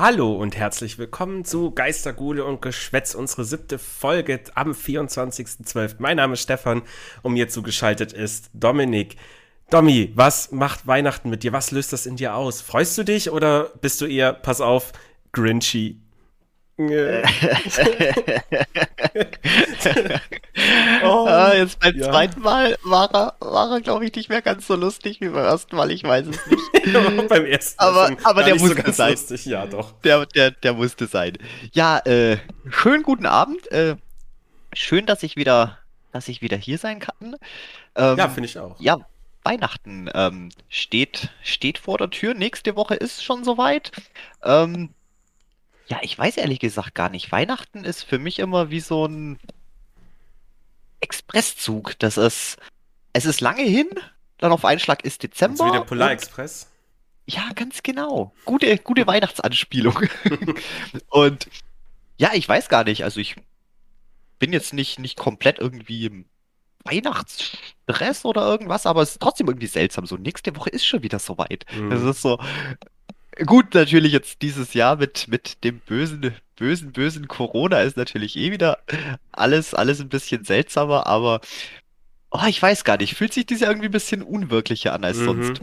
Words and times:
Hallo 0.00 0.32
und 0.32 0.56
herzlich 0.56 0.96
willkommen 0.96 1.44
zu 1.44 1.72
Geistergule 1.72 2.42
und 2.46 2.62
Geschwätz, 2.62 3.14
unsere 3.14 3.44
siebte 3.44 3.78
Folge 3.78 4.40
am 4.54 4.70
24.12. 4.70 5.96
Mein 5.98 6.16
Name 6.16 6.32
ist 6.32 6.40
Stefan 6.40 6.80
und 7.20 7.34
mir 7.34 7.50
zugeschaltet 7.50 8.14
ist 8.14 8.48
Dominik. 8.54 9.16
Domi, 9.68 10.10
was 10.14 10.52
macht 10.52 10.86
Weihnachten 10.86 11.28
mit 11.28 11.42
dir? 11.42 11.52
Was 11.52 11.70
löst 11.70 11.92
das 11.92 12.06
in 12.06 12.16
dir 12.16 12.34
aus? 12.34 12.62
Freust 12.62 12.96
du 12.96 13.02
dich 13.02 13.30
oder 13.30 13.72
bist 13.82 14.00
du 14.00 14.06
eher, 14.06 14.32
pass 14.32 14.62
auf, 14.62 14.92
Grinchy? 15.32 16.00
oh, 21.02 21.26
ah, 21.26 21.54
jetzt 21.54 21.80
beim 21.80 21.96
ja. 21.96 22.10
zweiten 22.10 22.40
Mal 22.40 22.76
war 22.82 23.12
er, 23.14 23.34
war 23.40 23.72
er 23.72 23.80
glaube 23.80 24.06
ich, 24.06 24.14
nicht 24.14 24.28
mehr 24.28 24.42
ganz 24.42 24.66
so 24.66 24.76
lustig 24.76 25.20
wie 25.20 25.28
beim 25.28 25.44
ersten 25.44 25.76
Mal. 25.76 25.90
Ich 25.90 26.04
weiß 26.04 26.26
es 26.26 26.46
nicht. 26.46 26.62
beim 27.28 27.44
ersten 27.44 27.78
aber, 27.78 28.16
aber 28.24 28.42
der 28.44 28.58
musste 28.58 28.82
so 28.86 28.92
sein. 28.92 29.10
Lustig. 29.10 29.44
Ja, 29.46 29.66
doch. 29.66 29.92
Der, 30.02 30.26
der, 30.26 30.52
der 30.52 30.72
musste 30.72 31.06
sein. 31.06 31.36
Ja, 31.72 31.98
äh, 31.98 32.38
schönen 32.70 33.02
guten 33.02 33.26
Abend. 33.26 33.70
Äh, 33.70 33.96
schön, 34.72 35.04
dass 35.06 35.22
ich 35.22 35.36
wieder, 35.36 35.78
dass 36.12 36.28
ich 36.28 36.40
wieder 36.40 36.56
hier 36.56 36.78
sein 36.78 37.00
kann. 37.00 37.36
Ähm, 37.94 38.16
ja, 38.16 38.28
finde 38.28 38.48
ich 38.48 38.58
auch. 38.58 38.80
Ja, 38.80 38.98
Weihnachten 39.42 40.08
ähm, 40.14 40.50
steht, 40.68 41.30
steht 41.42 41.78
vor 41.78 41.98
der 41.98 42.10
Tür. 42.10 42.34
Nächste 42.34 42.76
Woche 42.76 42.94
ist 42.94 43.24
schon 43.24 43.44
soweit. 43.44 43.90
Ähm, 44.42 44.94
ja, 45.90 45.98
ich 46.02 46.16
weiß 46.16 46.36
ehrlich 46.36 46.60
gesagt 46.60 46.94
gar 46.94 47.08
nicht. 47.08 47.32
Weihnachten 47.32 47.84
ist 47.84 48.04
für 48.04 48.18
mich 48.18 48.38
immer 48.38 48.70
wie 48.70 48.80
so 48.80 49.06
ein 49.06 49.38
Expresszug. 51.00 51.98
Das 51.98 52.16
ist, 52.16 52.58
es 53.12 53.24
ist 53.24 53.40
lange 53.40 53.62
hin, 53.62 53.88
dann 54.38 54.52
auf 54.52 54.64
einen 54.64 54.78
Schlag 54.78 55.04
ist 55.04 55.24
Dezember. 55.24 55.64
Also 55.64 55.74
wie 55.74 55.78
der 55.78 55.84
Polarexpress. 55.84 56.68
Ja, 57.26 57.50
ganz 57.54 57.82
genau. 57.82 58.32
Gute, 58.44 58.78
gute 58.78 59.06
Weihnachtsanspielung. 59.06 60.00
und 61.08 61.48
ja, 62.18 62.30
ich 62.34 62.48
weiß 62.48 62.68
gar 62.68 62.84
nicht. 62.84 63.02
Also 63.02 63.18
ich 63.18 63.34
bin 64.38 64.52
jetzt 64.52 64.72
nicht, 64.72 65.00
nicht 65.00 65.18
komplett 65.18 65.58
irgendwie 65.58 66.06
im 66.06 66.24
Weihnachtsstress 66.84 68.24
oder 68.24 68.42
irgendwas, 68.42 68.86
aber 68.86 69.02
es 69.02 69.12
ist 69.12 69.20
trotzdem 69.20 69.48
irgendwie 69.48 69.66
seltsam. 69.66 70.06
So, 70.06 70.16
nächste 70.16 70.54
Woche 70.56 70.70
ist 70.70 70.86
schon 70.86 71.02
wieder 71.02 71.18
soweit. 71.18 71.66
Mhm. 71.74 71.92
Es 71.92 72.02
ist 72.02 72.22
so, 72.22 72.38
Gut, 73.44 73.74
natürlich 73.74 74.12
jetzt 74.12 74.42
dieses 74.42 74.74
Jahr 74.74 74.96
mit, 74.96 75.28
mit 75.28 75.62
dem 75.64 75.80
bösen, 75.80 76.34
bösen, 76.56 76.92
bösen 76.92 77.28
Corona 77.28 77.80
ist 77.82 77.96
natürlich 77.96 78.36
eh 78.36 78.50
wieder 78.50 78.78
alles, 79.32 79.72
alles 79.72 80.00
ein 80.00 80.08
bisschen 80.08 80.44
seltsamer, 80.44 81.06
aber 81.06 81.40
oh, 82.30 82.44
ich 82.48 82.60
weiß 82.60 82.84
gar 82.84 82.96
nicht, 82.96 83.14
fühlt 83.14 83.32
sich 83.32 83.46
dieses 83.46 83.62
Jahr 83.62 83.70
irgendwie 83.70 83.88
ein 83.88 83.92
bisschen 83.92 84.22
unwirklicher 84.22 84.92
an 84.92 85.04
als 85.04 85.18
mhm. 85.18 85.24
sonst. 85.24 85.62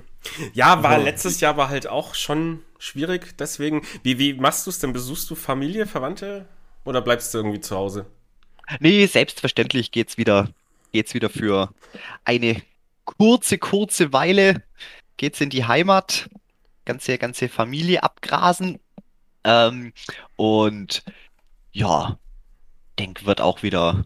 Ja, 0.54 0.82
war 0.84 0.98
letztes 0.98 1.40
Jahr 1.40 1.58
war 1.58 1.70
halt 1.70 1.88
auch 1.88 2.16
schon 2.16 2.64
schwierig, 2.80 3.38
deswegen, 3.38 3.82
wie, 4.04 4.18
wie 4.20 4.34
machst 4.34 4.66
du 4.66 4.70
es 4.70 4.80
denn? 4.80 4.94
Besuchst 4.94 5.30
du 5.30 5.36
Familie, 5.36 5.88
Verwandte 5.88 6.48
oder 6.84 7.02
bleibst 7.02 7.34
du 7.34 7.40
irgendwie 7.40 7.62
zu 7.62 7.76
Hause? 7.76 8.06
Nee, 8.80 9.06
selbstverständlich 9.06 9.92
geht's 9.92 10.18
wieder, 10.18 10.50
geht's 10.92 11.14
wieder 11.14 11.30
für 11.30 11.74
eine 12.26 12.62
kurze, 13.06 13.58
kurze 13.58 14.12
Weile 14.14 14.64
geht's 15.16 15.42
in 15.42 15.50
die 15.50 15.66
Heimat 15.66 16.30
ganze, 16.88 17.18
ganze 17.20 17.50
Familie 17.50 18.02
abgrasen. 18.02 18.80
Ähm, 19.44 19.94
und 20.36 21.04
ja, 21.72 22.18
denk, 22.98 23.26
wird 23.26 23.42
auch 23.42 23.62
wieder. 23.62 24.06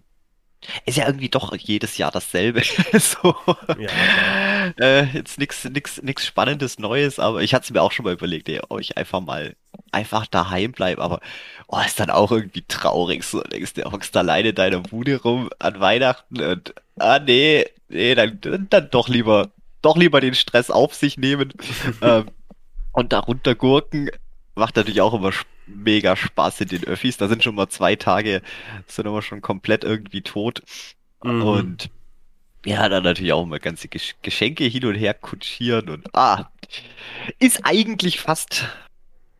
Ist 0.85 0.97
ja 0.97 1.07
irgendwie 1.07 1.29
doch 1.29 1.55
jedes 1.55 1.97
Jahr 1.97 2.11
dasselbe. 2.11 2.61
so. 2.93 3.35
Ja, 3.79 4.73
äh, 4.79 5.05
jetzt 5.05 5.39
nichts 5.39 5.63
nix, 5.63 6.01
nix 6.03 6.25
Spannendes 6.25 6.77
Neues, 6.77 7.17
aber 7.17 7.41
ich 7.41 7.53
hatte 7.53 7.63
es 7.63 7.71
mir 7.71 7.81
auch 7.81 7.91
schon 7.91 8.05
mal 8.05 8.13
überlegt, 8.13 8.47
ey, 8.49 8.61
ob 8.69 8.79
ich 8.79 8.97
einfach 8.97 9.21
mal 9.21 9.55
einfach 9.91 10.27
daheim 10.27 10.71
bleibe. 10.71 11.01
Aber 11.01 11.19
oh, 11.67 11.79
ist 11.85 11.99
dann 11.99 12.09
auch 12.09 12.31
irgendwie 12.31 12.63
traurig. 12.67 13.23
So 13.23 13.41
denkst 13.41 13.73
du, 13.73 13.91
hockst 13.91 14.15
alleine 14.15 14.49
in 14.49 14.55
deiner 14.55 14.79
Bude 14.79 15.21
rum 15.21 15.49
an 15.59 15.79
Weihnachten 15.79 16.41
und 16.41 16.75
ah 16.99 17.19
nee, 17.19 17.65
nee, 17.89 18.15
dann, 18.15 18.39
dann 18.69 18.89
doch 18.91 19.07
lieber, 19.07 19.49
doch 19.81 19.97
lieber 19.97 20.21
den 20.21 20.35
Stress 20.35 20.69
auf 20.69 20.93
sich 20.93 21.17
nehmen. 21.17 21.53
ähm, 22.01 22.27
und 22.91 23.13
darunter 23.13 23.55
Gurken 23.55 24.09
macht 24.55 24.75
natürlich 24.75 25.01
auch 25.01 25.13
immer 25.13 25.31
mega 25.67 26.15
Spaß 26.15 26.61
in 26.61 26.67
den 26.69 26.83
Öffis. 26.83 27.17
Da 27.17 27.27
sind 27.27 27.43
schon 27.43 27.55
mal 27.55 27.69
zwei 27.69 27.95
Tage, 27.95 28.41
sind 28.87 29.07
immer 29.07 29.21
schon 29.21 29.41
komplett 29.41 29.83
irgendwie 29.83 30.21
tot. 30.21 30.61
Mhm. 31.23 31.43
Und 31.43 31.89
ja, 32.65 32.87
dann 32.89 33.03
natürlich 33.03 33.33
auch 33.33 33.43
immer 33.43 33.59
ganze 33.59 33.87
Geschenke 33.87 34.65
hin 34.65 34.85
und 34.85 34.95
her 34.95 35.13
kutschieren 35.13 35.89
und 35.89 36.15
ah, 36.15 36.51
ist 37.39 37.61
eigentlich 37.65 38.19
fast, 38.19 38.65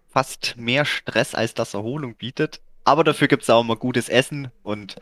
fast 0.10 0.56
mehr 0.58 0.86
Stress, 0.86 1.36
als 1.36 1.54
das 1.54 1.74
Erholung 1.74 2.16
bietet. 2.16 2.62
Aber 2.84 3.04
dafür 3.04 3.28
gibt's 3.28 3.50
auch 3.50 3.62
immer 3.62 3.76
gutes 3.76 4.10
Essen 4.10 4.50
und 4.64 4.96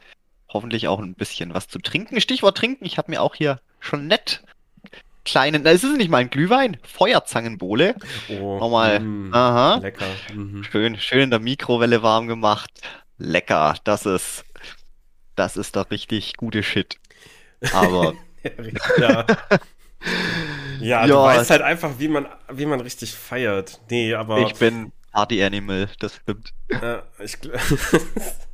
hoffentlich 0.49 0.87
auch 0.87 0.99
ein 0.99 1.13
bisschen 1.13 1.53
was 1.53 1.69
zu 1.69 1.79
trinken. 1.79 2.19
Stichwort 2.19 2.57
trinken, 2.57 2.83
ich 2.85 2.97
habe 2.97 3.11
mir 3.11 3.21
auch 3.21 3.35
hier 3.35 3.61
schon 3.79 4.07
nett 4.07 4.43
kleinen, 5.29 5.66
es 5.66 5.84
ist 5.84 5.97
nicht 5.97 6.09
mal 6.09 6.17
ein 6.17 6.29
Glühwein, 6.29 6.78
Feuerzangenbowle. 6.84 7.95
Oh, 8.29 8.57
Nochmal, 8.59 9.00
mm, 9.00 9.34
aha. 9.34 9.75
Lecker. 9.75 10.06
Mhm. 10.34 10.63
Schön, 10.63 11.00
schön 11.00 11.22
in 11.22 11.29
der 11.29 11.40
Mikrowelle 11.40 12.01
warm 12.01 12.28
gemacht. 12.28 12.72
Lecker, 13.17 13.75
das 13.84 14.06
ist, 14.06 14.44
das 15.35 15.57
ist 15.57 15.75
doch 15.75 15.91
richtig 15.91 16.38
gute 16.38 16.63
Shit. 16.63 16.97
Aber. 17.73 18.13
ja. 19.00 19.25
ja, 20.79 21.07
du 21.07 21.13
weißt 21.23 21.51
halt 21.51 21.61
einfach, 21.61 21.91
wie 22.00 22.07
man, 22.07 22.28
wie 22.51 22.66
man 22.66 22.81
richtig 22.81 23.13
feiert. 23.13 23.79
Nee, 23.90 24.13
aber. 24.13 24.40
Ich 24.40 24.56
bin 24.56 24.91
Party 25.11 25.44
Animal, 25.44 25.90
das 26.00 26.16
stimmt. 26.16 26.53
Ja, 26.72 27.03
ich, 27.19 27.38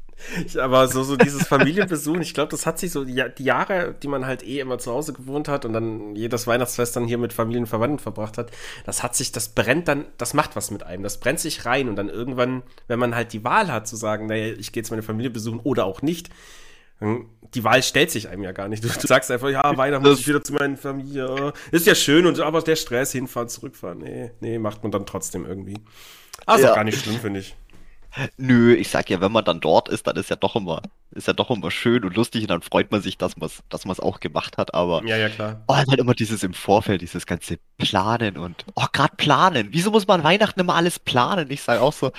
aber 0.58 0.88
so, 0.88 1.04
so 1.04 1.16
dieses 1.16 1.48
Familienbesuchen, 1.48 2.22
ich 2.22 2.34
glaube, 2.34 2.52
das 2.52 2.66
hat 2.66 2.80
sich 2.80 2.92
so 2.92 3.04
die, 3.04 3.24
die, 3.38 3.44
Jahre, 3.44 3.96
die 4.02 4.08
man 4.08 4.26
halt 4.26 4.44
eh 4.44 4.60
immer 4.60 4.78
zu 4.78 4.92
Hause 4.92 5.14
gewohnt 5.14 5.48
hat 5.48 5.66
und 5.66 5.74
dann 5.74 6.16
jedes 6.16 6.48
Weihnachtsfest 6.48 6.96
dann 6.96 7.06
hier 7.06 7.18
mit 7.18 7.34
Familienverwandten 7.34 8.00
verbracht 8.00 8.38
hat, 8.38 8.52
das 8.86 9.04
hat 9.04 9.16
sich, 9.16 9.32
das 9.32 9.50
brennt 9.50 9.88
dann, 9.88 10.06
das 10.18 10.34
macht 10.34 10.56
was 10.56 10.72
mit 10.72 10.84
einem. 10.84 11.04
Das 11.04 11.20
brennt 11.20 11.40
sich 11.40 11.66
rein 11.66 11.90
und 11.90 11.96
dann 11.96 12.10
irgendwann, 12.10 12.64
wenn 12.88 13.00
man 13.00 13.16
halt 13.16 13.34
die 13.34 13.44
Wahl 13.44 13.72
hat 13.72 13.88
zu 13.88 13.96
sagen, 13.96 14.28
naja, 14.28 14.54
ich 14.58 14.72
gehe 14.72 14.82
jetzt 14.82 14.90
meine 14.90 15.04
Familie 15.04 15.32
besuchen 15.32 15.60
oder 15.60 15.86
auch 15.86 16.02
nicht, 16.02 16.30
die 17.54 17.64
Wahl 17.64 17.84
stellt 17.84 18.10
sich 18.10 18.30
einem 18.30 18.44
ja 18.44 18.52
gar 18.52 18.68
nicht. 18.68 18.84
Du, 18.84 18.88
du 18.88 19.08
sagst 19.08 19.30
einfach, 19.30 19.50
ja, 19.50 19.78
Weihnachten 19.78 20.08
muss 20.08 20.20
ich 20.20 20.28
wieder 20.28 20.44
zu 20.44 20.54
meiner 20.54 20.78
Familie. 20.78 21.54
Ist 21.72 21.86
ja 21.86 21.96
schön, 21.96 22.26
und 22.26 22.40
aber 22.40 22.62
der 22.62 22.76
Stress, 22.76 23.12
hinfahren, 23.12 23.50
zurückfahren. 23.50 24.00
Nee, 24.00 24.32
nee, 24.40 24.60
macht 24.60 24.82
man 24.82 24.92
dann 24.92 25.06
trotzdem 25.06 25.46
irgendwie. 25.46 25.78
Aber 26.46 26.60
ja. 26.60 26.66
ist 26.66 26.72
auch 26.72 26.76
gar 26.76 26.84
nicht 26.84 27.02
schlimm, 27.02 27.20
finde 27.20 27.42
ich. 27.42 27.56
Nö, 28.38 28.74
ich 28.74 28.90
sag 28.90 29.10
ja, 29.10 29.20
wenn 29.22 29.32
man 29.32 29.44
dann 29.44 29.60
dort 29.60 29.90
ist, 29.90 30.08
dann 30.08 30.16
ist 30.16 30.30
ja 30.30 30.36
doch 30.36 30.56
immer, 30.56 30.82
ist 31.12 31.28
ja 31.28 31.34
doch 31.34 31.50
immer 31.52 31.70
schön 31.70 32.04
und 32.06 32.16
lustig 32.16 32.44
und 32.44 32.50
dann 32.50 32.62
freut 32.62 32.92
man 32.92 33.02
sich, 33.02 33.18
dass 33.18 33.36
man 33.38 33.48
es 33.48 33.64
dass 33.70 33.86
man's 33.86 34.00
auch 34.00 34.20
gemacht 34.20 34.58
hat, 34.58 34.74
aber 34.74 35.04
ja, 35.06 35.18
ja, 35.18 35.30
klar. 35.30 35.64
Oh, 35.68 35.76
halt 35.76 35.94
immer 35.96 36.14
dieses 36.14 36.44
im 36.44 36.54
Vorfeld, 36.54 37.02
dieses 37.02 37.26
ganze 37.26 37.58
Planen 37.78 38.38
und 38.38 38.66
oh, 38.76 38.86
gerade 38.94 39.16
planen. 39.18 39.70
Wieso 39.72 39.92
muss 39.92 40.08
man 40.08 40.24
Weihnachten 40.24 40.60
immer 40.60 40.76
alles 40.76 41.00
planen? 41.00 41.52
Ich 41.52 41.62
sage 41.62 41.82
auch 41.82 41.94
so, 41.94 42.12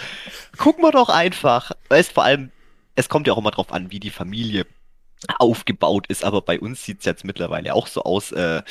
gucken 0.59 0.85
wir 0.85 0.93
doch 0.93 1.09
einfach. 1.09 1.73
Weißt 1.89 2.13
vor 2.13 2.25
allem, 2.25 2.51
es 2.95 3.09
kommt 3.09 3.27
ja 3.27 3.33
auch 3.33 3.39
immer 3.39 3.51
drauf 3.51 3.73
an, 3.73 3.91
wie 3.91 4.01
die 4.01 4.11
Familie 4.11 4.67
aufgebaut 5.39 6.07
ist, 6.09 6.25
aber 6.25 6.43
bei 6.43 6.61
uns 6.61 6.85
sieht's 6.85 7.05
jetzt 7.07 7.25
mittlerweile 7.25 7.75
auch 7.75 7.87
so 7.87 8.03
aus. 8.03 8.33
Äh, 8.33 8.63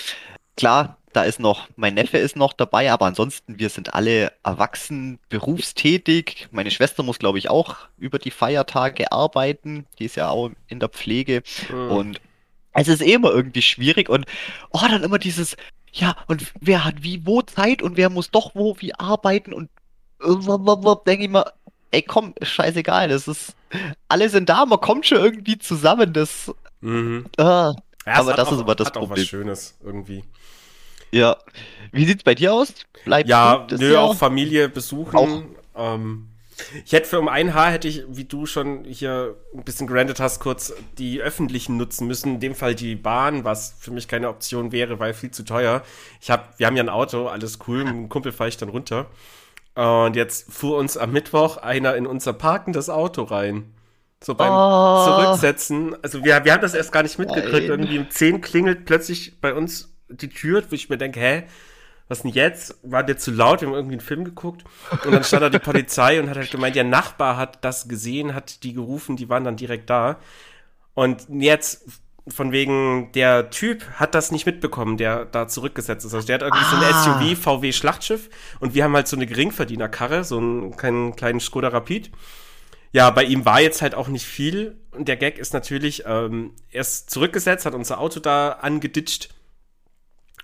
klar, 0.58 0.98
da 1.16 1.24
ist 1.24 1.40
noch, 1.40 1.68
mein 1.76 1.94
Neffe 1.94 2.18
ist 2.18 2.36
noch 2.36 2.54
dabei, 2.54 2.92
aber 2.92 3.06
ansonsten, 3.06 3.58
wir 3.58 3.70
sind 3.70 3.94
alle 3.94 4.34
erwachsen, 4.44 5.20
berufstätig. 5.30 6.48
Meine 6.52 6.72
Schwester 6.72 7.04
muss, 7.04 7.20
glaube 7.20 7.38
ich, 7.38 7.50
auch 7.50 7.78
über 7.98 8.20
die 8.20 8.32
Feiertage 8.32 9.12
arbeiten. 9.12 9.86
Die 9.98 10.06
ist 10.06 10.16
ja 10.16 10.30
auch 10.30 10.52
in 10.68 10.80
der 10.80 10.90
Pflege. 10.90 11.44
Mhm. 11.70 11.92
Und 11.92 12.22
es 12.74 12.90
ist 12.90 13.02
eh 13.02 13.14
immer 13.14 13.32
irgendwie 13.32 13.62
schwierig 13.62 14.10
und, 14.10 14.26
oh, 14.72 14.82
dann 14.82 15.04
immer 15.04 15.20
dieses, 15.20 15.56
ja, 15.94 16.18
und 16.28 16.52
wer 16.60 16.84
hat 16.84 17.04
wie 17.04 17.26
wo 17.26 17.42
Zeit 17.42 17.82
und 17.82 17.96
wer 17.96 18.10
muss 18.10 18.32
doch 18.32 18.54
wo 18.54 18.76
wie 18.80 18.94
arbeiten 18.94 19.54
und 19.54 19.70
denke 21.08 21.24
ich 21.24 21.30
mal, 21.30 21.50
ey 21.92 22.02
komm, 22.02 22.34
scheißegal, 22.42 23.08
das 23.08 23.30
ist, 23.30 23.56
alle 24.10 24.30
sind 24.30 24.50
da, 24.50 24.66
man 24.66 24.82
kommt 24.82 25.06
schon 25.06 25.20
irgendwie 25.20 25.58
zusammen, 25.58 26.12
das, 26.12 26.54
mhm. 26.82 27.28
äh, 27.38 27.44
ja, 27.44 27.74
aber 28.06 28.34
das 28.34 28.50
auch, 28.50 28.52
ist 28.54 28.62
immer 28.62 28.76
das 28.76 28.88
hat 28.88 28.94
Problem. 28.96 29.12
Auch 29.12 29.18
was 29.18 29.28
Schönes 29.28 29.78
irgendwie. 29.84 30.24
Ja. 31.12 31.38
Wie 31.92 32.06
sieht's 32.06 32.24
bei 32.24 32.36
dir 32.36 32.54
aus? 32.54 32.74
Bleibt 33.06 33.30
ja, 33.30 33.68
nö, 33.72 33.94
Jahr? 33.94 34.04
auch 34.04 34.16
Familie 34.16 34.70
besuchen. 34.70 35.16
Auch. 35.16 35.44
Ähm, 35.76 36.28
ich 36.86 36.94
hätte 36.94 37.08
für 37.08 37.20
um 37.20 37.28
ein 37.28 37.54
Haar 37.54 37.72
hätte 37.72 37.88
ich, 37.88 38.04
wie 38.08 38.24
du 38.24 38.46
schon 38.46 38.86
hier 38.86 39.36
ein 39.54 39.64
bisschen 39.64 39.88
granted 39.88 40.20
hast, 40.20 40.40
kurz 40.40 40.74
die 40.98 41.22
öffentlichen 41.22 41.78
nutzen 41.78 42.08
müssen. 42.08 42.36
In 42.36 42.40
dem 42.40 42.56
Fall 42.56 42.76
die 42.76 42.96
Bahn, 42.96 43.44
was 43.44 43.76
für 43.80 43.92
mich 43.92 44.08
keine 44.08 44.30
Option 44.30 44.72
wäre, 44.72 45.00
weil 45.00 45.14
viel 45.14 45.32
zu 45.32 45.44
teuer. 45.44 45.84
Ich 46.22 46.32
hab, 46.32 46.58
wir 46.58 46.68
haben 46.68 46.78
ja 46.78 46.84
ein 46.84 46.90
Auto, 46.90 47.28
alles 47.28 47.60
cool. 47.68 47.80
Mit 47.80 47.88
einem 47.90 48.10
Kumpel 48.10 48.32
fahre 48.32 48.50
ich 48.50 48.58
dann 48.58 48.70
runter. 48.70 49.08
Und 49.76 50.16
jetzt 50.16 50.52
fuhr 50.52 50.78
uns 50.78 50.96
am 50.96 51.12
Mittwoch 51.12 51.58
einer 51.58 51.96
in 51.96 52.08
unser 52.08 52.32
parkendes 52.32 52.90
Auto 52.90 53.24
rein. 53.24 53.74
So 54.24 54.34
beim 54.34 54.52
oh. 54.52 55.06
Zurücksetzen. 55.06 55.96
Also 56.02 56.24
wir, 56.24 56.46
wir 56.46 56.54
haben 56.54 56.62
das 56.62 56.74
erst 56.74 56.94
gar 56.94 57.04
nicht 57.04 57.20
mitgekriegt. 57.20 57.68
Nein. 57.68 57.80
Irgendwie 57.80 58.00
um 58.00 58.10
10 58.10 58.40
klingelt 58.40 58.86
plötzlich 58.86 59.42
bei 59.42 59.54
uns 59.54 59.95
die 60.10 60.30
Tür, 60.30 60.64
wo 60.70 60.76
ich 60.76 60.90
mir 60.90 60.98
denke, 60.98 61.20
hä, 61.20 61.44
was 62.08 62.22
denn 62.22 62.32
jetzt? 62.32 62.78
War 62.84 63.04
der 63.04 63.18
zu 63.18 63.32
laut? 63.32 63.62
Wir 63.62 63.68
haben 63.68 63.76
irgendwie 63.76 63.96
einen 63.96 64.02
Film 64.02 64.26
geguckt. 64.26 64.64
Und 65.06 65.12
dann 65.12 65.24
stand 65.24 65.42
da 65.42 65.50
die 65.50 65.60
Polizei 65.60 66.20
und 66.20 66.30
hat 66.30 66.38
halt 66.38 66.52
gemeint, 66.52 66.76
der 66.76 66.84
Nachbar 66.84 67.38
hat 67.38 67.64
das 67.66 67.88
gesehen, 67.88 68.36
hat 68.36 68.64
die 68.64 68.74
gerufen, 68.74 69.16
die 69.16 69.30
waren 69.30 69.44
dann 69.44 69.56
direkt 69.56 69.90
da. 69.90 70.20
Und 70.94 71.26
jetzt 71.30 71.84
von 72.28 72.52
wegen, 72.52 73.12
der 73.14 73.50
Typ 73.50 73.86
hat 73.96 74.16
das 74.16 74.32
nicht 74.32 74.46
mitbekommen, 74.46 74.98
der 74.98 75.26
da 75.26 75.48
zurückgesetzt 75.48 76.06
ist. 76.06 76.14
Also 76.14 76.26
der 76.26 76.36
hat 76.36 76.42
irgendwie 76.42 76.66
ah. 76.66 77.04
so 77.04 77.12
ein 77.12 77.36
SUV 77.36 77.42
VW 77.42 77.72
Schlachtschiff 77.72 78.30
und 78.60 78.74
wir 78.74 78.84
haben 78.84 78.96
halt 78.96 79.08
so 79.08 79.16
eine 79.16 79.28
Geringverdienerkarre, 79.28 80.24
so 80.24 80.38
einen 80.38 80.76
kleinen, 80.76 81.16
kleinen 81.16 81.40
Skoda 81.40 81.68
Rapid. 81.68 82.12
Ja, 82.94 83.10
bei 83.12 83.24
ihm 83.24 83.46
war 83.46 83.62
jetzt 83.62 83.82
halt 83.82 83.94
auch 83.94 84.08
nicht 84.08 84.26
viel 84.26 84.78
und 84.92 85.08
der 85.08 85.18
Gag 85.18 85.38
ist 85.38 85.54
natürlich, 85.54 86.04
ähm, 86.08 86.54
er 86.72 86.82
ist 86.82 87.10
zurückgesetzt, 87.10 87.66
hat 87.66 87.76
unser 87.76 88.00
Auto 88.00 88.20
da 88.20 88.54
angeditscht 88.54 89.30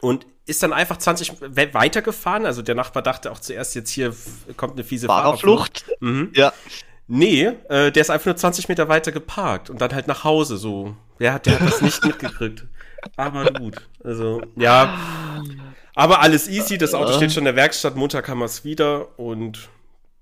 und 0.01 0.25
ist 0.45 0.63
dann 0.63 0.73
einfach 0.73 0.97
20 0.97 1.33
weitergefahren. 1.73 2.45
Also 2.45 2.61
der 2.61 2.75
Nachbar 2.75 3.03
dachte 3.03 3.31
auch 3.31 3.39
zuerst, 3.39 3.75
jetzt 3.75 3.91
hier 3.91 4.13
kommt 4.57 4.73
eine 4.73 4.83
fiese 4.83 5.07
Fahrerflucht. 5.07 5.85
Mhm. 5.99 6.31
Ja. 6.35 6.51
Nee, 7.07 7.51
äh, 7.69 7.91
der 7.91 8.01
ist 8.01 8.09
einfach 8.09 8.27
nur 8.27 8.35
20 8.35 8.69
Meter 8.69 8.87
weiter 8.89 9.11
geparkt 9.11 9.69
und 9.69 9.81
dann 9.81 9.93
halt 9.93 10.07
nach 10.07 10.23
Hause 10.23 10.57
so. 10.57 10.95
Der 11.19 11.33
hat, 11.33 11.45
der 11.45 11.59
hat 11.59 11.67
das 11.67 11.81
nicht 11.81 12.03
mitgekriegt. 12.05 12.65
Aber 13.15 13.45
gut. 13.51 13.87
Also, 14.03 14.41
ja. 14.55 14.97
Aber 15.93 16.21
alles 16.21 16.47
easy, 16.47 16.77
das 16.77 16.93
Auto 16.93 17.13
steht 17.13 17.31
schon 17.33 17.41
in 17.41 17.45
der 17.45 17.55
Werkstatt, 17.55 17.95
Montag 17.95 18.29
haben 18.29 18.39
wir 18.39 18.45
es 18.45 18.63
wieder 18.63 19.19
und 19.19 19.69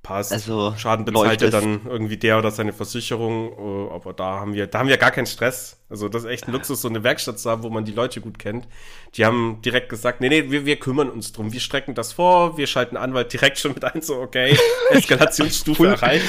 passt. 0.10 0.34
Also 0.34 0.74
Schaden 0.76 1.06
bezahlt 1.06 1.42
ja 1.42 1.50
dann 1.50 1.82
irgendwie 1.86 2.18
der 2.18 2.40
oder 2.40 2.50
seine 2.50 2.74
Versicherung, 2.74 3.54
uh, 3.58 3.92
aber 3.94 4.14
da 4.14 4.40
haben 4.40 4.56
wir, 4.56 4.66
da 4.66 4.80
haben 4.80 4.90
wir 4.90 4.98
gar 4.98 5.12
keinen 5.12 5.28
Stress. 5.28 5.78
Also 5.88 6.10
das 6.10 6.24
ist 6.24 6.30
echt 6.30 6.48
ein 6.48 6.52
Luxus, 6.52 6.82
so 6.82 6.90
eine 6.90 7.04
Werkstatt 7.04 7.40
zu 7.40 7.50
haben, 7.50 7.62
wo 7.62 7.70
man 7.70 7.86
die 7.86 7.92
Leute 7.92 8.20
gut 8.20 8.40
kennt. 8.40 8.68
Die 9.16 9.26
haben 9.26 9.62
direkt 9.64 9.90
gesagt, 9.90 10.20
nee, 10.20 10.30
nee, 10.30 10.50
wir, 10.50 10.66
wir 10.66 10.78
kümmern 10.78 11.10
uns 11.10 11.32
drum. 11.32 11.54
Wir 11.54 11.60
strecken 11.60 11.94
das 11.94 12.12
vor, 12.12 12.58
wir 12.58 12.66
schalten 12.66 12.98
Anwalt 12.98 13.32
direkt 13.32 13.60
schon 13.60 13.74
mit 13.74 13.86
ein, 13.86 14.02
so 14.02 14.20
okay, 14.20 14.58
Eskalationsstufe 14.90 15.78
Full, 15.78 15.88
erreicht. 15.90 16.26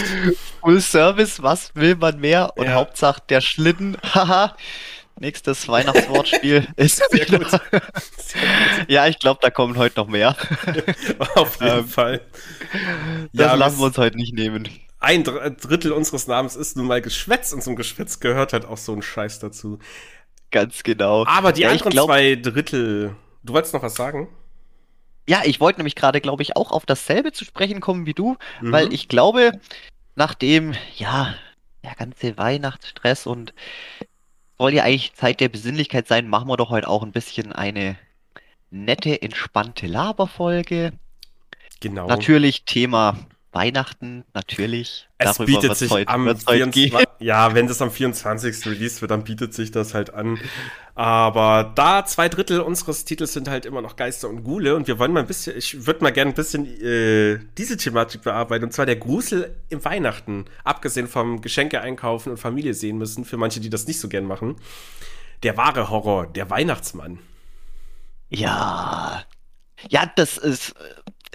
Full 0.61 0.81
Service, 0.81 1.43
was 1.43 1.75
will 1.75 1.97
man 1.97 2.21
mehr? 2.21 2.53
Und 2.57 2.67
ja. 2.67 2.75
Hauptsache 2.75 3.23
der 3.31 3.41
Schlitten, 3.41 3.97
haha. 4.15 4.55
Nächstes 5.21 5.69
Weihnachtswortspiel 5.69 6.67
ist 6.77 6.97
Sehr 7.11 7.27
gut. 7.27 7.51
Sehr 7.51 7.61
gut. 7.71 7.83
Ja, 8.89 9.07
ich 9.07 9.19
glaube, 9.19 9.39
da 9.43 9.51
kommen 9.51 9.77
heute 9.77 10.01
noch 10.01 10.09
mehr. 10.09 10.35
Auf 11.35 11.61
jeden 11.61 11.81
ähm, 11.81 11.89
Fall. 11.89 12.23
Das 13.35 13.47
ja, 13.49 13.55
lassen 13.55 13.79
wir 13.81 13.87
uns 13.87 13.99
heute 13.99 14.17
nicht 14.17 14.33
nehmen. 14.33 14.67
Ein 14.99 15.23
Drittel 15.23 15.93
unseres 15.93 16.27
Namens 16.27 16.57
ist 16.57 16.79
nun 16.79 16.87
mal 16.87 17.03
Geschwätz 17.03 17.53
und 17.53 17.63
zum 17.63 17.77
Geschwätz 17.77 18.21
gehört 18.21 18.55
halt 18.55 18.65
auch 18.65 18.79
so 18.79 18.95
ein 18.95 19.03
Scheiß 19.03 19.41
dazu. 19.41 19.79
Ganz 20.51 20.83
genau. 20.85 21.27
Aber 21.27 21.53
die 21.53 21.63
ja, 21.63 21.71
anderen 21.71 21.93
glaub, 21.93 22.07
zwei 22.07 22.37
Drittel. 22.37 23.15
Du 23.43 23.53
wolltest 23.53 23.75
noch 23.75 23.83
was 23.83 23.97
sagen? 23.97 24.27
Ja, 25.29 25.43
ich 25.45 25.61
wollte 25.61 25.81
nämlich 25.81 25.97
gerade, 25.97 26.23
glaube 26.23 26.43
ich, 26.43 26.57
auch 26.57 26.73
auf 26.73 26.87
dasselbe 26.87 27.33
zu 27.33 27.45
sprechen 27.45 27.81
kommen 27.81 28.07
wie 28.07 28.15
du, 28.15 28.39
mhm. 28.63 28.73
weil 28.73 28.91
ich 28.95 29.07
glaube, 29.07 29.53
nachdem, 30.17 30.73
ja, 30.97 31.35
der 31.85 31.95
ganze 31.95 32.39
Weihnachtsstress 32.39 33.27
und 33.27 33.53
soll 34.61 34.75
ja 34.75 34.83
eigentlich 34.85 35.15
Zeit 35.15 35.41
der 35.41 35.49
Besinnlichkeit 35.49 36.07
sein, 36.07 36.29
machen 36.29 36.47
wir 36.47 36.59
doch 36.59 36.69
heute 36.69 36.87
auch 36.87 37.03
ein 37.03 37.13
bisschen 37.13 37.51
eine 37.51 37.97
nette, 38.71 39.23
entspannte 39.23 39.87
Laberfolge. 39.87 40.93
Genau. 41.81 42.07
Natürlich 42.07 42.65
Thema 42.67 43.17
Weihnachten, 43.53 44.25
natürlich. 44.33 45.09
Es 45.19 45.37
Darüber 45.37 45.61
bietet 45.61 45.77
sich 45.77 45.91
heute, 45.91 46.09
am 46.09 46.25
24, 46.37 46.93
Ja, 47.19 47.53
wenn 47.55 47.67
das 47.67 47.83
am 47.83 47.91
24. 47.91 48.65
released 48.67 49.01
wird, 49.01 49.11
dann 49.11 49.25
bietet 49.25 49.55
sich 49.55 49.73
das 49.73 49.93
halt 49.93 50.15
an. 50.15 50.39
Aber 50.95 51.73
da 51.75 52.05
zwei 52.05 52.29
Drittel 52.29 52.61
unseres 52.61 53.05
Titels 53.05 53.33
sind 53.33 53.49
halt 53.49 53.67
immer 53.67 53.83
noch 53.83 53.97
Geister 53.97 54.29
und 54.29 54.45
Gule 54.45 54.77
und 54.77 54.87
wir 54.87 54.99
wollen 54.99 55.13
mal 55.13 55.21
ein 55.21 55.27
bisschen, 55.27 55.57
ich 55.57 55.87
würde 55.87 56.03
mal 56.03 56.11
gerne 56.11 56.31
ein 56.31 56.35
bisschen 56.35 56.65
äh, 56.81 57.41
diese 57.59 57.77
Thematik 57.77 58.23
bearbeiten 58.23 58.67
und 58.67 58.73
zwar 58.73 58.87
der 58.87 58.97
Grusel 58.97 59.57
im 59.69 59.85
Weihnachten, 59.85 60.45
abgesehen 60.63 61.09
vom 61.09 61.41
Geschenke 61.41 61.81
einkaufen 61.81 62.31
und 62.31 62.37
Familie 62.37 62.75
sehen 62.75 62.99
müssen, 62.99 63.25
für 63.25 63.37
manche, 63.37 63.61
die 63.61 63.71
das 63.71 63.87
nicht 63.87 63.99
so 63.99 64.09
gern 64.09 64.25
machen. 64.25 64.57
Der 65.43 65.57
wahre 65.57 65.91
Horror, 65.91 66.27
der 66.27 66.51
Weihnachtsmann. 66.51 67.19
Ja. 68.29 69.25
Ja, 69.89 70.11
das 70.15 70.39
ist 70.39 70.75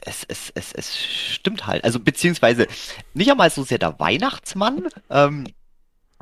es, 0.03 0.23
es, 0.27 0.51
es, 0.55 0.71
es 0.73 1.03
stimmt 1.03 1.67
halt. 1.67 1.83
Also 1.83 1.99
beziehungsweise 1.99 2.67
nicht 3.13 3.31
einmal 3.31 3.49
so 3.49 3.63
sehr 3.63 3.77
der 3.77 3.99
Weihnachtsmann. 3.99 4.87
Ähm, 5.09 5.47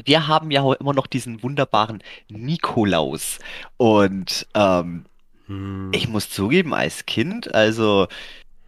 wir 0.03 0.27
haben 0.27 0.51
ja 0.51 0.73
immer 0.73 0.93
noch 0.93 1.07
diesen 1.07 1.43
wunderbaren 1.43 2.03
Nikolaus. 2.29 3.39
Und 3.77 4.47
ähm, 4.53 5.05
hm. 5.47 5.91
ich 5.93 6.07
muss 6.07 6.29
zugeben, 6.29 6.73
als 6.73 7.05
Kind, 7.05 7.53
also, 7.53 8.07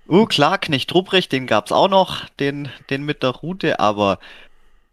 oh 0.07 0.25
klar, 0.25 0.57
Knecht 0.57 0.93
Ruprecht, 0.93 1.31
den 1.31 1.47
gab's 1.47 1.71
auch 1.71 1.89
noch, 1.89 2.29
den, 2.39 2.69
den 2.89 3.03
mit 3.03 3.23
der 3.23 3.31
Rute, 3.31 3.79
aber 3.79 4.19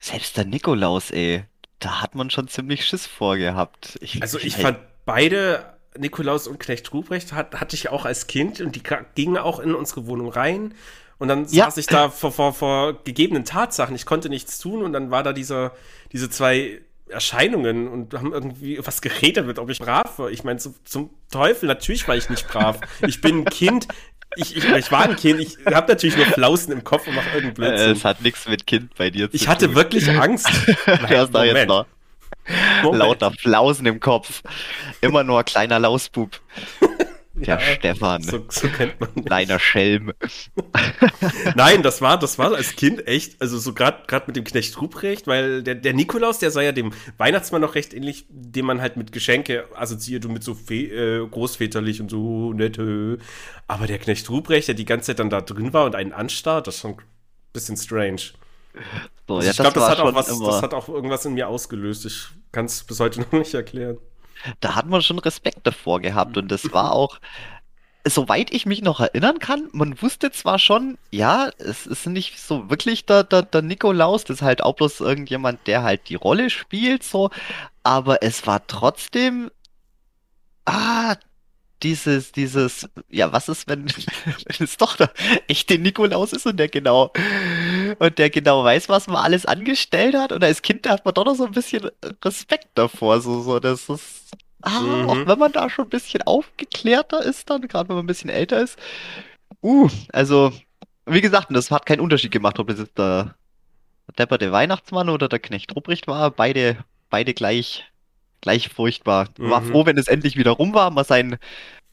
selbst 0.00 0.36
der 0.36 0.44
Nikolaus, 0.44 1.10
ey, 1.10 1.44
da 1.78 2.00
hat 2.00 2.14
man 2.14 2.30
schon 2.30 2.48
ziemlich 2.48 2.86
Schiss 2.86 3.06
vorgehabt. 3.06 3.98
Ich, 4.00 4.22
also 4.22 4.38
ich 4.38 4.56
fand 4.56 4.78
beide 5.04 5.71
Nikolaus 5.98 6.46
und 6.46 6.58
Knecht 6.58 6.92
Ruprecht 6.92 7.32
hat, 7.32 7.60
hatte 7.60 7.76
ich 7.76 7.90
auch 7.90 8.04
als 8.04 8.26
Kind 8.26 8.60
und 8.60 8.76
die 8.76 8.82
gingen 9.14 9.38
auch 9.38 9.58
in 9.58 9.74
unsere 9.74 10.06
Wohnung 10.06 10.30
rein. 10.30 10.74
Und 11.18 11.28
dann 11.28 11.46
ja. 11.50 11.66
saß 11.66 11.76
ich 11.76 11.86
da 11.86 12.08
vor, 12.08 12.32
vor, 12.32 12.52
vor 12.52 13.04
gegebenen 13.04 13.44
Tatsachen. 13.44 13.94
Ich 13.94 14.06
konnte 14.06 14.28
nichts 14.28 14.58
tun 14.58 14.82
und 14.82 14.92
dann 14.92 15.10
war 15.10 15.22
da 15.22 15.32
dieser, 15.32 15.72
diese 16.12 16.28
zwei 16.30 16.80
Erscheinungen 17.08 17.88
und 17.88 18.14
haben 18.14 18.32
irgendwie 18.32 18.80
was 18.84 19.02
geredet 19.02 19.46
mit, 19.46 19.58
ob 19.58 19.70
ich 19.70 19.78
brav 19.78 20.18
war. 20.18 20.30
Ich 20.30 20.44
meine, 20.44 20.58
zum, 20.58 20.74
zum 20.84 21.10
Teufel, 21.30 21.66
natürlich 21.66 22.08
war 22.08 22.16
ich 22.16 22.28
nicht 22.28 22.48
brav. 22.48 22.80
Ich 23.06 23.20
bin 23.20 23.40
ein 23.40 23.44
Kind. 23.44 23.86
Ich, 24.34 24.56
ich, 24.56 24.64
ich 24.64 24.90
war 24.90 25.02
ein 25.02 25.16
Kind, 25.16 25.40
ich 25.40 25.58
habe 25.66 25.92
natürlich 25.92 26.16
nur 26.16 26.24
Flausen 26.24 26.72
im 26.72 26.84
Kopf 26.84 27.06
und 27.06 27.14
mache 27.14 27.28
irgendeinen 27.34 27.54
Blödsinn. 27.54 27.90
Es 27.90 28.04
hat 28.04 28.22
nichts 28.22 28.48
mit 28.48 28.66
Kind 28.66 28.94
bei 28.96 29.10
dir 29.10 29.30
zu 29.30 29.36
tun. 29.36 29.40
Ich 29.40 29.46
hatte 29.46 29.74
wirklich 29.74 30.08
Angst. 30.08 30.48
Nein, 30.86 31.28
da 31.30 31.44
jetzt 31.44 31.68
noch. 31.68 31.86
Moment. 32.82 32.98
Lauter 32.98 33.30
Flausen 33.32 33.86
im 33.86 34.00
Kopf. 34.00 34.42
Immer 35.00 35.24
nur 35.24 35.44
kleiner 35.44 35.78
Lausbub. 35.78 36.40
Der 37.34 37.58
ja, 37.58 37.60
Stefan. 37.60 38.22
So, 38.22 38.44
so 38.50 38.68
kennt 38.68 39.00
man. 39.00 39.24
Kleiner 39.24 39.58
Schelm. 39.58 40.12
Nein, 41.56 41.82
das 41.82 42.02
war, 42.02 42.19
das 42.19 42.38
war 42.38 42.55
als 42.55 42.76
Kind 42.76 43.06
echt, 43.08 43.40
also 43.40 43.58
so 43.58 43.72
gerade 43.72 44.24
mit 44.26 44.36
dem 44.36 44.44
Knecht 44.44 44.78
Ruprecht, 44.81 45.26
weil 45.26 45.62
der, 45.62 45.76
der 45.76 45.94
Nikolaus, 45.94 46.40
der 46.40 46.50
sah 46.50 46.60
ja 46.60 46.72
dem 46.72 46.93
Weihnachtsmann 47.17 47.62
noch 47.62 47.74
recht 47.74 47.94
ähnlich, 47.94 48.26
dem 48.28 48.67
man 48.67 48.82
halt 48.82 48.98
mit 48.98 49.12
Geschenke 49.12 49.64
assoziiert 49.74 50.26
und 50.26 50.34
mit 50.34 50.44
so 50.44 50.56
äh, 50.70 51.26
großväterlich 51.26 52.02
und 52.02 52.10
so 52.10 52.52
nette. 52.52 53.19
Aber 53.67 53.86
der 53.86 53.98
Knecht 53.98 54.28
Ruprecht, 54.28 54.69
der 54.69 54.74
die 54.74 54.84
ganze 54.84 55.06
Zeit 55.06 55.19
dann 55.19 55.31
da 55.31 55.40
drin 55.40 55.72
war 55.72 55.86
und 55.86 55.94
einen 55.94 56.12
anstarrt, 56.12 56.67
das 56.67 56.74
ist 56.76 56.81
schon 56.82 56.93
ein 56.93 57.02
bisschen 57.55 57.78
strange. 57.78 58.20
So, 59.29 59.36
also 59.36 59.46
ja, 59.46 59.50
ich 59.52 59.56
glaube, 59.56 59.74
das, 59.74 59.88
hat 59.88 60.00
auch 60.00 60.14
was, 60.14 60.26
das 60.26 60.62
hat 60.62 60.74
auch 60.74 60.88
irgendwas 60.88 61.24
in 61.24 61.34
mir 61.34 61.48
ausgelöst. 61.48 62.05
Ich 62.06 62.29
kann 62.50 62.67
es 62.67 62.84
bis 62.84 63.00
heute 63.00 63.20
noch 63.20 63.32
nicht 63.32 63.55
erklären. 63.55 63.98
Da 64.60 64.74
hat 64.74 64.86
man 64.86 65.02
schon 65.02 65.19
Respekt 65.19 65.67
davor 65.67 66.00
gehabt 66.00 66.36
und 66.36 66.50
das 66.50 66.72
war 66.72 66.93
auch, 66.93 67.20
soweit 68.05 68.52
ich 68.52 68.67
mich 68.67 68.82
noch 68.82 69.00
erinnern 69.00 69.38
kann, 69.38 69.69
man 69.72 70.00
wusste 70.02 70.32
zwar 70.32 70.58
schon, 70.58 70.98
ja, 71.10 71.50
es 71.58 71.86
ist 71.86 72.06
nicht 72.06 72.41
so 72.41 72.69
wirklich 72.69 73.06
der, 73.06 73.22
der, 73.24 73.43
der 73.43 73.62
Nikolaus, 73.62 74.24
das 74.24 74.38
ist 74.38 74.43
halt 74.43 74.62
auch 74.62 74.74
bloß 74.74 75.00
irgendjemand, 75.00 75.67
der 75.67 75.82
halt 75.82 76.08
die 76.08 76.17
Rolle 76.17 76.50
spielt, 76.50 77.05
so, 77.05 77.31
aber 77.84 78.22
es 78.22 78.46
war 78.46 78.67
trotzdem, 78.67 79.50
ah, 80.64 81.14
dieses, 81.82 82.32
dieses, 82.32 82.89
ja, 83.10 83.32
was 83.32 83.48
ist, 83.48 83.69
wenn, 83.69 83.86
wenn 84.27 84.65
es 84.65 84.77
doch 84.77 84.96
der 84.96 85.12
echte 85.48 85.79
Nikolaus 85.79 86.32
ist 86.32 86.46
und 86.46 86.56
der 86.56 86.69
genau, 86.69 87.12
und 87.98 88.19
der 88.19 88.31
genau 88.31 88.65
weiß, 88.65 88.89
was 88.89 89.06
man 89.06 89.17
alles 89.17 89.46
angestellt 89.46 90.15
hat. 90.15 90.32
Und 90.32 90.44
als 90.44 90.62
Kind 90.62 90.89
hat 90.89 91.05
man 91.05 91.15
doch 91.15 91.24
noch 91.24 91.34
so 91.34 91.44
ein 91.44 91.53
bisschen 91.53 91.91
Respekt 92.24 92.69
davor, 92.74 93.20
so, 93.20 93.43
so, 93.43 93.58
das 93.58 93.89
ist, 93.89 94.32
ah, 94.62 94.81
mhm. 94.81 95.08
auch 95.08 95.27
wenn 95.27 95.39
man 95.39 95.53
da 95.53 95.69
schon 95.69 95.86
ein 95.86 95.91
bisschen 95.91 96.22
aufgeklärter 96.22 97.22
ist 97.22 97.51
dann, 97.51 97.67
gerade 97.69 97.89
wenn 97.89 97.96
man 97.96 98.05
ein 98.05 98.08
bisschen 98.08 98.31
älter 98.31 98.60
ist. 98.60 98.79
Uh, 99.62 99.89
also, 100.12 100.53
wie 101.06 101.20
gesagt, 101.20 101.48
das 101.51 101.70
hat 101.70 101.86
keinen 101.86 102.01
Unterschied 102.01 102.32
gemacht, 102.32 102.58
ob 102.58 102.69
das 102.69 102.79
jetzt 102.79 102.98
der, 102.98 103.34
der 104.08 104.15
depperte 104.19 104.53
Weihnachtsmann 104.53 105.08
oder 105.08 105.29
der 105.29 105.39
Knecht 105.39 105.74
Ruprecht 105.74 106.06
war. 106.06 106.31
Beide, 106.31 106.79
beide 107.10 107.34
gleich, 107.34 107.84
gleich 108.43 108.69
furchtbar. 108.69 109.29
Mhm. 109.39 109.51
War 109.51 109.63
froh, 109.63 109.87
wenn 109.87 109.96
es 109.96 110.08
endlich 110.08 110.37
wieder 110.37 110.51
rum 110.51 110.75
war, 110.75 110.91
mal 110.91 111.05
sein, 111.05 111.39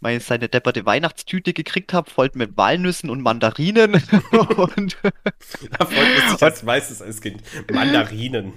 mal 0.01 0.20
seine 0.20 0.50
depperte 0.50 0.86
Weihnachtstüte 0.86 1.53
gekriegt 1.53 1.94
habe, 1.94 2.12
voll 2.12 2.29
mit 2.34 2.58
Walnüssen 2.58 3.10
und 3.10 3.22
Mandarinen. 3.22 3.94
und 4.34 4.98
da 5.01 5.86
freut 5.86 6.20
man 6.20 6.32
sich 6.32 6.44
als 6.44 6.63
meistens 6.63 7.01
als 7.01 7.22
Kind. 7.22 7.41
Mandarinen. 7.72 8.53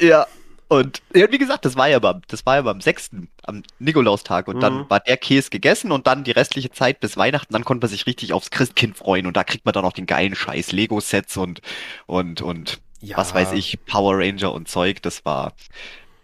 Ja, 0.00 0.26
und 0.68 1.02
ja, 1.14 1.30
wie 1.30 1.38
gesagt, 1.38 1.64
das 1.66 1.76
war 1.76 1.88
ja 1.88 1.98
beim, 1.98 2.22
das 2.28 2.46
war 2.46 2.56
ja 2.56 2.62
beim 2.62 2.80
6. 2.80 3.10
am 3.42 3.62
Nikolaustag 3.78 4.48
und 4.48 4.56
mhm. 4.56 4.60
dann 4.60 4.90
war 4.90 5.00
der 5.00 5.16
Käse 5.16 5.50
gegessen 5.50 5.92
und 5.92 6.06
dann 6.06 6.24
die 6.24 6.30
restliche 6.30 6.70
Zeit 6.70 7.00
bis 7.00 7.16
Weihnachten, 7.16 7.52
dann 7.52 7.64
konnte 7.64 7.84
man 7.84 7.90
sich 7.90 8.06
richtig 8.06 8.32
aufs 8.32 8.50
Christkind 8.50 8.96
freuen 8.96 9.26
und 9.26 9.36
da 9.36 9.44
kriegt 9.44 9.64
man 9.66 9.74
dann 9.74 9.84
auch 9.84 9.92
den 9.92 10.06
geilen 10.06 10.34
Scheiß 10.34 10.72
Lego-Sets 10.72 11.36
und, 11.36 11.60
und, 12.06 12.40
und 12.40 12.80
ja. 13.00 13.16
was 13.16 13.34
weiß 13.34 13.52
ich, 13.52 13.84
Power 13.84 14.18
Ranger 14.18 14.52
und 14.52 14.68
Zeug. 14.68 15.02
Das 15.02 15.24
war, 15.24 15.52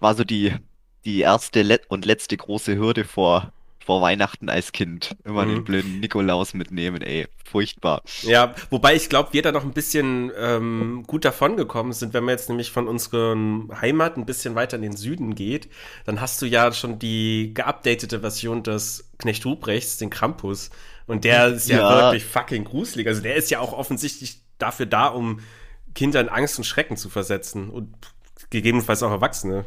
war 0.00 0.14
so 0.14 0.25
die, 0.25 0.55
die 1.04 1.21
erste 1.21 1.80
und 1.88 2.04
letzte 2.04 2.37
große 2.37 2.76
Hürde 2.76 3.04
vor, 3.04 3.52
vor 3.85 4.02
Weihnachten 4.02 4.49
als 4.49 4.73
Kind. 4.73 5.16
Immer 5.25 5.45
Mhm. 5.47 5.49
den 5.54 5.64
blöden 5.64 6.00
Nikolaus 6.00 6.54
mitnehmen, 6.54 7.02
ey. 7.02 7.26
Furchtbar. 7.45 8.02
Ja, 8.23 8.54
wobei 8.71 8.95
ich 8.95 9.09
glaube, 9.09 9.33
wir 9.33 9.42
da 9.42 9.50
noch 9.50 9.64
ein 9.64 9.73
bisschen 9.73 10.30
ähm, 10.38 11.02
gut 11.07 11.25
davon 11.25 11.57
gekommen 11.57 11.92
sind, 11.92 12.14
wenn 12.14 12.23
man 12.25 12.33
jetzt 12.35 12.49
nämlich 12.49 12.71
von 12.71 12.87
unseren 12.87 13.69
Heimat 13.80 14.16
ein 14.16 14.26
bisschen 14.26 14.54
weiter 14.54 14.76
in 14.76 14.83
den 14.83 14.97
Süden 14.97 15.35
geht, 15.35 15.69
dann 16.04 16.21
hast 16.21 16.40
du 16.42 16.47
ja 16.47 16.71
schon 16.73 16.99
die 17.00 17.52
geupdatete 17.54 18.21
Version 18.21 18.62
des 18.62 19.11
Knecht 19.19 19.45
Ruprechts, 19.47 19.97
den 19.97 20.11
Krampus. 20.11 20.71
Und 21.09 21.25
der 21.25 21.49
ist 21.49 21.69
ja, 21.69 21.78
Ja. 21.78 22.02
wirklich 22.04 22.25
fucking 22.25 22.62
gruselig. 22.64 23.09
Also 23.09 23.21
der 23.23 23.35
ist 23.35 23.50
ja 23.50 23.59
auch 23.59 23.73
offensichtlich 23.73 24.38
dafür 24.59 24.87
da, 24.87 25.07
um 25.09 25.40
Kinder 25.97 26.21
in 26.21 26.28
Angst 26.28 26.57
und 26.59 26.64
Schrecken 26.64 26.97
zu 26.97 27.09
versetzen 27.09 27.69
und 27.71 27.92
gegebenenfalls 28.50 29.02
auch 29.02 29.11
Erwachsene. 29.11 29.64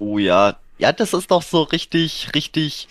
Oh 0.00 0.18
ja. 0.18 0.58
Ja, 0.78 0.92
das 0.92 1.12
ist 1.14 1.30
doch 1.30 1.42
so 1.42 1.62
richtig, 1.62 2.28
richtig. 2.34 2.88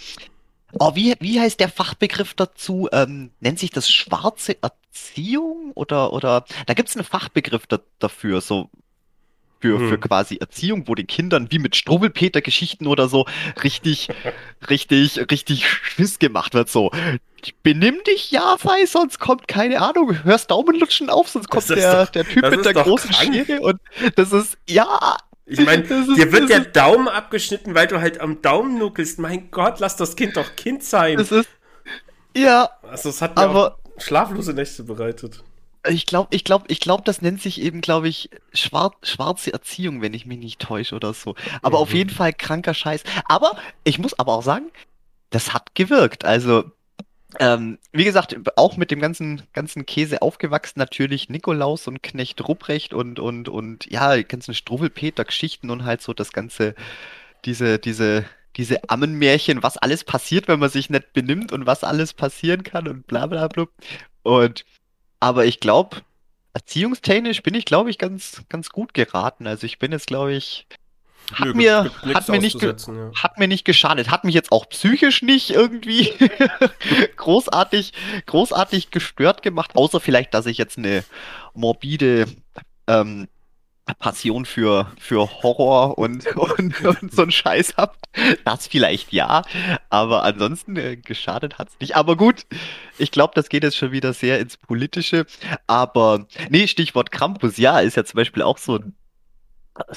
Oh, 0.79 0.95
wie, 0.95 1.13
wie 1.19 1.39
heißt 1.39 1.59
der 1.59 1.69
Fachbegriff 1.69 2.33
dazu? 2.33 2.89
Ähm, 2.91 3.31
nennt 3.41 3.59
sich 3.59 3.69
das 3.69 3.91
schwarze 3.91 4.57
Erziehung? 4.61 5.71
Oder, 5.75 6.13
oder, 6.13 6.45
da 6.65 6.73
gibt's 6.73 6.95
einen 6.95 7.05
Fachbegriff 7.05 7.67
da, 7.67 7.79
dafür, 7.99 8.41
so 8.41 8.69
für, 9.59 9.77
Hm. 9.79 9.89
für 9.89 9.97
quasi 9.99 10.37
Erziehung, 10.37 10.87
wo 10.87 10.95
den 10.95 11.07
Kindern 11.07 11.47
wie 11.51 11.59
mit 11.59 11.75
Struwwelpeter-Geschichten 11.75 12.87
oder 12.87 13.07
so 13.07 13.25
richtig, 13.63 14.09
richtig, 14.69 15.19
richtig 15.31 15.67
Schiss 15.67 16.19
gemacht 16.19 16.53
wird. 16.53 16.69
So, 16.69 16.91
benimm 17.63 17.97
dich, 18.07 18.31
ja, 18.31 18.57
Fei, 18.57 18.85
sonst 18.85 19.19
kommt, 19.19 19.47
keine 19.47 19.81
Ahnung, 19.81 20.23
hörst 20.23 20.51
Daumenlutschen 20.51 21.09
auf, 21.09 21.29
sonst 21.29 21.49
kommt 21.49 21.69
der, 21.69 22.05
doch- 22.05 22.11
der 22.11 22.25
Typ 22.27 22.49
mit 22.49 22.65
der 22.65 22.73
großen. 22.73 23.13
Schere 23.13 23.61
und 23.61 23.79
das 24.15 24.31
ist, 24.33 24.57
ja, 24.67 25.17
Ich 25.45 25.59
meine, 25.59 25.83
dir 26.15 26.31
wird 26.31 26.49
der 26.49 26.61
Daumen 26.61 27.07
abgeschnitten, 27.07 27.75
weil 27.75 27.87
du 27.87 27.99
halt 27.99 28.19
am 28.21 28.41
Daumen 28.41 28.77
nuckelst. 28.77 29.19
Mein 29.19 29.51
Gott, 29.51 29.79
lass 29.79 29.95
das 29.95 30.15
Kind 30.15 30.37
doch 30.37 30.55
Kind 30.55 30.83
sein. 30.83 31.17
das 31.17 31.31
ist, 31.31 31.49
ja, 32.35 32.69
Also 32.83 33.09
es 33.09 33.21
hat 33.21 33.35
mir 33.35 33.43
aber- 33.43 33.77
schlaflose 33.97 34.53
Nächte 34.53 34.83
bereitet. 34.83 35.43
Ich 35.87 36.05
glaube, 36.05 36.29
ich 36.33 36.45
glaube, 36.45 36.63
ich 36.69 36.79
glaube, 36.79 37.03
das 37.05 37.21
nennt 37.21 37.41
sich 37.41 37.59
eben, 37.61 37.81
glaube 37.81 38.07
ich, 38.07 38.29
schwar 38.53 38.93
schwarze 39.03 39.51
Erziehung, 39.51 40.01
wenn 40.01 40.13
ich 40.13 40.25
mich 40.25 40.39
nicht 40.39 40.61
täusche 40.61 40.95
oder 40.95 41.13
so. 41.13 41.35
Aber 41.61 41.77
auf 41.79 41.89
Mhm. 41.89 41.95
jeden 41.97 42.09
Fall 42.09 42.31
kranker 42.31 42.73
Scheiß. 42.73 43.03
Aber 43.25 43.57
ich 43.83 43.99
muss 43.99 44.17
aber 44.17 44.31
auch 44.33 44.43
sagen, 44.43 44.71
das 45.29 45.53
hat 45.53 45.75
gewirkt. 45.75 46.23
Also, 46.23 46.63
ähm, 47.39 47.79
wie 47.91 48.03
gesagt, 48.03 48.35
auch 48.55 48.77
mit 48.77 48.91
dem 48.91 48.99
ganzen, 48.99 49.43
ganzen 49.53 49.85
Käse 49.85 50.21
aufgewachsen, 50.21 50.79
natürlich 50.79 51.29
Nikolaus 51.29 51.87
und 51.87 52.03
Knecht 52.03 52.47
Ruprecht 52.47 52.93
und, 52.93 53.19
und, 53.19 53.49
und, 53.49 53.91
ja, 53.91 54.15
die 54.15 54.23
ganzen 54.23 54.53
Struwwelpeter-Geschichten 54.53 55.69
und 55.69 55.85
halt 55.85 56.01
so 56.01 56.13
das 56.13 56.31
ganze, 56.31 56.75
diese, 57.45 57.79
diese, 57.79 58.25
diese 58.55 58.89
Ammenmärchen, 58.89 59.63
was 59.63 59.77
alles 59.77 60.03
passiert, 60.03 60.47
wenn 60.47 60.59
man 60.59 60.69
sich 60.69 60.89
nicht 60.89 61.13
benimmt 61.13 61.51
und 61.51 61.65
was 61.65 61.83
alles 61.83 62.13
passieren 62.13 62.63
kann 62.63 62.87
und 62.87 63.07
bla, 63.07 63.27
bla, 63.27 63.47
bla. 63.47 63.65
Und, 64.23 64.65
aber 65.19 65.45
ich 65.45 65.59
glaube, 65.59 65.97
erziehungstechnisch 66.53 67.43
bin 67.43 67.55
ich, 67.55 67.65
glaube 67.65 67.89
ich, 67.89 67.97
ganz, 67.97 68.43
ganz 68.49 68.69
gut 68.69 68.93
geraten. 68.93 69.47
Also 69.47 69.65
ich 69.65 69.79
bin 69.79 69.91
jetzt, 69.91 70.07
glaube 70.07 70.33
ich, 70.33 70.67
hat 71.31 71.47
Nö, 71.47 71.53
mir, 71.53 71.91
hat 72.13 72.27
mir 72.29 72.39
nicht, 72.39 72.61
ja. 72.61 72.75
hat 73.21 73.39
mir 73.39 73.47
nicht 73.47 73.65
geschadet, 73.65 74.11
hat 74.11 74.23
mich 74.23 74.35
jetzt 74.35 74.51
auch 74.51 74.67
psychisch 74.69 75.21
nicht 75.21 75.51
irgendwie 75.51 76.13
großartig, 77.15 77.93
großartig 78.25 78.91
gestört 78.91 79.41
gemacht, 79.41 79.71
außer 79.75 79.99
vielleicht, 79.99 80.33
dass 80.33 80.45
ich 80.45 80.57
jetzt 80.57 80.77
eine 80.77 81.03
morbide 81.53 82.25
ähm, 82.87 83.27
Passion 83.99 84.45
für, 84.45 84.91
für 84.97 85.43
Horror 85.43 85.97
und, 85.97 86.25
und, 86.35 86.81
und 86.85 87.13
so 87.13 87.23
einen 87.23 87.31
Scheiß 87.31 87.75
hab. 87.77 87.97
Das 88.45 88.67
vielleicht 88.67 89.11
ja, 89.11 89.43
aber 89.89 90.23
ansonsten 90.23 90.77
äh, 90.77 90.95
geschadet 90.97 91.57
hat's 91.57 91.75
nicht. 91.79 91.95
Aber 91.95 92.15
gut, 92.15 92.45
ich 92.97 93.11
glaube, 93.11 93.33
das 93.35 93.49
geht 93.49 93.63
jetzt 93.63 93.77
schon 93.77 93.91
wieder 93.91 94.13
sehr 94.13 94.39
ins 94.39 94.57
Politische. 94.57 95.25
Aber 95.67 96.27
nee, 96.49 96.67
Stichwort 96.67 97.11
Krampus, 97.11 97.57
ja, 97.57 97.79
ist 97.79 97.97
ja 97.97 98.05
zum 98.05 98.17
Beispiel 98.17 98.43
auch 98.43 98.57
so 98.57 98.77
ein 98.77 98.95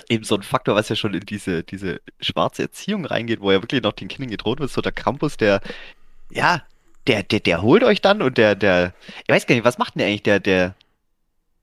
eben 0.08 0.24
so 0.24 0.36
ein 0.36 0.42
Faktor, 0.42 0.74
was 0.74 0.88
ja 0.88 0.96
schon 0.96 1.14
in 1.14 1.20
diese, 1.20 1.62
diese 1.62 2.00
schwarze 2.20 2.62
Erziehung 2.62 3.04
reingeht, 3.04 3.40
wo 3.40 3.50
ja 3.52 3.62
wirklich 3.62 3.82
noch 3.82 3.92
den 3.92 4.08
Kindern 4.08 4.30
gedroht 4.30 4.60
wird, 4.60 4.70
so 4.70 4.80
der 4.80 4.92
Campus, 4.92 5.36
der, 5.36 5.60
ja, 6.30 6.62
der, 7.06 7.22
der, 7.22 7.40
der 7.40 7.62
holt 7.62 7.84
euch 7.84 8.00
dann 8.00 8.22
und 8.22 8.38
der, 8.38 8.54
der, 8.54 8.92
ich 9.26 9.32
weiß 9.32 9.46
gar 9.46 9.54
nicht, 9.54 9.64
was 9.64 9.78
macht 9.78 9.94
denn 9.94 10.00
der 10.00 10.08
eigentlich, 10.08 10.22
der, 10.22 10.40
der, 10.40 10.74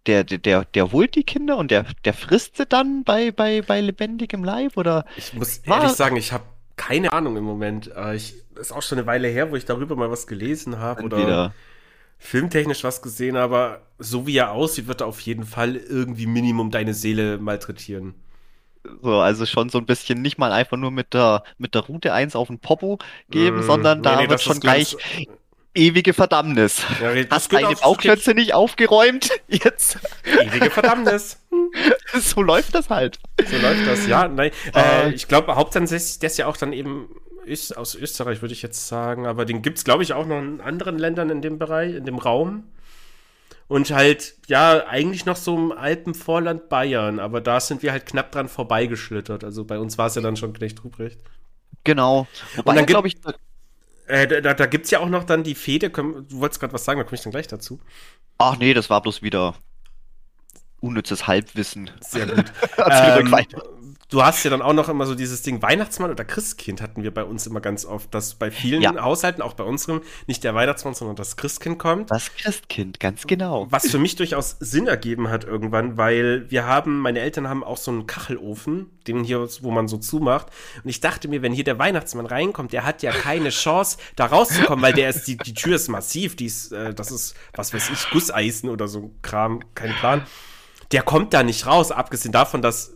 der, 0.06 0.24
der, 0.24 0.38
der, 0.38 0.66
der 0.66 0.92
holt 0.92 1.16
die 1.16 1.24
Kinder 1.24 1.58
und 1.58 1.72
der, 1.72 1.86
der 2.06 2.14
frisst 2.14 2.58
sie 2.58 2.66
dann 2.66 3.04
bei, 3.04 3.32
bei, 3.32 3.62
bei 3.62 3.82
lebendigem 3.82 4.44
Leib 4.44 4.78
oder? 4.78 5.06
Ich 5.18 5.34
muss 5.34 5.66
War- 5.66 5.82
ehrlich 5.82 5.94
sagen, 5.96 6.16
ich 6.18 6.32
habe 6.32 6.44
keine 6.76 7.14
Ahnung 7.14 7.38
im 7.38 7.44
Moment. 7.44 7.92
Äh, 7.96 8.16
Ich, 8.16 8.36
das 8.54 8.68
ist 8.68 8.72
auch 8.72 8.82
schon 8.82 8.98
eine 9.00 9.08
Weile 9.08 9.28
her, 9.28 9.52
wo 9.52 9.56
ich 9.56 9.66
darüber 9.66 9.96
mal 9.96 10.12
was 10.12 10.28
gelesen 10.28 10.80
habe 10.80 11.04
oder 11.04 11.18
Entweder, 11.18 11.54
filmtechnisch 12.24 12.84
was 12.84 13.02
gesehen, 13.02 13.36
aber 13.36 13.82
so 14.00 14.26
wie 14.28 14.38
er 14.38 14.52
aussieht, 14.52 14.88
wird 14.88 15.02
er 15.02 15.08
auf 15.08 15.20
jeden 15.22 15.46
Fall 15.46 15.76
irgendwie 15.76 16.26
Minimum 16.26 16.72
deine 16.72 16.94
Seele 16.94 17.38
malträtieren. 17.38 18.16
so, 19.02 19.20
also 19.20 19.46
schon 19.46 19.70
so 19.70 19.78
ein 19.78 19.86
bisschen 19.86 20.22
nicht 20.22 20.38
mal 20.38 20.52
einfach 20.52 20.78
nur 20.78 20.92
mit 20.92 21.14
der, 21.14 21.44
mit 21.58 21.76
der 21.76 21.82
Route 21.82 22.14
1 22.14 22.36
auf 22.36 22.48
den 22.48 22.60
Popo 22.60 22.98
geben, 23.30 23.60
Mm, 23.60 23.64
sondern 23.64 23.98
nee, 24.00 24.04
da 24.04 24.16
nee, 24.16 24.22
wird 24.24 24.32
das 24.32 24.44
schon 24.44 24.60
gleich 24.60 24.96
ewige 25.76 26.14
Verdammnis. 26.14 26.84
Ja, 27.02 27.14
das 27.16 27.28
Hast 27.32 27.54
deine 27.54 27.68
auch- 27.70 27.82
Bauchklötze 27.82 28.34
nicht 28.34 28.54
aufgeräumt? 28.54 29.30
Jetzt. 29.48 29.98
Ewige 30.26 30.70
Verdammnis. 30.70 31.40
So 32.16 32.42
läuft 32.44 32.76
das 32.76 32.90
halt. 32.92 33.18
So 33.44 33.58
läuft 33.58 33.88
das, 33.88 34.06
ja. 34.06 34.28
Nein, 34.28 34.52
Äh, 34.76 35.08
äh, 35.08 35.14
ich 35.14 35.28
glaube, 35.28 35.56
hauptsächlich 35.56 35.92
ist 36.22 36.38
ja 36.38 36.46
auch 36.46 36.58
dann 36.58 36.72
eben 36.74 37.08
Öst, 37.48 37.76
aus 37.78 37.96
Österreich, 37.96 38.42
würde 38.42 38.54
ich 38.54 38.62
jetzt 38.62 38.88
sagen. 38.88 39.26
Aber 39.28 39.46
den 39.46 39.62
gibt 39.62 39.78
es, 39.80 39.84
glaube 39.84 40.04
ich, 40.04 40.14
auch 40.14 40.26
noch 40.26 40.40
in 40.40 40.62
anderen 40.62 40.98
Ländern 41.00 41.30
in 41.30 41.42
dem 41.42 41.60
Bereich, 41.60 41.96
in 41.96 42.06
dem 42.06 42.18
Raum. 42.18 42.66
Und 43.68 43.92
halt, 43.92 44.36
ja, 44.48 44.86
eigentlich 44.88 45.26
noch 45.26 45.36
so 45.38 45.56
im 45.56 45.72
Alpenvorland 45.72 46.70
Bayern. 46.70 47.20
Aber 47.20 47.42
da 47.42 47.60
sind 47.60 47.82
wir 47.84 47.92
halt 47.92 48.06
knapp 48.06 48.32
dran 48.32 48.48
vorbeigeschlittert. 48.50 49.44
Also 49.44 49.66
bei 49.66 49.80
uns 49.80 49.98
war 49.98 50.08
es 50.08 50.16
ja 50.16 50.22
dann 50.22 50.36
schon 50.38 50.54
Knecht 50.54 50.84
Ruprecht. 50.84 51.20
Genau. 51.84 52.28
Wobei, 52.56 52.72
Und 52.72 52.76
dann 52.76 52.86
glaube 52.86 53.08
ich, 53.08 53.16
Äh, 54.06 54.42
da 54.42 54.54
da, 54.54 54.66
gibt 54.66 54.86
es 54.86 54.92
ja 54.92 55.00
auch 55.00 55.10
noch 55.10 55.24
dann 55.24 55.44
die 55.44 55.56
Fehde. 55.56 55.90
Du 55.90 56.26
wolltest 56.40 56.60
gerade 56.60 56.74
was 56.74 56.84
sagen, 56.86 57.00
da 57.00 57.04
komme 57.06 57.16
ich 57.16 57.22
dann 57.24 57.32
gleich 57.32 57.48
dazu. 57.48 57.80
ach 58.38 58.58
nee, 58.58 58.74
das 58.76 58.90
war 58.90 59.02
bloß 59.02 59.22
wieder 59.24 59.56
unnützes 60.80 61.28
Halbwissen. 61.28 61.90
Sehr 62.02 62.28
gut. 62.28 62.52
Ähm. 62.90 63.46
Du 64.14 64.24
hast 64.24 64.44
ja 64.44 64.52
dann 64.52 64.62
auch 64.62 64.74
noch 64.74 64.90
immer 64.90 65.08
so 65.08 65.16
dieses 65.16 65.42
Ding 65.42 65.64
Weihnachtsmann 65.64 66.12
oder 66.12 66.24
Christkind 66.24 66.84
hatten 66.84 67.02
wir 67.02 67.12
bei 67.12 67.24
uns 67.24 67.48
immer 67.48 67.62
ganz 67.62 67.84
oft, 67.84 68.14
dass 68.14 68.36
bei 68.36 68.52
vielen 68.52 68.84
Ja. 68.84 68.94
Haushalten, 69.02 69.42
auch 69.42 69.54
bei 69.54 69.64
unserem, 69.64 70.02
nicht 70.28 70.44
der 70.44 70.54
Weihnachtsmann, 70.54 70.94
sondern 70.94 71.16
das 71.16 71.36
Christkind 71.36 71.80
kommt. 71.80 72.12
Das 72.12 72.32
Christkind, 72.36 73.00
ganz 73.00 73.26
genau. 73.26 73.66
Was 73.72 73.90
für 73.90 73.98
mich 73.98 74.16
durchaus 74.16 74.58
Sinn 74.60 74.86
ergeben 74.86 75.32
hat 75.32 75.46
irgendwann, 75.46 75.98
weil 75.98 76.46
wir 76.52 76.68
haben, 76.68 77.00
meine 77.00 77.22
Eltern 77.22 77.50
haben 77.50 77.64
auch 77.64 77.78
so 77.78 77.90
einen 77.90 78.06
Kachelofen, 78.06 78.92
den 79.08 79.24
hier, 79.24 79.48
wo 79.62 79.72
man 79.72 79.88
so 79.88 79.98
zumacht. 79.98 80.46
Und 80.84 80.92
ich 80.92 81.00
dachte 81.00 81.28
mir, 81.28 81.42
wenn 81.42 81.52
hier 81.52 81.64
der 81.64 81.80
Weihnachtsmann 81.80 82.28
reinkommt, 82.28 82.72
der 82.72 82.86
hat 82.86 83.02
ja 83.02 83.12
keine 83.12 83.50
Chance, 83.50 83.98
da 84.16 84.28
rauszukommen, 84.28 84.84
weil 84.84 84.94
der 84.94 85.10
ist, 85.10 85.28
die, 85.28 85.38
die 85.38 85.56
Tür 85.56 85.78
ist 85.78 85.88
massiv, 85.88 86.36
die 86.36 86.46
ist, 86.46 86.72
äh, 86.72 86.94
das 86.94 87.10
ist, 87.10 87.34
was 87.56 87.74
weiß 87.74 87.90
ich, 87.90 88.08
Gusseisen 88.12 88.70
oder 88.70 88.88
so 88.88 89.10
Kram, 89.24 89.62
kein 89.74 89.92
Plan. 89.96 90.22
Der 90.92 91.02
kommt 91.02 91.34
da 91.34 91.42
nicht 91.42 91.66
raus, 91.66 91.92
abgesehen 91.92 92.32
davon, 92.32 92.62
dass 92.62 92.96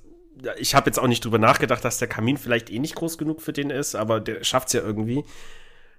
ich 0.60 0.76
habe 0.76 0.88
jetzt 0.90 1.00
auch 1.00 1.08
nicht 1.08 1.24
drüber 1.26 1.38
nachgedacht, 1.40 1.84
dass 1.84 1.98
der 2.00 2.08
Kamin 2.08 2.38
vielleicht 2.38 2.70
eh 2.70 2.80
nicht 2.80 2.96
groß 2.96 3.18
genug 3.18 3.42
für 3.42 3.54
den 3.54 3.70
ist, 3.70 3.96
aber 3.96 4.20
der 4.20 4.44
schafft's 4.44 4.74
ja 4.74 4.82
irgendwie. 4.82 5.24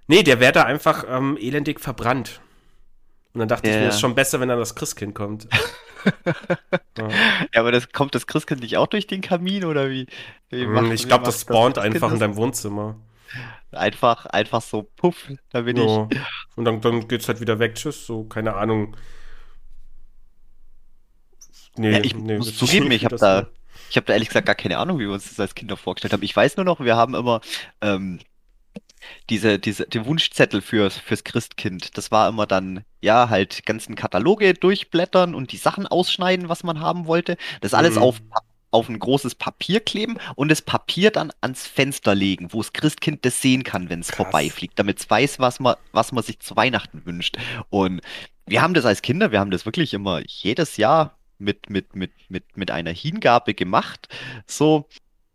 Nee, 0.07 0.23
der 0.23 0.39
wäre 0.39 0.51
da 0.53 0.63
einfach 0.63 1.05
ähm, 1.07 1.37
elendig 1.39 1.79
verbrannt. 1.79 2.41
Und 3.33 3.39
dann 3.39 3.47
dachte 3.47 3.67
ich 3.69 3.75
Ja. 3.75 3.81
mir, 3.81 3.87
es 3.89 3.95
ist 3.95 4.01
schon 4.01 4.15
besser, 4.15 4.39
wenn 4.39 4.49
dann 4.49 4.57
das 4.57 4.73
Christkind 4.75 5.13
kommt. 5.13 5.47
ja. 6.97 7.09
Ja, 7.53 7.59
aber 7.61 7.71
das 7.71 7.91
kommt 7.91 8.15
das 8.15 8.25
Christkind 8.25 8.61
nicht 8.61 8.77
auch 8.77 8.87
durch 8.87 9.05
den 9.07 9.21
Kamin 9.21 9.65
oder 9.65 9.89
wie? 9.89 10.07
wie 10.49 10.65
macht- 10.65 10.85
Hm, 10.85 10.91
Ich 10.93 11.03
wie 11.03 11.07
glaube, 11.07 11.21
macht 11.23 11.33
das 11.33 11.41
spawnt 11.41 11.75
Christkind 11.75 11.95
einfach 11.95 12.07
in 12.07 12.13
das? 12.13 12.19
deinem 12.19 12.35
Wohnzimmer. 12.37 12.95
Einfach, 13.71 14.25
einfach 14.25 14.61
so, 14.63 14.83
puff, 14.95 15.29
da 15.51 15.61
bin 15.61 15.77
ich. 15.77 15.83
Und 16.55 16.65
dann, 16.65 16.81
dann 16.81 17.07
geht's 17.07 17.27
halt 17.27 17.39
wieder 17.39 17.59
weg. 17.59 17.75
Tschüss, 17.75 18.07
so, 18.07 18.23
keine 18.23 18.55
Ahnung. 18.55 18.95
Nee, 21.77 21.91
Ja, 21.91 21.99
ich 22.03 22.15
nee, 22.15 22.37
muss 22.37 22.47
das- 22.47 22.57
zugeben, 22.57 22.89
ich 22.91 23.05
habe 23.05 23.15
das- 23.17 23.21
da, 23.21 23.47
ich 23.89 23.95
habe 23.97 24.05
da 24.05 24.13
ehrlich 24.13 24.29
gesagt 24.29 24.45
gar 24.45 24.55
keine 24.55 24.77
Ahnung, 24.77 24.99
wie 24.99 25.05
wir 25.05 25.13
uns 25.13 25.29
das 25.29 25.39
als 25.39 25.55
Kinder 25.55 25.77
vorgestellt 25.77 26.13
haben. 26.13 26.23
Ich 26.23 26.35
weiß 26.35 26.57
nur 26.57 26.65
noch, 26.65 26.79
wir 26.79 26.95
haben 26.95 27.15
immer 27.15 27.41
ähm, 27.81 28.19
diese, 29.29 29.59
diese, 29.59 29.85
den 29.87 30.05
Wunschzettel 30.05 30.61
fürs, 30.61 30.97
fürs 30.97 31.23
Christkind. 31.23 31.97
Das 31.97 32.11
war 32.11 32.29
immer 32.29 32.45
dann, 32.47 32.83
ja, 33.01 33.29
halt 33.29 33.65
ganzen 33.65 33.95
Kataloge 33.95 34.53
durchblättern 34.53 35.35
und 35.35 35.51
die 35.51 35.57
Sachen 35.57 35.87
ausschneiden, 35.87 36.49
was 36.49 36.63
man 36.63 36.79
haben 36.81 37.07
wollte. 37.07 37.37
Das 37.61 37.73
alles 37.73 37.95
Mhm. 37.95 38.01
auf, 38.01 38.21
auf 38.71 38.89
ein 38.89 38.99
großes 38.99 39.35
Papier 39.35 39.79
kleben 39.79 40.17
und 40.35 40.49
das 40.49 40.61
Papier 40.61 41.11
dann 41.11 41.31
ans 41.41 41.65
Fenster 41.67 42.13
legen, 42.15 42.53
wo 42.53 42.61
das 42.61 42.73
Christkind 42.73 43.25
das 43.25 43.41
sehen 43.41 43.63
kann, 43.63 43.89
wenn 43.89 44.01
es 44.01 44.11
vorbeifliegt, 44.11 44.77
damit 44.77 44.99
es 44.99 45.09
weiß, 45.09 45.39
was 45.39 45.59
man, 45.59 45.75
was 45.91 46.11
man 46.11 46.23
sich 46.23 46.39
zu 46.39 46.55
Weihnachten 46.55 47.05
wünscht. 47.05 47.37
Und 47.69 48.01
wir 48.45 48.61
haben 48.61 48.73
das 48.73 48.85
als 48.85 49.01
Kinder, 49.01 49.31
wir 49.31 49.39
haben 49.39 49.51
das 49.51 49.65
wirklich 49.65 49.93
immer 49.93 50.21
jedes 50.27 50.77
Jahr 50.77 51.18
mit, 51.39 51.69
mit, 51.69 51.95
mit, 51.95 52.11
mit, 52.29 52.43
mit 52.55 52.71
einer 52.71 52.91
Hingabe 52.91 53.53
gemacht. 53.53 54.07
So, 54.45 54.87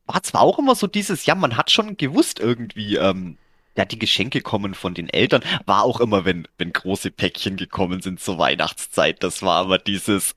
war 0.06 0.22
zwar 0.22 0.42
auch 0.42 0.58
immer 0.58 0.74
so 0.74 0.86
dieses, 0.86 1.26
ja, 1.26 1.34
man 1.34 1.56
hat 1.56 1.70
schon 1.70 1.96
gewusst 1.96 2.38
irgendwie, 2.40 2.96
ähm, 2.96 3.38
ja, 3.76 3.84
die 3.84 3.98
Geschenke 3.98 4.40
kommen 4.40 4.74
von 4.74 4.94
den 4.94 5.08
Eltern. 5.08 5.42
War 5.66 5.82
auch 5.82 5.98
immer, 6.00 6.24
wenn, 6.24 6.46
wenn 6.58 6.72
große 6.72 7.10
Päckchen 7.10 7.56
gekommen 7.56 8.02
sind 8.02 8.20
zur 8.20 8.38
Weihnachtszeit. 8.38 9.20
Das 9.24 9.42
war 9.42 9.64
immer 9.64 9.78
dieses 9.78 10.34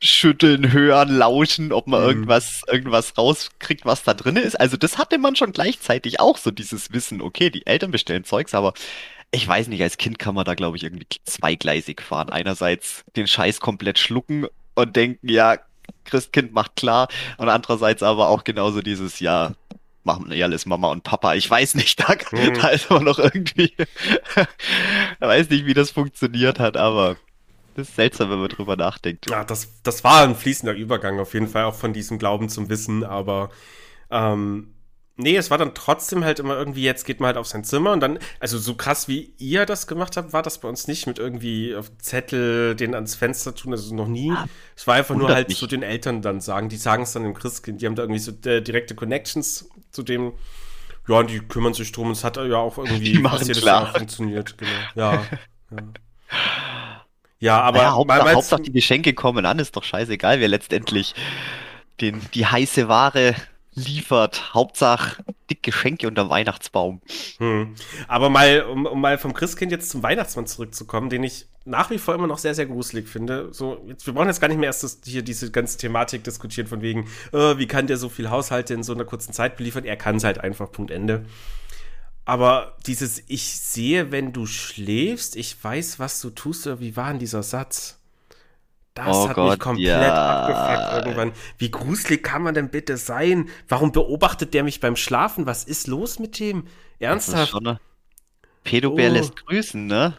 Schütteln, 0.00 0.72
Hören, 0.72 1.16
Lauschen, 1.16 1.72
ob 1.72 1.88
man 1.88 2.00
Mhm. 2.02 2.06
irgendwas, 2.08 2.62
irgendwas 2.70 3.18
rauskriegt, 3.18 3.84
was 3.86 4.04
da 4.04 4.14
drin 4.14 4.36
ist. 4.36 4.60
Also 4.60 4.76
das 4.76 4.98
hatte 4.98 5.18
man 5.18 5.34
schon 5.34 5.50
gleichzeitig 5.52 6.20
auch 6.20 6.36
so 6.36 6.52
dieses 6.52 6.92
Wissen. 6.92 7.20
Okay, 7.22 7.50
die 7.50 7.66
Eltern 7.66 7.90
bestellen 7.90 8.22
Zeugs, 8.22 8.54
aber 8.54 8.72
ich 9.32 9.46
weiß 9.48 9.66
nicht, 9.66 9.82
als 9.82 9.98
Kind 9.98 10.20
kann 10.20 10.36
man 10.36 10.44
da, 10.44 10.54
glaube 10.54 10.76
ich, 10.76 10.84
irgendwie 10.84 11.06
zweigleisig 11.24 12.00
fahren. 12.00 12.30
Einerseits 12.30 13.04
den 13.16 13.26
Scheiß 13.26 13.58
komplett 13.58 13.98
schlucken 13.98 14.46
und 14.76 14.94
denken, 14.94 15.28
ja, 15.28 15.58
Christkind 16.04 16.52
macht 16.52 16.76
klar. 16.76 17.08
Und 17.38 17.48
andererseits 17.48 18.02
aber 18.02 18.28
auch 18.28 18.44
genauso 18.44 18.80
dieses, 18.80 19.18
ja, 19.20 19.52
machen 20.04 20.30
eh 20.30 20.42
alles 20.42 20.66
Mama 20.66 20.88
und 20.92 21.02
Papa. 21.02 21.34
Ich 21.34 21.50
weiß 21.50 21.74
nicht, 21.74 21.98
da, 22.08 22.14
Mhm. 22.30 22.54
da 22.54 22.68
ist 22.68 22.88
man 22.90 23.04
noch 23.04 23.18
irgendwie, 23.18 23.74
ich 23.76 25.20
weiß 25.20 25.50
nicht, 25.50 25.66
wie 25.66 25.74
das 25.74 25.90
funktioniert 25.90 26.60
hat, 26.60 26.76
aber 26.76 27.16
das 27.74 27.88
ist 27.88 27.96
seltsam, 27.96 28.30
wenn 28.30 28.38
man 28.38 28.48
drüber 28.48 28.76
nachdenkt. 28.76 29.28
Ja, 29.28 29.44
das, 29.44 29.82
das 29.82 30.04
war 30.04 30.22
ein 30.22 30.34
fließender 30.36 30.74
Übergang 30.74 31.18
auf 31.20 31.34
jeden 31.34 31.48
Fall, 31.48 31.64
auch 31.64 31.74
von 31.74 31.92
diesem 31.92 32.18
Glauben 32.18 32.48
zum 32.48 32.68
Wissen, 32.70 33.04
aber 33.04 33.50
ähm, 34.10 34.75
nee, 35.16 35.36
es 35.36 35.50
war 35.50 35.58
dann 35.58 35.74
trotzdem 35.74 36.24
halt 36.24 36.38
immer 36.38 36.56
irgendwie, 36.56 36.82
jetzt 36.82 37.04
geht 37.04 37.20
man 37.20 37.28
halt 37.28 37.36
auf 37.36 37.46
sein 37.46 37.64
Zimmer 37.64 37.92
und 37.92 38.00
dann, 38.00 38.18
also 38.40 38.58
so 38.58 38.74
krass 38.74 39.08
wie 39.08 39.32
ihr 39.38 39.66
das 39.66 39.86
gemacht 39.86 40.16
habt, 40.16 40.32
war 40.32 40.42
das 40.42 40.58
bei 40.58 40.68
uns 40.68 40.88
nicht 40.88 41.06
mit 41.06 41.18
irgendwie 41.18 41.74
auf 41.74 41.90
Zettel 41.98 42.74
den 42.76 42.94
ans 42.94 43.14
Fenster 43.14 43.54
tun, 43.54 43.72
also 43.72 43.94
noch 43.94 44.08
nie. 44.08 44.32
Es 44.76 44.86
war 44.86 44.94
einfach 44.94 45.14
nur 45.14 45.28
halt 45.28 45.48
mich. 45.48 45.58
zu 45.58 45.66
den 45.66 45.82
Eltern 45.82 46.22
dann 46.22 46.40
sagen, 46.40 46.68
die 46.68 46.76
sagen 46.76 47.02
es 47.04 47.12
dann 47.12 47.22
dem 47.22 47.34
Christkind, 47.34 47.80
die 47.80 47.86
haben 47.86 47.94
da 47.94 48.02
irgendwie 48.02 48.20
so 48.20 48.32
äh, 48.44 48.60
direkte 48.60 48.94
Connections 48.94 49.68
zu 49.90 50.02
dem, 50.02 50.32
ja, 51.08 51.18
und 51.18 51.30
die 51.30 51.40
kümmern 51.40 51.72
sich 51.72 51.92
drum, 51.92 52.10
es 52.10 52.24
hat 52.24 52.36
ja 52.36 52.56
auch 52.56 52.78
irgendwie 52.78 53.00
Die 53.12 53.18
machen 53.18 53.46
jedes 53.46 53.62
klar. 53.62 53.84
Jahr 53.84 53.94
funktioniert, 53.94 54.58
genau. 54.58 54.70
Ja, 54.94 55.12
ja. 55.70 55.78
Ja, 57.38 57.60
aber 57.60 57.78
naja, 57.78 57.92
Hauptsache, 57.92 58.32
Hauptsache 58.34 58.62
die 58.62 58.72
Geschenke 58.72 59.12
kommen 59.12 59.44
an, 59.44 59.58
ist 59.58 59.76
doch 59.76 59.84
scheißegal, 59.84 60.40
wer 60.40 60.48
letztendlich 60.48 61.14
den, 62.00 62.20
die 62.32 62.46
heiße 62.46 62.88
Ware 62.88 63.34
liefert. 63.76 64.54
Hauptsache 64.54 65.22
dick 65.48 65.62
Geschenke 65.62 66.08
unterm 66.08 66.30
Weihnachtsbaum. 66.30 67.00
Hm. 67.38 67.74
Aber 68.08 68.30
mal, 68.30 68.62
um, 68.62 68.86
um 68.86 69.00
mal 69.00 69.18
vom 69.18 69.32
Christkind 69.32 69.70
jetzt 69.70 69.90
zum 69.90 70.02
Weihnachtsmann 70.02 70.46
zurückzukommen, 70.46 71.10
den 71.10 71.22
ich 71.22 71.46
nach 71.64 71.90
wie 71.90 71.98
vor 71.98 72.14
immer 72.14 72.26
noch 72.26 72.38
sehr, 72.38 72.54
sehr 72.54 72.66
gruselig 72.66 73.08
finde. 73.08 73.52
So, 73.52 73.84
jetzt, 73.86 74.06
wir 74.06 74.14
brauchen 74.14 74.28
jetzt 74.28 74.40
gar 74.40 74.48
nicht 74.48 74.58
mehr 74.58 74.68
erst 74.68 74.82
das, 74.82 75.00
hier 75.04 75.22
diese 75.22 75.50
ganze 75.50 75.78
Thematik 75.78 76.24
diskutieren, 76.24 76.66
von 76.66 76.80
wegen, 76.80 77.08
äh, 77.32 77.58
wie 77.58 77.66
kann 77.66 77.86
der 77.86 77.96
so 77.96 78.08
viel 78.08 78.30
Haushalte 78.30 78.72
in 78.74 78.82
so 78.82 78.94
einer 78.94 79.04
kurzen 79.04 79.32
Zeit 79.32 79.56
beliefern? 79.56 79.84
Er 79.84 79.96
kann 79.96 80.16
es 80.16 80.24
halt 80.24 80.38
einfach, 80.38 80.70
Punkt 80.70 80.90
Ende. 80.90 81.26
Aber 82.24 82.76
dieses 82.86 83.22
Ich 83.28 83.58
sehe, 83.60 84.10
wenn 84.10 84.32
du 84.32 84.46
schläfst, 84.46 85.36
ich 85.36 85.62
weiß, 85.62 85.98
was 85.98 86.20
du 86.20 86.30
tust, 86.30 86.66
oder 86.66 86.80
wie 86.80 86.96
war 86.96 87.10
denn 87.10 87.18
dieser 87.18 87.42
Satz? 87.42 87.95
Das 88.96 89.06
Oh 89.08 89.28
hat 89.28 89.36
mich 89.36 89.46
Gott, 89.46 89.58
komplett 89.60 89.86
ja. 89.88 90.42
abgefuckt 90.46 91.06
irgendwann. 91.06 91.32
Wie 91.58 91.70
gruselig 91.70 92.22
kann 92.24 92.42
man 92.42 92.54
denn 92.54 92.70
bitte 92.70 92.96
sein? 92.96 93.48
Warum 93.68 93.92
beobachtet 93.92 94.54
der 94.54 94.64
mich 94.64 94.80
beim 94.80 94.96
Schlafen? 94.96 95.46
Was 95.46 95.64
ist 95.64 95.86
los 95.86 96.18
mit 96.18 96.40
dem? 96.40 96.60
Ist 96.64 96.66
Ernsthaft? 97.00 97.54
eine 97.54 97.78
Pedobär 98.64 99.10
Oh. 99.10 99.12
lässt 99.12 99.36
grüßen, 99.36 99.86
ne? 99.86 100.14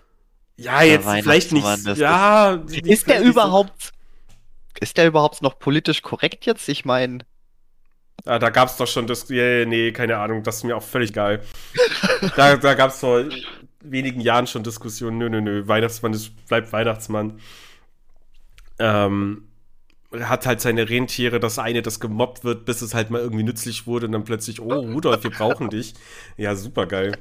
Ja, 0.58 0.82
jetzt 0.84 1.06
Der 1.08 1.24
vielleicht 1.24 1.52
nicht. 1.52 1.66
Ja, 1.98 2.54
Ist 2.54 3.08
der 3.08 3.20
nicht 3.20 3.26
so- 3.26 3.32
überhaupt, 3.32 3.92
ist 4.80 4.96
der 4.98 5.08
überhaupt 5.08 5.42
noch 5.42 5.58
politisch 5.60 6.02
korrekt 6.04 6.46
jetzt? 6.46 6.70
Ich 6.70 6.86
meine, 6.86 7.20
Ah, 8.26 8.40
da 8.40 8.50
gab's 8.50 8.78
doch 8.78 8.88
schon 8.88 9.06
das. 9.08 9.30
Yeah, 9.30 9.66
nee, 9.66 9.92
keine 9.92 10.18
Ahnung, 10.18 10.44
das 10.44 10.58
ist 10.58 10.64
mir 10.64 10.76
auch 10.76 10.84
völlig 10.84 11.14
geil. 11.14 11.44
da 12.36 12.58
da 12.58 12.74
gab's 12.74 13.00
vor 13.00 13.24
wenigen 13.82 14.20
Jahren 14.22 14.48
schon 14.48 14.64
Diskussionen. 14.64 15.18
Nö, 15.20 15.30
nö, 15.30 15.40
nö. 15.42 15.68
Weihnachtsmann 15.68 16.14
ist, 16.14 16.32
bleibt 16.48 16.72
Weihnachtsmann. 16.74 17.40
Ähm, 18.80 19.44
hat 20.22 20.46
halt 20.46 20.62
seine 20.62 20.90
Rentiere, 20.90 21.40
das 21.40 21.60
eine, 21.60 21.82
das 21.82 22.00
gemobbt 22.00 22.44
wird, 22.44 22.66
bis 22.66 22.82
es 22.82 22.94
halt 22.94 23.10
mal 23.10 23.20
irgendwie 23.22 23.44
nützlich 23.44 23.88
wurde 23.88 24.06
und 24.06 24.14
dann 24.14 24.24
plötzlich, 24.24 24.62
oh, 24.62 24.80
Rudolf, 24.80 25.24
wir 25.24 25.32
brauchen 25.32 25.70
dich. 25.70 25.94
Ja, 26.38 26.56
super 26.56 26.86
geil. 26.88 27.18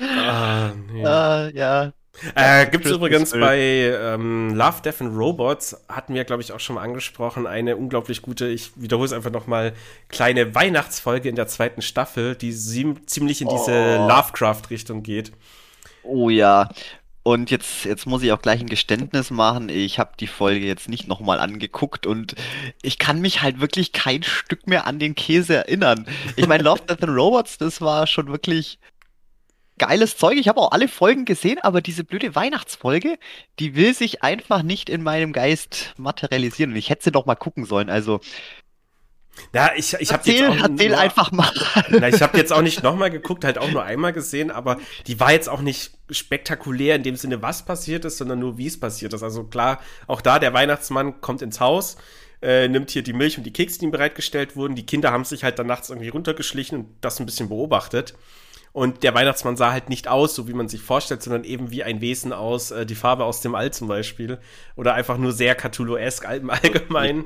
Ah, 0.00 0.72
nee. 0.92 1.02
äh, 1.02 1.56
ja. 1.56 1.92
Äh, 2.34 2.66
gibt's 2.70 2.88
Christmas 2.88 2.92
übrigens 2.92 3.30
bei 3.32 3.58
ähm, 3.58 4.54
Love, 4.54 4.80
Death 4.82 5.02
and 5.02 5.16
Robots, 5.18 5.76
hatten 5.88 6.14
wir, 6.14 6.24
glaube 6.24 6.42
ich, 6.42 6.52
auch 6.52 6.60
schon 6.60 6.76
mal 6.76 6.82
angesprochen, 6.82 7.46
eine 7.46 7.76
unglaublich 7.76 8.22
gute, 8.22 8.46
ich 8.46 8.72
wiederhole 8.80 9.06
es 9.06 9.12
einfach 9.12 9.30
nochmal, 9.30 9.74
kleine 10.08 10.54
Weihnachtsfolge 10.54 11.28
in 11.28 11.36
der 11.36 11.46
zweiten 11.46 11.82
Staffel, 11.82 12.34
die 12.34 12.52
ziemlich 12.54 13.42
in 13.42 13.48
diese 13.48 13.72
Oh. 13.72 14.08
Lovecraft-Richtung 14.08 15.02
geht. 15.02 15.32
Oh 16.02 16.30
ja. 16.30 16.70
Und 17.26 17.50
jetzt, 17.50 17.84
jetzt 17.84 18.06
muss 18.06 18.22
ich 18.22 18.30
auch 18.30 18.40
gleich 18.40 18.60
ein 18.60 18.68
Geständnis 18.68 19.32
machen. 19.32 19.68
Ich 19.68 19.98
habe 19.98 20.12
die 20.20 20.28
Folge 20.28 20.64
jetzt 20.64 20.88
nicht 20.88 21.08
nochmal 21.08 21.40
angeguckt 21.40 22.06
und 22.06 22.36
ich 22.82 23.00
kann 23.00 23.20
mich 23.20 23.42
halt 23.42 23.58
wirklich 23.58 23.90
kein 23.90 24.22
Stück 24.22 24.68
mehr 24.68 24.86
an 24.86 25.00
den 25.00 25.16
Käse 25.16 25.56
erinnern. 25.56 26.06
Ich 26.36 26.46
meine, 26.46 26.62
Love, 26.62 26.82
Death 26.82 27.02
and 27.02 27.18
Robots, 27.18 27.58
das 27.58 27.80
war 27.80 28.06
schon 28.06 28.28
wirklich 28.28 28.78
geiles 29.76 30.16
Zeug. 30.16 30.38
Ich 30.38 30.46
habe 30.46 30.60
auch 30.60 30.70
alle 30.70 30.86
Folgen 30.86 31.24
gesehen, 31.24 31.58
aber 31.60 31.80
diese 31.80 32.04
blöde 32.04 32.36
Weihnachtsfolge, 32.36 33.18
die 33.58 33.74
will 33.74 33.92
sich 33.92 34.22
einfach 34.22 34.62
nicht 34.62 34.88
in 34.88 35.02
meinem 35.02 35.32
Geist 35.32 35.94
materialisieren. 35.96 36.70
Und 36.70 36.76
ich 36.76 36.90
hätte 36.90 37.02
sie 37.02 37.10
doch 37.10 37.26
mal 37.26 37.34
gucken 37.34 37.64
sollen. 37.64 37.90
Also 37.90 38.20
Ja, 39.54 39.70
ich, 39.76 39.94
ich 39.94 40.12
habe 40.12 40.28
jetzt 40.28 40.42
auch 40.44 40.56
erzähl 40.56 40.88
nur, 40.90 40.98
einfach 40.98 41.32
mal. 41.32 41.50
Na, 41.90 42.08
ich 42.08 42.22
habe 42.22 42.38
jetzt 42.38 42.52
auch 42.52 42.62
nicht 42.62 42.82
nochmal 42.82 43.10
geguckt, 43.10 43.44
halt 43.44 43.58
auch 43.58 43.70
nur 43.70 43.82
einmal 43.82 44.12
gesehen, 44.12 44.50
aber 44.50 44.78
die 45.06 45.18
war 45.20 45.32
jetzt 45.32 45.48
auch 45.48 45.60
nicht 45.60 45.92
spektakulär 46.10 46.96
in 46.96 47.02
dem 47.02 47.16
Sinne, 47.16 47.42
was 47.42 47.64
passiert 47.64 48.04
ist, 48.04 48.18
sondern 48.18 48.38
nur, 48.38 48.58
wie 48.58 48.66
es 48.66 48.78
passiert 48.78 49.12
ist. 49.12 49.22
Also 49.22 49.44
klar, 49.44 49.80
auch 50.06 50.20
da, 50.20 50.38
der 50.38 50.52
Weihnachtsmann 50.52 51.20
kommt 51.20 51.42
ins 51.42 51.60
Haus, 51.60 51.96
äh, 52.42 52.68
nimmt 52.68 52.90
hier 52.90 53.02
die 53.02 53.12
Milch 53.12 53.38
und 53.38 53.44
die 53.44 53.52
Kekse, 53.52 53.78
die 53.78 53.86
ihm 53.86 53.90
bereitgestellt 53.90 54.56
wurden. 54.56 54.74
Die 54.74 54.86
Kinder 54.86 55.10
haben 55.10 55.24
sich 55.24 55.44
halt 55.44 55.58
dann 55.58 55.66
nachts 55.66 55.90
irgendwie 55.90 56.08
runtergeschlichen 56.08 56.78
und 56.78 56.88
das 57.00 57.18
ein 57.20 57.26
bisschen 57.26 57.48
beobachtet. 57.48 58.14
Und 58.72 59.04
der 59.04 59.14
Weihnachtsmann 59.14 59.56
sah 59.56 59.72
halt 59.72 59.88
nicht 59.88 60.06
aus, 60.06 60.34
so 60.34 60.48
wie 60.48 60.52
man 60.52 60.68
sich 60.68 60.82
vorstellt, 60.82 61.22
sondern 61.22 61.44
eben 61.44 61.70
wie 61.70 61.82
ein 61.82 62.02
Wesen 62.02 62.34
aus, 62.34 62.72
äh, 62.72 62.84
die 62.84 62.94
Farbe 62.94 63.24
aus 63.24 63.40
dem 63.40 63.54
All 63.54 63.72
zum 63.72 63.88
Beispiel. 63.88 64.38
Oder 64.76 64.92
einfach 64.92 65.16
nur 65.16 65.32
sehr 65.32 65.54
Cthulhu-esk 65.54 66.26
im 66.30 66.50
Allgemeinen. 66.50 67.24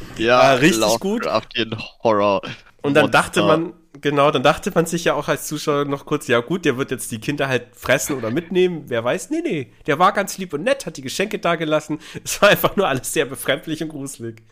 Richtig. 0.00 0.30
Ah, 0.30 0.54
richtig 0.54 1.00
gut. 1.00 1.24
Lovecraftian 1.24 1.76
Horror. 2.02 2.42
Und 2.82 2.94
dann 2.94 3.10
dachte 3.10 3.42
man, 3.42 3.72
genau, 4.00 4.30
dann 4.30 4.42
dachte 4.42 4.70
man 4.74 4.86
sich 4.86 5.04
ja 5.04 5.14
auch 5.14 5.28
als 5.28 5.46
Zuschauer 5.46 5.84
noch 5.86 6.06
kurz, 6.06 6.28
ja 6.28 6.40
gut, 6.40 6.64
der 6.64 6.76
wird 6.76 6.90
jetzt 6.90 7.12
die 7.12 7.18
Kinder 7.18 7.48
halt 7.48 7.74
fressen 7.74 8.16
oder 8.16 8.30
mitnehmen, 8.30 8.84
wer 8.88 9.02
weiß. 9.02 9.30
Nee, 9.30 9.40
nee, 9.42 9.72
der 9.86 9.98
war 9.98 10.12
ganz 10.12 10.36
lieb 10.38 10.52
und 10.52 10.62
nett, 10.62 10.86
hat 10.86 10.96
die 10.96 11.02
Geschenke 11.02 11.38
dagelassen. 11.38 11.98
Es 12.24 12.40
war 12.42 12.50
einfach 12.50 12.76
nur 12.76 12.86
alles 12.86 13.12
sehr 13.12 13.24
befremdlich 13.24 13.82
und 13.82 13.88
gruselig. 13.88 14.42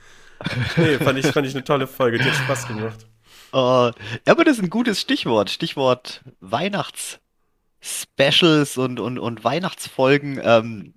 Nee, 0.77 0.99
fand 0.99 1.19
ich, 1.19 1.27
fand 1.27 1.47
ich 1.47 1.55
eine 1.55 1.65
tolle 1.65 1.87
Folge, 1.87 2.19
die 2.19 2.25
hat 2.25 2.35
Spaß 2.35 2.67
gemacht. 2.69 3.07
Äh, 3.53 3.57
ja, 3.57 3.93
aber 4.27 4.45
das 4.45 4.59
ist 4.59 4.63
ein 4.63 4.71
gutes 4.71 5.01
Stichwort. 5.01 5.51
Stichwort 5.51 6.23
Weihnachts-Specials 6.41 8.79
und, 8.79 8.99
und, 8.99 9.19
und 9.19 9.45
Weihnachtsfolgen. 9.45 10.41
Ähm, 10.43 10.95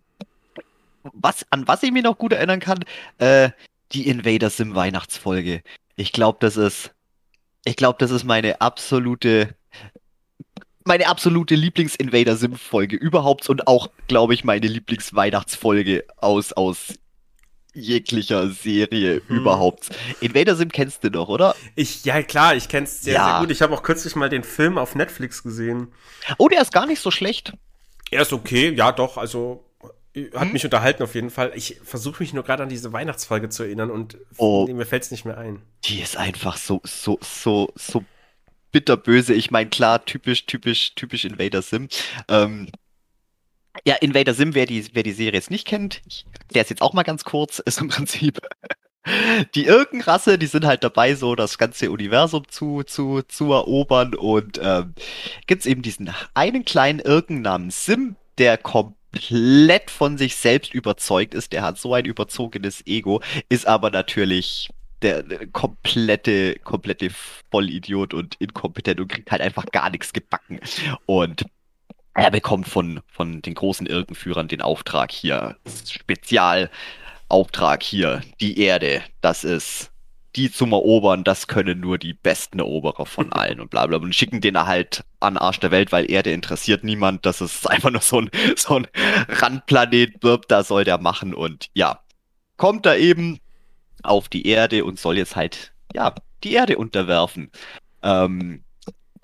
was, 1.14 1.46
an 1.52 1.68
was 1.68 1.84
ich 1.84 1.92
mich 1.92 2.04
noch 2.04 2.18
gut 2.18 2.34
erinnern 2.34 2.60
kann, 2.60 2.80
äh, 3.20 3.52
die 3.92 4.08
Invader 4.08 4.50
Sim 4.50 4.76
Weihnachtsfolge. 4.76 5.62
Ich 5.96 6.12
glaube, 6.12 6.38
das 6.42 6.58
ist, 6.58 6.92
ich 7.64 7.76
glaube, 7.76 7.98
das 8.00 8.12
ist 8.12 8.24
meine 8.24 8.62
absolute, 8.62 9.56
meine 10.84 11.08
absolute 11.08 11.56
Lieblings-Invader 11.56 12.36
Sim 12.36 12.56
Folge 12.56 12.96
überhaupt 12.96 13.50
und 13.50 13.68
auch, 13.68 13.90
glaube 14.08 14.34
ich, 14.34 14.44
meine 14.44 14.68
Lieblings-Weihnachtsfolge 14.68 16.06
aus, 16.18 16.54
aus 16.54 16.94
jeglicher 17.74 18.50
Serie 18.50 19.22
Hm. 19.28 19.38
überhaupt. 19.38 19.90
Invader 20.22 20.56
Sim 20.56 20.70
kennst 20.72 21.04
du 21.04 21.12
doch, 21.12 21.28
oder? 21.28 21.56
Ich, 21.76 22.06
ja 22.06 22.22
klar, 22.24 22.56
ich 22.56 22.70
kenn's 22.70 23.02
sehr, 23.02 23.16
Ja. 23.16 23.26
sehr 23.32 23.40
gut. 23.42 23.52
Ich 23.52 23.62
habe 23.62 23.74
auch 23.74 23.84
kürzlich 23.84 24.16
mal 24.16 24.30
den 24.30 24.44
Film 24.44 24.78
auf 24.78 24.96
Netflix 24.96 25.44
gesehen. 25.44 25.90
Oh, 26.38 26.48
der 26.48 26.62
ist 26.62 26.72
gar 26.72 26.86
nicht 26.86 27.02
so 27.02 27.12
schlecht. 27.12 27.54
Er 28.12 28.22
ist 28.22 28.32
okay, 28.34 28.72
ja 28.74 28.92
doch, 28.92 29.18
also 29.18 29.66
hat 30.34 30.42
Hm? 30.44 30.54
mich 30.54 30.64
unterhalten 30.66 31.04
auf 31.04 31.16
jeden 31.16 31.30
Fall. 31.30 31.52
Ich 31.56 31.80
versuche 31.84 32.24
mich 32.24 32.34
nur 32.34 32.44
gerade 32.44 32.64
an 32.64 32.70
diese 32.70 32.94
Weihnachtsfolge 32.94 33.50
zu 33.50 33.64
erinnern 33.64 33.92
und 33.92 34.18
Oh. 34.38 34.68
mir 34.68 34.86
fällt's 34.86 35.12
nicht 35.12 35.26
mehr 35.26 35.38
ein. 35.38 35.62
Die 35.86 36.02
ist 36.02 36.18
einfach 36.18 36.58
so, 36.58 36.82
so, 36.84 37.20
so, 37.22 37.72
so 37.76 38.04
bitterböse. 38.72 39.34
Ich 39.34 39.52
meine, 39.52 39.70
klar, 39.70 40.04
typisch, 40.06 40.46
typisch, 40.46 40.96
typisch 40.96 41.26
Invader 41.26 41.62
Sim. 41.62 41.88
Ähm, 42.28 42.70
ja, 43.86 43.96
Invader 43.96 44.34
Sim, 44.34 44.56
wer 44.56 44.66
die, 44.66 44.86
wer 44.94 45.04
die 45.04 45.12
Serie 45.12 45.34
jetzt 45.34 45.52
nicht 45.52 45.68
kennt, 45.68 46.02
ich 46.08 46.26
erkläre 46.40 46.64
es 46.64 46.70
jetzt 46.70 46.82
auch 46.82 46.94
mal 46.94 47.04
ganz 47.04 47.24
kurz, 47.26 47.60
ist 47.60 47.82
im 47.82 47.90
Prinzip 47.90 48.40
die 49.56 49.66
Irkenrasse, 49.66 50.38
die 50.38 50.48
sind 50.48 50.66
halt 50.66 50.84
dabei, 50.84 51.16
so 51.16 51.36
das 51.36 51.58
ganze 51.58 51.92
Universum 51.92 52.48
zu, 52.48 52.84
zu, 52.84 53.22
zu 53.24 53.52
erobern 53.52 54.16
und 54.16 54.60
ähm, 54.64 54.94
gibt's 55.48 55.66
eben 55.66 55.82
diesen 55.82 56.10
einen 56.34 56.64
kleinen 56.66 57.00
Irken 57.00 57.42
namens 57.42 57.86
Sim, 57.86 58.16
der 58.38 58.58
komplett 59.16 59.90
von 59.90 60.18
sich 60.18 60.36
selbst 60.36 60.74
überzeugt 60.74 61.34
ist, 61.34 61.54
der 61.54 61.62
hat 61.64 61.78
so 61.78 61.94
ein 61.94 62.06
überzogenes 62.06 62.86
Ego, 62.86 63.22
ist 63.50 63.68
aber 63.68 63.90
natürlich 63.90 64.70
der, 65.02 65.24
komplette, 65.48 66.56
komplette 66.60 67.10
Vollidiot 67.52 68.14
und 68.14 68.36
inkompetent 68.40 69.00
und 69.00 69.08
kriegt 69.08 69.32
halt 69.32 69.42
einfach 69.42 69.66
gar 69.68 69.90
nichts 69.90 70.14
gebacken. 70.14 70.60
Und 71.06 71.46
er 72.14 72.32
bekommt 72.32 72.68
von, 72.68 73.02
von 73.08 73.42
den 73.42 73.54
großen 73.54 73.88
Irrenführern 73.88 74.48
den 74.48 74.62
Auftrag 74.62 75.12
hier, 75.12 75.58
Spezialauftrag 75.90 77.84
hier, 77.84 78.22
die 78.40 78.60
Erde, 78.60 79.02
das 79.22 79.44
ist 79.44 79.92
die 80.36 80.52
zum 80.52 80.74
Erobern, 80.74 81.24
das 81.24 81.48
können 81.48 81.80
nur 81.80 81.98
die 81.98 82.14
besten 82.14 82.60
Eroberer 82.60 83.06
von 83.06 83.32
allen 83.34 83.60
und 83.60 83.70
bla 83.70 83.86
bla. 83.88 83.98
Und 83.98 84.14
schicken 84.14 84.42
den 84.42 84.58
halt 84.58 85.04
an 85.20 85.38
Arsch 85.38 85.60
der 85.60 85.72
Welt, 85.72 85.92
weil 85.92 86.10
Erde 86.10 86.32
interessiert 86.32 86.84
niemand. 86.84 87.26
Das 87.26 87.42
ist 87.42 87.68
einfach 87.70 87.92
nur 87.92 88.02
so 88.02 88.22
ein, 88.22 88.30
so 88.56 88.76
ein 88.76 88.88
Randplanet, 89.30 90.18
da 90.48 90.64
soll 90.64 90.84
der 90.84 90.98
machen. 90.98 91.34
Und 91.34 91.70
ja, 91.74 92.02
kommt 92.58 92.86
da 92.86 92.96
eben 92.96 93.40
auf 94.04 94.30
die 94.30 94.48
Erde 94.48 94.86
und 94.86 95.00
soll 95.00 95.18
jetzt 95.18 95.36
halt, 95.36 95.74
ja, 95.94 96.14
die 96.44 96.54
Erde 96.54 96.78
unterwerfen. 96.78 97.52
Ähm, 98.04 98.65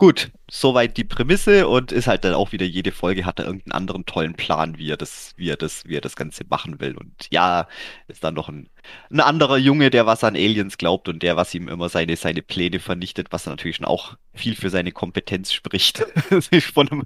Gut, 0.01 0.31
soweit 0.49 0.97
die 0.97 1.03
Prämisse 1.03 1.67
und 1.67 1.91
ist 1.91 2.07
halt 2.07 2.23
dann 2.23 2.33
auch 2.33 2.51
wieder 2.51 2.65
jede 2.65 2.91
Folge 2.91 3.23
hat 3.23 3.37
er 3.37 3.45
irgendeinen 3.45 3.73
anderen 3.73 4.03
tollen 4.07 4.33
Plan, 4.33 4.79
wie 4.79 4.89
er 4.89 4.97
das, 4.97 5.33
wie 5.37 5.47
er 5.47 5.57
das, 5.57 5.85
wie 5.85 5.95
er 5.95 6.01
das 6.01 6.15
Ganze 6.15 6.43
machen 6.49 6.79
will. 6.79 6.97
Und 6.97 7.27
ja, 7.29 7.67
ist 8.07 8.23
dann 8.23 8.33
noch 8.33 8.49
ein, 8.49 8.67
ein 9.11 9.19
anderer 9.19 9.57
Junge, 9.57 9.91
der 9.91 10.07
was 10.07 10.23
an 10.23 10.33
Aliens 10.35 10.79
glaubt 10.79 11.07
und 11.07 11.21
der, 11.21 11.37
was 11.37 11.53
ihm 11.53 11.67
immer 11.67 11.87
seine, 11.87 12.15
seine 12.15 12.41
Pläne 12.41 12.79
vernichtet, 12.79 13.27
was 13.29 13.45
natürlich 13.45 13.75
schon 13.75 13.85
auch 13.85 14.17
viel 14.33 14.55
für 14.55 14.71
seine 14.71 14.91
Kompetenz 14.91 15.53
spricht. 15.53 16.03
Sich 16.49 16.65
von 16.65 16.89
einem, 16.89 17.03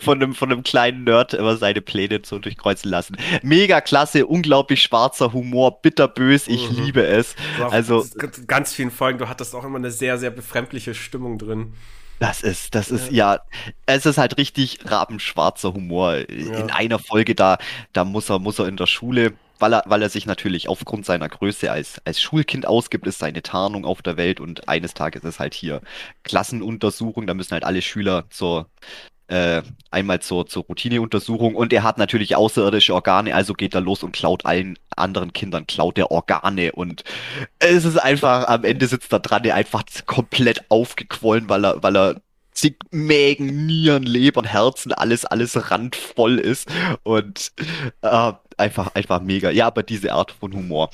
von 0.00 0.22
einem, 0.22 0.34
von 0.34 0.50
einem 0.50 0.62
kleinen 0.62 1.04
Nerd 1.04 1.34
immer 1.34 1.56
seine 1.56 1.80
Pläne 1.80 2.22
zu 2.22 2.38
durchkreuzen 2.38 2.90
lassen. 2.90 3.16
Mega 3.42 3.80
klasse, 3.80 4.26
unglaublich 4.26 4.82
schwarzer 4.82 5.32
Humor, 5.32 5.80
bitterbös, 5.80 6.48
ich 6.48 6.70
mhm. 6.70 6.84
liebe 6.84 7.06
es. 7.06 7.36
Also 7.70 8.04
ganz 8.46 8.72
vielen 8.72 8.90
Folgen, 8.90 9.18
du 9.18 9.28
hattest 9.28 9.54
auch 9.54 9.64
immer 9.64 9.78
eine 9.78 9.90
sehr, 9.90 10.18
sehr 10.18 10.30
befremdliche 10.30 10.94
Stimmung 10.94 11.38
drin. 11.38 11.74
Das 12.20 12.42
ist, 12.42 12.74
das 12.74 12.90
ist, 12.90 13.10
ja. 13.10 13.34
ja, 13.34 13.40
es 13.86 14.06
ist 14.06 14.18
halt 14.18 14.38
richtig 14.38 14.78
rabenschwarzer 14.84 15.74
Humor. 15.74 16.16
Ja. 16.16 16.24
In 16.58 16.70
einer 16.70 16.98
Folge 16.98 17.34
da, 17.34 17.58
da 17.92 18.04
muss 18.04 18.30
er, 18.30 18.38
muss 18.38 18.58
er 18.58 18.68
in 18.68 18.76
der 18.76 18.86
Schule, 18.86 19.34
weil 19.58 19.74
er, 19.74 19.82
weil 19.86 20.02
er 20.02 20.08
sich 20.08 20.26
natürlich 20.26 20.68
aufgrund 20.68 21.06
seiner 21.06 21.28
Größe 21.28 21.70
als, 21.70 22.00
als 22.04 22.20
Schulkind 22.20 22.66
ausgibt, 22.66 23.06
ist 23.06 23.18
seine 23.18 23.42
Tarnung 23.42 23.84
auf 23.84 24.02
der 24.02 24.16
Welt 24.16 24.40
und 24.40 24.68
eines 24.68 24.94
Tages 24.94 25.24
ist 25.24 25.40
halt 25.40 25.54
hier 25.54 25.80
Klassenuntersuchung, 26.22 27.26
da 27.26 27.34
müssen 27.34 27.52
halt 27.52 27.64
alle 27.64 27.82
Schüler 27.82 28.24
zur, 28.30 28.68
äh, 29.28 29.62
einmal 29.90 30.20
zur, 30.20 30.46
zur 30.46 30.64
Routineuntersuchung 30.64 31.54
und 31.54 31.72
er 31.72 31.82
hat 31.82 31.98
natürlich 31.98 32.36
außerirdische 32.36 32.94
Organe, 32.94 33.34
also 33.34 33.54
geht 33.54 33.74
er 33.74 33.80
los 33.80 34.02
und 34.02 34.12
klaut 34.12 34.44
allen 34.44 34.78
anderen 34.96 35.32
Kindern, 35.32 35.66
klaut 35.66 35.96
der 35.96 36.10
Organe 36.10 36.72
und 36.72 37.04
es 37.58 37.84
ist 37.84 37.96
einfach, 37.96 38.48
am 38.48 38.64
Ende 38.64 38.86
sitzt 38.86 39.12
da 39.12 39.18
dran, 39.18 39.42
der 39.42 39.54
einfach 39.54 39.84
komplett 40.06 40.70
aufgequollen, 40.70 41.48
weil 41.48 41.64
er, 41.64 41.82
weil 41.82 41.96
er 41.96 42.20
zig 42.52 42.76
Mägen, 42.90 43.66
Nieren, 43.66 44.04
Lebern, 44.04 44.44
Herzen, 44.44 44.92
alles, 44.92 45.24
alles 45.24 45.70
randvoll 45.70 46.38
ist 46.38 46.68
und 47.02 47.52
äh, 48.02 48.32
einfach, 48.56 48.94
einfach 48.94 49.20
mega. 49.20 49.50
Ja, 49.50 49.66
aber 49.66 49.82
diese 49.82 50.12
Art 50.12 50.32
von 50.32 50.52
Humor. 50.52 50.90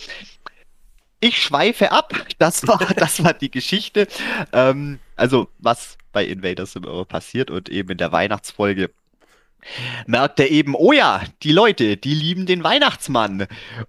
Ich 1.21 1.41
schweife 1.41 1.93
ab. 1.93 2.15
Das 2.39 2.67
war, 2.67 2.79
das 2.97 3.23
war 3.23 3.35
die 3.35 3.51
Geschichte. 3.51 4.09
Ähm, 4.53 4.99
also, 5.21 5.49
was 5.59 5.99
bei 6.13 6.25
Invaders 6.25 6.75
im 6.77 6.87
Euro 6.87 7.05
passiert 7.05 7.51
und 7.51 7.69
eben 7.69 7.91
in 7.91 7.99
der 7.99 8.11
Weihnachtsfolge 8.11 8.91
merkt 10.07 10.41
er 10.41 10.51
eben, 10.51 10.75
oh 10.75 10.93
ja, 10.93 11.23
die 11.43 11.53
Leute, 11.53 11.99
die 11.99 12.15
lieben 12.15 12.47
den 12.47 12.65
Weihnachtsmann. 12.65 13.47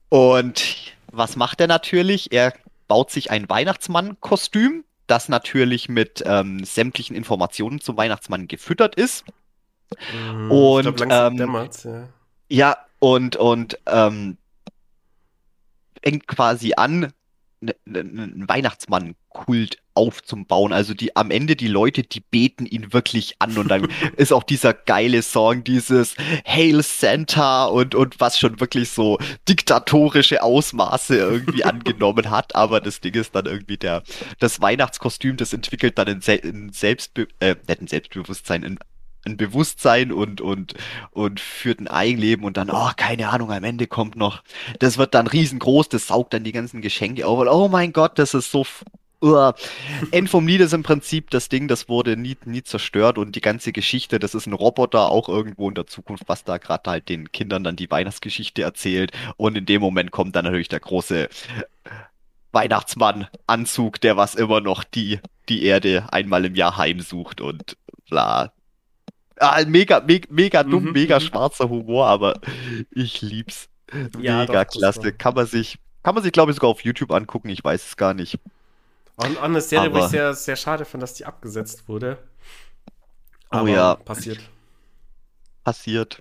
Und 0.10 0.94
was 1.12 1.38
macht 1.38 1.62
er 1.62 1.68
natürlich? 1.68 2.34
Er 2.34 2.54
baut 2.90 3.12
sich 3.12 3.32
ein 3.32 3.50
Weihnachtsmann-Kostüm, 3.50 4.84
das 5.08 5.30
natürlich 5.30 5.88
mit 5.88 6.22
ähm, 6.26 6.66
sämtlichen 6.66 7.16
Informationen 7.16 7.80
zum 7.80 7.96
Weihnachtsmann 7.96 8.50
gefüttert 8.50 8.96
ist. 8.96 9.24
Mhm, 10.14 10.52
und 10.52 10.88
ich 10.88 10.96
glaub, 10.96 11.32
ähm, 11.32 11.70
ja. 11.84 12.10
ja, 12.50 12.78
und, 13.00 13.38
und 13.38 13.80
ähm, 13.88 14.38
fängt 16.04 16.28
quasi 16.28 16.74
an, 16.76 17.14
einen 17.86 18.48
Weihnachtsmann-Kult 18.48 19.81
aufzubauen. 19.94 20.74
Also 20.74 20.94
die 20.94 21.16
am 21.16 21.32
Ende 21.32 21.56
die 21.56 21.68
Leute, 21.68 22.04
die 22.04 22.20
beten 22.20 22.66
ihn 22.66 22.94
wirklich 22.94 23.36
an 23.40 23.58
und 23.58 23.70
dann 23.70 23.88
ist 24.18 24.34
auch 24.34 24.44
dieser 24.44 24.74
geile 24.74 25.22
Song, 25.22 25.64
dieses 25.64 26.16
Hail 26.46 26.82
Santa 26.84 27.66
und, 27.66 27.96
und 27.96 28.20
was 28.20 28.40
schon 28.40 28.60
wirklich 28.60 28.90
so 28.90 29.18
diktatorische 29.48 30.44
Ausmaße 30.44 31.18
irgendwie 31.18 31.64
angenommen 31.66 32.30
hat. 32.30 32.56
Aber 32.56 32.82
das 32.82 33.02
Ding 33.02 33.14
ist 33.16 33.36
dann 33.36 33.46
irgendwie 33.46 33.78
der, 33.78 34.04
das 34.40 34.62
Weihnachtskostüm, 34.62 35.38
das 35.38 35.54
entwickelt 35.54 35.98
dann 35.98 36.08
ein, 36.08 36.22
Se 36.22 36.40
ein 36.44 36.72
Selbstbe 36.72 37.28
äh, 37.40 37.56
nicht 37.68 37.82
ein 37.82 37.88
Selbstbewusstsein, 37.88 38.64
ein 38.64 38.80
ein 39.26 39.38
Bewusstsein 39.38 40.12
und, 40.12 40.42
und, 40.42 40.74
und 41.12 41.40
führt 41.40 41.80
ein 41.80 41.88
Eigenleben 41.88 42.44
und 42.46 42.58
dann, 42.58 42.70
oh, 42.72 42.90
keine 42.98 43.30
Ahnung, 43.30 43.52
am 43.52 43.64
Ende 43.64 43.88
kommt 43.88 44.16
noch, 44.16 44.44
das 44.80 44.98
wird 44.98 45.14
dann 45.14 45.28
riesengroß, 45.28 45.90
das 45.90 46.08
saugt 46.08 46.34
dann 46.34 46.44
die 46.44 46.52
ganzen 46.52 46.82
Geschenke 46.82 47.28
auf 47.28 47.40
und 47.40 47.48
oh 47.48 47.68
mein 47.68 47.94
Gott, 47.94 48.18
das 48.18 48.34
ist 48.34 48.52
so, 48.52 48.66
uh. 49.22 49.52
End 50.12 50.30
vom 50.30 50.48
Lied 50.48 50.62
ist 50.62 50.74
im 50.74 50.84
Prinzip 50.84 51.30
das 51.30 51.50
Ding, 51.50 51.68
das 51.68 51.90
wurde 51.90 52.18
nie, 52.18 52.38
nie 52.46 52.64
zerstört 52.64 53.18
und 53.18 53.36
die 53.36 53.42
ganze 53.42 53.72
Geschichte, 53.72 54.20
das 54.20 54.36
ist 54.36 54.48
ein 54.48 54.54
Roboter 54.54 55.10
auch 55.10 55.30
irgendwo 55.30 55.70
in 55.70 55.76
der 55.76 55.88
Zukunft, 55.88 56.24
was 56.28 56.44
da 56.44 56.58
gerade 56.58 56.90
halt 56.90 57.10
den 57.10 57.32
Kindern 57.32 57.64
dann 57.64 57.76
die 57.76 57.90
Weihnachtsgeschichte 57.90 58.62
erzählt 58.62 59.12
und 59.38 59.58
in 59.58 59.66
dem 59.66 59.82
Moment 59.82 60.12
kommt 60.12 60.36
dann 60.36 60.46
natürlich 60.46 60.70
der 60.70 60.80
große 60.80 61.30
Weihnachtsmann-Anzug, 62.52 64.02
der 64.02 64.18
was 64.18 64.36
immer 64.36 64.62
noch 64.62 64.84
die, 64.84 65.20
die 65.50 65.64
Erde 65.64 66.08
einmal 66.12 66.46
im 66.46 66.56
Jahr 66.56 66.78
heimsucht 66.78 67.42
und 67.42 67.78
bla. 68.10 68.52
Ah, 69.38 69.64
mega, 69.66 70.02
mega, 70.02 70.28
mega 70.30 70.64
dumm, 70.64 70.86
mhm, 70.86 70.92
mega 70.92 71.18
mhm. 71.18 71.24
schwarzer 71.24 71.70
Humor, 71.70 72.08
aber 72.08 72.40
ich 72.92 73.22
lieb's. 73.22 73.70
Ja, 74.20 74.40
mega 74.40 74.64
doch, 74.64 74.72
klasse. 74.72 75.14
Kann 75.14 75.34
man 75.34 75.46
sich, 75.46 75.80
kann 76.04 76.14
man 76.14 76.24
sich, 76.24 76.32
glaube 76.32 76.52
ich, 76.52 76.56
sogar 76.56 76.70
auf 76.70 76.84
YouTube 76.84 77.12
angucken. 77.12 77.50
Ich 77.50 77.64
weiß 77.64 77.88
es 77.88 77.98
gar 77.98 78.14
nicht. 78.14 78.40
Und, 79.16 79.38
eine 79.38 79.62
Serie, 79.62 79.88
aber, 79.88 80.02
wo 80.02 80.06
ich 80.06 80.12
sehr, 80.12 80.34
sehr 80.34 80.56
schade 80.56 80.86
fand, 80.86 81.04
dass 81.04 81.14
die 81.14 81.26
abgesetzt 81.26 81.88
wurde. 81.88 82.18
Oh 83.52 83.58
aber 83.58 83.64
oh 83.64 83.68
ja. 83.68 83.96
Passiert. 83.96 84.40
Passiert. 85.64 86.20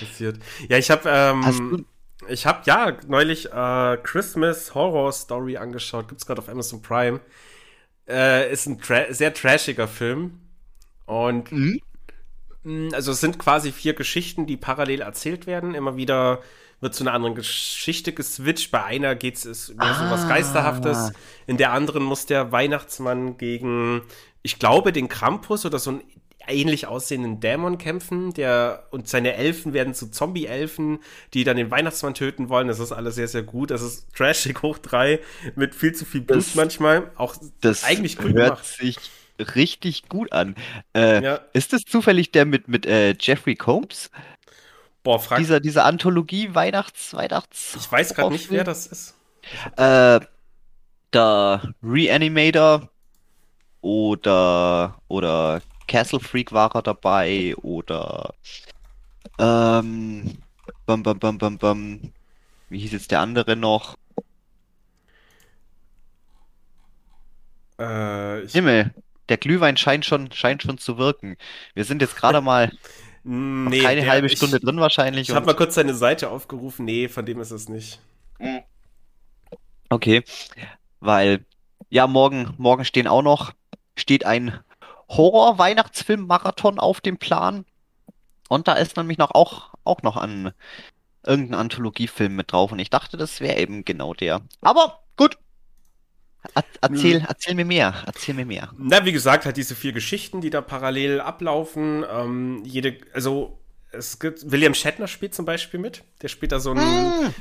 Passiert. 0.00 0.38
Ja, 0.68 0.76
ich 0.78 0.90
habe, 0.90 1.08
ähm, 1.08 1.86
ich 2.28 2.46
habe 2.46 2.62
ja 2.66 2.96
neulich 3.06 3.46
äh, 3.52 3.96
Christmas 4.02 4.74
Horror 4.74 5.12
Story 5.12 5.56
angeschaut. 5.56 6.08
Gibt's 6.08 6.26
gerade 6.26 6.40
auf 6.40 6.48
Amazon 6.48 6.82
Prime. 6.82 7.20
Äh, 8.06 8.52
ist 8.52 8.66
ein 8.66 8.80
tra 8.80 9.12
sehr 9.12 9.34
trashiger 9.34 9.88
Film. 9.88 10.40
Und 11.06 11.50
mhm. 11.50 11.80
Hm, 12.68 12.90
also 12.92 13.12
es 13.12 13.20
sind 13.20 13.38
quasi 13.38 13.72
vier 13.72 13.94
Geschichten, 13.94 14.46
die 14.46 14.56
parallel 14.56 15.00
erzählt 15.00 15.46
werden. 15.46 15.74
Immer 15.74 15.96
wieder 15.96 16.40
wird 16.80 16.94
zu 16.94 17.04
einer 17.04 17.12
anderen 17.12 17.34
Geschichte 17.34 18.12
geswitcht. 18.12 18.70
Bei 18.70 18.84
einer 18.84 19.14
geht 19.14 19.36
es 19.36 19.74
mehr 19.74 19.94
so 19.94 20.04
was 20.10 20.24
ah. 20.24 20.28
Geisterhaftes. 20.28 21.12
In 21.46 21.56
der 21.56 21.72
anderen 21.72 22.02
muss 22.02 22.26
der 22.26 22.52
Weihnachtsmann 22.52 23.36
gegen, 23.36 24.02
ich 24.42 24.58
glaube, 24.58 24.92
den 24.92 25.08
Krampus 25.08 25.66
oder 25.66 25.78
so 25.78 25.90
einen 25.90 26.02
ähnlich 26.48 26.86
aussehenden 26.86 27.40
Dämon 27.40 27.78
kämpfen. 27.78 28.32
Der, 28.34 28.86
und 28.90 29.08
seine 29.08 29.34
Elfen 29.34 29.72
werden 29.72 29.94
zu 29.94 30.10
Zombie-Elfen, 30.10 30.98
die 31.34 31.44
dann 31.44 31.56
den 31.56 31.70
Weihnachtsmann 31.70 32.14
töten 32.14 32.48
wollen. 32.48 32.68
Das 32.68 32.78
ist 32.78 32.92
alles 32.92 33.16
sehr, 33.16 33.28
sehr 33.28 33.42
gut. 33.42 33.70
Das 33.70 33.82
ist 33.82 34.14
trashig 34.14 34.62
hoch 34.62 34.78
drei 34.78 35.20
mit 35.56 35.74
viel 35.74 35.94
zu 35.94 36.04
viel 36.04 36.22
Blut 36.22 36.38
das, 36.38 36.54
manchmal. 36.54 37.10
Auch 37.16 37.36
das 37.60 37.84
eigentlich 37.84 38.18
cool 38.20 38.32
hört 38.32 38.62
gemacht. 38.62 38.64
sich 38.64 38.96
richtig 39.54 40.08
gut 40.08 40.32
an. 40.32 40.56
Äh, 40.94 41.22
ja. 41.22 41.40
Ist 41.52 41.72
das 41.72 41.82
zufällig 41.82 42.32
der 42.32 42.44
mit, 42.44 42.68
mit 42.68 42.86
äh, 42.86 43.14
Jeffrey 43.18 43.54
Combs? 43.54 44.10
Boah, 45.02 45.18
frag. 45.18 45.38
Dieser, 45.38 45.60
diese 45.60 45.84
Anthologie 45.84 46.54
Weihnachts, 46.54 47.14
Weihnachts. 47.14 47.76
Ich 47.76 47.90
weiß 47.90 48.14
gerade 48.14 48.32
nicht, 48.32 48.50
wer 48.50 48.64
das 48.64 48.86
ist. 48.86 49.14
Äh, 49.76 50.20
der 51.12 51.74
Reanimator 51.82 52.90
oder, 53.80 55.00
oder 55.08 55.62
Castle 55.86 56.20
Freak 56.20 56.52
war 56.52 56.74
er 56.74 56.82
dabei 56.82 57.54
oder 57.56 58.34
ähm, 59.38 60.38
bum, 60.84 61.02
bum, 61.02 61.18
bum, 61.18 61.38
bum, 61.38 61.58
bum. 61.58 62.12
Wie 62.68 62.78
hieß 62.80 62.92
jetzt 62.92 63.10
der 63.10 63.20
andere 63.20 63.56
noch? 63.56 63.96
Äh, 67.78 68.46
Himmel 68.48 68.92
der 69.28 69.36
Glühwein 69.36 69.76
scheint 69.76 70.04
schon, 70.04 70.32
scheint 70.32 70.62
schon 70.62 70.78
zu 70.78 70.98
wirken. 70.98 71.36
Wir 71.74 71.84
sind 71.84 72.02
jetzt 72.02 72.16
gerade 72.16 72.40
mal 72.40 72.72
nee, 73.28 73.80
keine 73.80 74.02
der, 74.02 74.10
halbe 74.10 74.28
Stunde 74.28 74.56
ich, 74.56 74.62
drin 74.62 74.80
wahrscheinlich. 74.80 75.28
Ich 75.28 75.34
habe 75.34 75.46
mal 75.46 75.54
kurz 75.54 75.74
seine 75.74 75.94
Seite 75.94 76.30
aufgerufen. 76.30 76.84
Nee, 76.84 77.08
von 77.08 77.26
dem 77.26 77.40
ist 77.40 77.50
es 77.50 77.68
nicht. 77.68 78.00
Okay, 79.90 80.22
weil 81.00 81.44
ja, 81.90 82.06
morgen, 82.06 82.54
morgen 82.58 82.84
stehen 82.84 83.06
auch 83.06 83.22
noch, 83.22 83.52
steht 83.96 84.24
ein 84.24 84.58
Horror-Weihnachtsfilm-Marathon 85.08 86.78
auf 86.78 87.00
dem 87.00 87.18
Plan. 87.18 87.64
Und 88.48 88.68
da 88.68 88.74
ist 88.74 88.96
nämlich 88.96 89.18
noch 89.18 89.32
auch, 89.32 89.74
auch 89.84 90.02
noch 90.02 90.16
ein 90.16 90.52
irgendein 91.26 91.60
Anthologiefilm 91.60 92.34
mit 92.34 92.52
drauf. 92.52 92.72
Und 92.72 92.78
ich 92.78 92.90
dachte, 92.90 93.16
das 93.16 93.40
wäre 93.40 93.58
eben 93.58 93.84
genau 93.84 94.14
der. 94.14 94.40
Aber 94.60 95.00
Erzähl, 96.80 97.24
erzähl 97.28 97.54
mir 97.54 97.64
mehr, 97.64 97.94
erzähl 98.06 98.34
mir 98.34 98.46
mehr. 98.46 98.70
Na, 98.78 99.04
wie 99.04 99.12
gesagt, 99.12 99.44
halt 99.44 99.56
diese 99.56 99.74
vier 99.74 99.92
Geschichten, 99.92 100.40
die 100.40 100.50
da 100.50 100.60
parallel 100.60 101.20
ablaufen. 101.20 102.04
Ähm, 102.10 102.62
jede, 102.64 102.96
also 103.12 103.58
es 103.90 104.18
gibt, 104.18 104.50
William 104.50 104.74
Shatner 104.74 105.08
spielt 105.08 105.34
zum 105.34 105.44
Beispiel 105.44 105.80
mit. 105.80 106.04
Der 106.22 106.28
spielt 106.28 106.52
da 106.52 106.60
so 106.60 106.72
ein. 106.72 106.78
Hm. 106.78 107.34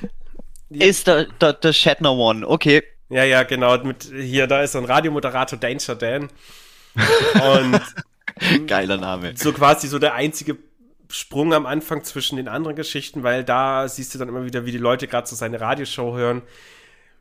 Ist 0.69 1.07
der, 1.07 1.25
der, 1.25 1.53
der 1.53 1.73
Shatner 1.73 2.13
One, 2.13 2.47
okay. 2.47 2.83
Ja, 3.09 3.23
ja, 3.23 3.43
genau. 3.43 3.77
Mit, 3.83 4.03
hier, 4.03 4.47
da 4.47 4.63
ist 4.63 4.73
so 4.73 4.79
ein 4.79 4.85
Radiomoderator, 4.85 5.57
Danger 5.57 5.95
Dan. 5.95 6.29
Und 7.33 7.81
Geiler 8.67 8.97
Name. 8.97 9.33
So 9.35 9.53
quasi 9.53 9.87
so 9.87 9.99
der 9.99 10.13
einzige 10.13 10.57
Sprung 11.09 11.53
am 11.53 11.65
Anfang 11.65 12.03
zwischen 12.03 12.35
den 12.35 12.47
anderen 12.47 12.75
Geschichten, 12.75 13.23
weil 13.23 13.43
da 13.43 13.87
siehst 13.87 14.13
du 14.13 14.19
dann 14.19 14.27
immer 14.27 14.45
wieder, 14.45 14.65
wie 14.65 14.71
die 14.71 14.77
Leute 14.77 15.07
gerade 15.07 15.27
so 15.27 15.35
seine 15.35 15.61
Radioshow 15.61 16.15
hören. 16.15 16.41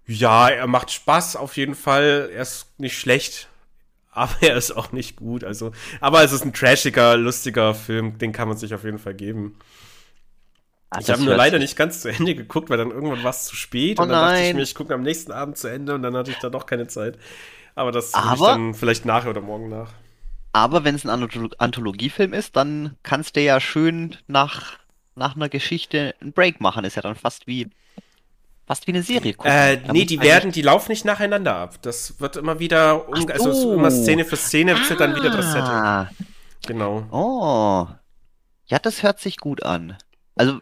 Ja, 0.06 0.48
er 0.48 0.66
macht 0.66 0.90
Spaß 0.92 1.36
auf 1.36 1.56
jeden 1.56 1.74
Fall. 1.74 2.30
Er 2.32 2.42
ist 2.42 2.78
nicht 2.78 2.98
schlecht, 2.98 3.48
aber 4.10 4.34
er 4.40 4.56
ist 4.56 4.72
auch 4.72 4.92
nicht 4.92 5.16
gut. 5.16 5.44
Also, 5.44 5.72
aber 6.00 6.22
es 6.22 6.32
ist 6.32 6.44
ein 6.44 6.52
trashiger, 6.52 7.16
lustiger 7.16 7.74
Film, 7.74 8.18
den 8.18 8.32
kann 8.32 8.48
man 8.48 8.56
sich 8.56 8.74
auf 8.74 8.84
jeden 8.84 8.98
Fall 8.98 9.14
geben. 9.14 9.58
Ach, 10.90 11.00
ich 11.00 11.10
habe 11.10 11.22
nur 11.22 11.34
leider 11.34 11.58
nicht 11.58 11.76
ganz 11.76 12.00
zu 12.00 12.08
Ende 12.08 12.34
geguckt, 12.34 12.70
weil 12.70 12.78
dann 12.78 12.90
irgendwann 12.90 13.24
war 13.24 13.30
es 13.30 13.44
zu 13.44 13.56
spät 13.56 13.98
oh 13.98 14.02
und 14.02 14.08
dann 14.08 14.20
nein. 14.20 14.34
dachte 14.34 14.48
ich 14.48 14.54
mir, 14.54 14.62
ich 14.62 14.74
gucke 14.74 14.94
am 14.94 15.02
nächsten 15.02 15.32
Abend 15.32 15.58
zu 15.58 15.68
Ende 15.68 15.94
und 15.94 16.02
dann 16.02 16.16
hatte 16.16 16.30
ich 16.30 16.38
da 16.38 16.48
doch 16.48 16.66
keine 16.66 16.86
Zeit. 16.86 17.18
Aber 17.74 17.90
das 17.92 18.14
aber, 18.14 18.34
ich 18.34 18.40
dann 18.40 18.74
vielleicht 18.74 19.04
nachher 19.04 19.30
oder 19.30 19.40
morgen 19.40 19.68
nach. 19.68 19.92
Aber 20.52 20.84
wenn 20.84 20.94
es 20.94 21.04
ein 21.04 21.28
Anthologiefilm 21.58 22.32
ist, 22.32 22.56
dann 22.56 22.96
kannst 23.02 23.36
du 23.36 23.42
ja 23.42 23.60
schön 23.60 24.16
nach, 24.26 24.78
nach 25.14 25.36
einer 25.36 25.50
Geschichte 25.50 26.14
einen 26.20 26.32
Break 26.32 26.60
machen. 26.62 26.84
Ist 26.84 26.96
ja 26.96 27.02
dann 27.02 27.16
fast 27.16 27.46
wie 27.46 27.68
fast 28.66 28.86
wie 28.86 28.92
eine 28.92 29.02
Serie 29.02 29.34
gucken. 29.34 29.50
Äh, 29.50 29.80
nee, 29.92 30.04
die 30.04 30.20
werden, 30.20 30.52
die 30.52 30.62
laufen 30.62 30.90
nicht 30.90 31.04
nacheinander 31.04 31.54
ab. 31.54 31.76
Das 31.82 32.20
wird 32.20 32.36
immer 32.36 32.58
wieder, 32.58 33.08
um, 33.08 33.28
also 33.30 33.52
so. 33.52 33.74
immer 33.74 33.90
Szene 33.90 34.24
für 34.24 34.36
Szene 34.36 34.74
ah. 34.74 34.88
wird 34.88 35.00
dann 35.00 35.14
wieder 35.14 35.30
das 35.30 35.52
Setting. 35.52 36.26
Genau. 36.66 37.06
Oh. 37.10 37.86
Ja, 38.66 38.78
das 38.80 39.02
hört 39.02 39.20
sich 39.20 39.36
gut 39.36 39.62
an. 39.62 39.96
Also, 40.34 40.60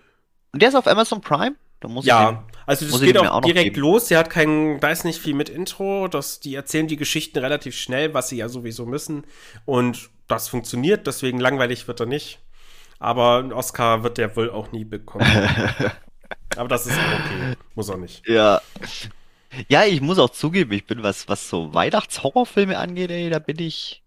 und 0.52 0.62
der 0.62 0.68
ist 0.68 0.74
auf 0.74 0.86
Amazon 0.86 1.22
Prime? 1.22 1.56
Da 1.80 1.88
muss 1.88 2.04
ja, 2.04 2.32
den, 2.32 2.38
also 2.66 2.86
das 2.86 3.00
geht 3.00 3.18
auch, 3.18 3.30
auch 3.30 3.40
direkt 3.40 3.76
los. 3.76 4.08
Der 4.08 4.18
hat 4.18 4.30
keinen, 4.30 4.80
da 4.80 4.90
ist 4.90 5.04
nicht 5.04 5.20
viel 5.20 5.34
mit 5.34 5.48
Intro. 5.48 6.08
Das, 6.08 6.40
die 6.40 6.54
erzählen 6.54 6.86
die 6.86 6.96
Geschichten 6.96 7.38
relativ 7.38 7.74
schnell, 7.74 8.14
was 8.14 8.28
sie 8.28 8.36
ja 8.36 8.48
sowieso 8.48 8.86
müssen. 8.86 9.26
Und 9.64 10.10
das 10.28 10.48
funktioniert, 10.48 11.06
deswegen 11.06 11.40
langweilig 11.40 11.88
wird 11.88 12.00
er 12.00 12.06
nicht. 12.06 12.40
Aber 12.98 13.38
einen 13.38 13.52
Oscar 13.52 14.02
wird 14.02 14.18
der 14.18 14.36
wohl 14.36 14.50
auch 14.50 14.72
nie 14.72 14.84
bekommen. 14.84 15.26
Aber 16.56 16.68
das 16.68 16.86
ist 16.86 16.96
okay. 16.96 17.56
Muss 17.74 17.90
auch 17.90 17.96
nicht. 17.96 18.26
Ja. 18.28 18.60
Ja, 19.68 19.84
ich 19.84 20.00
muss 20.00 20.18
auch 20.18 20.30
zugeben, 20.30 20.72
ich 20.72 20.84
bin, 20.84 21.02
was, 21.02 21.28
was 21.28 21.48
so 21.48 21.72
Weihnachtshorrorfilme 21.72 22.76
angeht, 22.76 23.10
ey, 23.10 23.30
da 23.30 23.38
bin 23.38 23.58
ich, 23.60 24.02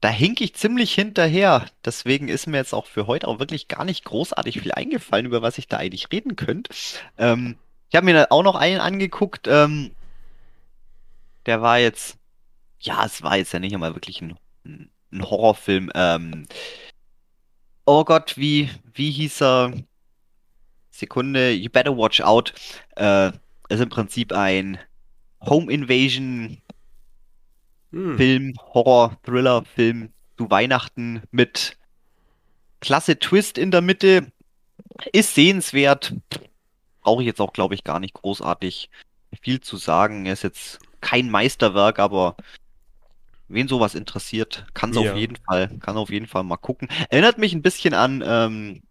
da 0.00 0.08
hink 0.08 0.40
ich 0.40 0.54
ziemlich 0.54 0.94
hinterher. 0.94 1.66
Deswegen 1.84 2.28
ist 2.28 2.46
mir 2.46 2.58
jetzt 2.58 2.72
auch 2.72 2.86
für 2.86 3.06
heute 3.06 3.26
auch 3.26 3.38
wirklich 3.38 3.68
gar 3.68 3.84
nicht 3.84 4.04
großartig 4.04 4.60
viel 4.60 4.72
eingefallen, 4.72 5.26
über 5.26 5.42
was 5.42 5.58
ich 5.58 5.66
da 5.66 5.78
eigentlich 5.78 6.08
reden 6.12 6.36
könnte. 6.36 6.72
Ähm, 7.18 7.56
ich 7.90 7.96
habe 7.96 8.06
mir 8.06 8.30
auch 8.30 8.42
noch 8.42 8.54
einen 8.54 8.80
angeguckt, 8.80 9.48
ähm, 9.48 9.90
der 11.46 11.60
war 11.62 11.78
jetzt, 11.78 12.16
ja, 12.80 13.04
es 13.04 13.22
war 13.22 13.36
jetzt 13.36 13.52
ja 13.52 13.58
nicht 13.58 13.74
einmal 13.74 13.94
wirklich 13.94 14.20
ein, 14.22 14.38
ein 14.64 15.22
Horrorfilm. 15.28 15.90
Ähm, 15.94 16.46
oh 17.84 18.04
Gott, 18.04 18.36
wie, 18.36 18.70
wie 18.94 19.10
hieß 19.10 19.42
er? 19.42 19.72
Sekunde, 20.92 21.52
You 21.52 21.70
Better 21.70 21.96
Watch 21.96 22.20
Out 22.20 22.54
äh, 22.96 23.28
ist 23.68 23.80
im 23.80 23.88
Prinzip 23.88 24.32
ein 24.32 24.78
Home 25.40 25.72
Invasion 25.72 26.58
hm. 27.90 28.16
Film, 28.16 28.54
Horror, 28.72 29.16
Thriller, 29.24 29.64
Film 29.64 30.12
zu 30.36 30.50
Weihnachten 30.50 31.22
mit 31.30 31.76
klasse 32.80 33.18
Twist 33.18 33.58
in 33.58 33.70
der 33.70 33.80
Mitte. 33.80 34.30
Ist 35.12 35.34
sehenswert. 35.34 36.14
Brauche 37.00 37.22
ich 37.22 37.26
jetzt 37.26 37.40
auch, 37.40 37.52
glaube 37.52 37.74
ich, 37.74 37.84
gar 37.84 37.98
nicht 37.98 38.14
großartig 38.14 38.90
viel 39.40 39.60
zu 39.60 39.76
sagen. 39.76 40.26
Er 40.26 40.34
ist 40.34 40.42
jetzt 40.42 40.78
kein 41.00 41.30
Meisterwerk, 41.30 41.98
aber 41.98 42.36
wen 43.48 43.68
sowas 43.68 43.94
interessiert, 43.94 44.66
kann 44.74 44.90
es 44.90 44.96
ja. 44.96 45.10
auf 45.10 45.18
jeden 45.18 45.36
Fall, 45.36 45.68
kann 45.80 45.96
auf 45.96 46.10
jeden 46.10 46.26
Fall 46.26 46.44
mal 46.44 46.56
gucken. 46.56 46.88
Erinnert 47.10 47.38
mich 47.38 47.52
ein 47.52 47.62
bisschen 47.62 47.94
an 47.94 48.22
ähm, 48.24 48.82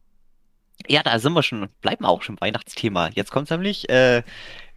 ja, 0.88 1.04
da 1.04 1.20
sind 1.20 1.34
wir 1.34 1.44
schon, 1.44 1.70
bleiben 1.82 2.04
wir 2.04 2.10
auch 2.10 2.22
schon 2.22 2.40
Weihnachtsthema. 2.40 3.10
Jetzt 3.14 3.32
kommt 3.32 3.50
nämlich 3.50 3.90
äh, 3.90 4.24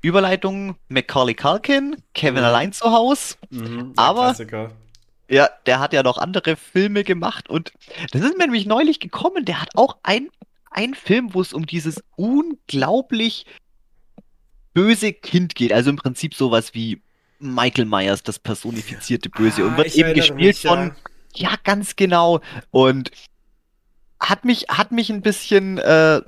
Überleitung 0.02 0.76
Macaulay 0.88 1.34
Culkin, 1.34 1.96
Kevin 2.14 2.40
mhm. 2.40 2.44
allein 2.44 2.72
zu 2.72 2.90
Hause. 2.92 3.36
Mhm, 3.50 3.92
aber 3.96 4.26
Klassiker. 4.26 4.70
ja, 5.28 5.48
der 5.66 5.80
hat 5.80 5.92
ja 5.92 6.02
noch 6.02 6.18
andere 6.18 6.56
Filme 6.56 7.04
gemacht 7.04 7.48
und 7.48 7.72
das 8.12 8.22
ist 8.22 8.36
mir 8.36 8.44
nämlich 8.44 8.66
neulich 8.66 9.00
gekommen. 9.00 9.44
Der 9.44 9.60
hat 9.60 9.70
auch 9.74 9.96
ein, 10.02 10.28
ein 10.70 10.94
Film, 10.94 11.34
wo 11.34 11.40
es 11.40 11.52
um 11.52 11.66
dieses 11.66 12.02
unglaublich 12.16 13.46
böse 14.74 15.12
Kind 15.12 15.54
geht. 15.54 15.72
Also 15.72 15.90
im 15.90 15.96
Prinzip 15.96 16.34
sowas 16.34 16.74
wie 16.74 17.00
Michael 17.38 17.86
Myers, 17.86 18.22
das 18.22 18.38
personifizierte 18.38 19.30
Böse 19.30 19.62
ah, 19.62 19.66
und 19.66 19.76
wird 19.76 19.94
eben 19.94 20.14
gespielt 20.14 20.38
mich, 20.38 20.60
von 20.62 20.94
ja. 21.34 21.50
ja, 21.50 21.56
ganz 21.62 21.96
genau. 21.96 22.40
Und 22.70 23.10
hat 24.24 24.44
mich, 24.44 24.66
hat 24.68 24.92
mich 24.92 25.10
ein 25.10 25.22
bisschen, 25.22 25.78
äh, 25.78 26.20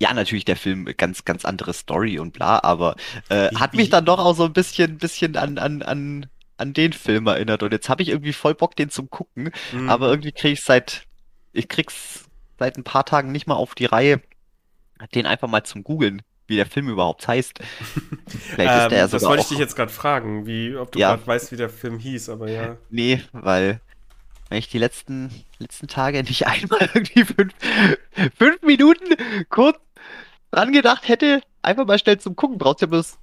ja, 0.00 0.14
natürlich 0.14 0.44
der 0.44 0.56
Film 0.56 0.88
ganz, 0.96 1.24
ganz 1.24 1.44
andere 1.44 1.72
Story 1.72 2.18
und 2.18 2.32
bla, 2.32 2.60
aber 2.62 2.96
äh, 3.28 3.54
hat 3.54 3.74
mich 3.74 3.90
dann 3.90 4.04
doch 4.04 4.18
auch 4.18 4.34
so 4.34 4.44
ein 4.44 4.52
bisschen, 4.52 4.98
bisschen 4.98 5.36
an, 5.36 5.58
an, 5.58 5.82
an, 5.82 6.26
an 6.56 6.72
den 6.72 6.92
Film 6.92 7.26
erinnert. 7.26 7.62
Und 7.62 7.72
jetzt 7.72 7.88
habe 7.88 8.02
ich 8.02 8.08
irgendwie 8.08 8.32
voll 8.32 8.54
Bock, 8.54 8.76
den 8.76 8.90
zum 8.90 9.10
gucken, 9.10 9.50
mhm. 9.72 9.90
aber 9.90 10.08
irgendwie 10.08 10.32
krieg 10.32 10.54
ich 10.54 10.62
seit, 10.62 11.04
ich 11.52 11.68
krieg's 11.68 12.24
seit 12.58 12.76
ein 12.76 12.84
paar 12.84 13.04
Tagen 13.04 13.32
nicht 13.32 13.46
mal 13.46 13.54
auf 13.54 13.74
die 13.74 13.86
Reihe, 13.86 14.20
den 15.14 15.26
einfach 15.26 15.48
mal 15.48 15.64
zum 15.64 15.84
googeln 15.84 16.22
wie 16.50 16.56
der 16.56 16.66
Film 16.66 16.88
überhaupt 16.88 17.28
heißt. 17.28 17.60
Vielleicht 18.26 18.82
ist 18.82 18.90
der 18.90 19.04
ähm, 19.04 19.10
das 19.10 19.22
wollte 19.22 19.42
ich 19.42 19.48
dich 19.48 19.58
jetzt 19.58 19.76
gerade 19.76 19.92
fragen, 19.92 20.46
wie, 20.46 20.74
ob 20.74 20.90
du 20.90 20.98
ja. 20.98 21.14
gerade 21.14 21.26
weißt, 21.26 21.52
wie 21.52 21.56
der 21.56 21.70
Film 21.70 21.98
hieß, 21.98 22.28
aber 22.28 22.50
ja. 22.50 22.76
Nee, 22.90 23.22
weil 23.32 23.80
wenn 24.50 24.58
ich 24.58 24.68
die 24.68 24.78
letzten, 24.78 25.30
letzten 25.58 25.88
Tage 25.88 26.22
nicht 26.24 26.46
einmal 26.46 26.90
irgendwie 26.92 27.24
fünf, 27.24 27.54
fünf 28.36 28.62
Minuten 28.62 29.16
kurz 29.48 29.78
dran 30.50 30.72
gedacht 30.72 31.08
hätte, 31.08 31.40
einfach 31.62 31.86
mal 31.86 31.98
schnell 31.98 32.20
zum 32.20 32.36
Gucken, 32.36 32.58
braucht 32.58 32.82
ja 32.82 32.86
bloß. 32.86 33.16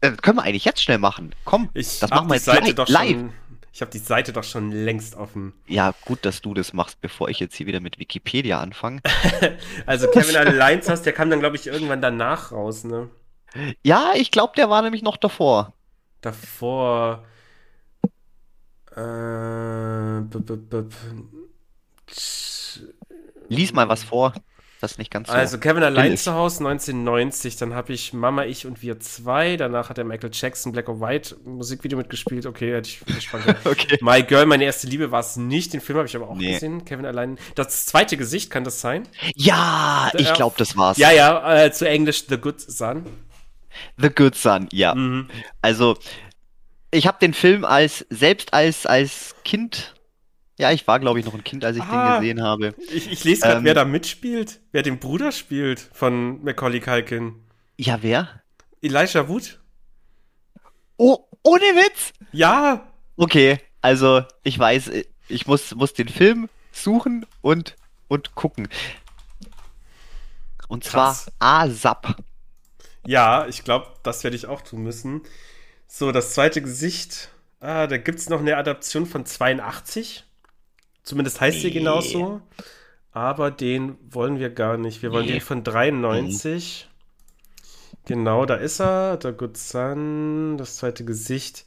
Das 0.00 0.16
können 0.22 0.38
wir 0.38 0.44
eigentlich 0.44 0.64
jetzt 0.64 0.82
schnell 0.82 0.98
machen. 0.98 1.34
Komm, 1.44 1.68
ich 1.74 1.98
das 1.98 2.08
machen 2.08 2.28
wir 2.28 2.36
jetzt 2.36 2.46
Seite 2.46 2.72
live. 2.72 2.88
live. 2.88 3.10
Schon, 3.10 3.32
ich 3.72 3.80
habe 3.82 3.90
die 3.90 3.98
Seite 3.98 4.32
doch 4.32 4.44
schon 4.44 4.70
längst 4.72 5.14
offen. 5.14 5.52
Ja, 5.66 5.94
gut, 6.04 6.24
dass 6.24 6.40
du 6.40 6.54
das 6.54 6.72
machst, 6.72 7.00
bevor 7.00 7.28
ich 7.28 7.38
jetzt 7.38 7.54
hier 7.56 7.66
wieder 7.66 7.80
mit 7.80 7.98
Wikipedia 7.98 8.60
anfange. 8.60 9.02
also 9.86 10.08
Kevin 10.10 10.36
Alliance 10.36 10.90
hast, 10.90 11.02
der 11.02 11.12
kam 11.12 11.28
dann, 11.28 11.40
glaube 11.40 11.56
ich, 11.56 11.66
irgendwann 11.66 12.00
danach 12.00 12.52
raus, 12.52 12.84
ne? 12.84 13.10
Ja, 13.82 14.12
ich 14.14 14.30
glaube, 14.30 14.54
der 14.56 14.70
war 14.70 14.80
nämlich 14.80 15.02
noch 15.02 15.16
davor. 15.16 15.74
Davor. 16.20 17.24
Äh, 18.96 20.20
Lies 23.48 23.72
mal 23.72 23.88
was 23.88 24.04
vor. 24.04 24.32
Das 24.80 24.92
ist 24.92 24.98
nicht 24.98 25.10
ganz 25.10 25.28
so. 25.28 25.34
Also 25.34 25.58
Kevin 25.58 25.82
allein 25.82 26.16
zu 26.16 26.32
Hause 26.32 26.66
1990, 26.66 27.56
dann 27.56 27.74
habe 27.74 27.92
ich 27.92 28.14
Mama, 28.14 28.44
ich 28.44 28.66
und 28.66 28.80
wir 28.80 28.98
zwei. 28.98 29.58
Danach 29.58 29.90
hat 29.90 29.98
der 29.98 30.04
Michael 30.04 30.30
Jackson 30.32 30.72
Black 30.72 30.88
or 30.88 31.00
White 31.00 31.36
Musikvideo 31.44 31.98
mitgespielt. 31.98 32.46
Okay, 32.46 32.72
hätte 32.72 32.88
ich 32.88 33.04
gespannt. 33.04 33.44
okay. 33.66 33.98
My 34.00 34.22
Girl, 34.22 34.46
meine 34.46 34.64
erste 34.64 34.86
Liebe 34.86 35.10
war 35.10 35.20
es 35.20 35.36
nicht. 35.36 35.74
Den 35.74 35.82
Film 35.82 35.98
habe 35.98 36.08
ich 36.08 36.16
aber 36.16 36.30
auch 36.30 36.36
nee. 36.36 36.54
gesehen. 36.54 36.86
Kevin 36.86 37.04
allein. 37.04 37.38
Das 37.56 37.84
zweite 37.84 38.16
Gesicht 38.16 38.50
kann 38.50 38.64
das 38.64 38.80
sein? 38.80 39.06
Ja, 39.34 40.10
ich 40.16 40.32
glaube, 40.32 40.54
das 40.56 40.74
war's. 40.78 40.96
Ja, 40.96 41.12
ja, 41.12 41.64
äh, 41.64 41.72
zu 41.72 41.86
Englisch 41.86 42.24
The 42.28 42.38
Good 42.38 42.60
Son. 42.62 43.04
The 43.98 44.08
Good 44.08 44.34
Son, 44.34 44.66
ja. 44.72 44.94
Mhm. 44.94 45.28
Also 45.60 45.98
ich 46.90 47.06
habe 47.06 47.18
den 47.20 47.34
Film 47.34 47.64
als 47.64 48.06
selbst 48.10 48.52
als 48.52 48.86
als 48.86 49.34
Kind, 49.44 49.94
ja, 50.58 50.70
ich 50.72 50.86
war 50.86 51.00
glaube 51.00 51.20
ich 51.20 51.26
noch 51.26 51.34
ein 51.34 51.44
Kind, 51.44 51.64
als 51.64 51.76
ich 51.76 51.82
ah, 51.82 52.18
den 52.18 52.20
gesehen 52.20 52.42
habe. 52.42 52.74
Ich, 52.92 53.10
ich 53.10 53.24
lese 53.24 53.42
gerade, 53.42 53.58
ähm, 53.58 53.64
wer 53.64 53.74
da 53.74 53.84
mitspielt, 53.84 54.60
wer 54.72 54.82
den 54.82 54.98
Bruder 54.98 55.32
spielt 55.32 55.80
von 55.92 56.42
Macaulay 56.42 56.80
Culkin. 56.80 57.34
Ja, 57.76 57.98
wer? 58.02 58.42
Elijah 58.82 59.28
Wood. 59.28 59.58
Oh, 60.96 61.18
ohne 61.42 61.62
Witz? 61.62 62.12
Ja. 62.32 62.86
Okay, 63.16 63.58
also 63.80 64.22
ich 64.42 64.58
weiß, 64.58 64.90
ich 65.28 65.46
muss 65.46 65.74
muss 65.74 65.94
den 65.94 66.08
Film 66.08 66.48
suchen 66.72 67.26
und 67.40 67.76
und 68.08 68.34
gucken. 68.34 68.68
Und 70.68 70.84
Krass. 70.84 71.24
zwar 71.38 71.62
ASAP. 71.62 72.16
Ja, 73.06 73.46
ich 73.46 73.64
glaube, 73.64 73.88
das 74.02 74.22
werde 74.24 74.36
ich 74.36 74.46
auch 74.46 74.60
tun 74.60 74.82
müssen. 74.82 75.22
So, 75.92 76.12
das 76.12 76.34
zweite 76.34 76.62
Gesicht. 76.62 77.30
Ah, 77.58 77.88
da 77.88 77.96
gibt 77.98 78.20
es 78.20 78.28
noch 78.28 78.38
eine 78.38 78.56
Adaption 78.56 79.06
von 79.06 79.26
82. 79.26 80.24
Zumindest 81.02 81.40
heißt 81.40 81.56
nee. 81.56 81.62
sie 81.62 81.70
genauso. 81.72 82.40
Aber 83.10 83.50
den 83.50 83.98
wollen 84.08 84.38
wir 84.38 84.50
gar 84.50 84.76
nicht. 84.76 85.02
Wir 85.02 85.10
wollen 85.10 85.26
nee. 85.26 85.32
den 85.32 85.40
von 85.40 85.64
93. 85.64 86.88
Mhm. 86.88 87.96
Genau, 88.06 88.46
da 88.46 88.54
ist 88.54 88.80
er. 88.80 89.16
Der 89.16 89.32
Good 89.32 89.56
Son, 89.56 90.56
das 90.58 90.76
zweite 90.76 91.04
Gesicht. 91.04 91.66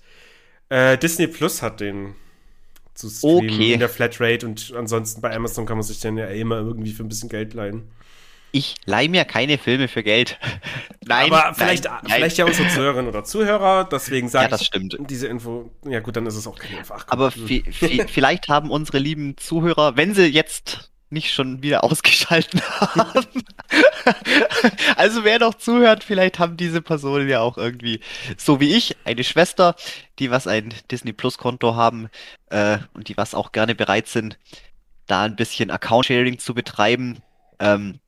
Äh, 0.69 0.97
Disney 0.97 1.27
Plus 1.27 1.61
hat 1.61 1.81
den 1.81 2.15
zu 2.93 3.09
streamen 3.09 3.49
Okay. 3.49 3.73
in 3.73 3.79
der 3.81 3.89
Flatrate 3.89 4.45
und 4.45 4.73
ansonsten 4.73 5.19
bei 5.19 5.35
Amazon 5.35 5.65
kann 5.65 5.77
man 5.77 5.83
sich 5.83 5.99
den 5.99 6.17
ja 6.17 6.27
immer 6.27 6.59
irgendwie 6.59 6.93
für 6.93 7.03
ein 7.03 7.09
bisschen 7.09 7.27
Geld 7.27 7.53
leihen. 7.53 7.91
Ich 8.55 8.75
leih 8.85 9.07
mir 9.09 9.25
keine 9.25 9.57
Filme 9.57 9.87
für 9.87 10.03
Geld. 10.03 10.37
Nein, 11.05 11.33
Aber 11.33 11.53
vielleicht, 11.55 11.85
nein, 11.85 11.93
nein. 12.03 12.11
vielleicht 12.15 12.37
ja 12.37 12.45
unsere 12.45 12.69
Zuhörerinnen 12.69 13.07
oder 13.09 13.23
Zuhörer, 13.23 13.83
deswegen 13.91 14.29
sage 14.29 14.45
Ja, 14.45 14.49
das 14.49 14.61
ich 14.61 14.67
stimmt. 14.67 14.95
diese 15.09 15.27
Info. 15.27 15.71
Ja 15.85 15.99
gut, 16.01 16.15
dann 16.15 16.25
ist 16.27 16.35
es 16.35 16.45
auch 16.45 16.57
keine 16.57 16.77
Info. 16.77 16.93
Ach. 16.95 17.05
Aber 17.09 17.29
vi- 17.29 17.65
vi- 17.65 18.07
vielleicht 18.07 18.49
haben 18.49 18.69
unsere 18.69 18.99
lieben 18.99 19.35
Zuhörer, 19.37 19.97
wenn 19.97 20.13
sie 20.13 20.27
jetzt 20.27 20.91
nicht 21.09 21.33
schon 21.33 21.63
wieder 21.63 21.83
ausgeschalten 21.83 22.61
haben. 22.79 23.25
Also 24.97 25.23
wer 25.23 25.39
noch 25.39 25.55
zuhört, 25.55 26.03
vielleicht 26.03 26.39
haben 26.39 26.57
diese 26.57 26.81
Personen 26.81 27.27
ja 27.29 27.39
auch 27.41 27.57
irgendwie, 27.57 27.99
so 28.37 28.59
wie 28.59 28.75
ich, 28.75 28.95
eine 29.03 29.23
Schwester, 29.23 29.75
die 30.19 30.31
was 30.31 30.47
ein 30.47 30.73
Disney 30.91 31.13
Plus 31.13 31.37
Konto 31.37 31.75
haben 31.75 32.09
äh, 32.49 32.77
und 32.93 33.09
die 33.09 33.17
was 33.17 33.33
auch 33.35 33.51
gerne 33.51 33.75
bereit 33.75 34.07
sind, 34.07 34.37
da 35.07 35.23
ein 35.23 35.35
bisschen 35.35 35.71
Account 35.71 36.05
Sharing 36.05 36.39
zu 36.39 36.53
betreiben, 36.53 37.19
ähm, 37.59 37.99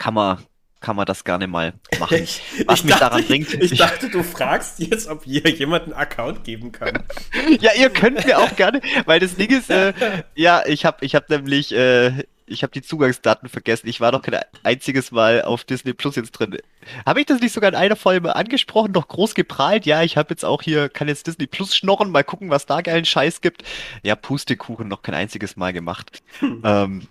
kann 0.00 0.14
man 0.14 0.38
kann 0.80 0.96
man 0.96 1.04
das 1.04 1.24
gerne 1.24 1.46
mal 1.46 1.74
machen. 1.98 2.16
Ich, 2.22 2.40
Was 2.64 2.78
ich 2.78 2.84
mich 2.86 2.94
dachte, 2.94 3.04
daran 3.04 3.24
bringt, 3.26 3.52
Ich 3.52 3.72
ich- 3.72 3.78
dachte, 3.78 4.08
du 4.08 4.22
fragst 4.22 4.78
jetzt, 4.78 5.08
ob 5.08 5.24
hier 5.24 5.46
jemand 5.50 5.84
einen 5.84 5.92
Account 5.92 6.42
geben 6.42 6.72
kann. 6.72 7.04
Ja, 7.60 7.72
ihr 7.78 7.90
könnt 7.90 8.24
mir 8.24 8.38
auch 8.38 8.56
gerne, 8.56 8.80
weil 9.04 9.20
das 9.20 9.36
Ding 9.36 9.50
ist, 9.50 9.68
äh, 9.70 9.92
ja, 10.34 10.62
ich 10.66 10.86
habe 10.86 11.04
ich 11.04 11.14
hab 11.14 11.28
nämlich, 11.28 11.72
äh, 11.74 12.24
ich 12.46 12.62
habe 12.62 12.72
die 12.72 12.80
Zugangsdaten 12.82 13.48
vergessen. 13.50 13.88
Ich 13.88 14.00
war 14.00 14.10
noch 14.10 14.22
kein 14.22 14.40
einziges 14.64 15.12
Mal 15.12 15.42
auf 15.42 15.64
Disney 15.64 15.92
Plus 15.92 16.16
jetzt 16.16 16.32
drin. 16.32 16.56
Habe 17.04 17.20
ich 17.20 17.26
das 17.26 17.40
nicht 17.40 17.52
sogar 17.52 17.68
in 17.68 17.76
einer 17.76 17.94
Folge 17.94 18.34
angesprochen, 18.34 18.92
noch 18.92 19.06
groß 19.06 19.34
geprahlt? 19.34 19.84
Ja, 19.86 20.02
ich 20.02 20.16
habe 20.16 20.30
jetzt 20.30 20.44
auch 20.46 20.62
hier, 20.62 20.88
kann 20.88 21.08
jetzt 21.08 21.26
Disney 21.26 21.46
Plus 21.46 21.76
schnorren, 21.76 22.10
mal 22.10 22.24
gucken, 22.24 22.48
was 22.48 22.64
da 22.64 22.80
geilen 22.80 23.04
Scheiß 23.04 23.42
gibt. 23.42 23.62
Ja, 24.02 24.16
Pustekuchen, 24.16 24.88
noch 24.88 25.02
kein 25.02 25.14
einziges 25.14 25.56
Mal 25.56 25.72
gemacht. 25.74 26.22
Ähm, 26.42 27.06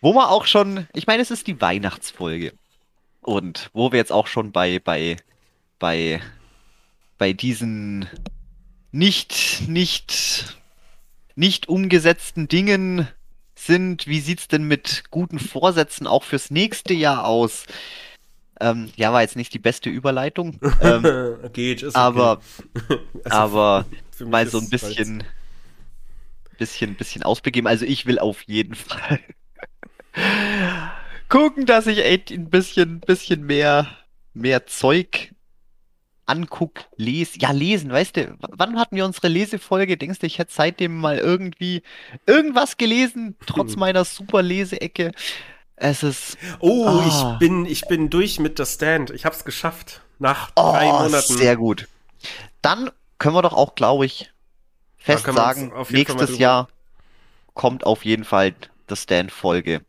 wo 0.00 0.12
man 0.12 0.26
auch 0.26 0.46
schon, 0.46 0.86
ich 0.94 1.06
meine, 1.06 1.22
es 1.22 1.30
ist 1.30 1.46
die 1.46 1.60
Weihnachtsfolge. 1.60 2.52
Und 3.20 3.70
wo 3.72 3.92
wir 3.92 3.98
jetzt 3.98 4.12
auch 4.12 4.26
schon 4.26 4.52
bei, 4.52 4.78
bei, 4.78 5.16
bei, 5.78 6.20
bei 7.18 7.32
diesen 7.32 8.08
nicht, 8.92 9.68
nicht, 9.68 10.56
nicht 11.36 11.68
umgesetzten 11.68 12.48
Dingen 12.48 13.08
sind, 13.54 14.06
wie 14.06 14.20
sieht's 14.20 14.48
denn 14.48 14.64
mit 14.64 15.04
guten 15.10 15.38
Vorsätzen 15.38 16.06
auch 16.06 16.24
fürs 16.24 16.50
nächste 16.50 16.94
Jahr 16.94 17.26
aus? 17.26 17.66
Ähm, 18.58 18.90
ja, 18.96 19.12
war 19.12 19.22
jetzt 19.22 19.36
nicht 19.36 19.52
die 19.54 19.58
beste 19.58 19.90
Überleitung, 19.90 20.58
ähm, 20.80 21.36
Geht, 21.52 21.82
ist 21.82 21.94
okay. 21.94 21.98
aber, 21.98 22.40
Also, 23.24 23.36
aber 23.36 23.86
mal 24.18 24.46
so 24.46 24.58
ein 24.58 24.68
bisschen, 24.68 25.24
bisschen, 26.58 26.94
bisschen 26.94 27.22
Ausblick 27.22 27.54
geben. 27.54 27.66
Also 27.66 27.84
ich 27.84 28.06
will 28.06 28.18
auf 28.18 28.42
jeden 28.42 28.74
Fall 28.76 29.20
gucken, 31.28 31.66
dass 31.66 31.86
ich 31.86 32.04
echt 32.04 32.30
ein 32.30 32.50
bisschen, 32.50 33.00
bisschen 33.00 33.44
mehr, 33.44 33.88
mehr 34.34 34.66
Zeug 34.66 35.32
anguck, 36.26 36.84
lese. 36.96 37.38
Ja, 37.40 37.50
lesen, 37.50 37.90
weißt 37.90 38.16
du, 38.16 38.36
wann 38.40 38.78
hatten 38.78 38.94
wir 38.94 39.04
unsere 39.04 39.26
Lesefolge? 39.28 39.96
Denkst 39.96 40.20
du, 40.20 40.26
ich 40.26 40.38
hätte 40.38 40.52
seitdem 40.54 40.96
mal 40.98 41.18
irgendwie 41.18 41.82
irgendwas 42.26 42.76
gelesen, 42.76 43.36
trotz 43.46 43.72
Hm. 43.72 43.80
meiner 43.80 44.04
super 44.04 44.40
Leseecke? 44.42 45.10
Es 45.74 46.02
ist 46.02 46.36
Oh, 46.60 46.86
Ah. 46.86 47.04
ich 47.34 47.38
bin, 47.40 47.66
ich 47.66 47.82
bin 47.88 48.10
durch 48.10 48.38
mit 48.38 48.58
der 48.58 48.66
Stand. 48.66 49.10
Ich 49.10 49.24
hab's 49.24 49.44
geschafft. 49.44 50.02
Nach 50.18 50.50
oh, 50.54 50.70
drei 50.72 50.86
Monaten. 50.86 51.36
sehr 51.36 51.56
gut. 51.56 51.88
Dann 52.62 52.90
können 53.18 53.34
wir 53.34 53.42
doch 53.42 53.54
auch, 53.54 53.74
glaube 53.74 54.04
ich, 54.06 54.30
fest 54.98 55.24
sagen, 55.24 55.72
nächstes 55.88 56.38
Jahr 56.38 56.68
kommt 57.54 57.84
auf 57.86 58.04
jeden 58.04 58.24
Fall 58.24 58.54
die 58.90 58.96
Stand-Folge. 58.96 59.80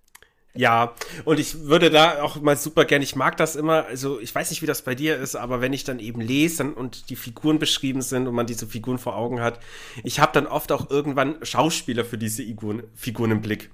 Ja, 0.53 0.95
und 1.23 1.39
ich 1.39 1.61
würde 1.61 1.89
da 1.89 2.21
auch 2.21 2.41
mal 2.41 2.57
super 2.57 2.83
gerne, 2.83 3.05
ich 3.05 3.15
mag 3.15 3.37
das 3.37 3.55
immer, 3.55 3.85
also 3.85 4.19
ich 4.19 4.35
weiß 4.35 4.49
nicht, 4.49 4.61
wie 4.61 4.65
das 4.65 4.81
bei 4.81 4.95
dir 4.95 5.17
ist, 5.17 5.35
aber 5.35 5.61
wenn 5.61 5.71
ich 5.71 5.85
dann 5.85 5.99
eben 5.99 6.19
lese 6.19 6.65
und 6.65 7.09
die 7.09 7.15
Figuren 7.15 7.57
beschrieben 7.57 8.01
sind 8.01 8.27
und 8.27 8.35
man 8.35 8.47
diese 8.47 8.67
Figuren 8.67 8.97
vor 8.97 9.15
Augen 9.15 9.39
hat, 9.39 9.59
ich 10.03 10.19
habe 10.19 10.33
dann 10.33 10.47
oft 10.47 10.73
auch 10.73 10.89
irgendwann 10.89 11.37
Schauspieler 11.43 12.03
für 12.03 12.17
diese 12.17 12.43
Figuren, 12.43 12.83
Figuren 12.95 13.31
im 13.31 13.41
Blick. 13.41 13.71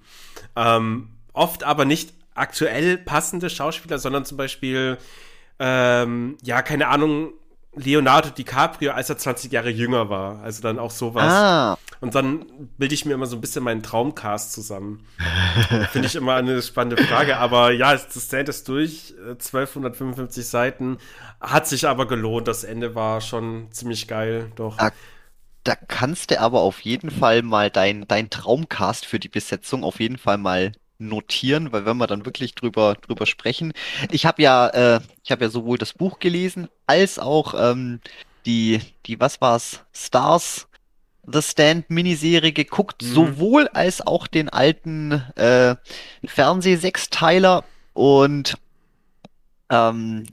Ähm, 0.55 1.09
oft 1.33 1.63
aber 1.63 1.85
nicht 1.85 2.13
aktuell 2.35 2.99
passende 2.99 3.49
Schauspieler, 3.49 3.97
sondern 3.97 4.25
zum 4.25 4.37
Beispiel, 4.37 4.99
ähm, 5.57 6.37
ja, 6.43 6.61
keine 6.61 6.89
Ahnung, 6.89 7.33
Leonardo 7.75 8.29
DiCaprio, 8.29 8.91
als 8.91 9.09
er 9.09 9.17
20 9.17 9.51
Jahre 9.51 9.69
jünger 9.69 10.09
war. 10.09 10.39
Also 10.41 10.61
dann 10.63 10.79
auch 10.79 10.89
sowas. 10.91 11.31
Ah, 11.31 11.77
Und 12.01 12.15
dann 12.15 12.45
bilde 12.77 12.95
ich 12.95 13.05
mir 13.05 13.13
immer 13.13 13.27
so 13.27 13.35
ein 13.37 13.41
bisschen 13.41 13.63
meinen 13.63 13.83
Traumcast 13.83 14.51
zusammen. 14.53 15.05
Finde 15.91 16.07
ich 16.07 16.15
immer 16.15 16.35
eine 16.35 16.61
spannende 16.63 17.03
Frage. 17.03 17.37
Aber 17.37 17.71
ja, 17.71 17.93
das 17.95 18.25
Stand 18.25 18.49
ist 18.49 18.67
durch. 18.67 19.13
äh, 19.19 19.31
1255 19.31 20.47
Seiten. 20.47 20.97
Hat 21.39 21.67
sich 21.67 21.87
aber 21.87 22.07
gelohnt. 22.07 22.47
Das 22.47 22.63
Ende 22.63 22.95
war 22.95 23.21
schon 23.21 23.67
ziemlich 23.71 24.07
geil. 24.07 24.51
Doch. 24.55 24.77
Ah. 24.79 24.91
da 25.63 25.75
kannst 25.75 26.31
du 26.31 26.39
aber 26.39 26.61
auf 26.61 26.81
jeden 26.81 27.11
Fall 27.11 27.41
mal 27.43 27.69
dein, 27.69 28.07
dein 28.07 28.29
Traumcast 28.29 29.05
für 29.05 29.19
die 29.19 29.29
Besetzung 29.29 29.83
auf 29.83 29.99
jeden 29.99 30.17
Fall 30.17 30.37
mal 30.37 30.71
notieren, 30.99 31.71
weil 31.71 31.85
wenn 31.85 31.97
wir 31.97 32.07
dann 32.07 32.25
wirklich 32.25 32.55
drüber, 32.55 32.95
drüber 32.95 33.25
sprechen. 33.25 33.73
Ich 34.11 34.25
habe 34.25 34.41
ja, 34.41 34.67
äh, 34.67 34.99
ich 35.23 35.31
habe 35.31 35.45
ja 35.45 35.49
sowohl 35.49 35.77
das 35.77 35.93
Buch 35.93 36.19
gelesen, 36.19 36.69
als 36.87 37.19
auch 37.19 37.53
ähm, 37.57 37.99
die, 38.45 38.79
die, 39.05 39.19
was 39.19 39.41
war's, 39.41 39.83
Stars 39.93 40.67
The 41.29 41.41
Stand 41.41 41.89
Miniserie 41.89 42.53
geguckt, 42.53 43.01
Mhm. 43.03 43.07
sowohl 43.07 43.67
als 43.69 44.05
auch 44.05 44.27
den 44.27 44.47
alten 44.49 45.11
äh, 45.35 45.75
Fernseh-Sechsteiler 46.25 47.63
und 47.93 48.57
ähm, 49.69 50.25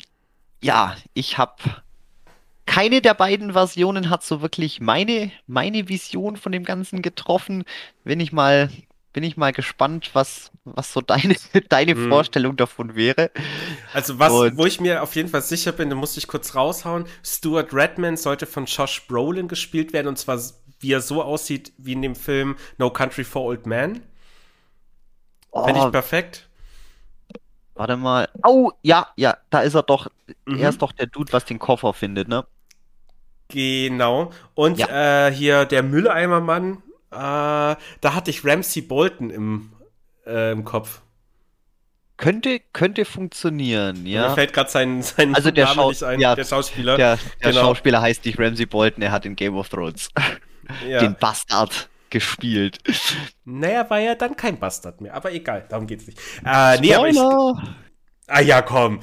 ja, 0.63 0.97
ich 1.13 1.37
habe 1.37 1.57
keine 2.67 3.03
der 3.03 3.15
beiden 3.15 3.53
Versionen 3.53 4.09
hat 4.09 4.23
so 4.25 4.41
wirklich 4.41 4.81
meine, 4.81 5.31
meine 5.47 5.89
Vision 5.89 6.37
von 6.37 6.53
dem 6.53 6.65
Ganzen 6.65 7.03
getroffen. 7.03 7.65
Bin 8.05 8.21
ich 8.21 8.33
mal, 8.33 8.71
bin 9.15 9.23
ich 9.25 9.39
mal 9.39 9.53
gespannt, 9.53 10.11
was, 10.13 10.51
was 10.65 10.93
so 10.93 11.01
deine, 11.01 11.35
deine 11.71 11.95
Mhm. 11.95 12.11
Vorstellung 12.11 12.57
davon 12.57 12.95
wäre. 12.95 13.31
Also 13.95 14.19
was, 14.19 14.31
Und- 14.33 14.59
wo 14.59 14.67
ich 14.67 14.81
mir 14.81 15.03
auf 15.03 15.15
jeden 15.17 15.31
Fall 15.31 15.41
sicher 15.41 15.73
bin, 15.73 15.89
da 15.89 15.97
musste 15.97 16.19
ich 16.19 16.27
kurz 16.27 16.55
raushauen. 16.55 17.07
Stuart 17.25 17.73
Redman 17.73 18.19
sollte 18.19 18.45
von 18.45 18.67
Josh 18.67 19.07
Brolin 19.07 19.49
gespielt 19.49 19.95
werden. 19.95 20.09
Und 20.09 20.19
zwar, 20.19 20.39
wie 20.81 20.93
er 20.93 21.01
so 21.01 21.23
aussieht 21.23 21.73
wie 21.79 21.93
in 21.95 22.03
dem 22.03 22.15
Film 22.17 22.57
No 22.77 22.91
Country 22.91 23.25
for 23.25 23.43
Old 23.43 23.65
Men. 23.67 24.03
Oh, 25.53 25.67
ich 25.69 25.93
perfekt. 25.93 26.49
warte 27.75 27.97
mal. 27.97 28.29
Oh, 28.45 28.73
ja, 28.83 29.09
ja, 29.17 29.37
da 29.51 29.61
ist 29.61 29.75
er 29.75 29.85
doch. 29.85 30.09
Mhm. 30.47 30.59
Er 30.59 30.69
ist 30.71 30.83
doch 30.83 30.91
der 30.93 31.07
Dude, 31.07 31.33
was 31.33 31.45
den 31.45 31.61
Koffer 31.61 31.93
findet, 31.95 32.27
ne? 32.29 32.45
Genau. 33.49 34.33
Und 34.55 34.81
äh, 34.81 35.31
hier 35.33 35.65
der 35.67 35.83
Mülleimermann, 35.85 36.83
äh, 37.15 37.77
da 38.01 38.15
hatte 38.15 38.31
ich 38.31 38.45
Ramsey 38.45 38.83
Bolton 38.83 39.31
im, 39.31 39.73
äh, 40.27 40.53
im 40.53 40.65
Kopf. 40.65 41.01
Könnte, 42.17 42.61
könnte 42.73 43.05
funktionieren, 43.05 44.05
Mir 44.05 44.21
ja. 44.21 44.35
fällt 44.35 44.53
gerade 44.53 44.71
sein, 44.71 45.03
sein 45.03 45.35
Also 45.35 45.51
der 45.51 45.65
Name 45.65 45.75
Schau- 45.75 45.89
nicht 45.91 46.03
ein, 46.05 46.21
ja, 46.21 46.37
der 46.37 46.45
Schauspieler. 46.45 46.97
Der, 46.97 47.19
der 47.43 47.51
Genau. 47.51 47.63
Schauspieler 47.65 48.01
heißt 48.01 48.25
nicht 48.25 48.39
Ramsey 48.39 48.67
Bolton, 48.67 49.03
er 49.03 49.11
hat 49.11 49.27
in 49.27 49.35
Game 49.35 49.57
of 49.57 49.69
Thrones 49.69 50.11
ja. 50.89 51.01
den 51.01 51.17
Bastard 51.17 51.89
gespielt. 52.11 52.79
Naja, 53.45 53.91
war 53.91 53.99
ja 53.99 54.15
dann 54.15 54.37
kein 54.37 54.59
Bastard 54.61 55.01
mehr, 55.01 55.13
aber 55.15 55.33
egal, 55.33 55.67
darum 55.69 55.89
geht's 55.89 56.07
nicht. 56.07 56.19
Äh, 56.47 56.79
nee, 56.81 56.95
aber 56.95 57.09
ich, 57.09 57.19
ah 57.19 58.41
ja, 58.41 58.63
komm. 58.63 59.01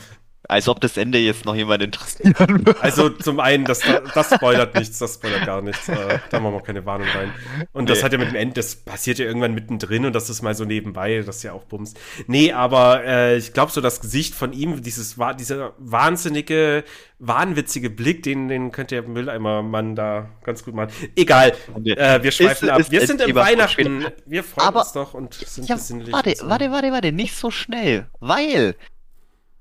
Als 0.52 0.68
ob 0.68 0.82
das 0.82 0.98
Ende 0.98 1.18
jetzt 1.18 1.46
noch 1.46 1.56
jemand 1.56 1.82
interessieren 1.82 2.36
würde. 2.38 2.76
Also 2.82 3.10
zum 3.10 3.40
einen, 3.40 3.64
das, 3.64 3.80
das 4.14 4.34
spoilert 4.36 4.76
nichts, 4.76 5.00
das 5.00 5.14
spoilert 5.16 5.46
gar 5.46 5.62
nichts. 5.62 5.88
Äh, 5.88 6.20
da 6.30 6.40
machen 6.42 6.56
wir 6.56 6.62
keine 6.62 6.86
Warnung 6.86 7.08
rein. 7.08 7.34
Und 7.72 7.90
das 7.90 8.00
Nee. 8.00 8.04
hat 8.04 8.12
ja 8.12 8.18
mit 8.18 8.28
dem 8.30 8.36
Ende, 8.36 8.56
das 8.56 8.76
passiert 8.76 9.18
ja 9.20 9.26
irgendwann 9.26 9.54
mittendrin 9.54 10.06
und 10.06 10.14
das 10.14 10.30
ist 10.30 10.42
mal 10.42 10.54
so 10.54 10.66
nebenbei, 10.66 11.24
das 11.26 11.38
ist 11.38 11.44
ja 11.44 11.54
auch 11.54 11.64
Bums. 11.64 11.94
Nee, 12.28 12.52
aber 12.52 13.04
äh, 13.06 13.38
ich 13.38 13.54
glaube 13.54 13.72
so 13.72 13.80
das 13.80 14.02
Gesicht 14.02 14.36
von 14.36 14.52
ihm, 14.52 14.82
dieses 14.82 15.16
dieser 15.40 15.74
wahnsinnige, 15.78 16.84
wahnwitzige 17.20 17.90
Blick, 17.90 18.24
den, 18.24 18.48
den 18.50 18.72
könnte 18.72 18.96
der 18.96 19.04
Mülleimer-Mann 19.08 19.96
da 19.96 20.30
ganz 20.44 20.66
gut 20.66 20.74
machen. 20.74 20.92
Egal, 21.16 21.54
äh, 21.86 22.22
wir 22.24 22.32
schweifen 22.32 22.66
Ist- 22.68 22.72
ab. 22.74 22.80
ist 22.82 22.92
wir 22.92 23.08
sind 23.08 23.22
im 23.22 23.36
Weihnachten, 23.36 24.06
wir 24.26 24.44
freuen 24.44 24.68
Aber- 24.68 24.82
uns 24.82 24.92
doch 24.92 25.14
und 25.14 25.34
sind 25.34 25.70
Ja, 25.70 25.76
besinnlich. 25.76 26.12
warte, 26.12 26.36
warte, 26.44 26.72
warte, 26.72 26.92
warte, 26.92 27.12
nicht 27.12 27.36
so 27.38 27.52
schnell, 27.52 28.08
weil 28.20 28.76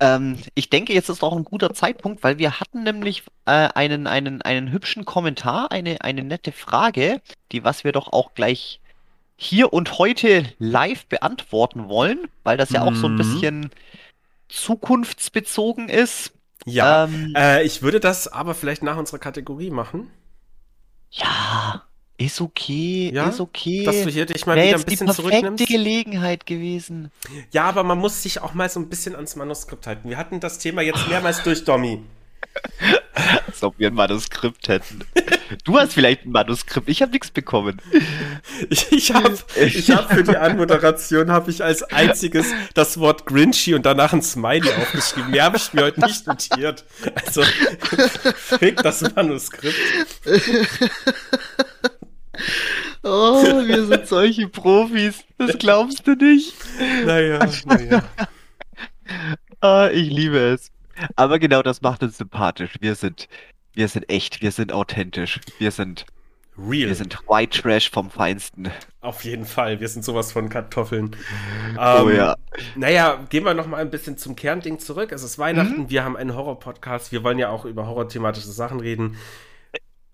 ähm, 0.00 0.38
ich 0.54 0.70
denke, 0.70 0.92
jetzt 0.94 1.08
ist 1.08 1.22
auch 1.22 1.36
ein 1.36 1.44
guter 1.44 1.74
Zeitpunkt, 1.74 2.22
weil 2.24 2.38
wir 2.38 2.60
hatten 2.60 2.82
nämlich 2.84 3.24
äh, 3.46 3.68
einen, 3.74 4.06
einen, 4.06 4.42
einen 4.42 4.72
hübschen 4.72 5.04
Kommentar, 5.04 5.70
eine, 5.72 6.00
eine 6.02 6.24
nette 6.24 6.52
Frage, 6.52 7.20
die 7.52 7.64
was 7.64 7.84
wir 7.84 7.92
doch 7.92 8.12
auch 8.12 8.34
gleich 8.34 8.80
hier 9.36 9.72
und 9.72 9.98
heute 9.98 10.44
live 10.58 11.06
beantworten 11.06 11.88
wollen, 11.88 12.28
weil 12.44 12.56
das 12.58 12.72
ja 12.72 12.82
auch 12.82 12.96
so 12.96 13.08
ein 13.08 13.14
Mhm. 13.14 13.16
bisschen 13.16 13.70
zukunftsbezogen 14.48 15.88
ist. 15.90 16.32
Ja, 16.64 17.02
Ähm, 17.04 17.36
äh, 17.36 17.64
ich 17.64 17.82
würde 17.82 18.00
das 18.00 18.28
aber 18.28 18.54
vielleicht 18.54 18.82
nach 18.82 18.96
unserer 18.96 19.18
Kategorie 19.18 19.70
machen. 19.70 20.10
Ja, 21.12 21.86
ist 22.26 22.40
okay, 22.40 23.10
Ja? 23.14 23.28
ist 23.28 23.40
okay. 23.40 23.84
Dass 23.84 24.02
du 24.02 24.10
hier 24.10 24.26
dich 24.26 24.44
mal 24.46 24.56
Wäre 24.56 24.68
wieder 24.68 24.76
ein 24.76 24.80
die 24.80 24.90
bisschen 24.90 25.06
perfekte 25.06 25.30
zurücknimmst. 25.30 25.66
Gelegenheit 25.66 26.46
gewesen. 26.46 27.10
Ja, 27.50 27.64
aber 27.64 27.82
man 27.82 27.98
muss 27.98 28.22
sich 28.22 28.40
auch 28.40 28.54
mal 28.54 28.68
so 28.68 28.80
ein 28.80 28.88
bisschen 28.88 29.14
ans 29.16 29.36
Manuskript 29.36 29.86
halten. 29.86 30.08
Wir 30.08 30.16
hatten 30.18 30.40
das 30.40 30.58
Thema 30.58 30.82
jetzt 30.82 31.08
mehrmals 31.08 31.42
durch 31.42 31.64
Domi. 31.64 32.02
Als 33.46 33.62
ob 33.62 33.78
wir 33.78 33.88
ein 33.88 33.94
Manuskript 33.94 34.66
hätten. 34.68 35.00
Du 35.64 35.78
hast 35.78 35.92
vielleicht 35.92 36.24
ein 36.24 36.30
Manuskript, 36.30 36.88
ich 36.88 37.02
habe 37.02 37.12
nichts 37.12 37.30
bekommen. 37.30 37.80
Ich, 38.70 38.90
ich 38.90 39.12
habe 39.14 39.36
ich 39.56 39.90
hab 39.90 40.12
für 40.12 40.22
die 40.24 40.36
Anmoderation 40.36 41.30
habe 41.30 41.50
ich 41.50 41.62
als 41.62 41.82
einziges 41.82 42.46
das 42.74 42.98
Wort 42.98 43.26
Grinchy 43.26 43.74
und 43.74 43.84
danach 43.86 44.12
ein 44.12 44.22
Smiley 44.22 44.70
aufgeschrieben. 44.72 45.30
Mehr 45.30 45.44
habe 45.44 45.56
ich 45.58 45.72
mir 45.72 45.82
heute 45.84 46.00
nicht 46.00 46.26
notiert. 46.26 46.84
Also, 47.26 47.42
fick 48.36 48.82
das 48.82 49.02
Manuskript. 49.14 49.76
Oh, 53.02 53.42
wir 53.66 53.86
sind 53.86 54.06
solche 54.06 54.48
Profis. 54.48 55.24
Das 55.38 55.58
glaubst 55.58 56.06
du 56.06 56.14
nicht. 56.14 56.54
Naja, 57.04 57.46
naja. 57.66 58.02
Ah, 59.62 59.90
ich 59.92 60.08
liebe 60.10 60.38
es. 60.38 60.70
Aber 61.16 61.38
genau 61.38 61.62
das 61.62 61.82
macht 61.82 62.02
uns 62.02 62.16
sympathisch. 62.16 62.70
Wir 62.80 62.94
sind, 62.94 63.28
wir 63.74 63.88
sind 63.88 64.08
echt, 64.08 64.40
wir 64.40 64.52
sind 64.52 64.72
authentisch. 64.72 65.40
Wir 65.58 65.70
sind, 65.70 66.06
Real. 66.56 66.88
wir 66.88 66.94
sind 66.94 67.18
White 67.28 67.60
Trash 67.60 67.90
vom 67.90 68.08
Feinsten. 68.10 68.70
Auf 69.00 69.24
jeden 69.24 69.44
Fall. 69.44 69.80
Wir 69.80 69.88
sind 69.88 70.04
sowas 70.04 70.32
von 70.32 70.48
Kartoffeln. 70.48 71.16
Oh 71.76 72.08
Ähm, 72.08 72.16
ja. 72.16 72.36
Naja, 72.76 73.18
gehen 73.28 73.44
wir 73.44 73.54
noch 73.54 73.66
mal 73.66 73.78
ein 73.78 73.90
bisschen 73.90 74.16
zum 74.16 74.36
Kernding 74.36 74.78
zurück. 74.78 75.12
Es 75.12 75.22
ist 75.22 75.38
Weihnachten, 75.38 75.90
wir 75.90 76.04
haben 76.04 76.16
einen 76.16 76.34
Horror-Podcast. 76.34 77.12
Wir 77.12 77.22
wollen 77.24 77.38
ja 77.38 77.48
auch 77.50 77.64
über 77.64 77.86
horrorthematische 77.86 78.50
Sachen 78.52 78.80
reden. 78.80 79.16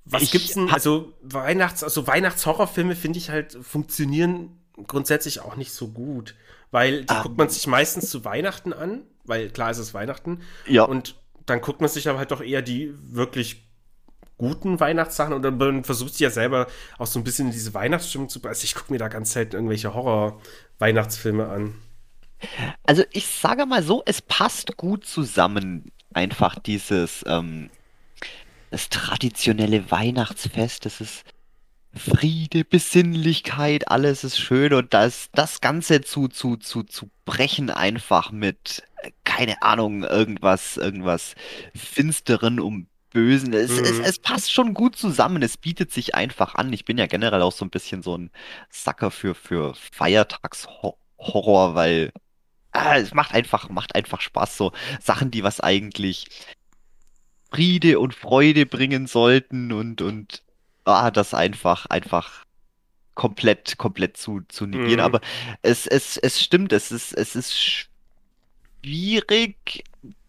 Was 0.08 0.22
Ich 0.22 0.30
gibt's 0.30 0.54
denn? 0.54 0.70
Also 0.70 1.12
Weihnachts-, 1.22 1.82
also 1.84 2.06
Weihnachtshorrorfilme 2.06 2.94
finde 2.94 3.18
ich 3.18 3.30
halt 3.30 3.58
funktionieren 3.60 4.60
grundsätzlich 4.86 5.40
auch 5.40 5.56
nicht 5.56 5.72
so 5.72 5.88
gut, 5.88 6.34
weil 6.70 7.02
die 7.04 7.08
Ah. 7.14 7.22
guckt 7.22 7.36
man 7.38 7.48
sich 7.48 7.66
meistens 7.66 8.10
zu 8.10 8.24
Weihnachten 8.24 8.72
an, 8.72 9.02
weil 9.24 9.50
klar 9.50 9.70
ist 9.70 9.78
es 9.78 9.94
Weihnachten 9.94 10.40
Ja. 10.66 10.84
und 10.84 11.16
dann 11.46 11.60
guckt 11.60 11.80
man 11.80 11.88
sich 11.90 12.08
aber 12.08 12.18
halt 12.18 12.30
doch 12.30 12.40
eher 12.42 12.62
die 12.62 12.94
wirklich 13.00 13.64
guten 14.38 14.78
Weihnachtssachen 14.80 15.32
und 15.32 15.42
dann 15.42 15.56
man 15.56 15.82
versucht 15.84 16.12
sich 16.12 16.20
ja 16.20 16.30
selber 16.30 16.66
auch 16.98 17.06
so 17.06 17.18
ein 17.18 17.24
bisschen 17.24 17.46
in 17.46 17.52
diese 17.52 17.72
Weihnachtsstimmung 17.72 18.28
zu. 18.28 18.40
Also 18.44 18.64
ich 18.64 18.74
gucke 18.74 18.92
mir 18.92 18.98
da 18.98 19.08
ganz 19.08 19.32
selten 19.32 19.56
irgendwelche 19.56 19.94
Horror-Weihnachtsfilme 19.94 21.48
an. 21.48 21.74
Also 22.84 23.02
ich 23.12 23.26
sage 23.26 23.64
mal 23.64 23.82
so, 23.82 24.02
es 24.04 24.20
passt 24.20 24.76
gut 24.76 25.06
zusammen. 25.06 25.90
Einfach 26.12 26.58
dieses, 26.58 27.24
ähm, 27.26 27.70
das 28.70 28.88
traditionelle 28.88 29.90
Weihnachtsfest, 29.90 30.84
das 30.86 31.00
ist 31.00 31.24
Friede, 31.94 32.64
Besinnlichkeit, 32.64 33.88
alles 33.88 34.22
ist 34.24 34.38
schön 34.38 34.74
und 34.74 34.92
das, 34.92 35.28
das 35.32 35.60
Ganze 35.62 36.02
zu, 36.02 36.28
zu, 36.28 36.56
zu, 36.56 36.82
zu 36.82 37.10
brechen 37.24 37.70
einfach 37.70 38.32
mit, 38.32 38.82
äh, 39.02 39.12
keine 39.24 39.62
Ahnung, 39.62 40.04
irgendwas, 40.04 40.76
irgendwas 40.76 41.34
Finsteren 41.74 42.60
um 42.60 42.88
Bösen. 43.10 43.54
Es, 43.54 43.78
Mhm. 43.78 43.84
es, 43.84 43.98
es 43.98 44.18
passt 44.18 44.52
schon 44.52 44.74
gut 44.74 44.96
zusammen, 44.96 45.42
es 45.42 45.56
bietet 45.56 45.90
sich 45.90 46.14
einfach 46.14 46.54
an. 46.56 46.70
Ich 46.72 46.84
bin 46.84 46.98
ja 46.98 47.06
generell 47.06 47.40
auch 47.42 47.52
so 47.52 47.64
ein 47.64 47.70
bisschen 47.70 48.02
so 48.02 48.16
ein 48.18 48.30
Sucker 48.70 49.10
für, 49.10 49.34
für 49.34 49.74
Feiertagshorror, 49.74 51.74
weil 51.74 52.12
ah, 52.72 52.96
es 52.98 53.14
macht 53.14 53.32
einfach, 53.34 53.68
macht 53.70 53.94
einfach 53.94 54.20
Spaß, 54.20 54.56
so 54.56 54.72
Sachen, 55.00 55.30
die 55.30 55.42
was 55.42 55.60
eigentlich 55.60 56.26
Friede 57.50 57.98
und 58.00 58.14
Freude 58.14 58.66
bringen 58.66 59.06
sollten 59.06 59.72
und, 59.72 60.02
und 60.02 60.42
ah, 60.84 61.10
das 61.10 61.34
einfach, 61.34 61.86
einfach 61.86 62.44
komplett, 63.14 63.78
komplett 63.78 64.16
zu, 64.16 64.42
zu 64.48 64.66
negieren. 64.66 65.00
Mhm. 65.00 65.06
Aber 65.06 65.20
es, 65.62 65.86
es, 65.86 66.16
es 66.16 66.40
stimmt, 66.40 66.72
es 66.72 66.92
ist, 66.92 67.12
es 67.12 67.34
ist 67.34 67.58
schwierig. 68.82 69.84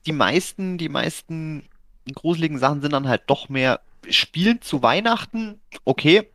Die 0.05 0.13
meisten, 0.13 0.77
die 0.77 0.89
meisten 0.89 1.67
gruseligen 2.13 2.57
Sachen 2.57 2.81
sind 2.81 2.93
dann 2.93 3.07
halt 3.07 3.23
doch 3.27 3.49
mehr 3.49 3.81
Spielen 4.09 4.61
zu 4.61 4.81
Weihnachten, 4.81 5.59
okay. 5.83 6.29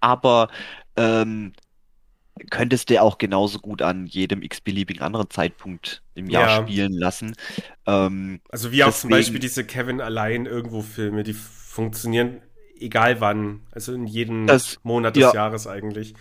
Aber 0.00 0.48
ähm, 0.96 1.52
könntest 2.50 2.90
du 2.90 3.00
auch 3.00 3.18
genauso 3.18 3.58
gut 3.58 3.82
an 3.82 4.06
jedem 4.06 4.42
x-beliebigen 4.42 5.02
anderen 5.02 5.28
Zeitpunkt 5.30 6.02
im 6.14 6.30
Jahr 6.30 6.48
Ja. 6.48 6.62
spielen 6.62 6.92
lassen. 6.92 7.34
Ähm, 7.86 8.40
Also 8.50 8.72
wie 8.72 8.84
auch 8.84 8.92
zum 8.94 9.10
Beispiel 9.10 9.40
diese 9.40 9.64
Kevin 9.64 10.00
allein 10.00 10.46
irgendwo 10.46 10.82
Filme, 10.82 11.22
die 11.22 11.34
funktionieren 11.34 12.40
egal 12.78 13.20
wann, 13.20 13.60
also 13.72 13.92
in 13.92 14.06
jedem 14.06 14.46
Das- 14.46 14.78
Monat 14.82 15.14
des 15.16 15.22
ja. 15.24 15.34
Jahres 15.34 15.66
eigentlich. 15.66 16.14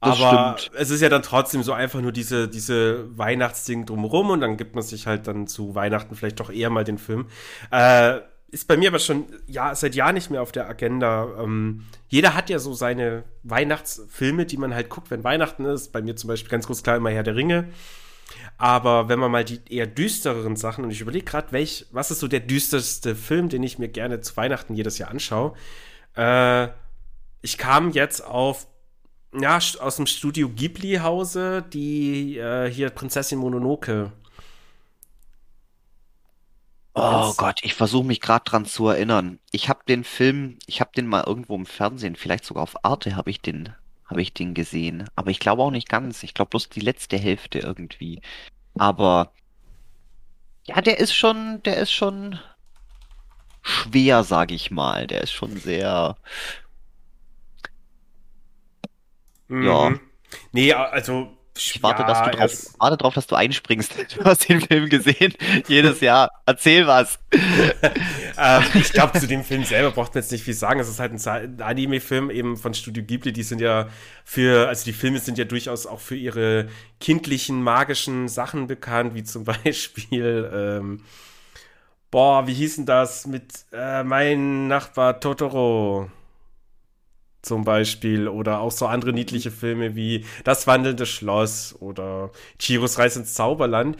Aber 0.00 0.56
es 0.76 0.90
ist 0.90 1.00
ja 1.00 1.08
dann 1.08 1.22
trotzdem 1.22 1.62
so 1.64 1.72
einfach 1.72 2.00
nur 2.00 2.12
diese, 2.12 2.46
diese 2.46 3.16
Weihnachtsding 3.18 3.84
drumherum 3.84 4.30
und 4.30 4.40
dann 4.40 4.56
gibt 4.56 4.74
man 4.76 4.84
sich 4.84 5.06
halt 5.08 5.26
dann 5.26 5.48
zu 5.48 5.74
Weihnachten 5.74 6.14
vielleicht 6.14 6.38
doch 6.38 6.50
eher 6.50 6.70
mal 6.70 6.84
den 6.84 6.98
Film. 6.98 7.26
Äh, 7.72 8.20
ist 8.50 8.66
bei 8.66 8.76
mir 8.76 8.88
aber 8.88 8.98
schon 8.98 9.26
ja, 9.46 9.74
seit 9.74 9.94
Jahren 9.94 10.14
nicht 10.14 10.30
mehr 10.30 10.42
auf 10.42 10.52
der 10.52 10.68
Agenda. 10.68 11.28
Ähm, 11.38 11.84
jeder 12.08 12.34
hat 12.34 12.48
ja 12.48 12.58
so 12.58 12.72
seine 12.72 13.24
Weihnachtsfilme, 13.42 14.46
die 14.46 14.56
man 14.56 14.74
halt 14.74 14.88
guckt, 14.88 15.10
wenn 15.10 15.24
Weihnachten 15.24 15.64
ist. 15.64 15.92
Bei 15.92 16.00
mir 16.00 16.16
zum 16.16 16.28
Beispiel 16.28 16.50
ganz 16.50 16.66
groß 16.66 16.82
klar 16.82 16.96
immer 16.96 17.10
Herr 17.10 17.22
der 17.22 17.36
Ringe. 17.36 17.68
Aber 18.56 19.08
wenn 19.08 19.18
man 19.18 19.30
mal 19.30 19.44
die 19.44 19.60
eher 19.68 19.86
düstereren 19.86 20.56
Sachen, 20.56 20.84
und 20.84 20.90
ich 20.90 21.00
überlege 21.00 21.24
gerade, 21.24 21.52
welch, 21.52 21.86
was 21.92 22.10
ist 22.10 22.20
so 22.20 22.28
der 22.28 22.40
düsterste 22.40 23.14
Film, 23.14 23.48
den 23.48 23.62
ich 23.62 23.78
mir 23.78 23.88
gerne 23.88 24.20
zu 24.20 24.36
Weihnachten 24.36 24.74
jedes 24.74 24.98
Jahr 24.98 25.10
anschaue. 25.10 25.54
Äh, 26.16 26.68
ich 27.42 27.58
kam 27.58 27.90
jetzt 27.90 28.24
auf, 28.24 28.66
ja, 29.38 29.58
aus 29.58 29.96
dem 29.96 30.06
Studio 30.06 30.48
Ghibli-Hause, 30.48 31.64
die 31.72 32.38
äh, 32.38 32.70
hier 32.70 32.90
Prinzessin 32.90 33.38
Mononoke. 33.38 34.12
Oh 37.00 37.34
Gott, 37.36 37.60
ich 37.62 37.74
versuche 37.74 38.06
mich 38.06 38.20
gerade 38.20 38.44
dran 38.44 38.66
zu 38.66 38.88
erinnern. 38.88 39.38
Ich 39.52 39.68
habe 39.68 39.80
den 39.88 40.04
Film, 40.04 40.58
ich 40.66 40.80
habe 40.80 40.90
den 40.96 41.06
mal 41.06 41.24
irgendwo 41.24 41.54
im 41.54 41.66
Fernsehen, 41.66 42.16
vielleicht 42.16 42.44
sogar 42.44 42.62
auf 42.62 42.84
Arte 42.84 43.16
habe 43.16 43.30
ich 43.30 43.40
den, 43.40 43.74
habe 44.06 44.22
ich 44.22 44.32
den 44.34 44.54
gesehen. 44.54 45.08
Aber 45.16 45.30
ich 45.30 45.40
glaube 45.40 45.62
auch 45.62 45.70
nicht 45.70 45.88
ganz. 45.88 46.22
Ich 46.22 46.34
glaube 46.34 46.50
bloß 46.50 46.68
die 46.70 46.80
letzte 46.80 47.16
Hälfte 47.18 47.60
irgendwie. 47.60 48.20
Aber 48.76 49.32
ja, 50.66 50.80
der 50.80 50.98
ist 50.98 51.14
schon, 51.14 51.62
der 51.62 51.78
ist 51.78 51.92
schon 51.92 52.38
schwer, 53.62 54.24
sage 54.24 54.54
ich 54.54 54.70
mal. 54.70 55.06
Der 55.06 55.22
ist 55.22 55.32
schon 55.32 55.56
sehr. 55.56 56.16
Ja. 59.48 59.90
Mhm. 59.90 60.00
Nee, 60.52 60.72
also. 60.72 61.37
Ich 61.58 61.82
warte, 61.82 62.04
dass 62.04 62.22
du 62.22 62.30
ja, 62.30 62.36
drauf, 62.36 62.52
es- 62.52 62.74
warte 62.78 62.96
drauf, 62.96 63.14
dass 63.14 63.26
du 63.26 63.34
einspringst. 63.34 63.94
Du 64.16 64.24
hast 64.24 64.48
den 64.48 64.60
Film 64.60 64.88
gesehen, 64.88 65.34
jedes 65.66 66.00
Jahr. 66.00 66.30
Erzähl 66.46 66.86
was. 66.86 67.18
ähm, 67.32 68.62
ich 68.74 68.92
glaube, 68.92 69.18
zu 69.18 69.26
dem 69.26 69.44
Film 69.44 69.64
selber 69.64 69.90
braucht 69.90 70.14
man 70.14 70.22
jetzt 70.22 70.32
nicht 70.32 70.44
viel 70.44 70.54
sagen. 70.54 70.80
Es 70.80 70.88
ist 70.88 71.00
halt 71.00 71.12
ein 71.12 71.60
Anime-Film 71.60 72.30
eben 72.30 72.56
von 72.56 72.74
Studio 72.74 73.02
Ghibli. 73.04 73.32
Die 73.32 73.42
sind 73.42 73.60
ja 73.60 73.88
für, 74.24 74.68
also 74.68 74.84
die 74.84 74.92
Filme 74.92 75.18
sind 75.18 75.38
ja 75.38 75.44
durchaus 75.44 75.86
auch 75.86 76.00
für 76.00 76.16
ihre 76.16 76.68
kindlichen, 77.00 77.62
magischen 77.62 78.28
Sachen 78.28 78.66
bekannt, 78.66 79.14
wie 79.14 79.24
zum 79.24 79.44
Beispiel, 79.64 80.50
ähm, 80.54 81.02
boah, 82.10 82.46
wie 82.46 82.54
hieß 82.54 82.76
denn 82.76 82.86
das 82.86 83.26
mit 83.26 83.52
äh, 83.72 84.02
Mein 84.04 84.68
Nachbar 84.68 85.20
Totoro? 85.20 86.10
Zum 87.48 87.64
Beispiel. 87.64 88.28
Oder 88.28 88.60
auch 88.60 88.70
so 88.70 88.86
andere 88.86 89.12
niedliche 89.12 89.50
Filme 89.50 89.96
wie 89.96 90.24
Das 90.44 90.66
wandelnde 90.66 91.06
Schloss 91.06 91.74
oder 91.80 92.30
Chiros 92.60 92.98
Reise 92.98 93.20
ins 93.20 93.34
Zauberland. 93.34 93.96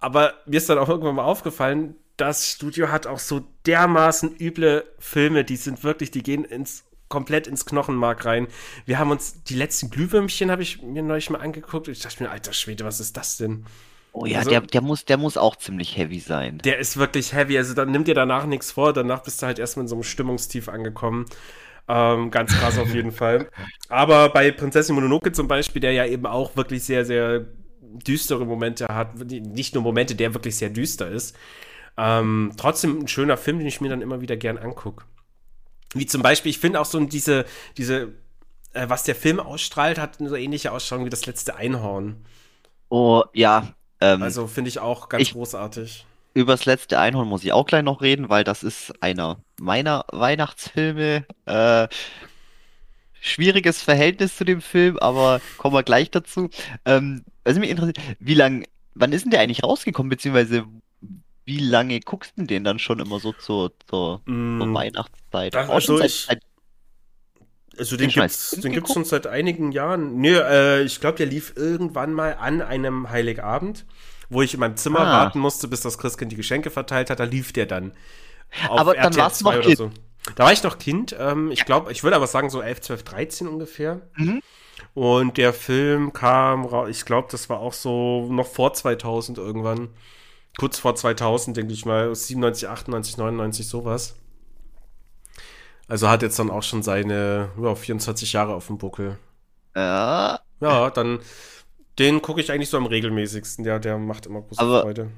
Aber 0.00 0.34
mir 0.46 0.56
ist 0.58 0.68
dann 0.68 0.78
auch 0.78 0.88
irgendwann 0.88 1.16
mal 1.16 1.24
aufgefallen, 1.24 1.96
das 2.16 2.48
Studio 2.50 2.88
hat 2.90 3.06
auch 3.06 3.18
so 3.18 3.42
dermaßen 3.66 4.36
üble 4.38 4.84
Filme, 4.98 5.44
die 5.44 5.56
sind 5.56 5.82
wirklich, 5.82 6.10
die 6.10 6.22
gehen 6.22 6.44
ins 6.44 6.84
komplett 7.08 7.46
ins 7.46 7.66
Knochenmark 7.66 8.24
rein. 8.24 8.46
Wir 8.86 8.98
haben 8.98 9.10
uns 9.10 9.42
die 9.44 9.54
letzten 9.54 9.90
Glühwürmchen 9.90 10.50
habe 10.50 10.62
ich 10.62 10.82
mir 10.82 11.02
neulich 11.02 11.28
mal 11.30 11.40
angeguckt 11.40 11.88
und 11.88 11.92
ich 11.92 12.00
dachte 12.00 12.22
mir, 12.22 12.30
alter 12.30 12.52
Schwede, 12.54 12.84
was 12.84 13.00
ist 13.00 13.16
das 13.16 13.36
denn? 13.36 13.66
Oh 14.12 14.24
ja, 14.26 14.38
Also- 14.38 14.50
der, 14.50 14.60
der 14.62 14.80
muss, 14.82 15.04
der 15.04 15.16
muss 15.18 15.36
auch 15.36 15.56
ziemlich 15.56 15.96
heavy 15.96 16.20
sein. 16.20 16.58
Der 16.64 16.78
ist 16.78 16.96
wirklich 16.96 17.32
heavy, 17.34 17.58
also 17.58 17.74
dann 17.74 17.90
nimm 17.90 18.04
dir 18.04 18.14
danach 18.14 18.46
nichts 18.46 18.72
vor, 18.72 18.92
danach 18.92 19.22
bist 19.22 19.42
du 19.42 19.46
halt 19.46 19.58
erstmal 19.58 19.84
in 19.84 19.88
so 19.88 19.94
einem 19.94 20.04
Stimmungstief 20.04 20.68
angekommen. 20.68 21.26
Ähm, 21.88 22.30
ganz 22.30 22.52
krass 22.52 22.78
auf 22.78 22.94
jeden 22.94 23.12
Fall. 23.12 23.48
Aber 23.88 24.28
bei 24.30 24.50
Prinzessin 24.52 24.94
Mononoke 24.94 25.32
zum 25.32 25.48
Beispiel, 25.48 25.80
der 25.80 25.92
ja 25.92 26.06
eben 26.06 26.26
auch 26.26 26.56
wirklich 26.56 26.84
sehr, 26.84 27.04
sehr 27.04 27.44
düstere 27.80 28.46
Momente 28.46 28.86
hat, 28.88 29.16
nicht 29.18 29.74
nur 29.74 29.82
Momente, 29.82 30.14
der 30.14 30.32
wirklich 30.34 30.56
sehr 30.56 30.70
düster 30.70 31.08
ist. 31.08 31.36
Ähm, 31.98 32.52
trotzdem 32.56 33.00
ein 33.00 33.08
schöner 33.08 33.36
Film, 33.36 33.58
den 33.58 33.66
ich 33.66 33.80
mir 33.80 33.88
dann 33.90 34.00
immer 34.00 34.20
wieder 34.20 34.36
gern 34.36 34.56
angucke. 34.58 35.04
Wie 35.94 36.06
zum 36.06 36.22
Beispiel, 36.22 36.50
ich 36.50 36.58
finde 36.58 36.80
auch 36.80 36.86
so 36.86 36.98
diese, 37.00 37.44
diese, 37.76 38.12
äh, 38.72 38.88
was 38.88 39.02
der 39.02 39.14
Film 39.14 39.40
ausstrahlt, 39.40 39.98
hat 39.98 40.20
eine 40.20 40.30
so 40.30 40.36
ähnliche 40.36 40.72
Ausstrahlung 40.72 41.04
wie 41.04 41.10
das 41.10 41.26
letzte 41.26 41.56
Einhorn. 41.56 42.24
Oh 42.88 43.24
ja, 43.34 43.74
ähm, 44.00 44.22
Also 44.22 44.46
finde 44.46 44.68
ich 44.68 44.78
auch 44.78 45.10
ganz 45.10 45.22
Ich- 45.22 45.32
großartig. 45.32 46.06
Über 46.34 46.52
das 46.54 46.64
letzte 46.64 46.98
Einhorn 46.98 47.28
muss 47.28 47.44
ich 47.44 47.52
auch 47.52 47.66
gleich 47.66 47.82
noch 47.82 48.00
reden, 48.00 48.28
weil 48.30 48.44
das 48.44 48.62
ist 48.62 48.92
einer 49.02 49.42
meiner 49.60 50.04
Weihnachtsfilme. 50.12 51.26
Äh, 51.46 51.88
schwieriges 53.20 53.82
Verhältnis 53.82 54.36
zu 54.36 54.44
dem 54.44 54.60
Film, 54.60 54.98
aber 54.98 55.40
kommen 55.56 55.74
wir 55.74 55.82
gleich 55.82 56.10
dazu. 56.10 56.50
Ähm, 56.84 57.24
was 57.44 57.58
mich 57.58 57.70
interessiert, 57.70 57.98
wie 58.18 58.34
lang, 58.34 58.66
wann 58.94 59.12
ist 59.12 59.22
denn 59.24 59.30
der 59.30 59.40
eigentlich 59.40 59.62
rausgekommen, 59.62 60.10
beziehungsweise 60.10 60.64
wie 61.44 61.58
lange 61.58 62.00
guckst 62.00 62.34
du 62.36 62.44
den 62.44 62.64
dann 62.64 62.78
schon 62.78 63.00
immer 63.00 63.20
so 63.20 63.32
zur, 63.32 63.72
zur, 63.86 64.22
zur 64.58 64.66
Mm, 64.66 64.74
Weihnachtszeit? 64.74 65.54
das, 65.54 65.68
Auch 65.68 65.80
schon 65.80 65.96
also 65.96 65.96
seit, 65.96 66.10
ich, 66.10 66.28
also 67.78 67.96
den 67.96 68.10
den 68.10 68.10
gibt's, 68.10 68.50
den 68.60 68.72
gibt's 68.72 68.92
schon 68.92 69.04
seit 69.04 69.26
einigen 69.26 69.72
Jahren. 69.72 70.20
Nö, 70.20 70.38
äh, 70.40 70.82
ich 70.84 71.00
glaube, 71.00 71.18
der 71.18 71.26
lief 71.26 71.54
irgendwann 71.56 72.12
mal 72.12 72.34
an 72.36 72.60
einem 72.62 73.10
Heiligabend, 73.10 73.86
wo 74.32 74.42
ich 74.42 74.54
in 74.54 74.60
meinem 74.60 74.76
Zimmer 74.76 75.00
Ah, 75.00 75.12
warten 75.12 75.38
musste, 75.40 75.68
bis 75.68 75.80
das 75.82 75.98
Christkind 75.98 76.32
die 76.32 76.36
Geschenke 76.36 76.70
verteilt 76.70 77.10
hat. 77.10 77.20
Da 77.20 77.24
lief 77.24 77.52
der 77.52 77.66
dann 77.66 77.92
auf 78.68 78.80
aber 78.80 78.94
dann 78.96 79.16
warst 79.16 79.40
du 79.40 79.44
noch 79.46 79.52
2 79.52 79.58
oder 79.58 79.72
Kind. 79.74 79.76
so. 79.76 79.90
Da 80.36 80.44
war 80.44 80.52
ich 80.52 80.62
noch 80.62 80.78
Kind. 80.78 81.16
Ähm, 81.18 81.50
ich 81.50 81.64
glaube, 81.64 81.92
ich 81.92 82.02
würde 82.04 82.16
aber 82.16 82.26
sagen 82.26 82.50
so 82.50 82.60
11, 82.62 82.80
12, 82.82 83.02
13 83.04 83.48
ungefähr. 83.48 84.02
Mhm. 84.16 84.42
Und 84.94 85.36
der 85.38 85.52
Film 85.52 86.12
kam 86.12 86.64
raus, 86.64 86.88
ich 86.90 87.04
glaube, 87.04 87.28
das 87.30 87.48
war 87.48 87.60
auch 87.60 87.72
so 87.72 88.28
noch 88.30 88.46
vor 88.46 88.74
2000 88.74 89.38
irgendwann. 89.38 89.90
Kurz 90.58 90.78
vor 90.78 90.94
2000, 90.94 91.56
denke 91.56 91.72
ich 91.72 91.86
mal, 91.86 92.14
97, 92.14 92.68
98, 92.68 93.16
99, 93.18 93.68
sowas. 93.68 94.16
Also 95.88 96.08
hat 96.08 96.22
jetzt 96.22 96.38
dann 96.38 96.50
auch 96.50 96.62
schon 96.62 96.82
seine 96.82 97.50
ja, 97.60 97.74
24 97.74 98.32
Jahre 98.32 98.54
auf 98.54 98.66
dem 98.68 98.78
Buckel. 98.78 99.18
Ja, 99.74 100.40
Ja, 100.60 100.90
dann 100.90 101.20
den 101.98 102.22
gucke 102.22 102.40
ich 102.40 102.50
eigentlich 102.50 102.70
so 102.70 102.76
am 102.76 102.86
regelmäßigsten. 102.86 103.64
Der, 103.64 103.78
der 103.78 103.98
macht 103.98 104.26
immer 104.26 104.42
große 104.42 104.60
aber 104.60 104.82
Freude. 104.82 105.10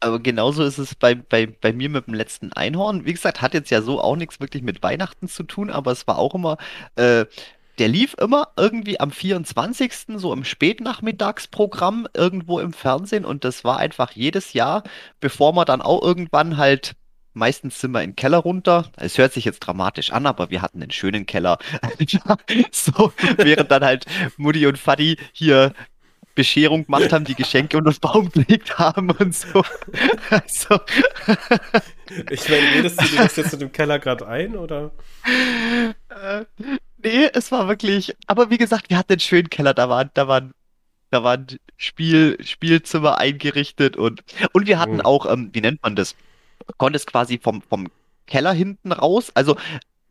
Aber 0.00 0.20
genauso 0.20 0.64
ist 0.64 0.76
es 0.76 0.94
bei, 0.94 1.14
bei, 1.14 1.46
bei 1.46 1.72
mir 1.72 1.88
mit 1.88 2.06
dem 2.06 2.14
letzten 2.14 2.52
Einhorn. 2.52 3.06
Wie 3.06 3.12
gesagt, 3.12 3.40
hat 3.40 3.54
jetzt 3.54 3.70
ja 3.70 3.80
so 3.80 4.00
auch 4.00 4.16
nichts 4.16 4.38
wirklich 4.38 4.62
mit 4.62 4.82
Weihnachten 4.82 5.28
zu 5.28 5.44
tun, 5.44 5.70
aber 5.70 5.92
es 5.92 6.06
war 6.06 6.18
auch 6.18 6.34
immer, 6.34 6.58
äh, 6.96 7.24
der 7.78 7.88
lief 7.88 8.14
immer 8.20 8.48
irgendwie 8.56 9.00
am 9.00 9.10
24. 9.10 9.92
so 10.16 10.32
im 10.32 10.44
Spätnachmittagsprogramm 10.44 12.06
irgendwo 12.14 12.60
im 12.60 12.72
Fernsehen 12.72 13.24
und 13.24 13.44
das 13.44 13.64
war 13.64 13.78
einfach 13.78 14.12
jedes 14.12 14.52
Jahr, 14.52 14.84
bevor 15.20 15.52
man 15.52 15.66
dann 15.66 15.82
auch 15.82 16.02
irgendwann 16.02 16.56
halt, 16.56 16.94
meistens 17.32 17.80
sind 17.80 17.90
wir 17.92 18.02
in 18.02 18.10
den 18.10 18.16
Keller 18.16 18.38
runter. 18.38 18.90
Es 18.96 19.18
hört 19.18 19.32
sich 19.32 19.44
jetzt 19.44 19.60
dramatisch 19.60 20.12
an, 20.12 20.26
aber 20.26 20.50
wir 20.50 20.62
hatten 20.62 20.82
einen 20.82 20.92
schönen 20.92 21.26
Keller. 21.26 21.58
So, 22.70 23.12
während 23.38 23.70
dann 23.70 23.84
halt 23.84 24.06
Mutti 24.36 24.66
und 24.66 24.78
Vati 24.78 25.16
hier 25.32 25.72
Bescherung 26.34 26.86
gemacht 26.86 27.12
haben, 27.12 27.24
die 27.26 27.36
Geschenke 27.36 27.78
unter 27.78 27.92
den 27.92 28.00
Baum 28.00 28.30
gelegt 28.30 28.78
haben 28.78 29.10
und 29.10 29.34
so. 29.34 29.62
Also, 30.30 30.80
Ich 32.28 32.48
meine, 32.48 32.70
redest 32.70 33.00
du 33.00 33.08
dir 33.08 33.18
das 33.20 33.36
jetzt 33.36 33.52
mit 33.52 33.60
dem 33.62 33.72
Keller 33.72 33.98
gerade 33.98 34.26
ein, 34.26 34.56
oder? 34.56 34.92
äh, 36.08 36.44
nee, 37.02 37.26
es 37.32 37.52
war 37.52 37.68
wirklich, 37.68 38.16
aber 38.26 38.50
wie 38.50 38.58
gesagt, 38.58 38.90
wir 38.90 38.98
hatten 38.98 39.12
einen 39.14 39.20
schönen 39.20 39.50
Keller, 39.50 39.74
da 39.74 39.88
waren, 39.88 40.10
da 40.14 40.28
waren, 40.28 40.54
da 41.10 41.24
waren 41.24 41.46
Spiel, 41.76 42.38
Spielzimmer 42.44 43.18
eingerichtet 43.18 43.96
und, 43.96 44.24
und 44.52 44.66
wir 44.66 44.78
hatten 44.80 44.98
Hm. 44.98 45.00
auch, 45.00 45.26
ähm, 45.32 45.50
wie 45.52 45.60
nennt 45.60 45.82
man 45.82 45.96
das? 45.96 46.16
Konntest 46.78 47.06
quasi 47.08 47.38
vom, 47.38 47.62
vom 47.62 47.88
Keller 48.26 48.52
hinten 48.52 48.92
raus, 48.92 49.30
also 49.34 49.56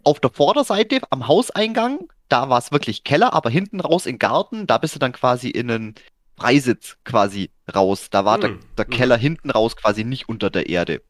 auf 0.04 0.20
der 0.20 0.32
Vorderseite 0.32 1.02
am 1.12 1.28
Hauseingang, 1.28 2.10
da 2.30 2.50
war 2.50 2.60
es 2.60 2.72
wirklich 2.72 3.04
Keller, 3.04 3.34
aber 3.34 3.50
hinten 3.50 3.80
raus 3.82 4.06
im 4.06 4.20
Garten, 4.20 4.68
da 4.68 4.78
bist 4.80 4.96
du 4.96 5.00
dann 5.00 5.14
quasi 5.14 5.50
in 5.50 5.72
einen 5.72 5.96
Freisitz 6.44 6.98
quasi 7.06 7.52
raus. 7.74 8.10
Da 8.10 8.26
war 8.26 8.38
der, 8.40 8.52
Hm. 8.52 8.60
der 8.78 8.86
Mhm. 8.86 8.92
Keller 8.92 9.18
hinten 9.18 9.50
raus 9.52 9.76
quasi 9.76 10.04
nicht 10.04 10.28
unter 10.30 10.50
der 10.50 10.68
Erde. 10.70 11.02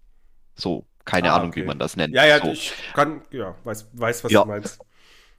So, 0.56 0.86
keine 1.06 1.32
Ah, 1.32 1.38
Ahnung, 1.38 1.56
wie 1.56 1.62
okay. 1.62 1.68
man 1.68 1.80
das 1.80 1.96
nennt. 1.98 2.14
Ja, 2.14 2.26
ja, 2.26 2.40
So. 2.40 2.52
ich 2.52 2.74
kann, 2.94 3.22
ja, 3.32 3.56
weiß, 3.64 3.88
weiß, 3.94 4.24
was 4.24 4.32
Ja. 4.32 4.42
du 4.44 4.48
meinst. 4.50 4.80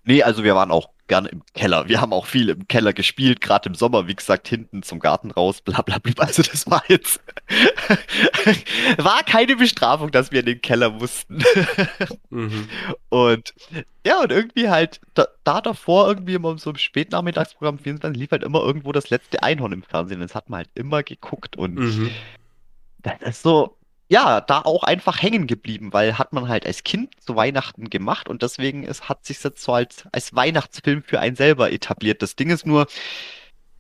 Nee, 0.05 0.23
also 0.23 0.45
wir 0.45 0.55
waren 0.55 0.71
auch 0.71 0.91
gerne 1.07 1.29
im 1.29 1.43
Keller. 1.55 1.89
Wir 1.89 2.01
haben 2.01 2.13
auch 2.13 2.27
viel 2.27 2.49
im 2.49 2.67
Keller 2.67 2.93
gespielt, 2.93 3.41
gerade 3.41 3.69
im 3.69 3.75
Sommer, 3.75 4.07
wie 4.07 4.15
gesagt, 4.15 4.49
hinten 4.49 4.83
zum 4.83 5.01
Garten 5.01 5.31
raus, 5.31 5.61
bla 5.61 5.83
bla 5.83 5.99
bla. 5.99 6.13
Also 6.25 6.43
das 6.43 6.71
war 6.71 6.83
jetzt 6.89 7.21
war 8.99 9.23
keine 9.25 9.57
Bestrafung, 9.57 10.11
dass 10.11 10.33
wir 10.33 10.41
in 10.41 10.47
den 10.47 10.61
Keller 10.63 10.91
mussten. 10.91 11.43
Mhm. 12.31 12.69
Und 13.11 13.55
ja, 14.07 14.21
und 14.23 14.33
irgendwie 14.33 14.69
halt 14.69 15.01
da, 15.15 15.27
da 15.45 15.61
davor 15.61 16.09
irgendwie 16.09 16.35
immer 16.35 16.57
so 16.59 16.71
im 16.71 16.77
Spätnachmittagsprogramm 16.77 17.79
24 17.79 18.19
lief 18.19 18.31
halt 18.31 18.43
immer 18.43 18.61
irgendwo 18.63 18.93
das 18.93 19.11
letzte 19.11 19.43
Einhorn 19.43 19.73
im 19.73 19.83
Fernsehen. 19.83 20.21
Das 20.21 20.35
hat 20.35 20.49
man 20.51 20.59
halt 20.59 20.71
immer 20.75 21.03
geguckt 21.03 21.57
und 21.57 21.75
Mhm. 21.75 22.11
das 23.03 23.21
ist 23.21 23.43
so, 23.43 23.77
ja, 24.09 24.41
da 24.41 24.61
auch 24.61 24.83
einfach 24.85 25.21
hängen 25.23 25.47
geblieben, 25.47 25.93
weil 25.93 26.19
hat 26.19 26.33
man 26.33 26.49
halt 26.49 26.67
als 26.67 26.85
Kind 26.85 27.11
zu 27.23 27.37
Weihnachten 27.37 27.89
gemacht 27.91 28.29
und 28.29 28.43
deswegen 28.43 28.85
ist, 28.85 29.09
hat 29.09 29.25
sich 29.25 29.43
jetzt 29.43 29.63
so 29.63 29.73
als, 29.73 30.05
als 30.13 30.35
Weihnachtsfilm 30.35 31.03
für 31.03 31.21
einen 31.21 31.37
selber 31.37 31.73
etabliert. 31.73 32.23
Das 32.23 32.37
Ding 32.37 32.51
ist 32.51 32.67
nur, 32.67 32.87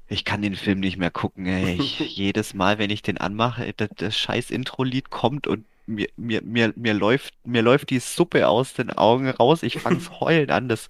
ich 0.06 0.24
kann 0.24 0.42
den 0.42 0.56
Film 0.56 0.80
nicht 0.80 0.96
mehr 0.96 1.10
gucken. 1.10 1.46
Ey. 1.46 1.76
Ich, 1.80 1.98
jedes 2.16 2.54
Mal, 2.54 2.78
wenn 2.78 2.90
ich 2.90 3.02
den 3.02 3.18
anmache, 3.18 3.72
das, 3.76 3.90
das 3.96 4.18
scheiß 4.18 4.50
Intro-Lied 4.50 5.10
kommt 5.10 5.46
und 5.46 5.66
mir, 5.86 6.08
mir, 6.16 6.40
mir, 6.42 6.72
mir 6.76 6.94
läuft, 6.94 7.34
mir 7.44 7.60
läuft 7.62 7.90
die 7.90 7.98
Suppe 7.98 8.48
aus 8.48 8.72
den 8.72 8.90
Augen 8.90 9.28
raus. 9.28 9.62
Ich 9.62 9.78
fang's 9.80 10.10
heulen 10.20 10.50
an. 10.50 10.68
Das, 10.68 10.88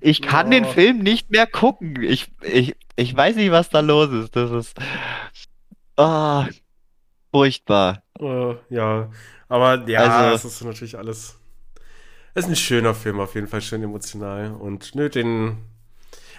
ich 0.00 0.22
kann 0.22 0.50
den 0.50 0.64
Oh. 0.64 0.72
Film 0.72 0.98
nicht 0.98 1.30
mehr 1.30 1.46
gucken. 1.46 2.02
Ich, 2.02 2.26
ich, 2.42 2.74
ich 2.96 3.16
weiß 3.16 3.36
nicht, 3.36 3.52
was 3.52 3.68
da 3.70 3.80
los 3.80 4.10
ist. 4.12 4.34
Das 4.34 4.50
ist, 4.50 4.76
ah, 5.96 6.48
furchtbar. 7.36 8.02
Äh, 8.18 8.54
ja, 8.70 9.10
aber 9.48 9.88
ja, 9.88 10.00
Also- 10.00 10.48
es 10.48 10.54
ist 10.54 10.64
natürlich 10.64 10.96
alles. 10.98 11.38
Es 12.34 12.44
ist 12.44 12.50
ein 12.50 12.56
schöner 12.56 12.94
Film, 12.94 13.18
auf 13.20 13.34
jeden 13.34 13.48
Fall 13.48 13.60
schön 13.62 13.82
emotional. 13.82 14.52
Und 14.52 14.94
nö, 14.94 15.08
den 15.08 15.56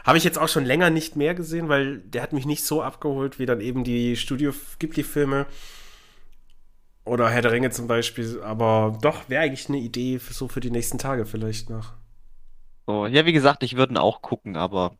habe 0.03 0.17
ich 0.17 0.23
jetzt 0.23 0.37
auch 0.37 0.47
schon 0.47 0.63
länger 0.65 0.89
nicht 0.89 1.15
mehr 1.15 1.33
gesehen, 1.35 1.69
weil 1.69 1.99
der 1.99 2.21
hat 2.21 2.33
mich 2.33 2.45
nicht 2.45 2.63
so 2.63 2.81
abgeholt 2.83 3.39
wie 3.39 3.45
dann 3.45 3.61
eben 3.61 3.83
die 3.83 4.15
Studio 4.15 4.53
Ghibli-Filme 4.79 5.45
oder 7.03 7.29
Herr 7.29 7.41
der 7.41 7.51
Ringe 7.51 7.71
zum 7.71 7.87
Beispiel. 7.87 8.41
Aber 8.43 8.97
doch, 9.01 9.27
wäre 9.29 9.43
eigentlich 9.43 9.69
eine 9.69 9.79
Idee 9.79 10.19
für, 10.19 10.33
so 10.33 10.47
für 10.47 10.59
die 10.59 10.71
nächsten 10.71 10.97
Tage 10.97 11.25
vielleicht 11.25 11.69
noch. 11.69 11.93
So, 12.85 13.05
ja, 13.07 13.25
wie 13.25 13.33
gesagt, 13.33 13.63
ich 13.63 13.75
würde 13.75 13.93
ihn 13.93 13.97
auch 13.97 14.21
gucken, 14.21 14.55
aber 14.55 14.95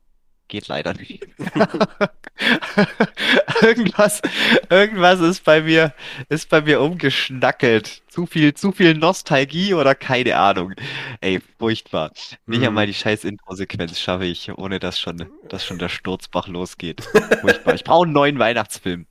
geht 0.48 0.68
leider 0.68 0.94
nicht. 0.94 1.28
Irgendwas, 3.62 4.22
irgendwas 4.70 5.20
ist 5.20 5.44
bei 5.44 5.62
mir, 5.62 5.94
ist 6.30 6.50
bei 6.50 6.62
mir 6.62 6.82
umgeschnackelt. 6.82 8.04
Zu 8.08 8.26
viel, 8.26 8.54
zu 8.54 8.72
viel 8.72 8.94
Nostalgie 8.96 9.74
oder 9.74 9.96
keine 9.96 10.38
Ahnung. 10.38 10.74
Ey, 11.22 11.42
furchtbar. 11.60 12.12
Nicht 12.46 12.60
Mhm. 12.62 12.68
einmal 12.68 12.88
die 12.88 12.94
scheiß 12.94 13.24
Intro-Sequenz 13.24 14.00
schaffe 14.00 14.26
ich, 14.26 14.52
ohne 14.58 14.80
dass 14.80 15.00
schon, 15.00 15.26
dass 15.50 15.66
schon 15.66 15.80
der 15.80 15.90
Sturzbach 15.90 16.48
losgeht. 16.48 17.02
Furchtbar. 17.42 17.76
Ich 17.76 17.84
brauche 17.84 18.06
einen 18.06 18.14
neuen 18.14 18.40
Weihnachtsfilm. 18.40 19.08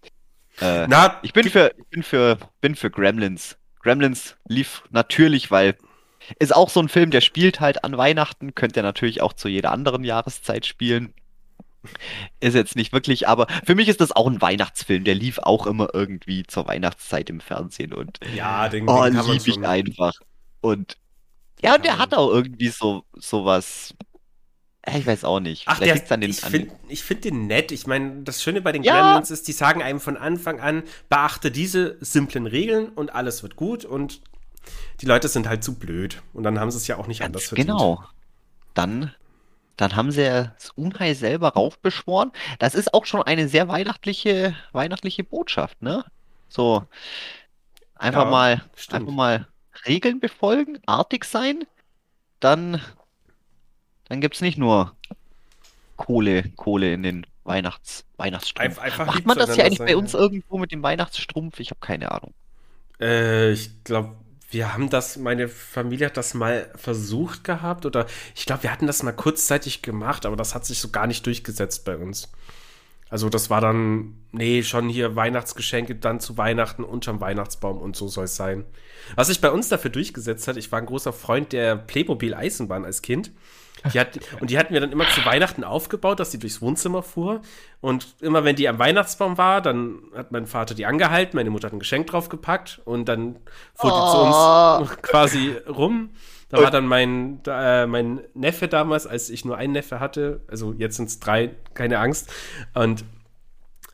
Äh, 0.61 0.87
Na, 0.89 1.18
ich 1.22 1.32
bin 1.32 1.49
für, 1.51 1.72
ich 1.76 1.87
bin 1.91 2.03
für, 2.03 2.39
bin 2.61 2.74
für 2.76 2.91
Gremlins. 2.91 3.57
Gremlins 3.82 4.37
lief 4.49 4.82
natürlich, 4.91 5.51
weil 5.51 5.76
ist 6.41 6.55
auch 6.55 6.70
so 6.70 6.80
ein 6.80 6.89
Film, 6.89 7.11
der 7.12 7.20
spielt 7.20 7.61
halt 7.61 7.84
an 7.84 7.97
Weihnachten, 7.97 8.55
könnte 8.55 8.80
er 8.80 8.82
natürlich 8.82 9.22
auch 9.22 9.32
zu 9.32 9.49
jeder 9.49 9.70
anderen 9.70 10.03
Jahreszeit 10.03 10.66
spielen. 10.66 11.14
Ist 12.41 12.55
jetzt 12.55 12.76
nicht 12.76 12.93
wirklich, 12.93 13.28
aber 13.28 13.47
für 13.64 13.74
mich 13.74 13.89
ist 13.89 14.01
das 14.01 14.12
auch 14.12 14.26
ein 14.26 14.41
Weihnachtsfilm. 14.41 15.05
Der 15.05 15.14
lief 15.14 15.39
auch 15.39 15.66
immer 15.66 15.89
irgendwie 15.93 16.45
zur 16.47 16.66
Weihnachtszeit 16.66 17.30
im 17.30 17.41
Fernsehen 17.41 17.93
und 17.93 18.18
ja, 18.34 18.68
den, 18.68 18.89
oh, 18.89 19.05
den 19.05 19.18
lieb 19.26 19.47
ich 19.47 19.64
einfach. 19.64 20.14
Und 20.61 20.97
ja, 21.62 21.74
und 21.76 21.84
der 21.84 21.99
hat 21.99 22.14
auch 22.14 22.30
irgendwie 22.30 22.68
so 22.68 23.05
sowas. 23.14 23.95
Ich 24.95 25.07
weiß 25.07 25.24
auch 25.24 25.41
nicht. 25.41 25.64
Ach, 25.66 25.78
Vielleicht 25.78 26.09
der, 26.09 26.14
an 26.14 26.20
den, 26.20 26.30
ich 26.30 26.41
finde 26.41 26.70
find 26.95 27.24
den 27.24 27.47
nett. 27.49 27.72
Ich 27.72 27.89
meine, 27.89 28.22
das 28.22 28.41
Schöne 28.41 28.61
bei 28.61 28.70
den 28.70 28.84
Ja. 28.84 29.01
Gremlins 29.01 29.32
ist, 29.32 29.49
die 29.49 29.53
sagen 29.53 29.82
einem 29.82 29.99
von 29.99 30.16
Anfang 30.16 30.61
an, 30.61 30.84
beachte 31.09 31.51
diese 31.51 31.97
simplen 32.01 32.47
Regeln 32.47 32.91
und 32.91 33.12
alles 33.12 33.43
wird 33.43 33.57
gut 33.57 33.84
und 33.84 34.20
die 35.01 35.07
Leute 35.07 35.28
sind 35.28 35.49
halt 35.49 35.64
zu 35.64 35.74
blöd. 35.74 36.22
Und 36.32 36.45
dann 36.45 36.61
haben 36.61 36.70
sie 36.70 36.76
es 36.76 36.87
ja 36.87 36.99
auch 36.99 37.09
nicht 37.09 37.18
Ganz 37.20 37.28
anders 37.28 37.45
verdient. 37.47 37.68
genau. 37.68 38.05
Dann, 38.74 39.12
dann 39.77 39.97
haben 39.97 40.11
sie 40.11 40.22
ja 40.24 40.45
das 40.59 40.70
Unheil 40.70 41.14
selber 41.14 41.51
raufbeschworen. 41.51 42.33
Das 42.59 42.74
ist 42.74 42.95
auch 42.95 43.07
schon 43.07 43.22
eine 43.22 43.49
sehr 43.49 43.68
weihnachtliche, 43.68 44.57
weihnachtliche 44.72 45.24
Botschaft, 45.24 45.83
ne? 45.83 46.05
So, 46.49 46.87
einfach 47.95 48.24
Ja, 48.24 48.31
mal, 48.31 48.62
stimmt. 48.74 49.03
einfach 49.03 49.12
mal 49.12 49.49
Regeln 49.87 50.20
befolgen, 50.20 50.79
artig 50.87 51.24
sein, 51.24 51.64
dann, 52.41 52.81
dann 54.09 54.20
gibt's 54.20 54.41
nicht 54.41 54.59
nur 54.59 54.97
Kohle, 55.97 56.51
Kohle 56.57 56.93
in 56.95 57.03
den 57.03 57.27
Weihnachts, 57.45 58.05
Weihnachtsstrumpf. 58.16 58.79
Einf- 58.79 58.81
einfach 58.81 59.07
Macht 59.07 59.27
man 59.27 59.39
das 59.39 59.55
zueinander 59.55 59.64
eigentlich 59.64 59.85
bei 59.85 59.93
sein, 59.93 59.97
uns 59.97 60.12
ja. 60.12 60.18
irgendwo 60.18 60.59
mit 60.59 60.72
dem 60.72 60.83
Weihnachtsstrumpf? 60.83 61.61
Ich 61.61 61.70
habe 61.70 61.81
keine 61.81 62.11
Ahnung. 62.12 62.35
Äh, 63.01 63.53
ich 63.53 63.85
glaube, 63.85 64.16
wir 64.51 64.72
haben 64.72 64.90
das, 64.90 65.16
meine 65.16 65.49
Familie 65.49 66.07
hat 66.07 66.16
das 66.16 66.34
mal 66.34 66.70
versucht 66.76 67.44
gehabt 67.44 67.84
oder 67.84 68.07
ich 68.34 68.47
glaube, 68.47 68.62
wir 68.64 68.72
hatten 68.72 68.86
das 68.86 69.03
mal 69.03 69.12
kurzzeitig 69.12 69.82
gemacht, 69.82 70.24
aber 70.24 70.36
das 70.36 70.55
hat 70.55 70.64
sich 70.64 70.78
so 70.78 70.90
gar 70.90 71.07
nicht 71.07 71.26
durchgesetzt 71.26 71.84
bei 71.84 71.97
uns. 71.97 72.28
Also 73.09 73.28
das 73.28 73.51
war 73.51 73.61
dann, 73.61 74.14
nee, 74.32 74.62
schon 74.62 74.88
hier 74.88 75.14
Weihnachtsgeschenke 75.14 75.94
dann 75.94 76.18
zu 76.18 76.36
Weihnachten 76.36 76.82
unterm 76.82 77.20
Weihnachtsbaum 77.20 77.78
und 77.78 77.97
so 77.97 78.09
soll 78.09 78.24
es 78.24 78.36
sein. 78.36 78.64
Was 79.14 79.28
sich 79.28 79.40
bei 79.40 79.51
uns 79.51 79.68
dafür 79.68 79.90
durchgesetzt 79.90 80.49
hat, 80.49 80.57
ich 80.57 80.72
war 80.72 80.80
ein 80.80 80.86
großer 80.86 81.12
Freund 81.12 81.53
der 81.53 81.76
Playmobil-Eisenbahn 81.76 82.84
als 82.84 83.03
Kind. 83.03 83.30
Die 83.93 84.01
hat, 84.01 84.18
und 84.41 84.51
die 84.51 84.59
hatten 84.59 84.74
wir 84.74 84.81
dann 84.81 84.91
immer 84.91 85.09
zu 85.09 85.24
Weihnachten 85.24 85.62
aufgebaut, 85.62 86.18
dass 86.18 86.31
sie 86.33 86.39
durchs 86.39 86.61
Wohnzimmer 86.61 87.03
fuhr. 87.03 87.41
Und 87.81 88.16
immer 88.20 88.43
wenn 88.45 88.57
die 88.57 88.68
am 88.68 88.79
Weihnachtsbaum 88.79 89.39
war, 89.39 89.61
dann 89.61 89.99
hat 90.14 90.33
mein 90.33 90.47
Vater 90.47 90.74
die 90.74 90.87
angehalten, 90.87 91.37
meine 91.37 91.51
Mutter 91.51 91.66
hat 91.66 91.72
ein 91.72 91.79
Geschenk 91.79 92.07
draufgepackt 92.09 92.81
und 92.85 93.07
dann 93.09 93.37
fuhr 93.74 93.91
die 93.91 94.11
zu 94.11 94.18
uns 94.18 94.37
Oh. 94.37 94.97
quasi 95.03 95.55
rum. 95.68 96.11
Da 96.49 96.62
war 96.62 96.70
dann 96.70 96.87
mein, 96.87 97.41
äh, 97.47 97.87
mein 97.87 98.20
Neffe 98.35 98.68
damals, 98.68 99.07
als 99.07 99.31
ich 99.31 99.45
nur 99.45 99.57
einen 99.57 99.72
Neffe 99.72 99.99
hatte, 99.99 100.43
also 100.49 100.72
jetzt 100.79 100.97
sind 100.97 101.09
es 101.09 101.18
drei, 101.18 101.51
keine 101.74 101.99
Angst. 101.99 102.33
Und 102.72 103.05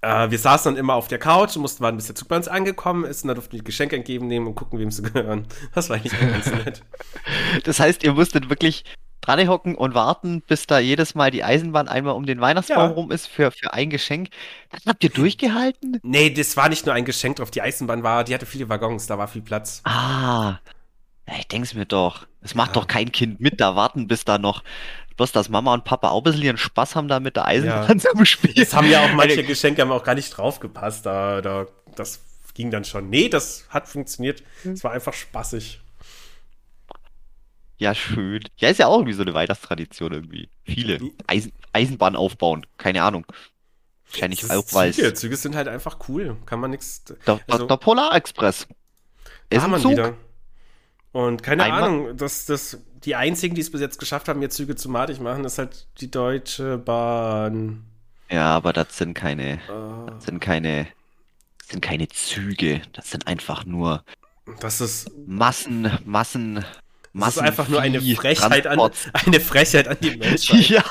äh, 0.03 0.31
wir 0.31 0.39
saßen 0.39 0.73
dann 0.73 0.79
immer 0.79 0.95
auf 0.95 1.09
der 1.09 1.19
Couch 1.19 1.57
und 1.57 1.63
mussten 1.63 1.83
warten, 1.83 1.97
bis 1.97 2.07
der 2.07 2.15
Zug 2.15 2.29
bei 2.29 2.37
uns 2.37 2.49
angekommen 2.49 3.05
ist. 3.05 3.23
Und 3.25 3.29
dann 3.29 3.37
durften 3.37 3.53
wir 3.53 3.61
die 3.61 3.65
Geschenke 3.65 3.97
entgegennehmen 3.97 4.49
und 4.49 4.55
gucken, 4.55 4.79
wem 4.79 4.91
sie 4.91 5.03
gehören. 5.03 5.47
Das 5.75 5.89
war 5.89 5.97
eigentlich 5.97 6.19
ganz 6.19 6.51
nett. 6.53 6.83
Das 7.65 7.79
heißt, 7.81 8.03
ihr 8.03 8.13
musstet 8.13 8.51
wirklich 8.51 8.85
dran 9.23 9.49
hocken 9.49 9.75
und 9.75 9.95
warten, 9.95 10.43
bis 10.43 10.67
da 10.67 10.79
jedes 10.79 11.15
Mal 11.15 11.31
die 11.31 11.43
Eisenbahn 11.45 11.89
einmal 11.89 12.15
um 12.15 12.27
den 12.27 12.41
Weihnachtsbaum 12.41 12.91
Ja. 12.91 12.95
rum 12.95 13.11
ist 13.11 13.27
für, 13.29 13.51
für 13.51 13.73
ein 13.73 13.89
Geschenk. 13.89 14.29
Das 14.71 14.83
habt 14.87 15.03
ihr 15.03 15.11
durchgehalten? 15.11 15.99
Nee, 16.03 16.29
das 16.31 16.57
war 16.59 16.69
nicht 16.69 16.85
nur 16.85 16.95
ein 16.95 17.05
Geschenk 17.07 17.37
drauf. 17.37 17.51
Die 17.51 17.63
Eisenbahn 17.63 18.03
war, 18.03 18.25
die 18.25 18.35
hatte 18.35 18.45
viele 18.47 18.69
Waggons, 18.69 19.07
da 19.07 19.17
war 19.19 19.29
viel 19.29 19.43
Platz. 19.43 19.81
Ah, 19.85 20.59
ja, 21.29 21.35
ich 21.39 21.49
denk's 21.49 21.73
mir 21.73 21.87
doch. 21.87 22.27
Das 22.43 22.55
macht 22.55 22.75
Ja. 22.75 22.81
doch 22.83 22.87
kein 22.89 23.13
Kind 23.13 23.41
mit, 23.41 23.61
da 23.61 23.77
warten, 23.77 24.09
bis 24.09 24.25
da 24.25 24.39
noch, 24.39 24.65
bloß 25.17 25.31
dass 25.31 25.49
Mama 25.49 25.73
und 25.73 25.85
Papa 25.85 26.09
auch 26.11 26.19
ein 26.19 26.25
bisschen 26.25 26.43
ihren 26.43 26.59
Spaß 26.59 26.97
haben, 26.97 27.07
da 27.07 27.21
mit 27.21 27.37
der 27.37 27.47
Eisenbahn 27.47 28.01
zu 28.01 28.25
spielen. 28.25 28.55
Das 28.57 28.75
haben 28.75 28.91
ja 28.91 29.05
auch 29.05 29.13
manche 29.15 29.45
Geschenke 29.45 29.83
haben 29.83 29.93
auch 29.93 30.03
gar 30.05 30.17
nicht 30.17 30.31
draufgepasst. 30.37 31.07
Da, 31.07 31.41
da, 31.41 31.67
das 31.95 32.21
ging 32.55 32.71
dann 32.73 32.85
schon. 32.85 33.09
Nee, 33.09 33.29
das 33.29 33.67
hat 33.71 33.87
funktioniert. 33.89 34.43
Es 34.65 34.83
war 34.83 34.91
einfach 34.91 35.13
spaßig. 35.13 35.81
Ja, 37.83 37.95
schön. 37.97 38.41
Ja, 38.59 38.69
ist 38.69 38.79
ja 38.79 38.87
auch 38.87 38.95
irgendwie 38.99 39.13
so 39.13 39.23
eine 39.23 39.35
Weihnachtstradition 39.35 40.13
irgendwie. 40.13 40.49
Viele. 40.65 41.01
Eisen, 41.27 41.53
Eisenbahn 41.73 42.15
aufbauen, 42.15 42.65
keine 42.79 43.03
Ahnung. 43.03 43.27
Wahrscheinlich 44.09 44.49
auch, 44.51 44.65
weil 44.73 44.93
Züge. 44.95 45.15
Züge 45.15 45.37
sind 45.37 45.57
halt 45.57 45.67
einfach 45.67 45.99
cool. 46.09 46.37
Kann 46.47 46.61
man 46.61 46.71
nichts. 46.71 47.03
der, 47.27 47.41
also- 47.51 47.67
der 47.67 47.77
Polarexpress 47.79 48.69
Da 49.51 49.57
ist 49.57 49.65
ein 49.65 49.81
Zug. 49.81 49.91
wieder. 49.93 50.15
Und 51.11 51.43
keine 51.43 51.65
Einmal- 51.65 51.83
Ahnung, 51.83 52.17
dass 52.17 52.47
das 52.47 52.79
die 53.05 53.17
einzigen, 53.17 53.57
die 53.57 53.61
es 53.63 53.71
bis 53.73 53.81
jetzt 53.81 53.99
geschafft 53.99 54.29
haben, 54.29 54.39
mir 54.39 54.49
Züge 54.49 54.77
zu 54.77 54.89
madig 54.89 55.19
machen, 55.21 55.45
ist 55.45 55.59
halt 55.59 55.89
die 56.01 56.11
Deutsche 56.11 56.79
Bahn. 56.79 57.85
Ja, 58.31 58.55
aber 58.55 58.73
das 58.73 58.97
sind 58.97 59.15
keine, 59.15 59.55
Äh, 59.55 59.59
das 60.07 60.25
sind 60.27 60.39
keine, 60.41 60.87
das 61.59 61.69
sind 61.71 61.81
keine 61.81 62.07
Züge. 62.09 62.81
Das 62.93 63.11
sind 63.11 63.27
einfach 63.27 63.65
nur 63.65 64.05
das 64.61 64.81
ist, 64.81 65.11
Massen, 65.27 65.91
Massen, 66.05 66.65
das 67.15 67.37
ist 67.37 67.43
einfach 67.43 67.69
nur 67.69 67.81
eine 67.81 68.01
Frechheit 68.01 68.67
an, 68.67 68.79
eine 69.13 69.41
Frechheit 69.41 69.89
an 69.89 69.97
die 70.03 70.17
Menschheit. 70.17 70.61
Ja, 70.69 70.85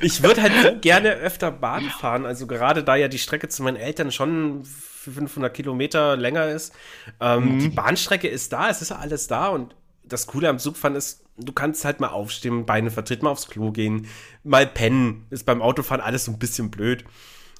Ich 0.00 0.22
würde 0.22 0.42
halt 0.42 0.52
so 0.62 0.78
gerne 0.80 1.10
öfter 1.14 1.50
Bahn 1.50 1.90
fahren. 1.90 2.26
Also 2.26 2.46
gerade 2.46 2.84
da 2.84 2.94
ja 2.96 3.08
die 3.08 3.18
Strecke 3.18 3.48
zu 3.48 3.62
meinen 3.62 3.76
Eltern 3.76 4.12
schon 4.12 4.64
500 4.64 5.52
Kilometer 5.52 6.16
länger 6.16 6.48
ist. 6.48 6.74
Ähm, 7.20 7.54
Mhm. 7.54 7.58
Die 7.58 7.68
Bahnstrecke 7.68 8.28
ist 8.28 8.52
da, 8.52 8.70
es 8.70 8.82
ist 8.82 8.90
ja 8.90 8.96
alles 8.98 9.26
da. 9.26 9.48
Und 9.48 9.74
das 10.04 10.26
Coole 10.26 10.48
am 10.48 10.58
Zugfahren 10.58 10.96
ist, 10.96 11.24
du 11.36 11.52
kannst 11.52 11.84
halt 11.84 11.98
mal 12.00 12.08
aufstehen, 12.08 12.66
Beine 12.66 12.90
vertreten, 12.90 13.24
mal 13.24 13.30
aufs 13.32 13.48
Klo 13.48 13.72
gehen, 13.72 14.06
mal 14.44 14.66
pennen. 14.66 15.26
Ist 15.30 15.44
beim 15.46 15.60
Autofahren 15.62 16.00
alles 16.00 16.24
so 16.26 16.32
ein 16.32 16.38
bisschen 16.38 16.70
blöd. 16.70 17.04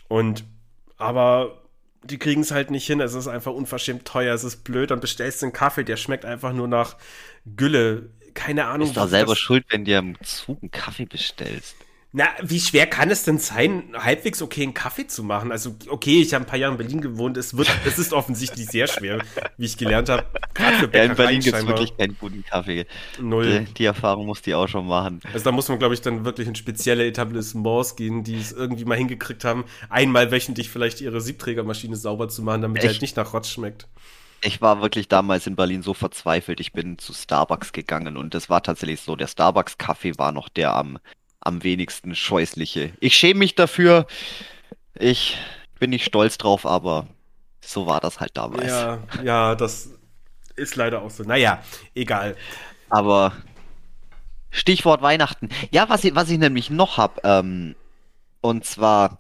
Und 0.09 0.45
aber 0.97 1.64
die 2.05 2.19
kriegen 2.19 2.43
es 2.43 2.51
halt 2.51 2.71
nicht 2.71 2.87
hin. 2.87 3.01
Es 3.01 3.15
ist 3.15 3.29
einfach 3.29 3.53
unverschämt 3.53 4.05
teuer. 4.05 4.35
Es 4.35 4.45
ist 4.45 4.65
blöd. 4.65 4.91
Dann 4.91 5.01
bestellst 5.01 5.43
du 5.43 5.47
einen 5.47 5.53
Kaffee, 5.53 5.85
der 5.85 5.97
schmeckt 5.97 6.25
einfach 6.25 6.53
nur 6.53 6.69
nach 6.69 6.97
Gülle. 7.57 8.11
Keine 8.35 8.67
Ahnung. 8.67 8.89
bist 8.89 8.97
doch 8.97 9.09
selber 9.09 9.37
schuld, 9.37 9.65
wenn 9.69 9.85
dir 9.85 9.99
im 9.99 10.21
Zug 10.23 10.59
einen 10.63 10.71
Kaffee 10.71 11.07
bestellst. 11.07 11.77
Na, 12.17 12.29
wie 12.41 12.61
schwer 12.61 12.87
kann 12.87 13.11
es 13.11 13.25
denn 13.25 13.39
sein, 13.39 13.93
halbwegs 13.99 14.41
okay 14.41 14.63
einen 14.63 14.73
Kaffee 14.73 15.09
zu 15.09 15.25
machen? 15.25 15.51
Also, 15.51 15.75
okay, 15.89 16.23
ich 16.23 16.33
habe 16.33 16.45
ein 16.45 16.47
paar 16.47 16.61
Jahre 16.61 16.71
in 16.71 16.79
Berlin 16.79 17.01
gewohnt. 17.01 17.37
Es, 17.37 17.57
wird, 17.57 17.69
es 17.85 17.99
ist 17.99 18.13
offensichtlich 18.13 18.67
sehr 18.67 18.87
schwer, 18.87 19.19
wie 19.57 19.65
ich 19.65 19.77
gelernt 19.77 20.09
habe. 20.09 20.25
Ja, 20.57 21.03
in 21.03 21.17
Berlin 21.17 21.41
gibt's 21.41 21.59
scheinbar 21.59 21.77
wirklich 21.77 21.97
keinen 21.99 22.17
guten 22.17 22.45
Kaffee. 22.45 22.87
null. 23.21 23.67
Die, 23.67 23.75
die 23.75 23.85
Erfahrung 23.85 24.27
musste 24.27 24.51
ich 24.51 24.55
auch 24.55 24.69
schon 24.69 24.87
machen. 24.87 25.19
Also 25.33 25.45
da 25.45 25.51
muss 25.51 25.69
man, 25.69 25.81
glaube 25.81 25.95
ich, 25.95 26.03
dann 26.03 26.25
wirklich 26.25 26.47
in 26.47 26.55
spezielle 26.55 27.05
Etablissements 27.05 27.97
gehen, 27.97 28.23
die 28.23 28.39
es 28.39 28.53
irgendwie 28.53 28.85
mal 28.85 28.97
hingekriegt 28.97 29.45
haben, 29.45 29.65
einmal 29.91 30.31
wöchentlich 30.31 30.71
vielleicht 30.71 31.01
ihre 31.01 31.21
Siebträgermaschine 31.21 31.97
sauber 31.97 32.29
zu 32.29 32.43
machen, 32.43 32.63
damit 32.63 32.81
die 32.81 32.87
Echt? 32.87 32.95
halt 32.95 33.03
nicht 33.03 33.17
nach 33.17 33.35
Rotz 33.35 33.49
schmeckt. 33.49 33.89
Ich 34.41 34.61
war 34.61 34.81
wirklich 34.81 35.09
damals 35.09 35.49
in 35.49 35.57
Berlin 35.57 35.83
so 35.83 35.95
verzweifelt. 35.95 36.61
Ich 36.61 36.73
bin 36.73 36.97
zu 36.97 37.13
Starbucks 37.13 37.73
gegangen 37.73 38.17
und 38.17 38.35
das 38.35 38.49
war 38.49 38.63
tatsächlich 38.63 39.01
so. 39.01 39.17
Der 39.17 39.27
Starbucks-Kaffee 39.27 40.17
war 40.17 40.31
noch 40.31 40.49
der 40.49 40.77
am, 40.77 40.99
am 41.45 41.63
wenigsten 41.63 42.15
scheußliche. 42.15 42.93
Ich 43.01 43.17
schäme 43.17 43.39
mich 43.39 43.55
dafür. 43.55 44.07
Ich 44.99 45.37
bin 45.79 45.91
nicht 45.91 46.05
stolz 46.05 46.39
drauf, 46.39 46.67
aber 46.67 47.07
so 47.61 47.87
war 47.87 48.01
das 48.01 48.21
halt 48.21 48.37
damals. 48.37 48.67
Ja, 48.67 48.99
ja, 49.23 49.55
das 49.55 49.91
ist 50.57 50.77
leider 50.77 51.03
auch 51.03 51.11
so. 51.11 51.23
Naja, 51.25 51.63
egal. 51.95 52.37
Aber 52.91 53.33
Stichwort 54.51 55.03
Weihnachten. 55.03 55.49
Ja, 55.71 55.89
was 55.89 56.05
ich, 56.05 56.15
was 56.15 56.31
ich 56.31 56.39
nämlich 56.39 56.71
noch 56.71 56.97
hab, 56.97 57.25
ähm, 57.25 57.75
und 58.41 58.65
zwar, 58.65 59.19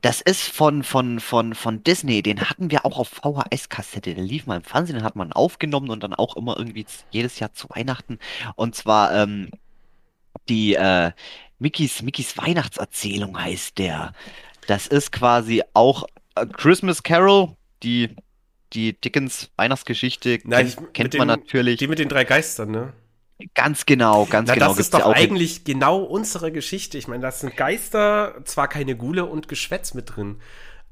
das 0.00 0.20
ist 0.20 0.48
von, 0.48 0.82
von, 0.82 1.20
von, 1.20 1.54
von 1.54 1.82
Disney, 1.84 2.22
den 2.22 2.48
hatten 2.48 2.70
wir 2.70 2.86
auch 2.86 2.98
auf 2.98 3.08
VHS-Kassette. 3.08 4.14
Der 4.14 4.24
lief 4.24 4.46
mal 4.46 4.56
im 4.56 4.64
Fernsehen, 4.64 4.96
den 4.96 5.04
hat 5.04 5.16
man 5.16 5.32
aufgenommen 5.32 5.90
und 5.90 6.02
dann 6.02 6.14
auch 6.14 6.36
immer 6.36 6.56
irgendwie 6.58 6.86
jedes 7.10 7.38
Jahr 7.38 7.52
zu 7.52 7.68
Weihnachten. 7.70 8.18
Und 8.56 8.74
zwar, 8.74 9.14
ähm, 9.14 9.50
die, 10.48 10.74
äh, 10.74 11.12
Mickys, 11.58 12.02
Mickys 12.02 12.36
Weihnachtserzählung 12.36 13.40
heißt 13.40 13.78
der. 13.78 14.12
Das 14.66 14.86
ist 14.86 15.12
quasi 15.12 15.62
auch 15.74 16.04
A 16.34 16.44
Christmas 16.46 17.02
Carol, 17.02 17.56
die, 17.82 18.10
die 18.72 18.98
Dickens 19.00 19.50
Weihnachtsgeschichte 19.56 20.40
Nein, 20.44 20.66
kennt, 20.66 20.68
ich- 20.86 20.92
kennt 20.92 21.14
man 21.18 21.28
den- 21.28 21.38
natürlich. 21.40 21.78
Die 21.78 21.86
mit 21.86 21.98
den 21.98 22.08
drei 22.08 22.24
Geistern, 22.24 22.70
ne? 22.70 22.92
Ganz 23.54 23.84
genau, 23.84 24.26
ganz 24.26 24.48
Na, 24.48 24.54
genau. 24.54 24.68
das 24.68 24.78
ist 24.78 24.94
doch 24.94 25.06
in- 25.08 25.12
eigentlich 25.14 25.64
genau 25.64 25.98
unsere 25.98 26.52
Geschichte. 26.52 26.98
Ich 26.98 27.08
meine, 27.08 27.22
da 27.22 27.30
sind 27.32 27.56
Geister, 27.56 28.40
zwar 28.44 28.68
keine 28.68 28.96
Gule 28.96 29.26
und 29.26 29.48
Geschwätz 29.48 29.92
mit 29.94 30.14
drin. 30.16 30.40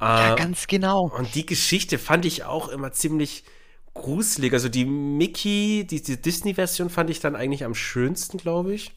Ja, 0.00 0.32
Äh, 0.34 0.36
ganz 0.36 0.66
genau. 0.66 1.04
und 1.16 1.34
die 1.34 1.46
Geschichte 1.46 1.98
fand 1.98 2.24
ich 2.24 2.44
auch 2.44 2.68
immer 2.68 2.92
ziemlich 2.92 3.44
gruselig. 3.94 4.52
Also 4.52 4.68
die 4.68 4.84
Mickey, 4.84 5.86
die, 5.88 6.02
die 6.02 6.20
Disney-Version 6.20 6.90
fand 6.90 7.10
ich 7.10 7.20
dann 7.20 7.36
eigentlich 7.36 7.64
am 7.64 7.74
schönsten, 7.74 8.38
glaube 8.38 8.74
ich. 8.74 8.92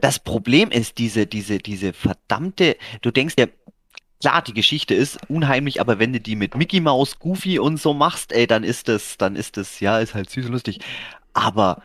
Das 0.00 0.18
Problem 0.18 0.70
ist 0.70 0.98
diese, 0.98 1.26
diese, 1.26 1.58
diese 1.58 1.92
verdammte, 1.92 2.76
du 3.02 3.10
denkst 3.10 3.36
dir, 3.36 3.50
klar, 4.20 4.42
die 4.42 4.54
Geschichte 4.54 4.94
ist 4.94 5.18
unheimlich, 5.28 5.80
aber 5.80 5.98
wenn 5.98 6.12
du 6.12 6.20
die 6.20 6.36
mit 6.36 6.56
Mickey 6.56 6.80
Mouse, 6.80 7.18
Goofy 7.18 7.58
und 7.58 7.80
so 7.80 7.92
machst, 7.92 8.32
ey, 8.32 8.46
dann 8.46 8.64
ist 8.64 8.88
das, 8.88 9.18
dann 9.18 9.36
ist 9.36 9.56
das, 9.56 9.80
ja, 9.80 9.98
ist 9.98 10.14
halt 10.14 10.30
süß 10.30 10.46
und 10.46 10.52
lustig. 10.52 10.80
Aber 11.34 11.82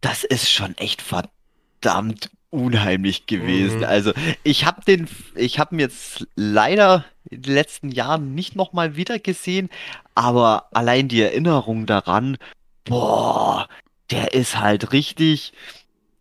das 0.00 0.24
ist 0.24 0.50
schon 0.50 0.76
echt 0.76 1.00
verdammt 1.02 2.30
unheimlich 2.50 3.26
gewesen. 3.26 3.78
Mhm. 3.78 3.84
Also 3.84 4.12
ich 4.44 4.66
habe 4.66 4.82
den, 4.84 5.08
ich 5.34 5.58
habe 5.58 5.74
ihn 5.74 5.78
jetzt 5.78 6.26
leider 6.36 7.06
in 7.30 7.40
den 7.40 7.54
letzten 7.54 7.90
Jahren 7.90 8.34
nicht 8.34 8.54
nochmal 8.54 8.94
wieder 8.96 9.18
gesehen, 9.18 9.70
aber 10.14 10.68
allein 10.72 11.08
die 11.08 11.22
Erinnerung 11.22 11.86
daran, 11.86 12.36
boah, 12.84 13.68
der 14.10 14.34
ist 14.34 14.60
halt 14.60 14.92
richtig, 14.92 15.54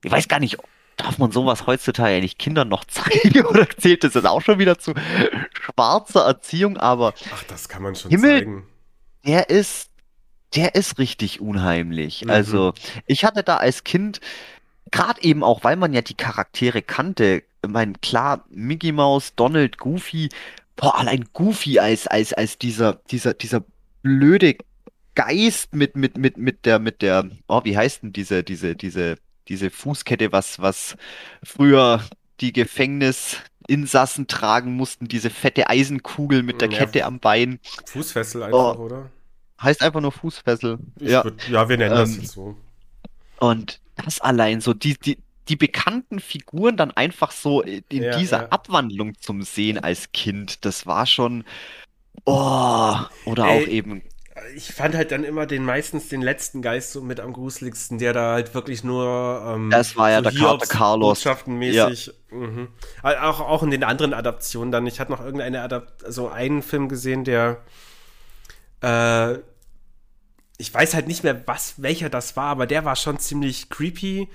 ich 0.03 0.11
weiß 0.11 0.29
gar 0.29 0.39
nicht, 0.39 0.57
darf 1.03 1.17
man 1.17 1.31
sowas 1.31 1.67
heutzutage 1.67 2.15
eigentlich 2.15 2.37
Kindern 2.37 2.69
noch 2.69 2.85
zeigen 2.85 3.45
oder 3.45 3.67
zählt 3.69 4.03
das 4.03 4.13
jetzt 4.13 4.25
auch 4.25 4.41
schon 4.41 4.59
wieder 4.59 4.77
zu 4.79 4.93
schwarzer 5.59 6.25
Erziehung, 6.25 6.77
aber 6.77 7.13
Ach, 7.33 7.43
das 7.43 7.69
kann 7.69 7.83
man 7.83 7.95
schon 7.95 8.11
Himmel- 8.11 8.39
zeigen. 8.39 8.67
der 9.25 9.49
ist, 9.49 9.89
der 10.55 10.75
ist 10.75 10.97
richtig 10.99 11.41
unheimlich. 11.41 12.23
Mhm. 12.25 12.29
Also, 12.31 12.73
ich 13.07 13.23
hatte 13.23 13.43
da 13.43 13.57
als 13.57 13.83
Kind, 13.83 14.19
gerade 14.91 15.21
eben 15.23 15.43
auch, 15.43 15.63
weil 15.63 15.75
man 15.77 15.93
ja 15.93 16.01
die 16.01 16.15
Charaktere 16.15 16.81
kannte, 16.81 17.43
ich 17.63 17.69
meine, 17.69 17.93
klar, 18.01 18.45
Mickey 18.49 18.91
Mouse, 18.91 19.33
Donald, 19.35 19.77
Goofy, 19.77 20.29
boah, 20.75 20.97
allein 20.97 21.25
Goofy 21.33 21.79
als, 21.79 22.07
als, 22.07 22.33
als 22.33 22.57
dieser, 22.57 22.93
dieser, 23.11 23.33
dieser 23.33 23.63
blöde 24.01 24.55
Geist 25.15 25.75
mit, 25.75 25.95
mit, 25.95 26.17
mit, 26.17 26.37
mit 26.37 26.65
der, 26.65 26.79
mit 26.79 27.01
der, 27.01 27.29
oh, 27.47 27.61
wie 27.63 27.77
heißt 27.77 28.03
denn 28.03 28.13
diese, 28.13 28.43
diese, 28.43 28.75
diese, 28.75 29.17
diese 29.47 29.69
Fußkette, 29.69 30.31
was, 30.31 30.59
was 30.59 30.95
früher 31.43 32.03
die 32.39 32.53
Gefängnisinsassen 32.53 34.27
tragen 34.27 34.73
mussten, 34.75 35.07
diese 35.07 35.29
fette 35.29 35.69
Eisenkugel 35.69 36.43
mit 36.43 36.61
der 36.61 36.69
Ja. 36.69 36.79
Kette 36.79 37.05
am 37.05 37.19
Bein. 37.19 37.59
Fußfessel 37.85 38.43
einfach, 38.43 38.75
Oh. 38.77 38.83
oder? 38.85 39.11
Heißt 39.61 39.81
einfach 39.83 40.01
nur 40.01 40.11
Fußfessel. 40.11 40.79
Ich 40.99 41.09
Ja. 41.09 41.23
würd, 41.23 41.47
ja, 41.47 41.69
wir 41.69 41.77
nennen 41.77 41.95
das 41.95 42.15
Ähm, 42.15 42.21
jetzt 42.21 42.31
so. 42.31 42.57
Und 43.39 43.79
das 43.95 44.21
allein 44.21 44.61
so, 44.61 44.73
die, 44.73 44.97
die, 44.97 45.17
die 45.47 45.55
bekannten 45.55 46.19
Figuren 46.19 46.77
dann 46.77 46.91
einfach 46.91 47.31
so 47.31 47.61
in 47.61 47.83
Ja, 47.91 48.17
dieser 48.17 48.43
ja. 48.43 48.49
Abwandlung 48.49 49.15
zum 49.19 49.41
Sehen 49.43 49.77
als 49.79 50.11
Kind, 50.11 50.65
das 50.65 50.85
war 50.85 51.05
schon, 51.05 51.43
oh, 52.25 52.95
oder 53.25 53.45
Ey, 53.47 53.63
auch 53.63 53.67
eben, 53.67 54.03
Ich 54.55 54.71
fand 54.71 54.95
halt 54.95 55.11
dann 55.11 55.23
immer 55.25 55.45
den 55.45 55.65
meistens 55.65 56.07
den 56.07 56.21
letzten 56.21 56.61
Geist 56.61 56.91
so 56.93 57.01
mit 57.01 57.19
am 57.19 57.33
gruseligsten, 57.33 57.97
der 57.97 58.13
da 58.13 58.33
halt 58.33 58.53
wirklich 58.53 58.83
nur 58.83 59.43
ähm, 59.45 59.69
Das 59.69 59.95
war 59.97 60.09
ja 60.09 60.17
so 60.23 60.29
der 60.29 60.39
Kater 60.39 60.67
Carlos. 60.67 61.19
Botschaftenmäßig. 61.19 62.13
Mhm. 62.31 62.69
Al- 63.03 63.17
Auch, 63.19 63.41
auch 63.41 63.61
in 63.63 63.71
den 63.71 63.83
anderen 63.83 64.13
Adaptionen 64.13 64.71
dann. 64.71 64.87
Ich 64.87 64.99
hatte 65.01 65.11
noch 65.11 65.19
irgendeine 65.19 65.61
Adapt 65.61 66.05
also 66.05 66.29
einen 66.29 66.61
Film 66.61 66.87
gesehen, 66.87 67.23
der 67.25 67.57
äh, 68.81 69.33
ich 70.57 70.73
weiß 70.73 70.93
halt 70.93 71.07
nicht 71.07 71.23
mehr, 71.23 71.45
was 71.47 71.81
welcher 71.81 72.09
das 72.09 72.37
war, 72.37 72.45
aber 72.45 72.67
der 72.67 72.85
war 72.85 72.95
schon 72.95 73.19
ziemlich 73.19 73.69
creepy 73.69 74.29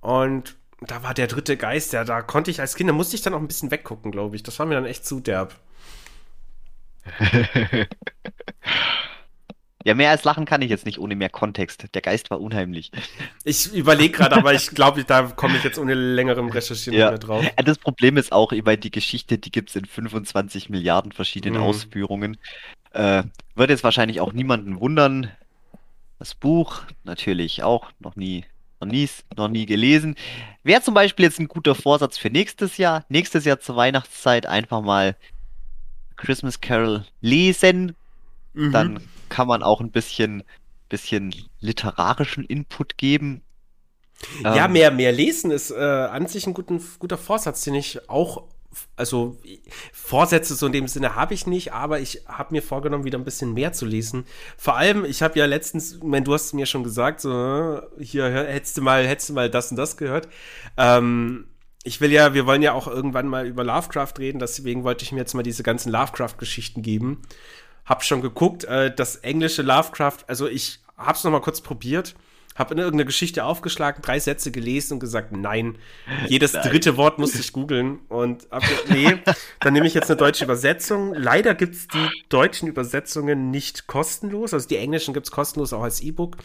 und 0.00 0.56
da 0.82 1.02
war 1.02 1.12
der 1.14 1.26
dritte 1.26 1.56
Geist, 1.56 1.92
der 1.92 2.04
da 2.04 2.22
konnte 2.22 2.50
ich 2.50 2.60
als 2.60 2.74
Kind, 2.76 2.88
da 2.88 2.94
musste 2.94 3.16
ich 3.16 3.22
dann 3.22 3.34
auch 3.34 3.38
ein 3.40 3.48
bisschen 3.48 3.70
weggucken, 3.70 4.12
glaube 4.12 4.36
ich. 4.36 4.42
Das 4.42 4.58
war 4.58 4.66
mir 4.66 4.74
dann 4.74 4.86
echt 4.86 5.04
zu 5.06 5.20
derb. 5.20 5.54
ja, 9.84 9.94
mehr 9.94 10.10
als 10.10 10.24
lachen 10.24 10.44
kann 10.44 10.60
ich 10.62 10.70
jetzt 10.70 10.84
nicht 10.86 10.98
ohne 10.98 11.16
mehr 11.16 11.30
Kontext. 11.30 11.86
Der 11.94 12.02
Geist 12.02 12.30
war 12.30 12.40
unheimlich. 12.40 12.90
Ich 13.44 13.72
überlege 13.72 14.12
gerade, 14.16 14.36
aber 14.36 14.52
ich 14.52 14.68
glaube, 14.70 15.04
da 15.04 15.22
komme 15.22 15.56
ich 15.56 15.64
jetzt 15.64 15.78
ohne 15.78 15.94
längerem 15.94 16.50
Recherchieren 16.50 16.98
Ja. 16.98 17.10
mehr 17.10 17.18
drauf. 17.18 17.44
Äh, 17.56 17.64
Das 17.64 17.78
Problem 17.78 18.16
ist 18.16 18.32
auch, 18.32 18.52
ich 18.52 18.62
meine, 18.64 18.78
die 18.78 18.90
Geschichte, 18.90 19.38
die 19.38 19.50
gibt 19.50 19.70
es 19.70 19.76
in 19.76 19.86
25 19.86 20.68
Milliarden 20.68 21.12
verschiedenen 21.12 21.58
Mhm. 21.60 21.66
Ausführungen. 21.66 22.36
Äh, 22.92 23.22
wird 23.54 23.70
jetzt 23.70 23.84
wahrscheinlich 23.84 24.20
auch 24.20 24.32
niemanden 24.32 24.80
wundern. 24.80 25.30
Das 26.18 26.34
Buch 26.34 26.82
natürlich 27.04 27.62
auch 27.62 27.90
noch 28.00 28.16
nie, 28.16 28.44
noch 28.80 28.88
nie, 28.88 29.08
noch 29.36 29.48
nie 29.48 29.64
gelesen. 29.64 30.16
Wäre 30.62 30.82
zum 30.82 30.92
Beispiel 30.92 31.24
jetzt 31.24 31.40
ein 31.40 31.48
guter 31.48 31.74
Vorsatz 31.74 32.18
für 32.18 32.28
nächstes 32.28 32.76
Jahr. 32.76 33.04
Nächstes 33.08 33.46
Jahr 33.46 33.60
zur 33.60 33.76
Weihnachtszeit 33.76 34.44
einfach 34.44 34.82
mal 34.82 35.16
Christmas 36.16 36.60
Carol 36.60 37.06
lesen. 37.22 37.96
Mhm. 38.52 38.72
Dann 38.72 39.00
kann 39.30 39.48
man 39.48 39.62
auch 39.62 39.80
ein 39.80 39.90
bisschen, 39.90 40.42
bisschen 40.90 41.34
literarischen 41.60 42.44
Input 42.44 42.98
geben. 42.98 43.42
Ja, 44.44 44.66
Ähm, 44.66 44.72
mehr, 44.72 44.90
mehr 44.90 45.12
lesen 45.12 45.50
ist 45.50 45.70
äh, 45.70 45.76
an 45.76 46.26
sich 46.26 46.46
ein 46.46 46.54
guten, 46.54 46.82
guter 46.98 47.16
Vorsatz, 47.16 47.64
den 47.64 47.74
ich 47.74 48.08
auch, 48.10 48.48
also 48.96 49.40
Vorsätze 49.92 50.54
so 50.54 50.66
in 50.66 50.72
dem 50.72 50.88
Sinne 50.88 51.14
habe 51.16 51.34
ich 51.34 51.46
nicht, 51.46 51.72
aber 51.72 52.00
ich 52.00 52.24
habe 52.26 52.54
mir 52.54 52.62
vorgenommen, 52.62 53.04
wieder 53.04 53.18
ein 53.18 53.24
bisschen 53.24 53.54
mehr 53.54 53.72
zu 53.72 53.86
lesen. 53.86 54.26
Vor 54.58 54.76
allem, 54.76 55.04
ich 55.04 55.22
habe 55.22 55.38
ja 55.38 55.46
letztens, 55.46 55.94
ich 55.94 56.02
mein, 56.02 56.24
du 56.24 56.34
hast 56.34 56.52
mir 56.52 56.66
schon 56.66 56.84
gesagt, 56.84 57.22
so, 57.22 57.30
äh, 57.32 57.82
hier 58.04 58.30
hättest 58.30 58.76
du 58.76 58.82
mal, 58.82 59.06
hättest 59.06 59.30
du 59.30 59.32
mal 59.34 59.50
das 59.50 59.70
und 59.70 59.76
das 59.78 59.96
gehört. 59.96 60.28
Ähm, 60.76 61.46
ich 61.82 62.00
will 62.02 62.12
ja, 62.12 62.34
wir 62.34 62.44
wollen 62.46 62.62
ja 62.62 62.74
auch 62.74 62.86
irgendwann 62.86 63.26
mal 63.26 63.46
über 63.46 63.64
Lovecraft 63.64 64.14
reden, 64.18 64.38
deswegen 64.38 64.84
wollte 64.84 65.02
ich 65.04 65.12
mir 65.12 65.20
jetzt 65.20 65.34
mal 65.34 65.42
diese 65.42 65.62
ganzen 65.62 65.90
Lovecraft-Geschichten 65.90 66.82
geben. 66.82 67.22
Hab 67.90 68.04
schon 68.04 68.22
geguckt, 68.22 68.62
äh, 68.64 68.94
das 68.94 69.16
englische 69.16 69.62
Lovecraft, 69.62 70.18
also 70.28 70.46
ich 70.46 70.78
hab's 70.96 71.24
noch 71.24 71.32
mal 71.32 71.40
kurz 71.40 71.60
probiert, 71.60 72.14
hab 72.54 72.70
in 72.70 72.78
irgendeine 72.78 73.04
Geschichte 73.04 73.44
aufgeschlagen, 73.44 74.00
drei 74.00 74.20
Sätze 74.20 74.52
gelesen 74.52 74.94
und 74.94 75.00
gesagt, 75.00 75.32
nein. 75.32 75.76
Jedes 76.28 76.52
Nein. 76.52 76.68
dritte 76.68 76.96
Wort 76.96 77.18
musste 77.18 77.40
ich 77.40 77.52
googeln 77.52 77.98
und 78.08 78.46
hab, 78.52 78.62
nee, 78.90 79.18
dann 79.58 79.72
nehme 79.72 79.88
ich 79.88 79.94
jetzt 79.94 80.08
eine 80.08 80.18
deutsche 80.18 80.44
Übersetzung. 80.44 81.14
Leider 81.14 81.56
gibt's 81.56 81.88
die 81.88 82.08
deutschen 82.28 82.68
Übersetzungen 82.68 83.50
nicht 83.50 83.88
kostenlos, 83.88 84.54
also 84.54 84.68
die 84.68 84.76
englischen 84.76 85.12
gibt's 85.12 85.32
kostenlos 85.32 85.72
auch 85.72 85.82
als 85.82 86.00
E-Book, 86.00 86.36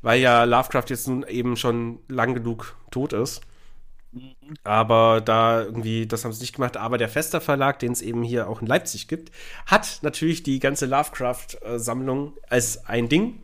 weil 0.00 0.20
ja 0.20 0.44
Lovecraft 0.44 0.84
jetzt 0.90 1.08
nun 1.08 1.26
eben 1.26 1.56
schon 1.56 1.98
lang 2.06 2.34
genug 2.34 2.76
tot 2.92 3.14
ist. 3.14 3.40
Aber 4.64 5.20
da 5.20 5.62
irgendwie, 5.62 6.06
das 6.06 6.24
haben 6.24 6.32
sie 6.32 6.40
nicht 6.40 6.54
gemacht, 6.54 6.76
aber 6.76 6.98
der 6.98 7.08
Fester 7.08 7.40
Verlag, 7.40 7.78
den 7.78 7.92
es 7.92 8.00
eben 8.00 8.22
hier 8.22 8.48
auch 8.48 8.60
in 8.60 8.66
Leipzig 8.66 9.08
gibt, 9.08 9.30
hat 9.66 9.98
natürlich 10.02 10.42
die 10.42 10.58
ganze 10.58 10.86
Lovecraft-Sammlung 10.86 12.32
als 12.48 12.86
ein 12.86 13.08
Ding. 13.08 13.40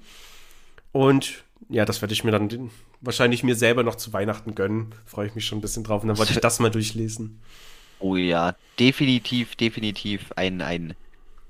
Und 0.92 1.44
ja, 1.68 1.84
das 1.84 2.00
werde 2.00 2.14
ich 2.14 2.24
mir 2.24 2.30
dann 2.30 2.70
wahrscheinlich 3.00 3.42
mir 3.42 3.56
selber 3.56 3.82
noch 3.82 3.96
zu 3.96 4.12
Weihnachten 4.12 4.54
gönnen. 4.54 4.94
Freue 5.04 5.26
ich 5.26 5.34
mich 5.34 5.46
schon 5.46 5.58
ein 5.58 5.62
bisschen 5.62 5.84
drauf. 5.84 6.02
Und 6.02 6.08
dann 6.08 6.18
wollte 6.18 6.32
ich 6.32 6.40
das 6.40 6.60
mal 6.60 6.70
durchlesen. 6.70 7.40
Oh 8.00 8.16
ja, 8.16 8.54
definitiv, 8.78 9.56
definitiv 9.56 10.32
ein, 10.36 10.60
ein, 10.60 10.94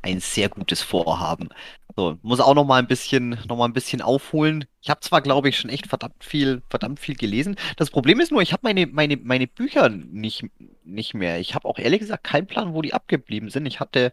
ein 0.05 0.21
sehr 0.21 0.49
gutes 0.51 0.83
Vorhaben. 0.83 1.49
So, 1.97 2.19
muss 2.23 2.41
auch 2.41 2.55
noch 2.55 2.65
mal 2.65 2.79
ein 2.79 2.87
bisschen, 2.87 3.39
noch 3.49 3.57
mal 3.57 3.65
ein 3.65 3.73
bisschen 3.73 4.03
aufholen. 4.03 4.67
Ich 4.83 4.91
habe 4.91 5.01
zwar, 5.01 5.23
glaube 5.23 5.49
ich, 5.49 5.59
schon 5.59 5.71
echt 5.71 5.87
verdammt 5.87 6.23
viel, 6.23 6.63
verdammt 6.69 7.01
viel 7.01 7.15
gelesen. 7.15 7.57
Das 7.77 7.91
Problem 7.91 8.21
ist 8.21 8.31
nur, 8.31 8.43
ich 8.43 8.53
habe 8.53 8.61
meine, 8.65 8.87
meine, 8.87 9.17
meine 9.17 9.47
Bücher 9.47 9.89
nicht, 9.89 10.45
nicht 10.85 11.15
mehr. 11.15 11.41
Ich 11.41 11.55
habe 11.55 11.67
auch 11.67 11.79
ehrlich 11.79 12.01
gesagt 12.01 12.25
keinen 12.25 12.47
Plan, 12.47 12.75
wo 12.75 12.83
die 12.83 12.93
abgeblieben 12.93 13.49
sind. 13.49 13.65
Ich 13.67 13.81
hatte, 13.81 14.13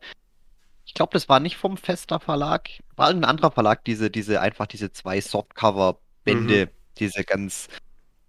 ich 0.85 0.93
glaube, 0.93 1.11
das 1.13 1.27
war 1.27 1.39
nicht 1.39 1.57
vom 1.57 1.75
Fester 1.75 2.19
Verlag, 2.19 2.69
war 2.95 3.07
irgendein 3.09 3.31
anderer 3.31 3.51
Verlag, 3.51 3.83
diese, 3.83 4.09
diese, 4.09 4.39
einfach 4.39 4.67
diese 4.67 4.91
zwei 4.91 5.19
Softcover-Bände, 5.19 6.69
diese 6.99 7.23
ganz, 7.23 7.67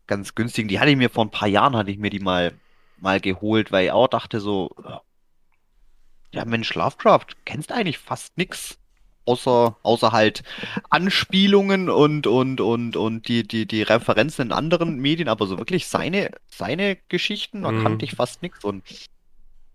ganz 0.08 0.34
günstigen. 0.34 0.68
Die 0.68 0.80
hatte 0.80 0.90
ich 0.90 0.96
mir 0.96 1.10
vor 1.10 1.24
ein 1.24 1.30
paar 1.30 1.48
Jahren, 1.48 1.76
hatte 1.76 1.90
ich 1.90 1.98
mir 1.98 2.10
die 2.10 2.20
mal, 2.20 2.54
mal 2.98 3.20
geholt, 3.20 3.70
weil 3.70 3.86
ich 3.86 3.92
auch 3.92 4.08
dachte 4.08 4.40
so, 4.40 4.70
ja 6.32 6.44
Mensch, 6.44 6.74
Lovecraft, 6.74 7.26
kennst 7.44 7.72
eigentlich 7.72 7.98
fast 7.98 8.36
nix. 8.38 8.78
Außer, 9.24 9.76
außer 9.84 10.10
halt 10.10 10.42
Anspielungen 10.90 11.88
und, 11.88 12.26
und, 12.26 12.60
und, 12.60 12.96
und 12.96 13.28
die, 13.28 13.44
die, 13.46 13.66
die 13.66 13.82
Referenzen 13.82 14.46
in 14.46 14.52
anderen 14.52 14.98
Medien, 14.98 15.28
aber 15.28 15.46
so 15.46 15.58
wirklich 15.58 15.86
seine, 15.86 16.32
seine 16.48 16.96
Geschichten, 17.08 17.62
da 17.62 17.70
Mhm. 17.70 17.82
kannte 17.84 18.04
ich 18.04 18.16
fast 18.16 18.42
nichts. 18.42 18.64
Und 18.64 18.82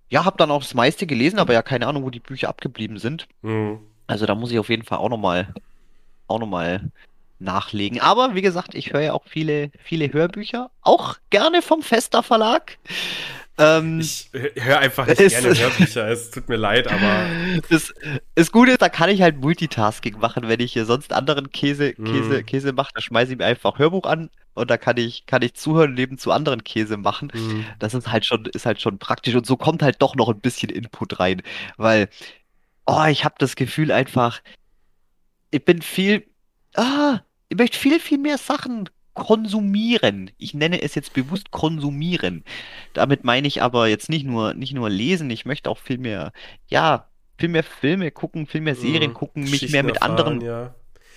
ja, 0.10 0.26
habe 0.26 0.38
dann 0.38 0.52
auch 0.52 0.62
das 0.62 0.74
meiste 0.74 1.08
gelesen, 1.08 1.40
aber 1.40 1.54
ja 1.54 1.62
keine 1.62 1.88
Ahnung, 1.88 2.04
wo 2.04 2.10
die 2.10 2.20
Bücher 2.20 2.50
abgeblieben 2.50 2.98
sind. 3.00 3.28
Hm. 3.42 3.80
Also 4.08 4.26
da 4.26 4.36
muss 4.36 4.52
ich 4.52 4.60
auf 4.60 4.70
jeden 4.70 4.84
Fall 4.84 5.00
auch 5.00 5.10
nochmal, 5.10 5.54
auch 6.28 6.40
noch 6.40 6.48
mal 6.48 6.92
nachlegen. 7.40 8.00
Aber 8.02 8.36
wie 8.36 8.42
gesagt, 8.42 8.74
ich 8.76 8.94
höre 8.94 9.02
ja 9.02 9.14
auch 9.14 9.26
viele, 9.28 9.72
viele 9.84 10.12
Hörbücher, 10.12 10.72
auch 10.82 11.18
gerne 11.30 11.62
vom 11.62 11.82
Fester 11.82 12.24
Verlag. 12.24 12.78
Ähm, 13.60 14.00
Ich 14.00 14.30
höre 14.56 14.80
einfach 14.80 15.08
nicht 15.08 15.20
Es- 15.20 15.34
gerne 15.34 15.58
Hörbücher. 15.58 16.08
Es 16.10 16.30
tut 16.32 16.48
mir 16.50 16.58
leid, 16.58 16.88
aber 16.88 17.26
Das, 17.70 17.94
das 18.36 18.52
Gute 18.52 18.72
ist, 18.72 18.82
da 18.82 18.90
kann 18.90 19.10
ich 19.10 19.22
halt 19.22 19.38
Multitasking 19.38 20.20
machen, 20.20 20.48
wenn 20.48 20.60
ich 20.60 20.74
hier 20.74 20.86
sonst 20.86 21.12
anderen 21.14 21.50
Käse, 21.52 21.94
Käse, 21.94 22.42
Mm. 22.42 22.46
Käse 22.46 22.74
mache, 22.74 22.92
dann 22.94 23.02
schmeiße 23.02 23.32
ich 23.32 23.38
mir 23.40 23.46
einfach 23.46 23.80
Hörbuch 23.80 24.06
an 24.06 24.30
und 24.54 24.70
da 24.70 24.78
kann 24.78 24.98
ich, 24.98 25.26
kann 25.26 25.42
ich 25.42 25.54
zuhören 25.56 25.90
und 25.92 25.96
nebenzu 25.96 26.32
anderen 26.32 26.64
Käse 26.64 26.98
machen. 26.98 27.32
hm, 27.34 27.66
Das 27.80 27.94
ist 27.94 28.12
halt 28.12 28.26
schon, 28.26 28.46
ist 28.46 28.66
halt 28.66 28.80
schon 28.82 29.00
praktisch 29.00 29.34
und 29.36 29.46
so 29.48 29.58
kommt 29.58 29.82
halt 29.82 30.02
doch 30.02 30.16
noch 30.16 30.30
ein 30.30 30.40
bisschen 30.40 30.70
Input 30.70 31.20
rein, 31.20 31.42
weil, 31.78 32.10
oh, 32.86 33.06
ich 33.10 33.26
habe 33.26 33.36
das 33.40 33.56
Gefühl 33.56 33.92
einfach, 33.92 34.42
ich 35.52 35.64
bin 35.66 35.82
viel, 35.82 36.28
ah, 36.76 37.22
ich 37.50 37.58
möchte 37.58 37.78
viel, 37.78 38.00
viel 38.00 38.18
mehr 38.18 38.38
Sachen 38.38 38.90
konsumieren. 39.18 40.32
Ich 40.38 40.54
nenne 40.54 40.82
es 40.82 40.96
jetzt 40.96 41.14
bewusst 41.14 41.52
konsumieren. 41.52 42.44
Damit 42.94 43.24
meine 43.24 43.48
ich 43.48 43.62
aber 43.62 43.88
jetzt 43.88 44.10
nicht 44.10 44.26
nur, 44.26 44.54
nicht 44.54 44.74
nur 44.74 44.90
lesen, 44.90 45.30
ich 45.30 45.46
möchte 45.46 45.70
auch 45.70 45.80
viel 45.80 45.98
mehr, 45.98 46.32
ja, 46.68 47.08
viel 47.38 47.50
mehr 47.50 47.64
Filme 47.64 48.12
gucken, 48.12 48.46
viel 48.46 48.62
mehr 48.62 48.76
Serien 48.76 49.12
hm. 49.12 49.14
gucken, 49.14 49.44
mich 49.44 49.72
mehr 49.72 49.84
mit 49.84 50.02
anderen 50.02 50.42
erfahren, 50.42 50.76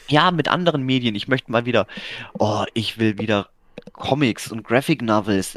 ja. 0.08 0.24
ja, 0.24 0.30
mit 0.30 0.48
anderen 0.48 0.82
Medien. 0.82 1.14
Ich 1.14 1.28
möchte 1.28 1.52
mal 1.52 1.66
wieder, 1.66 1.86
oh, 2.38 2.64
ich 2.74 2.98
will 2.98 3.18
wieder 3.18 3.48
Comics 3.92 4.50
und 4.50 4.64
Graphic 4.64 5.02
Novels. 5.02 5.56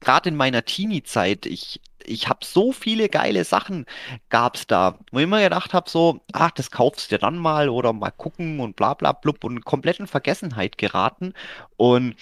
Gerade 0.00 0.28
in 0.28 0.36
meiner 0.36 0.64
Teenie-Zeit, 0.64 1.46
ich, 1.46 1.80
ich 2.04 2.28
habe 2.28 2.44
so 2.44 2.72
viele 2.72 3.08
geile 3.08 3.44
Sachen 3.44 3.86
gab's 4.28 4.66
da, 4.66 4.98
wo 5.10 5.18
ich 5.18 5.24
immer 5.24 5.42
gedacht 5.42 5.74
habe, 5.74 5.90
so, 5.90 6.20
ach, 6.32 6.52
das 6.52 6.70
kaufst 6.70 7.10
du 7.10 7.18
dann 7.18 7.38
mal 7.38 7.68
oder 7.68 7.92
mal 7.92 8.10
gucken 8.10 8.60
und 8.60 8.76
bla 8.76 8.94
bla 8.94 9.12
blub 9.12 9.42
und 9.44 9.64
komplett 9.64 10.00
in 10.00 10.06
Vergessenheit 10.06 10.78
geraten 10.78 11.34
und 11.76 12.14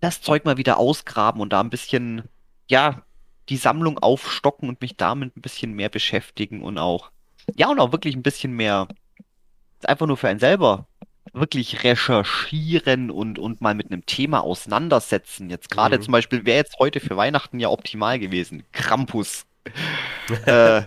das 0.00 0.22
Zeug 0.22 0.44
mal 0.44 0.56
wieder 0.56 0.78
ausgraben 0.78 1.40
und 1.40 1.52
da 1.52 1.60
ein 1.60 1.70
bisschen, 1.70 2.22
ja, 2.68 3.02
die 3.48 3.56
Sammlung 3.56 3.98
aufstocken 3.98 4.68
und 4.68 4.80
mich 4.80 4.96
damit 4.96 5.36
ein 5.36 5.42
bisschen 5.42 5.72
mehr 5.72 5.88
beschäftigen 5.88 6.62
und 6.62 6.78
auch, 6.78 7.10
ja, 7.54 7.68
und 7.68 7.80
auch 7.80 7.92
wirklich 7.92 8.16
ein 8.16 8.22
bisschen 8.22 8.52
mehr, 8.52 8.88
einfach 9.84 10.06
nur 10.06 10.16
für 10.16 10.28
einen 10.28 10.40
selber 10.40 10.86
wirklich 11.34 11.82
recherchieren 11.84 13.10
und, 13.10 13.38
und 13.38 13.60
mal 13.60 13.74
mit 13.74 13.90
einem 13.90 14.06
Thema 14.06 14.40
auseinandersetzen. 14.42 15.50
Jetzt 15.50 15.70
gerade 15.70 15.98
Mhm. 15.98 16.02
zum 16.02 16.12
Beispiel 16.12 16.44
wäre 16.44 16.56
jetzt 16.58 16.78
heute 16.78 17.00
für 17.00 17.16
Weihnachten 17.16 17.58
ja 17.60 17.68
optimal 17.68 18.18
gewesen. 18.18 18.62
Krampus. 18.72 19.44
äh, 20.46 20.82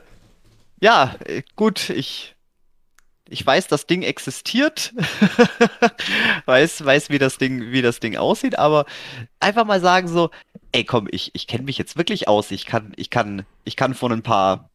ja, 0.79 1.15
äh, 1.25 1.43
gut, 1.55 1.89
ich, 1.89 2.35
ich 3.29 3.45
weiß, 3.45 3.67
das 3.67 3.87
Ding 3.87 4.03
existiert. 4.03 4.93
weiß, 6.45 6.85
weiß, 6.85 7.09
wie 7.09 7.19
das 7.19 7.37
Ding, 7.37 7.71
wie 7.71 7.81
das 7.81 7.99
Ding 7.99 8.15
aussieht, 8.15 8.57
aber 8.57 8.85
einfach 9.39 9.65
mal 9.65 9.81
sagen 9.81 10.07
so, 10.07 10.29
ey, 10.71 10.83
komm, 10.83 11.07
ich, 11.11 11.31
ich 11.33 11.47
kenne 11.47 11.63
mich 11.63 11.77
jetzt 11.77 11.97
wirklich 11.97 12.27
aus. 12.27 12.51
Ich 12.51 12.65
kann, 12.65 12.93
ich 12.95 13.09
kann, 13.09 13.45
ich 13.65 13.75
kann 13.75 13.93
von 13.93 14.11
ein 14.11 14.23
paar 14.23 14.66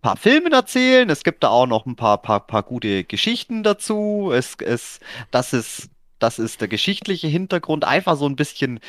paar 0.00 0.16
Filmen 0.16 0.52
erzählen. 0.52 1.10
Es 1.10 1.24
gibt 1.24 1.42
da 1.44 1.48
auch 1.48 1.66
noch 1.66 1.86
ein 1.86 1.96
paar, 1.96 2.18
paar, 2.22 2.46
paar 2.46 2.62
gute 2.62 3.04
Geschichten 3.04 3.62
dazu. 3.62 4.30
Es, 4.34 4.56
es, 4.60 5.00
das 5.30 5.52
ist, 5.52 5.90
das 6.18 6.38
ist 6.38 6.60
der 6.60 6.68
geschichtliche 6.68 7.28
Hintergrund. 7.28 7.84
Einfach 7.84 8.16
so 8.16 8.26
ein 8.26 8.36
bisschen, 8.36 8.80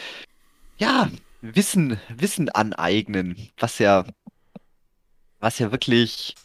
ja, 0.78 1.10
Wissen, 1.42 2.00
Wissen 2.10 2.50
aneignen, 2.50 3.38
was 3.60 3.80
ja, 3.80 4.06
was 5.40 5.60
ja 5.60 5.72
wirklich, 5.72 6.36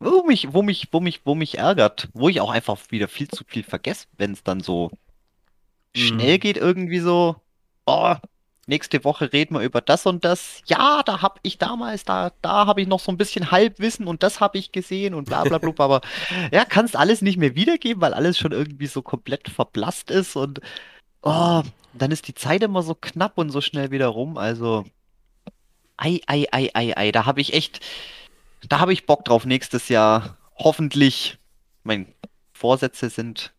wo 0.00 0.24
mich, 0.24 0.52
wo 0.54 0.62
mich, 0.62 0.88
wo 0.92 1.00
mich, 1.00 1.22
wo 1.26 1.34
mich 1.34 1.58
ärgert, 1.58 2.08
wo 2.14 2.28
ich 2.28 2.40
auch 2.40 2.50
einfach 2.50 2.78
wieder 2.90 3.08
viel 3.08 3.28
zu 3.28 3.44
viel 3.46 3.64
vergesse, 3.64 4.06
wenn 4.18 4.32
es 4.32 4.42
dann 4.44 4.60
so 4.60 4.90
schnell 5.94 6.36
Mhm. 6.36 6.40
geht, 6.40 6.56
irgendwie 6.56 7.00
so, 7.00 7.36
oh, 7.86 8.14
nächste 8.66 9.04
Woche 9.04 9.32
reden 9.32 9.54
wir 9.54 9.62
über 9.62 9.80
das 9.80 10.06
und 10.06 10.24
das. 10.24 10.60
Ja, 10.66 11.02
da 11.04 11.22
hab 11.22 11.40
ich 11.42 11.58
damals, 11.58 12.04
da, 12.04 12.32
da 12.42 12.66
habe 12.66 12.80
ich 12.80 12.88
noch 12.88 13.00
so 13.00 13.10
ein 13.10 13.16
bisschen 13.16 13.50
Halbwissen 13.50 14.06
und 14.06 14.22
das 14.22 14.40
habe 14.40 14.58
ich 14.58 14.72
gesehen 14.72 15.14
und 15.14 15.24
bla 15.24 15.42
bla 15.44 15.58
bla, 15.58 15.72
aber 15.78 16.00
ja, 16.52 16.64
kannst 16.64 16.96
alles 16.96 17.22
nicht 17.22 17.38
mehr 17.38 17.54
wiedergeben, 17.54 18.00
weil 18.00 18.14
alles 18.14 18.38
schon 18.38 18.52
irgendwie 18.52 18.86
so 18.86 19.02
komplett 19.02 19.48
verblasst 19.48 20.10
ist 20.10 20.36
und 20.36 20.60
oh, 21.22 21.62
dann 21.94 22.10
ist 22.10 22.28
die 22.28 22.34
Zeit 22.34 22.62
immer 22.62 22.82
so 22.82 22.94
knapp 22.94 23.36
und 23.36 23.50
so 23.50 23.60
schnell 23.60 23.90
wieder 23.90 24.06
rum. 24.08 24.38
Also, 24.38 24.84
ei, 25.96 26.20
ei, 26.26 26.46
ei, 26.52 26.70
ei, 26.74 26.96
ei, 26.96 27.12
da 27.12 27.26
habe 27.26 27.40
ich 27.40 27.52
echt, 27.54 27.80
da 28.68 28.78
habe 28.78 28.92
ich 28.92 29.06
Bock 29.06 29.24
drauf 29.24 29.44
nächstes 29.44 29.88
Jahr. 29.88 30.36
Hoffentlich, 30.56 31.38
mein 31.82 32.06
Vorsätze 32.52 33.10
sind, 33.10 33.52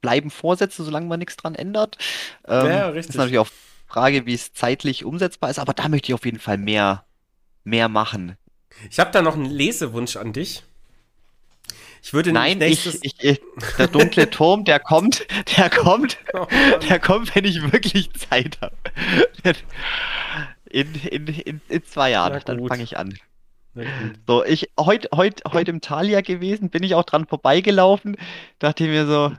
bleiben 0.00 0.30
Vorsätze, 0.30 0.84
solange 0.84 1.06
man 1.06 1.18
nichts 1.18 1.36
dran 1.36 1.54
ändert. 1.54 1.96
Ähm, 2.46 2.66
Ja, 2.66 2.88
ist 2.90 2.96
richtig. 2.96 3.16
natürlich 3.16 3.38
auch 3.38 3.48
Frage, 3.92 4.24
wie 4.24 4.34
es 4.34 4.52
zeitlich 4.54 5.04
umsetzbar 5.04 5.50
ist, 5.50 5.58
aber 5.58 5.74
da 5.74 5.88
möchte 5.88 6.08
ich 6.10 6.14
auf 6.14 6.24
jeden 6.24 6.38
Fall 6.38 6.56
mehr, 6.56 7.04
mehr 7.62 7.88
machen. 7.88 8.36
Ich 8.90 8.98
habe 8.98 9.10
da 9.10 9.20
noch 9.20 9.34
einen 9.34 9.50
Lesewunsch 9.50 10.16
an 10.16 10.32
dich. 10.32 10.62
Ich 12.02 12.14
würde 12.14 12.32
Nein, 12.32 12.58
nächstes. 12.58 13.00
ich, 13.02 13.22
ich, 13.22 13.40
der 13.78 13.88
dunkle 13.88 14.30
Turm, 14.30 14.64
der 14.64 14.80
kommt, 14.80 15.26
der 15.56 15.68
kommt, 15.70 16.16
Oh 16.32 16.46
der 16.88 16.98
kommt, 16.98 17.34
wenn 17.34 17.44
ich 17.44 17.70
wirklich 17.70 18.12
Zeit 18.14 18.58
habe. 18.60 18.76
In, 20.70 20.94
in, 20.94 21.26
in, 21.26 21.60
in 21.68 21.84
zwei 21.84 22.10
Jahren, 22.10 22.42
dann 22.46 22.66
fange 22.66 22.82
ich 22.82 22.96
an. 22.96 23.18
So, 24.26 24.42
ich 24.42 24.70
heute 24.80 25.08
heut, 25.14 25.42
heut 25.52 25.68
im 25.68 25.82
Thalia 25.82 26.22
gewesen, 26.22 26.70
bin 26.70 26.82
ich 26.82 26.94
auch 26.94 27.04
dran 27.04 27.26
vorbeigelaufen, 27.26 28.16
dachte 28.58 28.84
mir 28.84 29.06
so, 29.06 29.32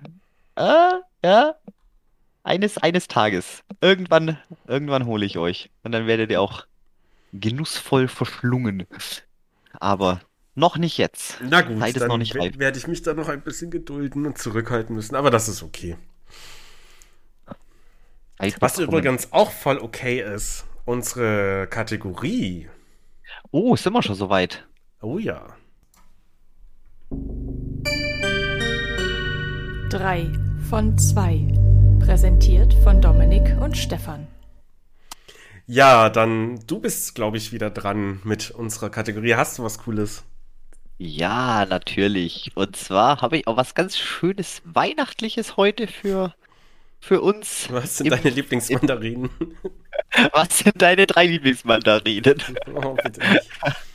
äh, 0.56 0.92
ja, 1.24 1.56
eines, 2.44 2.78
eines 2.78 3.08
Tages, 3.08 3.64
irgendwann, 3.82 4.38
irgendwann 4.68 5.06
hole 5.06 5.26
ich 5.26 5.38
euch 5.38 5.70
und 5.84 5.92
dann 5.92 6.08
werdet 6.08 6.30
ihr 6.32 6.42
auch 6.42 6.66
genussvoll 7.32 8.08
verschlungen. 8.08 8.86
Aber 9.80 10.22
noch 10.56 10.78
nicht 10.78 10.98
jetzt. 10.98 11.40
Na 11.42 11.62
gut, 11.62 11.80
Zeit 11.80 11.96
ist 11.96 12.02
dann 12.02 12.10
noch 12.10 12.18
nicht 12.18 12.36
reif. 12.36 12.56
we- 12.56 12.60
werde 12.60 12.78
ich 12.78 12.88
mich 12.88 13.02
da 13.02 13.14
noch 13.14 13.28
ein 13.30 13.42
bisschen 13.42 13.72
gedulden 13.72 14.26
und 14.26 14.38
zurückhalten 14.38 14.96
müssen, 14.96 15.16
aber 15.16 15.32
das 15.32 15.48
ist 15.50 15.64
okay. 15.64 15.98
Zeit 18.40 18.56
Was 18.62 18.78
übrigens 18.78 19.32
auch 19.32 19.52
voll 19.52 19.78
okay 19.80 20.22
ist, 20.22 20.66
unsere 20.86 21.68
Kategorie. 21.70 22.68
Oh, 23.52 23.76
sind 23.76 23.94
wir 23.94 24.04
schon 24.04 24.16
soweit? 24.16 24.68
Oh 25.02 25.18
ja. 25.18 25.48
Drei 29.90 30.32
von 30.70 30.98
zwei. 30.98 31.48
Präsentiert 32.06 32.74
von 32.84 33.02
Dominik 33.02 33.56
und 33.62 33.78
Stefan. 33.78 34.28
Ja, 35.68 36.10
dann 36.10 36.60
du 36.68 36.80
bist, 36.80 37.16
glaube 37.16 37.38
ich, 37.38 37.54
wieder 37.54 37.70
dran 37.70 38.20
mit 38.26 38.52
unserer 38.52 38.90
Kategorie. 38.90 39.36
Hast 39.36 39.58
du 39.58 39.64
was 39.64 39.78
Cooles? 39.78 40.26
Ja, 40.98 41.66
natürlich. 41.66 42.52
Und 42.56 42.76
zwar 42.76 43.22
habe 43.22 43.38
ich 43.38 43.48
auch 43.48 43.56
was 43.56 43.74
ganz 43.74 43.98
Schönes 43.98 44.62
Weihnachtliches 44.66 45.56
heute 45.56 45.88
für, 45.88 46.34
für 47.00 47.22
uns. 47.22 47.68
Was 47.72 47.98
sind 48.00 48.08
Im- 48.08 48.12
deine 48.22 48.30
Lieblingsmandarinen? 48.36 49.30
Was 50.34 50.60
sind 50.60 50.82
deine 50.82 51.08
drei 51.08 51.26
Lieblingsmandarinen? 51.26 52.36
Oh, 52.76 52.96
bitte 53.02 53.20
nicht. 53.22 53.50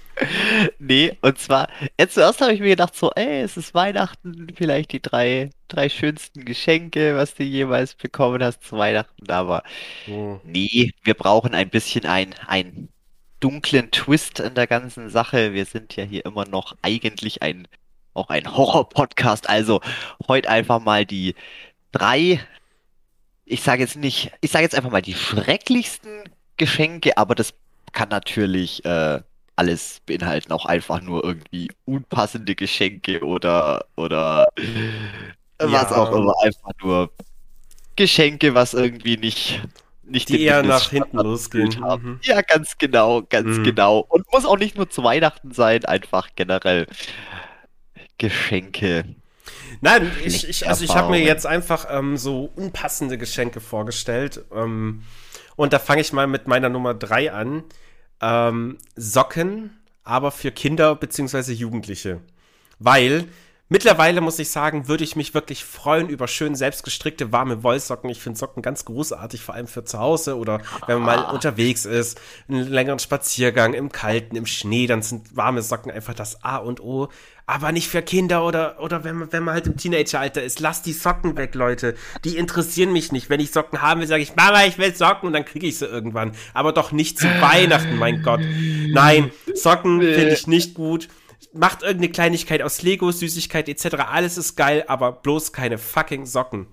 Nee, 0.79 1.17
und 1.21 1.39
zwar, 1.39 1.69
jetzt 1.99 2.15
zuerst 2.15 2.41
habe 2.41 2.53
ich 2.53 2.61
mir 2.61 2.71
gedacht, 2.71 2.95
so, 2.97 3.11
ey, 3.15 3.43
es 3.43 3.57
ist 3.57 3.75
Weihnachten, 3.75 4.49
vielleicht 4.57 4.93
die 4.93 5.01
drei, 5.03 5.51
drei 5.69 5.89
schönsten 5.89 6.45
Geschenke, 6.45 7.17
was 7.17 7.35
du 7.35 7.45
jemals 7.45 7.95
bekommen 7.95 8.43
hast 8.43 8.63
zu 8.65 8.77
Weihnachten, 8.79 9.31
aber 9.31 9.63
Oh. 10.09 10.41
nee, 10.45 10.93
wir 11.05 11.15
brauchen 11.15 11.55
ein 11.55 11.71
bisschen 11.71 12.07
ein, 12.07 12.35
einen 12.47 12.89
dunklen 13.41 13.91
Twist 13.91 14.41
in 14.41 14.55
der 14.55 14.67
ganzen 14.67 15.11
Sache. 15.11 15.53
Wir 15.53 15.65
sind 15.65 15.95
ja 15.97 16.05
hier 16.05 16.25
immer 16.25 16.45
noch 16.47 16.77
eigentlich 16.83 17.43
ein, 17.43 17.69
auch 18.15 18.29
ein 18.31 18.57
Horror-Podcast, 18.57 19.49
also 19.49 19.81
heute 20.27 20.49
einfach 20.51 20.81
mal 20.81 21.07
die 21.07 21.35
drei, 21.93 22.41
ich 23.45 23.63
sage 23.63 23.83
jetzt 23.83 23.97
nicht, 23.97 24.33
ich 24.41 24.51
sage 24.51 24.65
jetzt 24.65 24.75
einfach 24.75 24.91
mal 24.91 25.03
die 25.03 25.15
schrecklichsten 25.15 26.25
Geschenke, 26.57 27.17
aber 27.17 27.35
das 27.35 27.55
kann 27.93 28.09
natürlich 28.09 28.85
äh, 28.85 29.21
alles 29.59 30.01
beinhalten, 30.07 30.53
auch 30.53 30.67
einfach 30.67 31.01
nur 31.03 31.25
irgendwie 31.25 31.71
unpassende 31.85 32.55
Geschenke 32.55 33.25
oder 33.25 33.87
oder 33.97 34.49
was 35.59 35.91
Ja. 35.91 35.97
auch 35.97 36.13
immer, 36.13 36.35
einfach 36.43 36.71
nur 36.83 37.11
Geschenke, 37.97 38.55
was 38.55 38.75
irgendwie 38.75 39.17
nicht 39.17 39.63
nicht 40.03 40.31
Die 40.31 40.41
eher 40.43 40.63
nach 40.63 40.89
hinten 40.91 41.19
losgehen. 41.19 41.83
haben. 41.85 42.13
Mhm. 42.13 42.21
Ja, 42.23 42.41
ganz 42.41 42.79
genau, 42.79 43.23
ganz 43.23 43.59
Mhm. 43.59 43.65
genau. 43.65 43.99
Und 44.09 44.25
muss 44.33 44.47
auch 44.47 44.57
nicht 44.59 44.77
nur 44.77 44.89
zu 44.89 45.05
Weihnachten 45.05 45.53
sein, 45.53 45.85
einfach 45.85 46.31
generell 46.35 46.87
Geschenke. 48.19 49.05
Nein, 49.81 50.11
ich, 50.25 50.49
ich, 50.49 50.69
also 50.69 50.85
ich 50.85 50.95
habe 50.95 51.11
mir 51.11 51.21
jetzt 51.21 51.47
einfach 51.47 51.87
ähm, 51.91 52.17
so 52.17 52.51
unpassende 52.57 53.19
Geschenke 53.19 53.61
vorgestellt. 53.61 54.45
Ähm, 54.53 55.03
und 55.57 55.73
da 55.73 55.79
fange 55.79 56.01
ich 56.01 56.13
mal 56.13 56.27
mit 56.27 56.49
meiner 56.49 56.69
Nummer 56.69 56.95
drei 56.95 57.33
an. 57.33 57.65
Ähm, 58.21 58.79
Socken, 58.97 59.79
aber 60.05 60.31
für 60.31 60.51
Kinder 60.51 60.95
bzw. 60.95 61.53
Jugendliche. 61.53 62.21
Weil 62.79 63.29
mittlerweile 63.69 64.21
muss 64.21 64.39
ich 64.39 64.51
sagen, 64.51 64.89
würde 64.89 65.05
ich 65.05 65.17
mich 65.17 65.35
wirklich 65.35 65.65
freuen 65.65 66.09
über 66.09 66.29
schön 66.29 66.55
selbstgestrickte 66.55 67.33
warme 67.33 67.63
Wollsocken. 67.63 68.11
Ich 68.11 68.21
finde 68.21 68.39
Socken 68.39 68.63
ganz 68.63 68.85
großartig, 68.85 69.43
vor 69.43 69.55
allem 69.55 69.67
für 69.67 69.85
zu 69.85 69.99
Hause 69.99 70.37
oder 70.37 70.61
wenn 70.87 71.01
man 71.01 71.23
mal 71.23 71.33
unterwegs 71.33 71.85
ist, 71.85 72.21
einen 72.49 72.69
längeren 72.69 72.99
Spaziergang 72.99 73.75
im 73.75 73.93
Kalten, 73.93 74.37
im 74.37 74.47
Schnee, 74.47 74.87
dann 74.87 75.03
sind 75.03 75.37
warme 75.37 75.63
Socken 75.63 75.91
einfach 75.91 76.15
das 76.15 76.43
A 76.43 76.57
und 76.57 76.81
O. 76.81 77.09
Aber 77.47 77.73
nicht 77.73 77.89
für 77.89 78.03
Kinder 78.03 78.45
oder, 78.45 78.79
oder 78.79 79.05
wenn, 79.05 79.17
man, 79.17 79.33
wenn 79.33 79.43
man 79.43 79.55
halt 79.55 79.67
im 79.67 79.77
Teenageralter 79.79 80.43
ist. 80.43 80.61
Lasst 80.61 80.85
die 80.85 80.93
Socken 80.93 81.35
weg, 81.39 81.55
Leute. 81.55 81.95
Die 82.25 82.37
interessieren 82.37 82.93
mich 82.93 83.11
nicht. 83.11 83.31
Wenn 83.31 83.41
ich 83.41 83.53
Socken 83.53 83.81
haben 83.81 84.01
will, 84.01 84.07
sage 84.07 84.23
ich, 84.23 84.37
Mama, 84.37 84.67
ich 84.67 84.77
will 84.77 84.95
Socken 84.95 85.29
und 85.29 85.33
dann 85.33 85.47
kriege 85.47 85.67
ich 85.67 85.79
sie 85.79 85.87
irgendwann. 85.87 86.33
Aber 86.53 86.73
doch 86.73 86.93
nicht 86.93 87.19
zu 87.19 87.27
Weihnachten, 87.41 87.97
mein 87.97 88.23
Gott. 88.23 88.41
Nein, 88.91 89.31
Socken 89.55 90.03
finde 90.03 90.35
ich 90.35 90.47
nicht 90.47 90.75
gut. 90.75 91.09
Macht 91.59 91.83
irgendeine 91.83 92.13
Kleinigkeit 92.13 92.63
aus 92.63 92.83
Lego, 92.83 93.11
Süßigkeit 93.11 93.69
etc. 93.69 93.97
Alles 94.11 94.39
ist 94.39 94.57
geil, 94.57 94.85
aber 94.87 95.13
bloß 95.13 95.53
keine 95.53 95.77
fucking 95.79 96.25
Socken. 96.27 96.69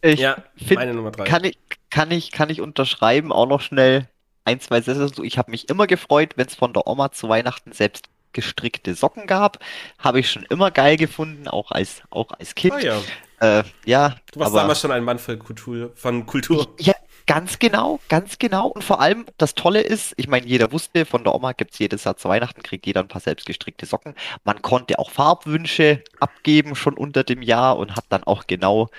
Ich 0.00 0.20
Ja, 0.20 0.36
find- 0.56 0.76
meine 0.76 0.94
Nummer 0.94 1.10
drei. 1.10 1.24
kann 1.24 1.44
ich, 1.44 1.58
kann 1.90 2.10
ich, 2.10 2.32
kann 2.32 2.50
ich 2.50 2.60
unterschreiben, 2.60 3.30
auch 3.32 3.46
noch 3.46 3.60
schnell 3.60 4.08
ein, 4.44 4.58
zwei 4.60 4.80
Sätze 4.80 5.00
dazu. 5.00 5.22
Ich 5.22 5.38
habe 5.38 5.50
mich 5.50 5.68
immer 5.68 5.86
gefreut, 5.86 6.32
wenn 6.36 6.46
es 6.46 6.54
von 6.54 6.72
der 6.72 6.86
Oma 6.86 7.12
zu 7.12 7.28
Weihnachten 7.28 7.72
selbst 7.72 8.06
gestrickte 8.32 8.94
Socken 8.94 9.26
gab. 9.26 9.58
Habe 9.98 10.20
ich 10.20 10.30
schon 10.30 10.44
immer 10.48 10.70
geil 10.70 10.96
gefunden, 10.96 11.46
auch 11.46 11.70
als, 11.70 12.02
auch 12.10 12.32
als 12.38 12.54
Kind. 12.54 12.72
Ah 12.74 12.80
ja, 12.80 13.00
Äh, 13.40 13.64
ja, 13.84 14.16
du 14.32 14.40
warst 14.40 14.52
aber 14.52 14.60
damals 14.62 14.80
schon 14.80 14.90
ein 14.92 15.04
Mann 15.04 15.18
für 15.18 15.36
Kultur, 15.36 15.92
von 15.96 16.24
Kultur. 16.26 16.74
ja, 16.80 16.94
ganz 17.32 17.58
genau, 17.58 17.98
ganz 18.10 18.38
genau. 18.38 18.66
Und 18.66 18.84
vor 18.84 19.00
allem, 19.00 19.24
das 19.38 19.54
Tolle 19.54 19.80
ist, 19.80 20.12
ich 20.18 20.28
meine, 20.28 20.46
jeder 20.46 20.70
wusste, 20.70 21.06
von 21.06 21.24
der 21.24 21.34
Oma 21.34 21.52
gibt's 21.52 21.78
jedes 21.78 22.04
Jahr 22.04 22.18
zu 22.18 22.28
Weihnachten, 22.28 22.62
kriegt 22.62 22.84
jeder 22.86 23.00
ein 23.00 23.08
paar 23.08 23.22
selbstgestrickte 23.22 23.86
Socken. 23.86 24.14
Man 24.44 24.60
konnte 24.60 24.98
auch 24.98 25.10
Farbwünsche 25.10 26.04
abgeben 26.20 26.74
schon 26.76 26.92
unter 26.94 27.24
dem 27.24 27.40
Jahr 27.40 27.78
und 27.78 27.96
hat 27.96 28.04
dann 28.10 28.22
auch 28.24 28.46
genau 28.46 28.90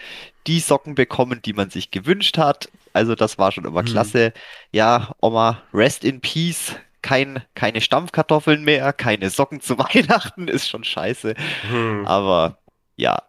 die 0.48 0.60
Socken 0.60 0.96
bekommen, 0.96 1.44
die 1.44 1.54
man 1.54 1.70
sich 1.70 1.92
gewünscht 1.92 2.40
hat. 2.40 2.70
Also 2.92 3.14
das 3.14 3.38
war 3.38 3.52
schon 3.52 3.66
immer 3.66 3.82
Hm. 3.82 3.86
klasse. 3.86 4.34
Ja, 4.72 5.12
Oma, 5.22 5.62
rest 5.72 6.04
in 6.04 6.20
peace. 6.20 6.76
Kein, 7.04 7.44
keine 7.54 7.82
Stampfkartoffeln 7.82 8.64
mehr, 8.64 8.94
keine 8.94 9.30
Socken 9.30 9.62
zu 9.62 9.78
Weihnachten, 9.78 10.48
ist 10.48 10.68
schon 10.70 10.84
scheiße. 10.84 11.36
Hm. 11.70 12.06
Aber 12.08 12.58
ja. 12.96 13.22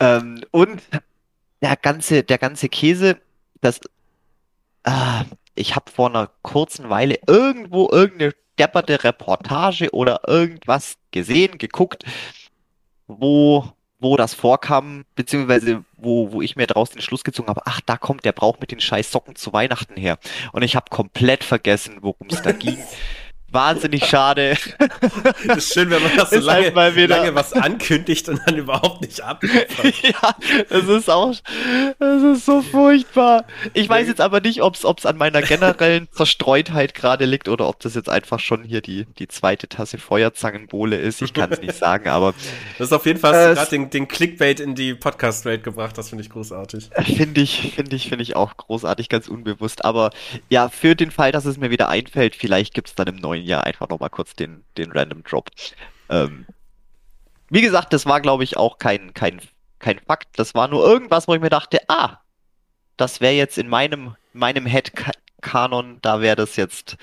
Ähm, 0.00 0.42
und 0.50 0.82
der 1.62 1.76
ganze, 1.76 2.22
der 2.22 2.38
ganze 2.38 2.68
Käse, 2.68 3.18
das, 3.66 3.80
ah, 4.84 5.24
ich 5.54 5.74
habe 5.74 5.90
vor 5.90 6.08
einer 6.08 6.30
kurzen 6.42 6.88
Weile 6.88 7.18
irgendwo 7.26 7.88
irgendeine 7.90 8.34
depperte 8.58 9.04
Reportage 9.04 9.90
oder 9.92 10.22
irgendwas 10.26 10.96
gesehen, 11.10 11.58
geguckt, 11.58 12.04
wo, 13.06 13.64
wo 13.98 14.16
das 14.16 14.34
vorkam, 14.34 15.04
beziehungsweise 15.14 15.84
wo, 15.96 16.32
wo 16.32 16.42
ich 16.42 16.56
mir 16.56 16.66
daraus 16.66 16.90
den 16.90 17.02
Schluss 17.02 17.24
gezogen 17.24 17.48
habe, 17.48 17.62
ach, 17.64 17.80
da 17.84 17.96
kommt 17.96 18.24
der 18.24 18.32
Brauch 18.32 18.58
mit 18.60 18.70
den 18.70 18.80
scheiß 18.80 19.10
Socken 19.10 19.36
zu 19.36 19.52
Weihnachten 19.52 19.96
her. 19.96 20.18
Und 20.52 20.62
ich 20.62 20.76
habe 20.76 20.90
komplett 20.90 21.44
vergessen, 21.44 21.98
worum 22.00 22.28
es 22.30 22.42
da 22.42 22.52
ging. 22.52 22.78
Wahnsinnig 23.56 24.04
schade. 24.06 24.56
Das 25.46 25.58
ist 25.58 25.74
schön, 25.74 25.90
wenn 25.90 26.02
man 26.02 26.16
das 26.16 26.30
so 26.30 26.36
Ist 26.40 26.48
halt 26.48 26.64
lange, 26.64 26.74
mal 26.74 26.94
wieder- 26.96 27.16
lange 27.18 27.34
was 27.34 27.52
ankündigt 27.52 28.28
und 28.28 28.40
dann 28.46 28.56
überhaupt 28.56 29.00
nicht 29.00 29.20
abliefert. 29.22 29.94
ja, 30.02 30.34
das 30.68 30.84
ist 30.88 31.08
auch, 31.10 31.34
das 31.98 32.22
ist 32.22 32.44
so 32.46 32.62
furchtbar. 32.62 33.44
Ich 33.74 33.88
weiß 33.88 34.06
jetzt 34.08 34.20
aber 34.20 34.40
nicht, 34.40 34.62
ob 34.62 34.74
es 34.76 35.06
an 35.06 35.16
meiner 35.16 35.42
generellen 35.42 36.08
Zerstreutheit 36.12 36.94
gerade 36.94 37.24
liegt 37.24 37.48
oder 37.48 37.68
ob 37.68 37.80
das 37.80 37.94
jetzt 37.94 38.08
einfach 38.08 38.40
schon 38.40 38.62
hier 38.64 38.80
die, 38.80 39.06
die 39.18 39.28
zweite 39.28 39.68
Tasse 39.68 39.98
Feuerzangenbowle 39.98 40.96
ist. 40.96 41.22
Ich 41.22 41.32
kann 41.32 41.50
es 41.52 41.60
nicht 41.60 41.74
sagen, 41.74 42.08
aber 42.08 42.34
Das 42.78 42.88
ist 42.88 42.92
auf 42.92 43.06
jeden 43.06 43.18
Fall 43.20 43.52
Äh, 43.52 43.54
gerade 43.54 43.70
den, 43.70 43.90
den 43.90 44.08
Clickbait 44.08 44.60
in 44.60 44.74
die 44.74 44.94
Podcast-Welt 44.94 45.62
gebracht. 45.64 45.96
Das 45.96 46.10
finde 46.10 46.22
ich 46.24 46.30
großartig. 46.30 46.90
finde 47.16 47.40
ich, 47.40 47.72
finde 47.74 47.96
ich, 47.96 48.08
finde 48.08 48.22
ich 48.22 48.36
auch 48.36 48.56
großartig, 48.56 49.08
ganz 49.08 49.28
unbewusst. 49.28 49.84
Aber 49.84 50.10
ja, 50.50 50.68
für 50.68 50.94
den 50.94 51.10
Fall, 51.10 51.32
dass 51.32 51.44
es 51.46 51.56
mir 51.56 51.70
wieder 51.70 51.88
einfällt, 51.88 52.34
vielleicht 52.36 52.74
gibt 52.74 52.88
es 52.88 52.94
dann 52.94 53.06
im 53.06 53.16
neuen 53.16 53.44
Jahr 53.46 53.64
einfach 53.64 53.88
nochmal 53.88 54.10
kurz 54.10 54.34
den, 54.34 54.64
den 54.76 54.92
Random 54.92 55.22
Drop. 55.22 55.50
Ähm, 56.08 56.46
wie 57.48 57.60
gesagt, 57.62 57.92
das 57.92 58.06
war, 58.06 58.20
glaube 58.20 58.44
ich, 58.44 58.56
auch 58.56 58.78
kein, 58.78 59.14
kein, 59.14 59.40
kein 59.78 59.98
Fakt. 60.00 60.28
Das 60.38 60.54
war 60.54 60.68
nur 60.68 60.84
irgendwas, 60.84 61.28
wo 61.28 61.34
ich 61.34 61.40
mir 61.40 61.50
dachte, 61.50 61.78
ah, 61.88 62.18
das 62.96 63.20
wäre 63.20 63.34
jetzt 63.34 63.58
in 63.58 63.68
meinem, 63.68 64.16
meinem 64.32 64.66
Head-Kanon, 64.66 65.98
da 66.02 66.20
wäre 66.20 66.36
das 66.36 66.56
jetzt, 66.56 66.96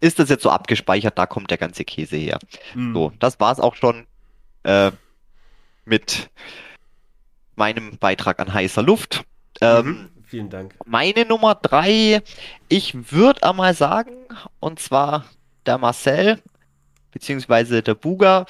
ist 0.00 0.18
das 0.18 0.28
jetzt 0.28 0.42
so 0.42 0.50
abgespeichert, 0.50 1.18
da 1.18 1.26
kommt 1.26 1.50
der 1.50 1.58
ganze 1.58 1.84
Käse 1.84 2.16
her. 2.16 2.38
Hm. 2.72 2.94
So, 2.94 3.12
das 3.18 3.40
war's 3.40 3.58
auch 3.60 3.74
schon 3.74 4.06
äh, 4.62 4.92
mit 5.84 6.30
meinem 7.56 7.98
Beitrag 7.98 8.38
an 8.40 8.52
heißer 8.52 8.82
Luft. 8.82 9.24
Ähm, 9.60 9.86
Mhm. 9.86 10.10
Vielen 10.24 10.50
Dank. 10.50 10.74
meine 10.84 11.24
Nummer 11.24 11.54
drei, 11.54 12.22
ich 12.68 13.10
würde 13.10 13.42
einmal 13.44 13.72
sagen, 13.72 14.12
und 14.60 14.78
zwar 14.78 15.24
der 15.68 15.78
Marcel, 15.78 16.42
beziehungsweise 17.12 17.82
der 17.82 17.94
Buga, 17.94 18.46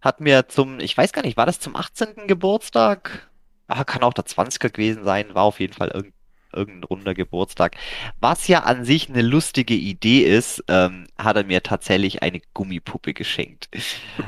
hat 0.00 0.20
mir 0.20 0.48
zum, 0.48 0.80
ich 0.80 0.96
weiß 0.96 1.12
gar 1.12 1.22
nicht, 1.22 1.36
war 1.36 1.46
das 1.46 1.60
zum 1.60 1.76
18. 1.76 2.26
Geburtstag? 2.26 3.30
Ah, 3.68 3.84
kann 3.84 4.02
auch 4.02 4.14
der 4.14 4.24
20er 4.26 4.70
gewesen 4.70 5.04
sein, 5.04 5.34
war 5.34 5.44
auf 5.44 5.60
jeden 5.60 5.72
Fall 5.72 5.88
irgendein, 5.88 6.13
irgendein 6.54 6.84
runder 6.84 7.14
Geburtstag. 7.14 7.76
Was 8.20 8.48
ja 8.48 8.60
an 8.60 8.84
sich 8.84 9.08
eine 9.08 9.22
lustige 9.22 9.74
Idee 9.74 10.20
ist, 10.20 10.64
ähm, 10.68 11.06
hat 11.18 11.36
er 11.36 11.44
mir 11.44 11.62
tatsächlich 11.62 12.22
eine 12.22 12.40
Gummipuppe 12.54 13.14
geschenkt. 13.14 13.68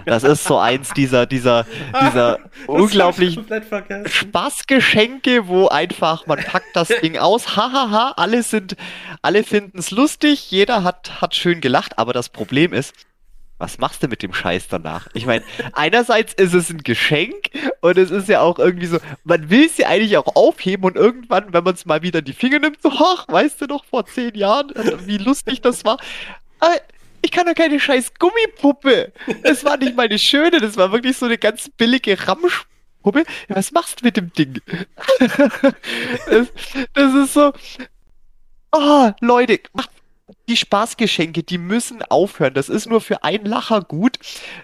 Das 0.04 0.24
ist 0.24 0.44
so 0.44 0.58
eins 0.58 0.92
dieser, 0.92 1.26
dieser, 1.26 1.66
dieser 2.00 2.38
unglaublich 2.66 3.36
komplett 3.36 3.64
vergessen. 3.64 4.08
Spaßgeschenke, 4.08 5.48
wo 5.48 5.68
einfach 5.68 6.26
man 6.26 6.38
packt 6.38 6.74
das 6.74 6.88
Ding 6.88 7.18
aus, 7.18 7.56
hahaha, 7.56 8.14
alle 8.16 8.42
sind, 8.42 8.76
alle 9.22 9.44
finden 9.44 9.78
es 9.78 9.90
lustig, 9.90 10.50
jeder 10.50 10.84
hat, 10.84 11.20
hat 11.20 11.34
schön 11.34 11.60
gelacht, 11.60 11.98
aber 11.98 12.12
das 12.12 12.28
Problem 12.28 12.72
ist, 12.72 12.94
was 13.58 13.78
machst 13.78 14.02
du 14.02 14.08
mit 14.08 14.22
dem 14.22 14.34
Scheiß 14.34 14.68
danach? 14.68 15.08
Ich 15.14 15.26
meine, 15.26 15.44
einerseits 15.72 16.34
ist 16.34 16.52
es 16.52 16.70
ein 16.70 16.82
Geschenk 16.82 17.50
und 17.80 17.96
es 17.96 18.10
ist 18.10 18.28
ja 18.28 18.40
auch 18.40 18.58
irgendwie 18.58 18.86
so, 18.86 18.98
man 19.24 19.48
will 19.48 19.66
es 19.66 19.78
ja 19.78 19.88
eigentlich 19.88 20.16
auch 20.18 20.36
aufheben 20.36 20.84
und 20.84 20.96
irgendwann, 20.96 21.52
wenn 21.52 21.64
man 21.64 21.74
es 21.74 21.86
mal 21.86 22.02
wieder 22.02 22.18
in 22.18 22.24
die 22.26 22.34
Finger 22.34 22.58
nimmt, 22.58 22.82
so, 22.82 22.90
ach, 22.90 23.26
weißt 23.28 23.62
du 23.62 23.66
noch, 23.66 23.84
vor 23.84 24.04
zehn 24.06 24.34
Jahren, 24.34 24.72
wie 25.06 25.18
lustig 25.18 25.62
das 25.62 25.84
war. 25.84 25.98
Aber 26.60 26.74
ich 27.22 27.30
kann 27.30 27.46
doch 27.46 27.54
keine 27.54 27.80
scheiß 27.80 28.12
Gummipuppe. 28.18 29.12
Das 29.42 29.64
war 29.64 29.76
nicht 29.78 29.96
meine 29.96 30.18
schöne, 30.18 30.60
das 30.60 30.76
war 30.76 30.92
wirklich 30.92 31.16
so 31.16 31.26
eine 31.26 31.38
ganz 31.38 31.70
billige 31.76 32.16
Ramschpuppe. 32.28 33.24
Was 33.48 33.72
machst 33.72 34.00
du 34.00 34.04
mit 34.04 34.16
dem 34.16 34.32
Ding? 34.32 34.60
das, 35.18 36.48
das 36.92 37.14
ist 37.14 37.34
so. 37.34 37.52
Ah, 38.70 39.14
Leute, 39.20 39.60
macht 39.72 39.90
die 40.48 40.56
Spaßgeschenke, 40.56 41.42
die 41.42 41.58
müssen 41.58 42.02
aufhören. 42.02 42.54
Das 42.54 42.68
ist 42.68 42.86
nur 42.86 43.00
für 43.00 43.24
einen 43.24 43.46
Lacher 43.46 43.80
gut. 43.82 44.18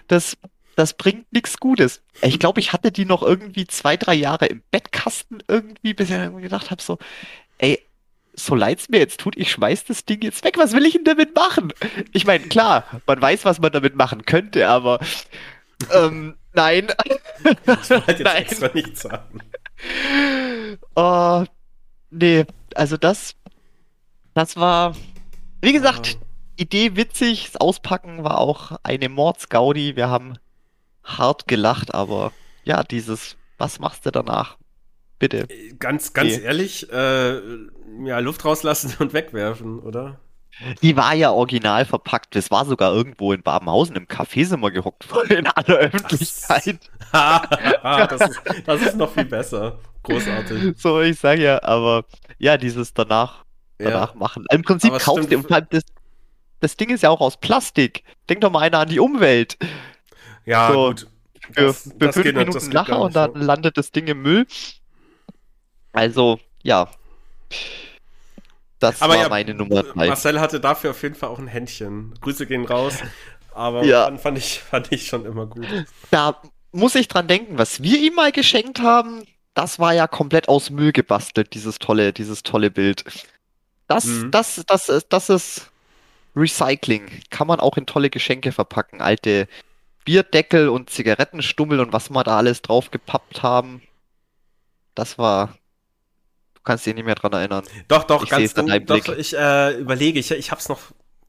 Das, 0.07 0.37
das 0.75 0.93
bringt 0.93 1.31
nichts 1.33 1.57
Gutes. 1.59 2.01
Ich 2.21 2.39
glaube, 2.39 2.59
ich 2.59 2.73
hatte 2.73 2.91
die 2.91 3.05
noch 3.05 3.21
irgendwie 3.23 3.67
zwei, 3.67 3.97
drei 3.97 4.13
Jahre 4.13 4.45
im 4.47 4.61
Bettkasten 4.71 5.43
irgendwie, 5.47 5.93
bis 5.93 6.09
ich 6.09 6.15
dann 6.15 6.41
gedacht 6.41 6.71
habe, 6.71 6.81
so, 6.81 6.97
ey, 7.57 7.79
so 8.35 8.55
leid's 8.55 8.89
mir 8.89 8.97
jetzt 8.97 9.19
tut, 9.19 9.37
ich 9.37 9.51
schmeiß 9.51 9.85
das 9.85 10.05
Ding 10.05 10.21
jetzt 10.23 10.43
weg. 10.43 10.57
Was 10.57 10.73
will 10.73 10.85
ich 10.85 10.93
denn 10.93 11.03
damit 11.03 11.35
machen? 11.35 11.71
Ich 12.13 12.25
meine, 12.25 12.45
klar, 12.45 12.85
man 13.05 13.21
weiß, 13.21 13.45
was 13.45 13.59
man 13.59 13.71
damit 13.71 13.95
machen 13.95 14.25
könnte, 14.25 14.67
aber 14.67 14.99
ähm, 15.93 16.35
nein. 16.53 16.87
Ich 17.43 17.67
wollte 17.67 18.11
jetzt 18.11 18.19
Nein. 18.23 18.35
extra 18.37 18.69
nicht 18.73 18.97
sagen. 18.97 19.39
Oh, 20.95 21.43
nee, 22.09 22.45
also 22.73 22.97
das, 22.97 23.35
das 24.33 24.55
war, 24.55 24.95
wie 25.63 25.73
gesagt, 25.73 26.17
Ah. 26.21 26.25
Idee 26.55 26.95
witzig, 26.95 27.45
das 27.51 27.59
Auspacken 27.59 28.23
war 28.23 28.37
auch 28.37 28.73
eine 28.83 29.09
Mordsgaudi. 29.09 29.95
Wir 29.95 30.07
haben 30.09 30.37
hart 31.03 31.47
gelacht, 31.47 31.93
aber 31.95 32.31
ja, 32.63 32.83
dieses, 32.83 33.37
was 33.57 33.79
machst 33.79 34.05
du 34.05 34.11
danach? 34.11 34.57
Bitte. 35.17 35.47
Ganz, 35.79 36.13
ganz 36.13 36.37
Nee. 36.37 36.43
ehrlich, 36.43 36.91
äh, 36.91 37.39
ja, 38.05 38.19
Luft 38.19 38.45
rauslassen 38.45 38.93
und 38.99 39.13
wegwerfen, 39.13 39.79
oder? 39.79 40.19
Die 40.83 40.95
war 40.95 41.15
ja 41.15 41.31
original 41.31 41.83
verpackt. 41.85 42.35
Das 42.35 42.51
war 42.51 42.65
sogar 42.65 42.93
irgendwo 42.93 43.33
in 43.33 43.41
Babenhausen 43.41 43.95
im 43.95 44.05
Café 44.05 44.45
sind 44.45 44.61
wir 44.61 44.69
gehockt 44.69 45.07
in 45.29 45.47
aller 45.47 45.77
Öffentlichkeit. 45.77 46.79
das, 47.11 48.21
ist, 48.21 48.41
das 48.65 48.81
ist 48.83 48.95
noch 48.95 49.11
viel 49.11 49.25
besser. 49.25 49.79
Großartig. 50.03 50.75
So, 50.77 51.01
ich 51.01 51.19
sage 51.19 51.41
ja, 51.41 51.63
aber 51.63 52.05
ja, 52.37 52.57
dieses 52.57 52.93
danach, 52.93 53.42
danach 53.77 54.15
machen. 54.15 54.45
Im 54.51 54.61
Prinzip 54.63 54.91
Aber 54.91 54.99
kaufst 54.99 55.31
du, 55.31 55.41
das, 55.69 55.83
das 56.59 56.77
Ding 56.77 56.89
ist 56.89 57.03
ja 57.03 57.09
auch 57.09 57.21
aus 57.21 57.37
Plastik. 57.37 58.03
Denk 58.29 58.41
doch 58.41 58.51
mal 58.51 58.59
einer 58.59 58.79
an 58.79 58.89
die 58.89 58.99
Umwelt. 58.99 59.57
Ja, 60.45 60.71
So, 60.71 60.87
gut. 60.89 61.07
Für, 61.51 61.61
Das- 61.65 61.83
für 61.83 61.89
das 61.97 62.13
fünf 62.15 62.25
Minuten 62.27 62.51
das 62.53 62.69
gar 62.69 63.01
und 63.01 63.15
dann 63.15 63.33
ja. 63.33 63.41
landet 63.41 63.77
das 63.77 63.91
Ding 63.91 64.07
im 64.07 64.21
Müll. 64.21 64.45
Also, 65.91 66.39
ja. 66.63 66.89
Das 68.79 69.01
Aber 69.01 69.13
war 69.13 69.21
ja, 69.21 69.29
meine 69.29 69.53
Nummer 69.53 69.83
drei. 69.83 70.07
Marcel 70.07 70.39
hatte 70.39 70.59
dafür 70.59 70.91
auf 70.91 71.01
jeden 71.03 71.15
Fall 71.15 71.29
auch 71.29 71.39
ein 71.39 71.47
Händchen. 71.47 72.13
Grüße 72.21 72.45
gehen 72.47 72.65
raus. 72.65 72.95
Aber 73.53 73.83
Ja. 73.85 74.15
fand, 74.17 74.37
ich, 74.37 74.59
fand 74.59 74.91
ich 74.91 75.07
schon 75.07 75.25
immer 75.25 75.45
gut. 75.45 75.65
Da 76.11 76.41
muss 76.71 76.95
ich 76.95 77.07
dran 77.07 77.27
denken, 77.27 77.57
was 77.57 77.83
wir 77.83 77.99
ihm 77.99 78.15
mal 78.15 78.31
geschenkt 78.31 78.81
haben, 78.81 79.23
das 79.53 79.77
war 79.79 79.93
ja 79.93 80.07
komplett 80.07 80.49
aus 80.49 80.69
Müll 80.71 80.91
gebastelt, 80.91 81.53
dieses 81.53 81.77
tolle, 81.77 82.11
dieses 82.13 82.41
tolle 82.43 82.71
Bild. 82.71 83.03
Das, 83.87 84.05
Mhm. 84.05 84.31
das, 84.31 84.61
das, 84.67 84.89
ist- 84.89 85.07
das 85.09 85.29
ist 85.29 85.71
Recycling. 86.35 87.09
Kann 87.29 87.47
man 87.47 87.59
auch 87.59 87.77
in 87.77 87.85
tolle 87.85 88.09
Geschenke 88.09 88.51
verpacken. 88.51 89.01
Alte 89.01 89.47
Bierdeckel 90.05 90.69
und 90.69 90.89
Zigarettenstummel 90.89 91.79
und 91.79 91.93
was 91.93 92.09
wir 92.09 92.23
da 92.23 92.37
alles 92.37 92.61
drauf 92.61 92.91
gepappt 92.91 93.43
haben. 93.43 93.81
Das 94.95 95.17
war. 95.17 95.57
Du 96.55 96.61
kannst 96.63 96.85
dich 96.85 96.93
nicht 96.95 97.05
mehr 97.05 97.15
dran 97.15 97.33
erinnern. 97.33 97.63
Doch, 97.87 98.03
doch, 98.05 98.23
Ich 98.23 98.29
ganz 98.29 98.53
deinem 98.53 98.85
doch, 98.85 99.09
ich 99.17 99.35
äh, 99.35 99.77
überlege, 99.79 100.19
ich, 100.19 100.31
ich 100.31 100.51
hab's 100.51 100.69
noch 100.69 100.79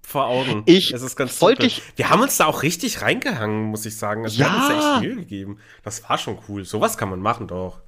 vor 0.02 0.26
Augen. 0.26 0.62
Ich 0.66 0.92
es 0.92 1.02
ist 1.02 1.16
ganz 1.16 1.40
wollte 1.40 1.62
simpel. 1.62 1.78
ich- 1.88 1.98
Wir 1.98 2.10
haben 2.10 2.20
uns 2.22 2.36
da 2.36 2.46
auch 2.46 2.62
richtig 2.62 3.00
reingehangen, 3.02 3.62
muss 3.64 3.84
ich 3.86 3.96
sagen. 3.96 4.24
Also 4.24 4.38
Wir 4.38 4.50
haben 4.52 4.58
uns 4.60 4.68
da 4.68 4.74
Ja. 4.74 4.92
echt 4.94 5.02
Mühe 5.02 5.16
gegeben. 5.16 5.58
Das 5.82 6.08
war 6.08 6.18
schon 6.18 6.38
cool. 6.48 6.64
Sowas 6.64 6.96
kann 6.98 7.08
man 7.08 7.20
machen, 7.20 7.48
doch. 7.48 7.80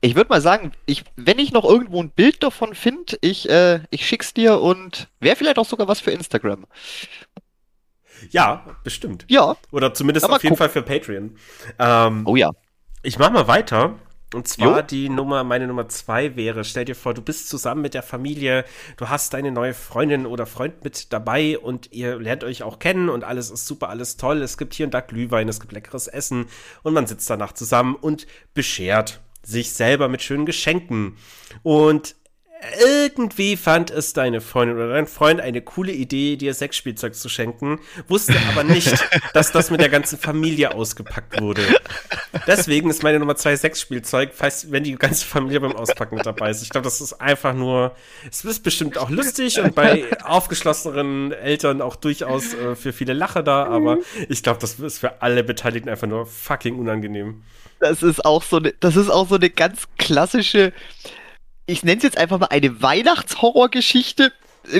Ich 0.00 0.14
würde 0.14 0.28
mal 0.28 0.40
sagen, 0.40 0.72
ich, 0.86 1.04
wenn 1.16 1.38
ich 1.38 1.52
noch 1.52 1.64
irgendwo 1.64 2.02
ein 2.02 2.10
Bild 2.10 2.42
davon 2.42 2.74
finde, 2.74 3.16
ich, 3.20 3.48
äh, 3.48 3.80
ich 3.90 4.06
schick's 4.06 4.34
dir 4.34 4.60
und 4.60 5.08
wäre 5.20 5.36
vielleicht 5.36 5.58
auch 5.58 5.66
sogar 5.66 5.88
was 5.88 6.00
für 6.00 6.10
Instagram. 6.10 6.66
Ja, 8.30 8.64
bestimmt. 8.82 9.24
Ja. 9.28 9.56
Oder 9.72 9.94
zumindest 9.94 10.28
auf 10.28 10.42
jeden 10.42 10.50
guck. 10.54 10.58
Fall 10.58 10.68
für 10.70 10.82
Patreon. 10.82 11.36
Ähm, 11.78 12.22
Oh 12.26 12.36
ja. 12.36 12.50
Ich 13.02 13.18
mach 13.18 13.30
mal 13.30 13.46
weiter. 13.46 13.94
Und 14.34 14.48
zwar 14.48 14.78
Jo. 14.78 14.82
die 14.82 15.08
Nummer, 15.08 15.44
meine 15.44 15.68
Nummer 15.68 15.88
zwei 15.88 16.34
wäre, 16.34 16.64
stell 16.64 16.84
dir 16.84 16.96
vor, 16.96 17.14
du 17.14 17.22
bist 17.22 17.48
zusammen 17.48 17.80
mit 17.82 17.94
der 17.94 18.02
Familie, 18.02 18.64
du 18.96 19.08
hast 19.08 19.32
deine 19.32 19.52
neue 19.52 19.72
Freundin 19.72 20.26
oder 20.26 20.46
Freund 20.46 20.82
mit 20.82 21.12
dabei 21.12 21.58
und 21.58 21.92
ihr 21.92 22.18
lernt 22.18 22.42
euch 22.42 22.64
auch 22.64 22.80
kennen 22.80 23.08
und 23.08 23.22
alles 23.22 23.50
ist 23.50 23.66
super, 23.66 23.88
alles 23.88 24.16
toll. 24.16 24.42
Es 24.42 24.58
gibt 24.58 24.74
hier 24.74 24.86
und 24.86 24.94
da 24.94 25.00
Glühwein, 25.00 25.48
es 25.48 25.60
gibt 25.60 25.72
leckeres 25.72 26.08
Essen 26.08 26.46
und 26.82 26.92
man 26.92 27.06
sitzt 27.06 27.30
danach 27.30 27.52
zusammen 27.52 27.94
und 27.94 28.26
beschert 28.52 29.20
sich 29.46 29.72
selber 29.72 30.08
mit 30.08 30.22
schönen 30.22 30.46
Geschenken. 30.46 31.16
Und 31.62 32.16
irgendwie 32.80 33.56
fand 33.56 33.90
es 33.90 34.12
deine 34.12 34.40
Freundin 34.40 34.76
oder 34.76 34.88
dein 34.88 35.06
Freund 35.06 35.40
eine 35.40 35.60
coole 35.60 35.92
Idee, 35.92 36.36
dir 36.36 36.54
Sexspielzeug 36.54 37.14
zu 37.14 37.28
schenken, 37.28 37.80
wusste 38.08 38.34
aber 38.50 38.64
nicht, 38.64 38.92
dass 39.34 39.52
das 39.52 39.70
mit 39.70 39.80
der 39.80 39.88
ganzen 39.88 40.18
Familie 40.18 40.74
ausgepackt 40.74 41.40
wurde. 41.40 41.62
Deswegen 42.46 42.90
ist 42.90 43.02
meine 43.02 43.18
Nummer 43.18 43.36
zwei 43.36 43.56
Sexspielzeug, 43.56 44.30
falls, 44.34 44.70
wenn 44.70 44.84
die 44.84 44.94
ganze 44.96 45.26
Familie 45.26 45.60
beim 45.60 45.76
Auspacken 45.76 46.16
mit 46.16 46.26
dabei 46.26 46.50
ist. 46.50 46.62
Ich 46.62 46.70
glaube, 46.70 46.84
das 46.84 47.00
ist 47.00 47.14
einfach 47.14 47.54
nur, 47.54 47.94
es 48.30 48.44
ist 48.44 48.62
bestimmt 48.62 48.98
auch 48.98 49.10
lustig 49.10 49.60
und 49.60 49.74
bei 49.74 50.04
aufgeschlosseneren 50.24 51.32
Eltern 51.32 51.82
auch 51.82 51.96
durchaus 51.96 52.54
äh, 52.54 52.74
für 52.74 52.92
viele 52.92 53.12
Lache 53.12 53.44
da, 53.44 53.64
aber 53.64 53.98
ich 54.28 54.42
glaube, 54.42 54.60
das 54.60 54.80
ist 54.80 54.98
für 54.98 55.22
alle 55.22 55.44
Beteiligten 55.44 55.88
einfach 55.88 56.08
nur 56.08 56.26
fucking 56.26 56.78
unangenehm. 56.78 57.42
Das 57.80 58.02
ist 58.02 58.24
auch 58.24 58.42
so 58.42 58.56
eine, 58.56 58.72
das 58.80 58.96
ist 58.96 59.10
auch 59.10 59.28
so 59.28 59.36
eine 59.36 59.50
ganz 59.50 59.86
klassische, 59.98 60.72
ich 61.66 61.82
nenne 61.82 61.98
es 61.98 62.04
jetzt 62.04 62.18
einfach 62.18 62.38
mal 62.38 62.46
eine 62.46 62.82
Weihnachtshorrorgeschichte. 62.82 64.32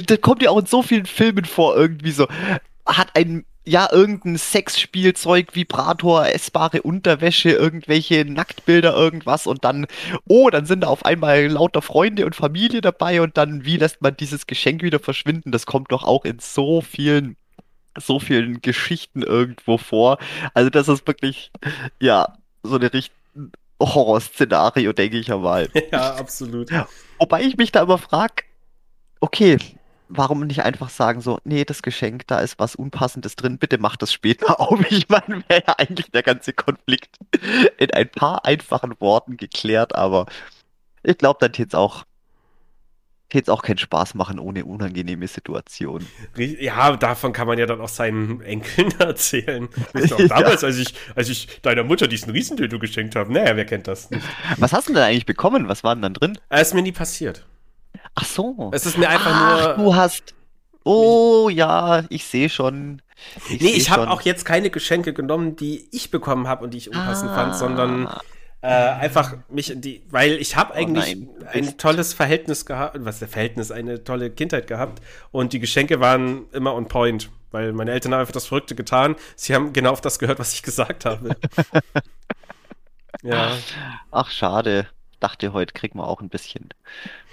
Das 0.07 0.21
kommt 0.21 0.43
ja 0.43 0.51
auch 0.51 0.59
in 0.59 0.67
so 0.67 0.83
vielen 0.83 1.07
Filmen 1.07 1.45
vor, 1.45 1.77
irgendwie 1.77 2.13
so. 2.13 2.27
hat 2.87 3.11
ein, 3.15 3.45
ja, 3.65 3.89
irgendein 3.93 4.39
Sexspielzeug, 4.39 5.55
Vibrator, 5.55 6.27
essbare 6.29 6.83
Unterwäsche, 6.83 7.51
irgendwelche 7.51 8.25
Nacktbilder, 8.25 8.95
irgendwas 8.95 9.47
und 9.47 9.65
dann, 9.65 9.87
oh, 10.29 10.51
dann 10.51 10.67
sind 10.67 10.83
da 10.83 10.87
auf 10.89 11.05
einmal 11.05 11.47
lauter 11.49 11.83
Freunde 11.83 12.27
und 12.27 12.37
Familie 12.37 12.81
dabei 12.81 13.21
und 13.21 13.37
dann, 13.37 13.65
wie 13.65 13.77
lässt 13.77 14.03
man 14.03 14.17
dieses 14.17 14.47
Geschenk 14.47 14.83
wieder 14.83 15.01
verschwinden? 15.01 15.51
Das 15.51 15.67
kommt 15.67 15.91
doch 15.93 16.05
auch 16.05 16.25
in 16.25 16.39
so 16.39 16.81
vielen, 16.81 17.37
so 17.99 18.21
vielen 18.21 18.61
Geschichten 18.61 19.23
irgendwo 19.23 19.79
vor. 19.79 20.19
Also 20.55 20.71
das 20.71 20.89
ist 20.89 21.07
wirklich, 21.07 21.51
ja, 22.01 22.35
so 22.67 22.77
eine 22.77 22.93
richtige 22.93 23.17
Horrorszenario, 23.81 24.93
denke 24.93 25.19
ich 25.19 25.33
einmal. 25.33 25.69
Ja, 25.93 26.15
absolut. 26.17 26.71
Wobei 27.19 27.43
ich 27.43 27.57
mich 27.57 27.73
da 27.73 27.83
immer 27.83 27.99
frage, 27.99 28.45
okay, 29.21 29.59
warum 30.09 30.47
nicht 30.47 30.63
einfach 30.63 30.89
sagen 30.89 31.21
so, 31.21 31.39
nee, 31.45 31.65
das 31.65 31.83
Geschenk, 31.83 32.27
da 32.27 32.41
ist 32.41 32.59
was 32.59 32.77
Unpassendes 32.77 33.37
drin, 33.37 33.59
bitte 33.59 33.79
mach 33.79 33.97
das 33.97 34.13
später 34.13 34.61
auf. 34.61 34.81
Ich 34.91 35.09
meine, 35.09 35.43
wäre 35.49 35.63
ja 35.67 35.75
eigentlich 35.79 36.11
der 36.11 36.23
ganze 36.23 36.53
Konflikt 36.53 37.17
in 37.79 37.91
ein 37.91 38.09
paar 38.09 38.45
einfachen 38.45 38.95
Worten 39.01 39.37
geklärt, 39.37 39.95
aber 39.95 40.27
ich 41.03 41.19
glaube, 41.19 41.39
dann 41.41 41.53
es 41.53 41.75
auch, 41.75 42.05
tät's 43.29 43.49
auch 43.49 43.63
keinen 43.63 43.79
Spaß 43.79 44.15
machen 44.15 44.39
ohne 44.39 44.65
unangenehme 44.65 45.27
Situation. 45.29 46.07
Ja, 46.37 46.97
davon 46.97 47.33
kann 47.33 47.47
man 47.47 47.59
ja 47.59 47.67
dann 47.67 47.81
auch 47.81 47.89
seinen 47.89 48.41
Enkeln 48.43 48.91
erzählen. 49.01 49.69
Weißt 49.93 50.11
du, 50.13 50.15
auch 50.17 50.29
damals, 50.29 50.63
als 50.65 50.79
ich, 50.79 50.95
als 51.15 51.29
ich 51.29 51.61
deiner 51.63 51.83
Mutter 51.85 52.07
diesen 52.09 52.31
Riesendildo 52.31 52.79
geschenkt 52.79 53.17
habe. 53.17 53.33
Naja, 53.33 53.57
wer 53.57 53.65
kennt 53.65 53.89
das 53.89 54.11
nicht? 54.11 54.25
Was 54.59 54.73
hast 54.73 54.89
du 54.89 54.93
denn 54.95 55.03
eigentlich 55.03 55.27
bekommen? 55.27 55.69
Was 55.69 55.83
war 55.85 55.95
denn 55.95 56.03
dann 56.03 56.15
drin? 56.15 56.39
Es 56.49 56.69
ist 56.69 56.75
mir 56.75 56.83
nie 56.83 56.93
passiert. 56.93 57.45
Ach 58.15 58.25
so. 58.25 58.71
Es 58.73 58.87
ist 58.87 58.97
mir 58.99 59.09
einfach 59.09 59.33
Ach, 59.35 59.77
nur. 59.77 59.85
du 59.87 59.95
hast. 59.97 60.35
Oh 60.85 61.49
ja, 61.51 62.05
ich 62.11 62.25
sehe 62.25 62.49
schon. 62.49 63.03
nee, 63.51 63.59
seh 63.59 63.69
ich 63.71 63.91
habe 63.91 64.09
auch 64.09 64.21
jetzt 64.21 64.45
keine 64.45 64.71
Geschenke 64.71 65.13
genommen, 65.13 65.57
die 65.57 65.89
ich 65.91 66.13
bekommen 66.13 66.47
habe 66.47 66.63
und 66.65 66.75
die 66.75 66.79
ich 66.79 66.89
unpassend 66.91 67.31
Ah. 67.33 67.35
fand, 67.35 67.57
sondern 67.57 68.09
äh, 68.63 68.69
einfach 68.69 69.35
mich 69.49 69.71
in 69.71 69.81
die, 69.81 70.03
weil 70.11 70.33
ich 70.33 70.57
habe 70.57 70.75
eigentlich 70.75 71.17
nein, 71.17 71.29
du 71.39 71.47
ein 71.51 71.79
tolles 71.79 72.15
Verhältnis 72.15 72.67
gehabt, 72.67 72.97
was 73.01 73.19
der 73.19 73.29
Verhältnis, 73.29 73.71
eine 73.71 74.03
tolle 74.03 74.31
Kindheit 74.31 74.67
gehabt 74.67 75.03
und 75.31 75.53
die 75.53 75.61
Geschenke 75.61 76.01
waren 76.01 76.47
immer 76.53 76.75
on 76.75 76.89
point, 76.89 77.31
weil 77.51 77.73
meine 77.73 77.93
Eltern 77.93 78.13
haben 78.13 78.21
einfach 78.21 78.33
das 78.33 78.47
Verrückte 78.47 78.75
getan. 78.75 79.17
Sie 79.37 79.55
haben 79.55 79.73
genau 79.73 79.93
auf 79.93 80.01
das 80.01 80.19
gehört, 80.19 80.39
was 80.39 80.53
ich 80.53 80.63
gesagt 80.63 81.05
habe. 81.05 81.37
ja, 83.23 83.57
Ach, 84.11 84.31
schade. 84.31 84.89
Dachte, 85.21 85.53
heute 85.53 85.73
kriegen 85.73 85.99
wir 85.99 86.07
auch 86.07 86.21
ein 86.21 86.29
bisschen 86.29 86.69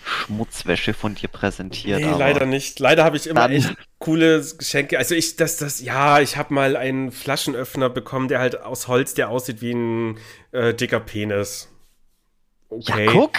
Schmutzwäsche 0.06 0.94
von 0.94 1.16
dir 1.16 1.28
präsentiert. 1.28 2.00
nee, 2.02 2.12
leider 2.18 2.46
nicht. 2.46 2.80
Leider 2.80 3.04
habe 3.04 3.18
ich 3.18 3.28
immer 3.28 3.50
echt 3.50 3.76
coole 4.00 4.44
Geschenke. 4.58 4.98
Also 4.98 5.16
ich, 5.16 5.36
das, 5.36 5.58
das, 5.58 5.82
ja, 5.82 6.20
ich 6.20 6.38
habe 6.38 6.54
mal 6.54 6.76
einen 6.76 7.12
Flaschenöffner 7.12 7.90
bekommen, 7.90 8.28
der 8.28 8.40
halt 8.40 8.62
aus 8.62 8.88
Holz, 8.88 9.14
der 9.14 9.30
aussieht 9.30 9.62
wie 9.62 9.74
ein 9.74 10.18
äh, 10.52 10.74
dicker 10.74 11.00
Penis. 11.00 11.70
Ja, 12.80 13.06
guck. 13.12 13.32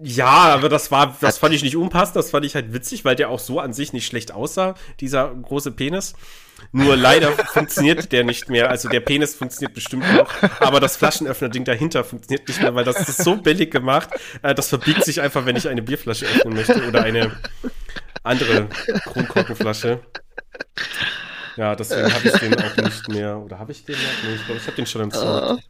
Ja, 0.00 0.26
aber 0.26 0.68
das 0.68 0.90
war, 0.90 1.16
das 1.20 1.38
fand 1.38 1.54
ich 1.54 1.64
nicht 1.64 1.76
unpassend, 1.76 2.16
das 2.16 2.30
fand 2.30 2.46
ich 2.46 2.54
halt 2.54 2.72
witzig, 2.72 3.04
weil 3.04 3.16
der 3.16 3.30
auch 3.30 3.40
so 3.40 3.58
an 3.58 3.72
sich 3.72 3.92
nicht 3.92 4.06
schlecht 4.06 4.32
aussah, 4.32 4.74
dieser 5.00 5.34
große 5.34 5.72
Penis. 5.72 6.14
Nur 6.72 6.96
leider 6.96 7.32
funktioniert 7.32 8.12
der 8.12 8.24
nicht 8.24 8.48
mehr. 8.48 8.70
Also 8.70 8.88
der 8.88 9.00
Penis 9.00 9.34
funktioniert 9.34 9.74
bestimmt 9.74 10.12
noch, 10.14 10.30
aber 10.60 10.80
das 10.80 10.96
Flaschenöffner-Ding 10.96 11.64
dahinter 11.64 12.04
funktioniert 12.04 12.46
nicht 12.46 12.60
mehr, 12.60 12.74
weil 12.74 12.84
das 12.84 13.08
ist 13.08 13.24
so 13.24 13.36
billig 13.36 13.70
gemacht. 13.70 14.10
Äh, 14.42 14.54
das 14.54 14.68
verbiegt 14.68 15.04
sich 15.04 15.20
einfach, 15.20 15.46
wenn 15.46 15.56
ich 15.56 15.68
eine 15.68 15.82
Bierflasche 15.82 16.26
öffnen 16.26 16.54
möchte 16.54 16.86
oder 16.86 17.02
eine 17.02 17.32
andere 18.22 18.68
Kronkorkenflasche. 19.04 20.00
Ja, 21.56 21.74
deswegen 21.74 22.12
habe 22.12 22.28
ich 22.28 22.34
den 22.34 22.54
auch 22.54 22.76
nicht 22.76 23.08
mehr. 23.08 23.38
Oder 23.38 23.58
habe 23.58 23.72
ich 23.72 23.84
den 23.84 23.96
noch? 23.96 24.22
Nee, 24.24 24.34
ich 24.36 24.44
glaube, 24.44 24.60
ich 24.60 24.66
habe 24.66 24.76
den 24.76 24.86
schon 24.86 25.02
entsorgt. 25.02 25.64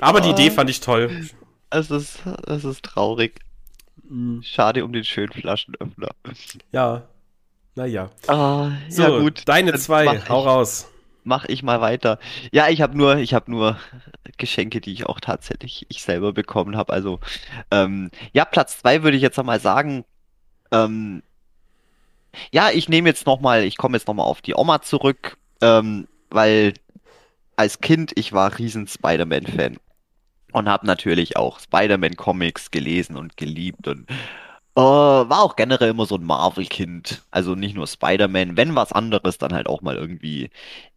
Aber 0.00 0.20
die 0.20 0.30
Idee 0.30 0.50
fand 0.50 0.68
ich 0.68 0.80
toll. 0.80 1.28
Es 1.70 1.90
ist, 1.90 2.18
es 2.46 2.64
ist 2.64 2.82
traurig. 2.82 3.40
Schade 4.42 4.84
um 4.84 4.92
den 4.92 5.04
schönen 5.04 5.32
Flaschenöffner. 5.32 6.10
Ja. 6.72 7.08
Naja. 7.78 8.10
Ah, 8.26 8.72
So, 8.88 9.02
ja 9.02 9.08
gut. 9.20 9.42
deine 9.46 9.70
Dann 9.70 9.80
zwei, 9.80 10.04
mach 10.04 10.28
hau 10.28 10.40
ich, 10.40 10.46
raus. 10.46 10.88
mach 11.22 11.44
ich 11.44 11.62
mal 11.62 11.80
weiter. 11.80 12.18
Ja, 12.50 12.68
ich 12.68 12.80
habe 12.82 12.96
nur, 12.98 13.18
ich 13.18 13.34
habe 13.34 13.50
nur 13.52 13.78
Geschenke, 14.36 14.80
die 14.80 14.92
ich 14.92 15.06
auch 15.06 15.20
tatsächlich 15.20 15.86
ich 15.88 16.02
selber 16.02 16.32
bekommen 16.32 16.76
habe. 16.76 16.92
Also 16.92 17.20
ähm, 17.70 18.10
ja, 18.32 18.44
Platz 18.44 18.78
zwei 18.80 19.04
würde 19.04 19.16
ich 19.16 19.22
jetzt 19.22 19.38
einmal 19.38 19.60
sagen. 19.60 20.04
Ähm, 20.72 21.22
ja, 22.50 22.70
ich 22.70 22.88
nehme 22.88 23.08
jetzt 23.08 23.26
noch 23.26 23.40
mal, 23.40 23.62
ich 23.62 23.76
komme 23.76 23.96
jetzt 23.96 24.08
noch 24.08 24.14
mal 24.14 24.24
auf 24.24 24.42
die 24.42 24.54
Oma 24.56 24.82
zurück, 24.82 25.36
ähm, 25.62 26.08
weil 26.30 26.74
als 27.56 27.80
Kind 27.80 28.12
ich 28.16 28.32
war 28.32 28.58
riesen 28.58 28.88
Spider-Man-Fan 28.88 29.78
und 30.52 30.68
habe 30.68 30.84
natürlich 30.86 31.36
auch 31.36 31.60
Spider-Man-Comics 31.60 32.70
gelesen 32.72 33.16
und 33.16 33.36
geliebt 33.36 33.86
und 33.86 34.08
äh, 34.78 35.28
war 35.28 35.42
auch 35.42 35.56
generell 35.56 35.90
immer 35.90 36.06
so 36.06 36.14
ein 36.14 36.24
Marvel-Kind. 36.24 37.24
Also 37.32 37.56
nicht 37.56 37.74
nur 37.74 37.88
Spider-Man, 37.88 38.56
wenn 38.56 38.76
was 38.76 38.92
anderes, 38.92 39.36
dann 39.36 39.52
halt 39.52 39.66
auch 39.66 39.82
mal 39.82 39.96
irgendwie 39.96 40.50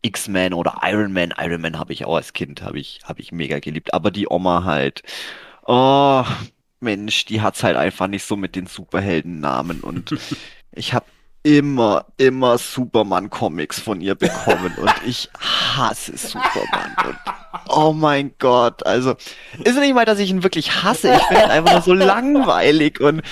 X-Men 0.04 0.54
oder 0.54 0.82
Iron 0.84 1.12
Man. 1.14 1.34
Iron 1.36 1.62
Man 1.62 1.80
habe 1.80 1.92
ich 1.92 2.06
auch 2.06 2.16
als 2.16 2.34
Kind, 2.34 2.62
habe 2.62 2.80
ich, 2.80 3.00
habe 3.06 3.22
ich 3.22 3.32
mega 3.32 3.58
geliebt. 3.58 3.96
Aber 3.96 4.12
die 4.12 4.30
Oma 4.30 4.66
halt, 4.66 5.02
oh, 5.66 6.24
Mensch, 6.80 7.26
die 7.26 7.42
hat's 7.42 7.64
halt 7.64 7.76
einfach 7.76 8.06
nicht 8.06 8.24
so 8.24 8.36
mit 8.36 8.56
den 8.56 8.68
Superheldennamen. 8.68 9.82
Und 9.82 10.16
ich 10.72 10.94
habe 10.94 11.06
immer, 11.42 12.06
immer 12.18 12.60
Superman-Comics 12.60 13.80
von 13.80 14.00
ihr 14.00 14.14
bekommen. 14.14 14.76
Und 14.78 14.94
ich 15.08 15.28
hasse 15.40 16.16
Superman. 16.16 16.96
Und 17.08 17.18
oh 17.68 17.94
mein 17.94 18.36
Gott, 18.38 18.86
also 18.86 19.16
ist 19.64 19.80
nicht 19.80 19.96
mal, 19.96 20.06
dass 20.06 20.20
ich 20.20 20.30
ihn 20.30 20.44
wirklich 20.44 20.84
hasse. 20.84 21.16
Ich 21.16 21.24
finde 21.24 21.46
ihn 21.46 21.50
einfach 21.50 21.72
nur 21.72 21.82
so 21.82 21.94
langweilig 21.96 23.00
und 23.00 23.24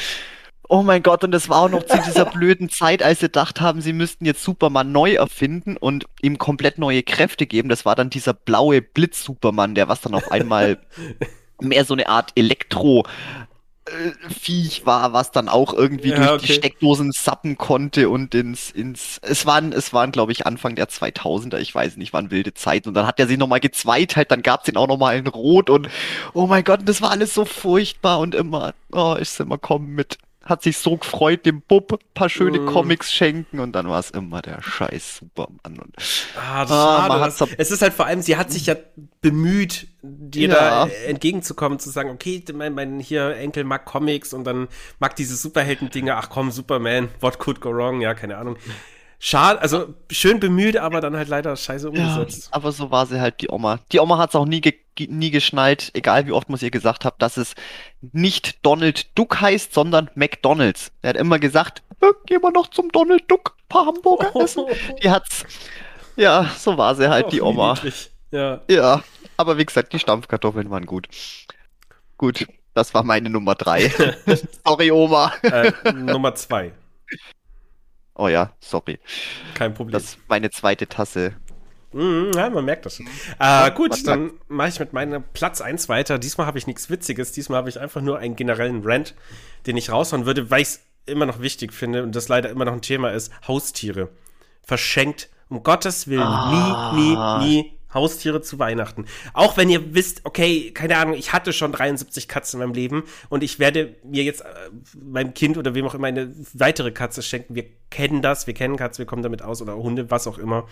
Oh 0.71 0.83
mein 0.83 1.01
Gott, 1.01 1.23
und 1.23 1.31
das 1.31 1.49
war 1.49 1.63
auch 1.63 1.69
noch 1.69 1.83
zu 1.83 1.99
dieser 1.99 2.25
blöden 2.31 2.69
Zeit, 2.69 3.01
als 3.01 3.21
sie 3.21 3.25
gedacht 3.25 3.59
haben, 3.59 3.81
sie 3.81 3.91
müssten 3.91 4.25
jetzt 4.25 4.43
Superman 4.43 4.91
neu 4.91 5.15
erfinden 5.15 5.77
und 5.77 6.05
ihm 6.21 6.37
komplett 6.37 6.77
neue 6.77 7.01
Kräfte 7.01 7.47
geben. 7.47 7.69
Das 7.69 7.85
war 7.85 7.95
dann 7.95 8.11
dieser 8.11 8.33
blaue 8.35 8.81
Blitz-Superman, 8.81 9.73
der 9.73 9.87
was 9.87 10.01
dann 10.01 10.13
auf 10.13 10.31
einmal 10.31 10.77
mehr 11.59 11.85
so 11.85 11.95
eine 11.95 12.07
Art 12.07 12.33
Elektro- 12.35 13.05
äh, 13.85 14.11
Viech 14.29 14.85
war, 14.85 15.13
was 15.13 15.31
dann 15.31 15.49
auch 15.49 15.73
irgendwie 15.73 16.11
Ja, 16.11 16.15
durch 16.15 16.35
die 16.35 16.45
okay. 16.45 16.53
Steckdosen 16.53 17.11
sappen 17.11 17.57
konnte 17.57 18.09
und 18.09 18.35
ins, 18.35 18.69
ins, 18.71 19.19
es 19.23 19.45
waren, 19.47 19.73
es 19.73 19.93
waren, 19.93 20.11
glaube 20.11 20.31
ich, 20.31 20.45
Anfang 20.45 20.75
der 20.75 20.89
2000er, 20.89 21.57
ich 21.59 21.73
weiß 21.73 21.97
nicht, 21.97 22.13
waren 22.13 22.31
wilde 22.31 22.53
Zeiten 22.53 22.89
und 22.89 22.93
dann 22.93 23.07
hat 23.07 23.19
er 23.19 23.27
sich 23.27 23.37
nochmal 23.37 23.59
gezweiteilt, 23.59 24.31
dann 24.31 24.43
gab's 24.43 24.67
ihn 24.67 24.77
auch 24.77 24.87
nochmal 24.87 25.17
in 25.17 25.27
Rot 25.27 25.69
und, 25.69 25.89
oh 26.33 26.47
mein 26.47 26.63
Gott, 26.63 26.81
das 26.85 27.01
war 27.01 27.11
alles 27.11 27.33
so 27.33 27.45
furchtbar 27.45 28.19
und 28.19 28.35
immer, 28.35 28.73
oh, 28.91 29.15
ist 29.19 29.39
immer 29.39 29.57
kommen 29.57 29.95
mit, 29.95 30.17
hat 30.49 30.63
sich 30.63 30.77
so 30.77 30.97
gefreut, 30.97 31.45
dem 31.45 31.61
Bub 31.61 31.93
ein 31.93 31.97
paar 32.13 32.29
schöne 32.29 32.59
Mm. 32.59 32.65
Comics 32.65 33.13
schenken 33.13 33.59
und 33.59 33.73
dann 33.73 33.87
war 33.87 33.99
es 33.99 34.09
immer 34.11 34.41
der 34.41 34.61
scheiß 34.61 35.17
Superman 35.17 35.79
und, 35.79 35.95
Ah, 36.35 36.61
das 36.65 36.71
ist 36.71 36.75
Ah, 36.75 37.31
schade. 37.31 37.55
es 37.57 37.71
ist 37.71 37.81
halt 37.81 37.93
vor 37.93 38.05
allem, 38.07 38.21
sie 38.21 38.35
hat 38.37 38.51
sich 38.51 38.65
ja 38.65 38.75
bemüht, 39.21 39.87
dir 40.01 40.49
Ja. 40.49 40.85
da 40.85 40.87
entgegenzukommen, 41.07 41.79
zu 41.79 41.89
sagen, 41.89 42.09
okay, 42.09 42.43
mein, 42.53 42.73
mein 42.73 42.99
hier 42.99 43.35
Enkel 43.37 43.63
mag 43.63 43.85
Comics 43.85 44.33
und 44.33 44.43
dann 44.43 44.67
mag 44.99 45.15
diese 45.15 45.35
Superhelden-Dinge, 45.35 46.15
ach 46.15 46.29
komm, 46.29 46.51
Superman, 46.51 47.09
what 47.21 47.39
could 47.39 47.61
go 47.61 47.69
wrong, 47.71 48.01
ja, 48.01 48.13
keine 48.13 48.37
Ahnung. 48.37 48.57
Schade, 49.21 49.61
also 49.61 49.93
schön 50.09 50.39
bemüht, 50.39 50.77
aber 50.77 51.01
dann 51.01 51.15
halt 51.15 51.27
leider 51.27 51.55
scheiße 51.55 51.91
Ja, 51.93 52.15
umgesetzt. 52.15 52.47
aber 52.51 52.71
so 52.71 52.89
war 52.89 53.05
sie 53.05 53.19
halt 53.19 53.41
die 53.41 53.49
Oma. 53.49 53.79
Die 53.91 53.99
Oma 53.99 54.17
hat 54.17 54.29
es 54.29 54.35
auch 54.35 54.45
nie, 54.45 54.61
ge 54.61 54.75
nie 55.09 55.29
geschnallt, 55.29 55.91
egal 55.93 56.25
wie 56.25 56.31
oft 56.31 56.47
man 56.49 56.55
es 56.55 56.61
ihr 56.63 56.71
gesagt 56.71 57.03
hat, 57.05 57.21
dass 57.21 57.35
es 57.37 57.53
nicht 58.13 58.65
Donald 58.65 59.17
Duck 59.17 59.41
heißt, 59.41 59.73
sondern 59.73 60.09
McDonalds. 60.15 60.91
Er 61.01 61.09
hat 61.09 61.17
immer 61.17 61.37
gesagt, 61.39 61.83
gehen 62.25 62.41
wir 62.41 62.51
noch 62.51 62.69
zum 62.69 62.89
Donald 62.91 63.29
Duck, 63.29 63.55
paar 63.67 63.85
Hamburger 63.87 64.33
essen. 64.41 64.65
Die 65.03 65.09
hat's, 65.09 65.45
ja, 66.15 66.49
so 66.57 66.77
war 66.77 66.95
sie 66.95 67.09
halt, 67.09 67.31
die 67.33 67.41
Och, 67.41 67.45
wie 67.45 67.49
Oma. 67.49 67.75
Ja. 68.31 68.61
Ja, 68.69 69.03
aber 69.37 69.57
wie 69.57 69.65
gesagt, 69.65 69.91
die 69.93 69.99
Stampfkartoffeln 69.99 70.69
waren 70.69 70.85
gut. 70.85 71.07
Gut, 72.17 72.45
das 72.73 72.93
war 72.93 73.03
meine 73.03 73.29
Nummer 73.29 73.55
drei. 73.55 73.89
Sorry, 74.65 74.91
Oma. 74.91 75.33
Äh, 75.41 75.71
Nummer 75.93 76.35
zwei. 76.35 76.71
Oh 78.19 78.27
ja, 78.27 78.51
sorry. 78.59 78.99
Kein 79.53 79.73
Problem. 79.73 79.93
Das 79.93 80.03
ist 80.03 80.19
meine 80.27 80.51
zweite 80.51 80.87
Tasse. 80.87 81.35
Mhm, 81.93 82.31
ja, 82.35 82.49
man 82.49 82.65
merkt 82.65 82.85
das 82.85 82.97
schon. 82.97 83.07
Äh, 83.39 83.71
gut, 83.71 83.91
man 83.91 84.03
dann 84.03 84.31
mache 84.49 84.67
ich 84.67 84.79
mit 84.81 84.91
meinem 84.91 85.23
Platz 85.31 85.61
1 85.61 85.87
weiter. 85.87 86.19
Diesmal 86.19 86.45
habe 86.45 86.57
ich 86.57 86.67
nichts 86.67 86.89
Witziges. 86.89 87.31
Diesmal 87.31 87.59
habe 87.59 87.69
ich 87.69 87.79
einfach 87.79 88.01
nur 88.01 88.19
einen 88.19 88.35
generellen 88.35 88.81
Rant, 88.83 89.15
den 89.67 89.77
ich 89.77 89.89
raushauen 89.89 90.25
würde, 90.25 90.51
weil 90.51 90.63
ich 90.63 90.67
es 90.67 90.81
immer 91.05 91.25
noch 91.25 91.39
wichtig 91.39 91.71
finde 91.71 92.03
und 92.03 92.13
das 92.13 92.27
leider 92.27 92.49
immer 92.49 92.65
noch 92.65 92.73
ein 92.73 92.81
Thema 92.81 93.11
ist. 93.11 93.31
Haustiere. 93.47 94.09
Verschenkt. 94.63 95.29
Um 95.47 95.63
Gottes 95.63 96.09
Willen. 96.09 96.21
Ah. 96.21 96.91
Nie, 96.93 97.15
nie, 97.45 97.61
nie 97.61 97.78
Haustiere 97.93 98.41
zu 98.41 98.59
Weihnachten. 98.59 99.05
Auch 99.33 99.57
wenn 99.57 99.69
ihr 99.69 99.93
wisst, 99.93 100.21
okay, 100.25 100.71
keine 100.71 100.97
Ahnung, 100.97 101.15
ich 101.15 101.33
hatte 101.33 101.53
schon 101.53 101.71
73 101.71 102.27
Katzen 102.27 102.59
in 102.59 102.67
meinem 102.67 102.75
Leben 102.75 103.03
und 103.29 103.43
ich 103.43 103.59
werde 103.59 103.95
mir 104.03 104.23
jetzt 104.23 104.41
äh, 104.41 104.45
meinem 104.95 105.33
Kind 105.33 105.57
oder 105.57 105.73
wem 105.75 105.85
auch 105.85 105.95
immer 105.95 106.07
eine 106.07 106.33
weitere 106.53 106.91
Katze 106.91 107.21
schenken. 107.21 107.55
Wir 107.55 107.65
kennen 107.89 108.21
das, 108.21 108.47
wir 108.47 108.53
kennen 108.53 108.77
Katzen, 108.77 108.99
wir 108.99 109.05
kommen 109.05 109.23
damit 109.23 109.41
aus 109.41 109.61
oder 109.61 109.75
Hunde, 109.75 110.11
was 110.11 110.27
auch 110.27 110.37
immer 110.37 110.67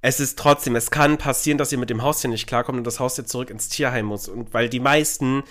es 0.00 0.20
ist 0.20 0.38
trotzdem, 0.38 0.76
es 0.76 0.92
kann 0.92 1.18
passieren, 1.18 1.58
dass 1.58 1.72
ihr 1.72 1.78
mit 1.78 1.90
dem 1.90 2.02
Haustier 2.02 2.30
nicht 2.30 2.46
klarkommt 2.46 2.78
und 2.78 2.86
das 2.86 3.00
Haustier 3.00 3.26
zurück 3.26 3.50
ins 3.50 3.68
Tierheim 3.68 4.06
muss. 4.06 4.28
Und 4.28 4.54
weil 4.54 4.68
die 4.68 4.78
meisten, 4.78 5.42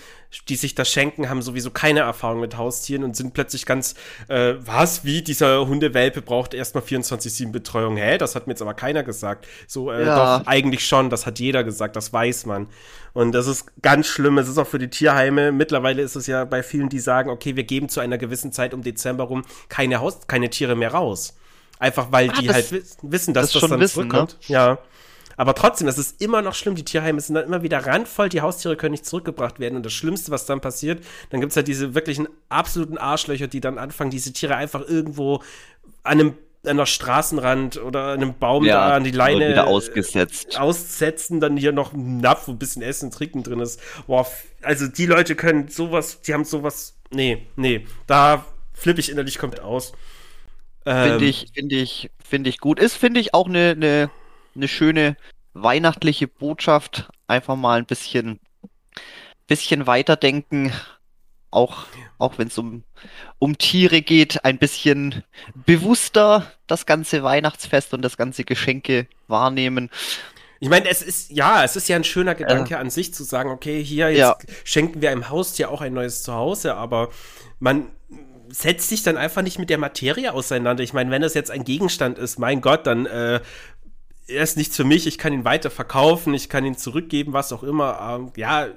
die 0.48 0.56
sich 0.56 0.74
das 0.74 0.90
schenken, 0.90 1.28
haben 1.28 1.42
sowieso 1.42 1.70
keine 1.70 2.00
Erfahrung 2.00 2.40
mit 2.40 2.56
Haustieren 2.56 3.04
und 3.04 3.14
sind 3.14 3.34
plötzlich 3.34 3.66
ganz, 3.66 3.94
äh, 4.28 4.54
was, 4.60 5.04
wie, 5.04 5.20
dieser 5.20 5.66
Hundewelpe 5.66 6.22
braucht 6.22 6.54
erstmal 6.54 6.82
24-7 6.82 7.52
Betreuung. 7.52 7.98
Hä, 7.98 8.16
das 8.16 8.34
hat 8.34 8.46
mir 8.46 8.54
jetzt 8.54 8.62
aber 8.62 8.72
keiner 8.72 9.02
gesagt. 9.02 9.46
So, 9.66 9.92
äh, 9.92 10.06
ja. 10.06 10.38
doch, 10.38 10.46
eigentlich 10.46 10.86
schon, 10.86 11.10
das 11.10 11.26
hat 11.26 11.38
jeder 11.38 11.62
gesagt, 11.62 11.94
das 11.94 12.14
weiß 12.14 12.46
man. 12.46 12.68
Und 13.12 13.32
das 13.32 13.48
ist 13.48 13.66
ganz 13.82 14.06
schlimm. 14.06 14.38
Es 14.38 14.48
ist 14.48 14.56
auch 14.56 14.66
für 14.66 14.78
die 14.78 14.88
Tierheime. 14.88 15.52
Mittlerweile 15.52 16.00
ist 16.00 16.16
es 16.16 16.26
ja 16.26 16.46
bei 16.46 16.62
vielen, 16.62 16.88
die 16.88 17.00
sagen, 17.00 17.28
okay, 17.28 17.54
wir 17.54 17.64
geben 17.64 17.90
zu 17.90 18.00
einer 18.00 18.16
gewissen 18.16 18.52
Zeit 18.52 18.72
um 18.72 18.82
Dezember 18.82 19.24
rum 19.24 19.44
keine 19.68 20.00
Haus, 20.00 20.26
keine 20.26 20.48
Tiere 20.48 20.74
mehr 20.74 20.94
raus. 20.94 21.34
Einfach 21.78 22.10
weil 22.10 22.30
ah, 22.30 22.40
die 22.40 22.46
das, 22.46 22.54
halt 22.54 22.84
wissen, 23.02 23.34
dass 23.34 23.52
das, 23.52 23.60
das 23.60 23.70
dann 23.70 23.80
wissen, 23.80 23.94
zurückkommt. 23.94 24.36
Ne? 24.48 24.54
Ja. 24.54 24.78
Aber 25.36 25.54
trotzdem, 25.54 25.86
es 25.86 25.98
ist 25.98 26.20
immer 26.20 26.42
noch 26.42 26.54
schlimm. 26.54 26.74
Die 26.74 26.84
Tierheime 26.84 27.20
sind 27.20 27.36
dann 27.36 27.44
immer 27.44 27.62
wieder 27.62 27.86
randvoll. 27.86 28.28
Die 28.28 28.40
Haustiere 28.40 28.76
können 28.76 28.90
nicht 28.90 29.06
zurückgebracht 29.06 29.60
werden. 29.60 29.76
Und 29.76 29.86
das 29.86 29.92
Schlimmste, 29.92 30.32
was 30.32 30.46
dann 30.46 30.60
passiert, 30.60 31.04
dann 31.30 31.40
gibt 31.40 31.52
es 31.52 31.56
halt 31.56 31.68
diese 31.68 31.94
wirklichen 31.94 32.28
absoluten 32.48 32.98
Arschlöcher, 32.98 33.46
die 33.46 33.60
dann 33.60 33.78
anfangen, 33.78 34.10
diese 34.10 34.32
Tiere 34.32 34.56
einfach 34.56 34.86
irgendwo 34.86 35.36
an 36.02 36.20
einem 36.20 36.34
an 36.66 36.76
der 36.76 36.86
Straßenrand 36.86 37.80
oder 37.80 38.08
an 38.08 38.20
einem 38.20 38.34
Baum 38.34 38.64
ja, 38.64 38.88
da 38.88 38.96
an 38.96 39.04
die 39.04 39.12
Leine 39.12 39.48
wieder 39.48 39.68
ausgesetzt. 39.68 40.58
aussetzen, 40.58 41.38
dann 41.38 41.56
hier 41.56 41.70
noch 41.70 41.92
ein 41.92 42.18
Napf, 42.18 42.48
wo 42.48 42.52
ein 42.52 42.58
bisschen 42.58 42.82
Essen, 42.82 43.12
Trinken 43.12 43.44
drin 43.44 43.60
ist. 43.60 43.80
Boah, 44.08 44.26
also 44.62 44.88
die 44.88 45.06
Leute 45.06 45.36
können 45.36 45.68
sowas, 45.68 46.20
die 46.22 46.34
haben 46.34 46.44
sowas, 46.44 46.96
nee, 47.10 47.46
nee, 47.54 47.86
da 48.08 48.44
flippe 48.74 48.98
ich 48.98 49.08
innerlich 49.10 49.38
komplett 49.38 49.62
aus. 49.62 49.92
Finde 50.84 51.16
ähm, 51.16 51.22
ich, 51.22 51.46
finde 51.54 51.76
ich, 51.76 52.10
finde 52.24 52.50
ich 52.50 52.58
gut. 52.58 52.78
Ist, 52.78 52.96
finde 52.96 53.20
ich, 53.20 53.34
auch 53.34 53.46
eine, 53.46 53.70
eine, 53.70 54.10
eine 54.54 54.68
schöne 54.68 55.16
weihnachtliche 55.54 56.28
Botschaft. 56.28 57.08
Einfach 57.26 57.56
mal 57.56 57.78
ein 57.78 57.86
bisschen, 57.86 58.40
bisschen 59.46 59.86
weiterdenken. 59.86 60.72
Auch, 61.50 61.86
auch 62.18 62.36
wenn 62.36 62.48
es 62.48 62.58
um, 62.58 62.84
um 63.38 63.56
Tiere 63.56 64.02
geht, 64.02 64.44
ein 64.44 64.58
bisschen 64.58 65.24
bewusster 65.54 66.50
das 66.66 66.84
ganze 66.84 67.22
Weihnachtsfest 67.22 67.94
und 67.94 68.02
das 68.02 68.18
ganze 68.18 68.44
Geschenke 68.44 69.06
wahrnehmen. 69.28 69.90
Ich 70.60 70.68
meine, 70.68 70.88
es 70.88 71.02
ist, 71.02 71.30
ja, 71.30 71.64
es 71.64 71.76
ist 71.76 71.88
ja 71.88 71.96
ein 71.96 72.04
schöner 72.04 72.34
Gedanke 72.34 72.74
äh, 72.74 72.78
an 72.78 72.90
sich 72.90 73.14
zu 73.14 73.22
sagen, 73.24 73.50
okay, 73.50 73.82
hier, 73.82 74.10
jetzt 74.10 74.18
ja. 74.18 74.36
schenken 74.64 75.00
wir 75.00 75.10
einem 75.10 75.28
Haustier 75.28 75.70
auch 75.70 75.80
ein 75.80 75.94
neues 75.94 76.22
Zuhause, 76.22 76.74
aber 76.74 77.10
man, 77.60 77.86
setzt 78.50 78.88
sich 78.88 79.02
dann 79.02 79.16
einfach 79.16 79.42
nicht 79.42 79.58
mit 79.58 79.70
der 79.70 79.78
Materie 79.78 80.32
auseinander. 80.32 80.82
Ich 80.82 80.92
meine, 80.92 81.10
wenn 81.10 81.22
das 81.22 81.34
jetzt 81.34 81.50
ein 81.50 81.64
Gegenstand 81.64 82.18
ist, 82.18 82.38
mein 82.38 82.60
Gott, 82.60 82.86
dann 82.86 83.06
äh, 83.06 83.40
er 84.26 84.42
ist 84.42 84.56
nichts 84.56 84.76
für 84.76 84.84
mich, 84.84 85.06
ich 85.06 85.18
kann 85.18 85.32
ihn 85.32 85.44
weiter 85.44 85.70
verkaufen, 85.70 86.34
ich 86.34 86.48
kann 86.48 86.64
ihn 86.64 86.76
zurückgeben, 86.76 87.32
was 87.32 87.52
auch 87.52 87.62
immer. 87.62 87.98
Ähm, 88.00 88.32
ja, 88.36 88.68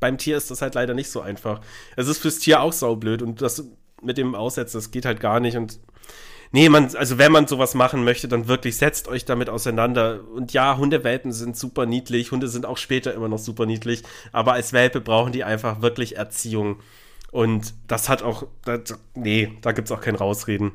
beim 0.00 0.18
Tier 0.18 0.36
ist 0.36 0.50
das 0.50 0.62
halt 0.62 0.74
leider 0.74 0.94
nicht 0.94 1.10
so 1.10 1.20
einfach. 1.20 1.60
Es 1.96 2.08
ist 2.08 2.18
fürs 2.18 2.38
Tier 2.38 2.60
auch 2.60 2.72
saublöd 2.72 3.22
und 3.22 3.40
das 3.42 3.64
mit 4.02 4.18
dem 4.18 4.34
Aussetzen, 4.34 4.78
das 4.78 4.90
geht 4.90 5.06
halt 5.06 5.20
gar 5.20 5.40
nicht 5.40 5.56
und 5.56 5.78
Nee, 6.52 6.68
man, 6.68 6.94
also 6.94 7.18
wenn 7.18 7.32
man 7.32 7.48
sowas 7.48 7.74
machen 7.74 8.04
möchte, 8.04 8.28
dann 8.28 8.46
wirklich 8.46 8.76
setzt 8.76 9.08
euch 9.08 9.24
damit 9.24 9.48
auseinander. 9.50 10.20
Und 10.32 10.52
ja, 10.52 10.76
Hundewelpen 10.76 11.32
sind 11.32 11.56
super 11.56 11.84
niedlich, 11.84 12.30
Hunde 12.30 12.46
sind 12.46 12.64
auch 12.64 12.76
später 12.76 13.12
immer 13.12 13.26
noch 13.26 13.40
super 13.40 13.66
niedlich, 13.66 14.04
aber 14.30 14.52
als 14.52 14.72
Welpe 14.72 15.00
brauchen 15.00 15.32
die 15.32 15.42
einfach 15.42 15.82
wirklich 15.82 16.16
Erziehung. 16.16 16.78
Und 17.34 17.74
das 17.88 18.08
hat 18.08 18.22
auch, 18.22 18.46
das, 18.64 18.94
nee, 19.16 19.58
da 19.60 19.72
gibt 19.72 19.88
es 19.88 19.92
auch 19.92 20.00
kein 20.00 20.14
Rausreden. 20.14 20.70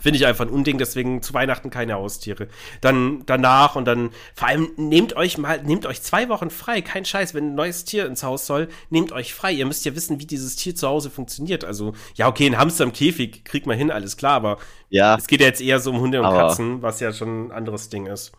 Finde 0.00 0.18
ich 0.18 0.26
einfach 0.26 0.44
ein 0.44 0.50
Unding, 0.50 0.78
deswegen 0.78 1.22
zu 1.22 1.32
Weihnachten 1.32 1.70
keine 1.70 1.94
Haustiere. 1.94 2.48
Dann 2.80 3.22
danach 3.26 3.76
und 3.76 3.84
dann, 3.84 4.10
vor 4.34 4.48
allem 4.48 4.72
nehmt 4.76 5.14
euch 5.14 5.38
mal, 5.38 5.62
nehmt 5.62 5.86
euch 5.86 6.02
zwei 6.02 6.28
Wochen 6.28 6.50
frei, 6.50 6.82
kein 6.82 7.04
Scheiß, 7.04 7.34
wenn 7.34 7.52
ein 7.52 7.54
neues 7.54 7.84
Tier 7.84 8.06
ins 8.06 8.24
Haus 8.24 8.46
soll, 8.46 8.66
nehmt 8.88 9.12
euch 9.12 9.32
frei. 9.32 9.52
Ihr 9.52 9.64
müsst 9.64 9.84
ja 9.84 9.94
wissen, 9.94 10.18
wie 10.18 10.26
dieses 10.26 10.56
Tier 10.56 10.74
zu 10.74 10.88
Hause 10.88 11.08
funktioniert. 11.08 11.64
Also, 11.64 11.92
ja, 12.16 12.26
okay, 12.26 12.46
ein 12.46 12.58
Hamster 12.58 12.82
im 12.82 12.92
Käfig 12.92 13.44
kriegt 13.44 13.66
man 13.66 13.78
hin, 13.78 13.92
alles 13.92 14.16
klar, 14.16 14.32
aber 14.32 14.58
ja, 14.88 15.14
es 15.14 15.28
geht 15.28 15.40
ja 15.40 15.46
jetzt 15.46 15.60
eher 15.60 15.78
so 15.78 15.92
um 15.92 16.00
Hunde 16.00 16.20
und 16.20 16.30
Katzen, 16.30 16.82
was 16.82 16.98
ja 16.98 17.12
schon 17.12 17.46
ein 17.46 17.52
anderes 17.52 17.90
Ding 17.90 18.06
ist. 18.06 18.32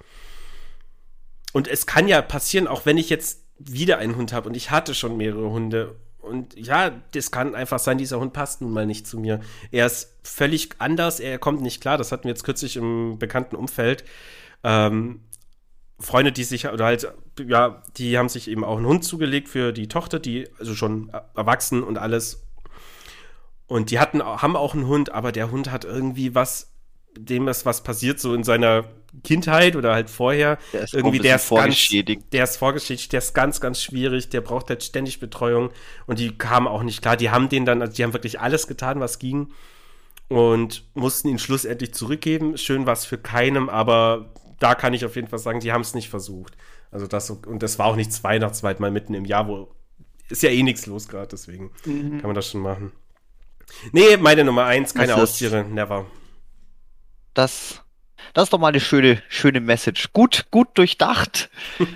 Und 1.54 1.70
es 1.70 1.86
kann 1.86 2.10
ja 2.10 2.22
passieren, 2.22 2.68
auch 2.68 2.86
wenn 2.86 2.98
ich 2.98 3.10
jetzt 3.10 3.46
wieder 3.58 4.00
einen 4.00 4.18
Hund 4.18 4.34
habe 4.34 4.50
und 4.50 4.58
ich 4.58 4.70
hatte 4.70 4.94
schon 4.94 5.16
mehrere 5.16 5.50
Hunde 5.50 5.96
und 6.22 6.58
ja, 6.58 6.92
das 7.14 7.32
kann 7.32 7.56
einfach 7.56 7.80
sein, 7.80 7.98
dieser 7.98 8.20
Hund 8.20 8.34
passt 8.34 8.62
nun 8.62 8.72
mal 8.72 8.86
nicht 8.86 9.08
zu 9.08 9.20
mir. 9.20 9.42
Er 9.72 9.88
ist 9.88 10.16
völlig 10.24 10.70
anders, 10.78 11.20
er 11.20 11.40
kommt 11.40 11.62
nicht 11.62 11.82
klar. 11.82 11.98
Das 11.98 12.12
hatten 12.12 12.26
wir 12.26 12.30
jetzt 12.30 12.44
kürzlich 12.44 12.78
im 12.78 13.18
bekannten 13.18 13.56
Umfeld. 13.56 14.04
Ähm, 14.64 15.22
Freunde, 16.00 16.32
die 16.32 16.44
sich, 16.44 16.68
oder 16.68 16.86
halt, 16.86 17.12
ja, 17.48 17.84
die 17.98 18.18
haben 18.18 18.30
sich 18.30 18.50
eben 18.50 18.64
auch 18.64 18.78
einen 18.78 18.86
Hund 18.86 19.04
zugelegt 19.04 19.50
für 19.50 19.72
die 19.72 19.88
Tochter, 19.88 20.20
die, 20.20 20.48
also 20.60 20.76
schon 20.76 21.10
erwachsen 21.36 21.84
und 21.84 21.98
alles. 21.98 22.44
Und 23.68 23.90
die 23.90 24.00
hatten, 24.00 24.22
haben 24.22 24.56
auch 24.56 24.74
einen 24.74 24.88
Hund, 24.88 25.12
aber 25.12 25.32
der 25.32 25.50
Hund 25.52 25.72
hat 25.72 25.86
irgendwie 25.86 26.36
was, 26.36 26.72
dem 27.18 27.48
ist 27.48 27.66
was 27.66 27.84
passiert, 27.84 28.20
so 28.20 28.34
in 28.34 28.44
seiner 28.44 28.86
Kindheit 29.24 29.76
oder 29.76 29.94
halt 29.94 30.10
vorher. 30.10 30.58
Der 30.74 30.84
ist 30.84 30.94
irgendwie 30.94 31.20
der 31.20 31.36
ist 31.36 31.46
vorgeschädigt. 31.46 32.22
Ganz, 32.22 32.30
der 32.32 32.44
ist 32.44 32.58
vorgeschädigt, 32.58 33.12
der 33.12 33.20
ist 33.20 33.34
ganz, 33.34 33.60
ganz 33.60 33.82
schwierig, 33.82 34.30
der 34.30 34.42
braucht 34.42 34.70
halt 34.70 34.84
ständig 34.84 35.20
Betreuung 35.20 35.72
und 36.06 36.20
die 36.20 36.38
kamen 36.38 36.68
auch 36.68 36.84
nicht 36.84 37.02
klar. 37.02 37.18
Die 37.18 37.30
haben 37.30 37.50
den 37.50 37.66
dann, 37.66 37.82
also 37.82 37.94
die 37.94 38.04
haben 38.04 38.14
wirklich 38.14 38.40
alles 38.40 38.68
getan, 38.68 39.00
was 39.00 39.20
ging 39.20 39.52
und 40.30 40.86
mussten 40.94 41.28
ihn 41.28 41.40
schlussendlich 41.40 41.94
zurückgeben. 41.94 42.58
Schön 42.58 42.86
war 42.86 42.94
es 42.94 43.06
für 43.06 43.18
keinem, 43.18 43.68
aber 43.68 44.34
da 44.60 44.76
kann 44.76 44.94
ich 44.94 45.04
auf 45.04 45.16
jeden 45.16 45.28
Fall 45.28 45.40
sagen, 45.40 45.60
die 45.60 45.74
haben 45.74 45.82
es 45.82 45.94
nicht 45.94 46.10
versucht. 46.10 46.56
Also 46.92 47.08
das 47.08 47.30
und 47.30 47.62
das 47.64 47.80
war 47.80 47.88
auch 47.88 47.96
nicht 47.96 48.24
Weihnachtsweit 48.24 48.80
mal 48.80 48.92
mitten 48.92 49.14
im 49.14 49.26
Jahr, 49.26 49.48
wo 49.48 49.74
ist 50.30 50.44
ja 50.44 50.50
eh 50.50 50.64
nichts 50.64 50.86
los 50.86 51.10
gerade, 51.10 51.28
deswegen 51.28 51.72
mhm. 51.86 52.20
kann 52.20 52.30
man 52.30 52.36
das 52.36 52.50
schon 52.50 52.62
machen. 52.62 52.94
Nee, 53.92 54.18
meine 54.18 54.44
Nummer 54.44 54.66
eins, 54.66 54.94
keine 54.94 55.16
Haustiere, 55.16 55.66
never. 55.66 56.06
Das 57.34 57.82
das 58.34 58.44
ist 58.46 58.54
doch 58.54 58.60
mal 58.60 58.70
eine 58.70 58.80
schöne, 58.80 59.22
schöne 59.30 59.60
Message. 59.60 60.14
Gut, 60.14 60.46
gut 60.52 60.70
durchdacht. 60.76 61.50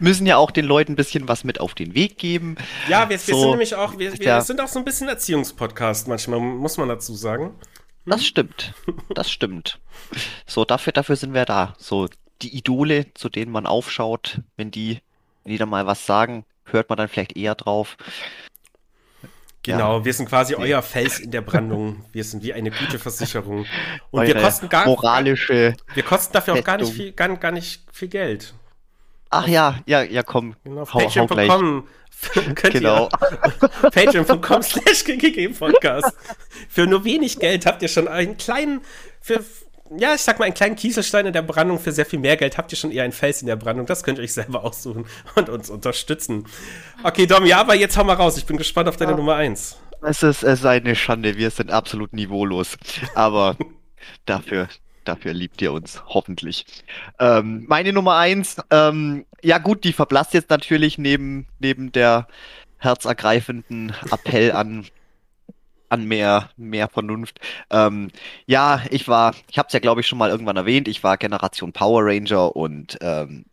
müssen 0.00 0.26
ja 0.26 0.36
auch 0.36 0.50
den 0.50 0.66
Leuten 0.66 0.92
ein 0.92 0.96
bisschen 0.96 1.28
was 1.28 1.42
mit 1.42 1.60
auf 1.60 1.74
den 1.74 1.94
Weg 1.94 2.18
geben. 2.18 2.56
Ja, 2.88 3.08
wir, 3.08 3.10
wir 3.10 3.18
so, 3.18 3.40
sind 3.40 3.50
nämlich 3.50 3.74
auch, 3.74 3.98
wir, 3.98 4.12
wir 4.12 4.24
ja. 4.24 4.40
sind 4.40 4.60
auch 4.60 4.68
so 4.68 4.78
ein 4.78 4.84
bisschen 4.84 5.08
Erziehungspodcast 5.08 6.08
manchmal, 6.08 6.40
muss 6.40 6.76
man 6.76 6.88
dazu 6.88 7.14
sagen. 7.14 7.54
Das 8.06 8.24
stimmt. 8.24 8.74
Das 9.14 9.30
stimmt. 9.30 9.78
So, 10.46 10.64
dafür, 10.64 10.92
dafür 10.92 11.16
sind 11.16 11.34
wir 11.34 11.44
da. 11.44 11.74
So, 11.78 12.08
die 12.42 12.56
Idole, 12.56 13.12
zu 13.14 13.28
denen 13.28 13.50
man 13.50 13.66
aufschaut, 13.66 14.40
wenn 14.56 14.70
die, 14.70 15.00
wenn 15.44 15.52
die 15.52 15.58
dann 15.58 15.68
mal 15.68 15.86
was 15.86 16.06
sagen, 16.06 16.44
hört 16.64 16.88
man 16.88 16.96
dann 16.96 17.08
vielleicht 17.08 17.36
eher 17.36 17.54
drauf. 17.54 17.96
Genau, 19.62 19.98
ja. 19.98 20.04
wir 20.04 20.14
sind 20.14 20.28
quasi 20.28 20.54
euer 20.54 20.82
Fels 20.82 21.18
in 21.18 21.30
der 21.30 21.40
Brandung. 21.40 22.04
Wir 22.12 22.24
sind 22.24 22.42
wie 22.42 22.52
eine 22.52 22.70
gute 22.70 22.98
Versicherung. 22.98 23.66
Und 24.10 24.20
Eure 24.20 24.34
wir 24.34 24.40
kosten 24.40 24.68
gar 24.68 24.86
moralische. 24.86 25.74
Wir 25.94 26.02
kosten 26.02 26.32
dafür 26.32 26.54
auch 26.54 26.64
gar 26.64 26.78
nicht 26.78 26.92
viel, 26.92 27.12
gar, 27.12 27.28
gar 27.36 27.50
nicht 27.50 27.82
viel 27.92 28.08
Geld. 28.08 28.54
Ach 29.30 29.46
ja, 29.46 29.80
ja, 29.86 30.02
ja, 30.02 30.22
komm. 30.22 30.54
Genau, 30.64 30.84
Patreon.com 30.84 31.86
könnt 32.54 32.74
genau. 32.74 33.08
ihr 33.82 33.90
patreon.com 33.90 34.62
slash 34.62 35.04
Podcast. 35.58 36.16
Für 36.68 36.86
nur 36.86 37.04
wenig 37.04 37.38
Geld 37.38 37.66
habt 37.66 37.82
ihr 37.82 37.88
schon 37.88 38.08
einen 38.08 38.36
kleinen, 38.36 38.80
für 39.20 39.44
ja, 39.96 40.14
ich 40.14 40.20
sag 40.20 40.38
mal, 40.38 40.44
einen 40.44 40.54
kleinen 40.54 40.76
Kieselstein 40.76 41.26
in 41.26 41.32
der 41.32 41.42
Brandung 41.42 41.78
für 41.78 41.92
sehr 41.92 42.06
viel 42.06 42.18
mehr 42.18 42.36
Geld 42.36 42.58
habt 42.58 42.72
ihr 42.72 42.78
schon 42.78 42.90
eher 42.90 43.04
einen 43.04 43.12
Fels 43.12 43.40
in 43.40 43.46
der 43.46 43.56
Brandung. 43.56 43.86
Das 43.86 44.02
könnt 44.02 44.18
ihr 44.18 44.24
euch 44.24 44.34
selber 44.34 44.64
aussuchen 44.64 45.06
und 45.34 45.48
uns 45.48 45.70
unterstützen. 45.70 46.46
Okay, 47.02 47.26
Dom, 47.26 47.46
ja, 47.46 47.60
aber 47.60 47.74
jetzt 47.74 47.96
hau 47.96 48.04
mal 48.04 48.14
raus. 48.14 48.36
Ich 48.36 48.46
bin 48.46 48.56
gespannt 48.56 48.88
auf 48.88 48.96
deine 48.96 49.12
ja. 49.12 49.16
Nummer 49.16 49.36
1. 49.36 49.78
Es 50.02 50.22
ist, 50.22 50.42
es 50.42 50.60
ist 50.60 50.66
eine 50.66 50.94
Schande. 50.94 51.36
Wir 51.36 51.50
sind 51.50 51.70
absolut 51.70 52.12
niveaulos. 52.12 52.76
Aber 53.14 53.56
dafür, 54.26 54.68
dafür 55.04 55.32
liebt 55.32 55.62
ihr 55.62 55.72
uns, 55.72 56.02
hoffentlich. 56.06 56.66
Ähm, 57.18 57.64
meine 57.68 57.92
Nummer 57.92 58.16
1, 58.16 58.56
ähm, 58.70 59.24
ja 59.42 59.58
gut, 59.58 59.84
die 59.84 59.92
verblasst 59.92 60.34
jetzt 60.34 60.50
natürlich 60.50 60.98
neben, 60.98 61.46
neben 61.58 61.92
der 61.92 62.28
herzergreifenden 62.78 63.94
Appell 64.10 64.52
an 64.52 64.86
an 65.88 66.04
mehr, 66.04 66.50
mehr 66.56 66.88
Vernunft. 66.88 67.40
Ähm, 67.70 68.10
ja, 68.46 68.82
ich 68.90 69.08
war, 69.08 69.34
ich 69.50 69.58
habe 69.58 69.68
es 69.68 69.72
ja, 69.72 69.80
glaube 69.80 70.00
ich, 70.00 70.06
schon 70.06 70.18
mal 70.18 70.30
irgendwann 70.30 70.56
erwähnt, 70.56 70.88
ich 70.88 71.02
war 71.02 71.16
Generation 71.16 71.72
Power 71.72 72.04
Ranger 72.04 72.54
und 72.54 72.98
ähm, 73.00 73.46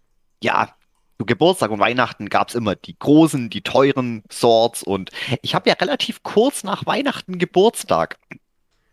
ja, 0.44 0.76
zu 1.18 1.26
Geburtstag 1.26 1.72
und 1.72 1.80
Weihnachten 1.80 2.28
gab 2.30 2.49
es 2.49 2.56
immer 2.56 2.76
die 2.76 2.98
großen, 2.98 3.49
die 3.49 3.62
teuren 3.62 4.24
Swords 4.32 4.84
und 4.84 5.12
ich 5.41 5.56
habe 5.56 5.70
ja 5.70 5.76
relativ 5.76 6.24
kurz 6.24 6.64
nach 6.64 6.86
Weihnachten 6.86 7.38
Geburtstag. 7.38 8.18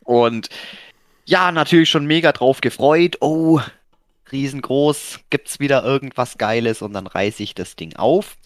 Und 0.05 0.49
ja, 1.25 1.53
natürlich 1.53 1.89
schon 1.89 2.07
mega 2.07 2.33
drauf 2.33 2.61
gefreut. 2.61 3.17
Oh, 3.21 3.61
riesengroß, 4.31 5.21
gibt's 5.31 5.61
wieder 5.61 5.85
irgendwas 5.85 6.39
Geiles 6.39 6.83
und 6.83 6.93
dann 6.93 7.07
reiße 7.07 7.43
ich 7.43 7.55
das 7.55 7.77
Ding 7.77 7.97
auf. 7.97 8.37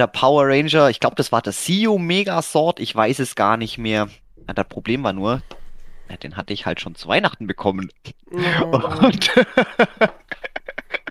Der 0.00 0.06
Power 0.06 0.48
Ranger, 0.48 0.88
ich 0.88 0.98
glaube, 0.98 1.16
das 1.16 1.30
war 1.30 1.42
der 1.42 1.52
CEO 1.52 1.98
Megasort, 1.98 2.80
ich 2.80 2.96
weiß 2.96 3.18
es 3.18 3.34
gar 3.34 3.58
nicht 3.58 3.76
mehr. 3.76 4.08
Ja, 4.48 4.54
das 4.54 4.66
Problem 4.66 5.02
war 5.02 5.12
nur, 5.12 5.42
ja, 6.08 6.16
den 6.16 6.38
hatte 6.38 6.54
ich 6.54 6.64
halt 6.64 6.80
schon 6.80 6.94
zu 6.94 7.06
Weihnachten 7.06 7.46
bekommen. 7.46 7.92
Und, 8.30 9.30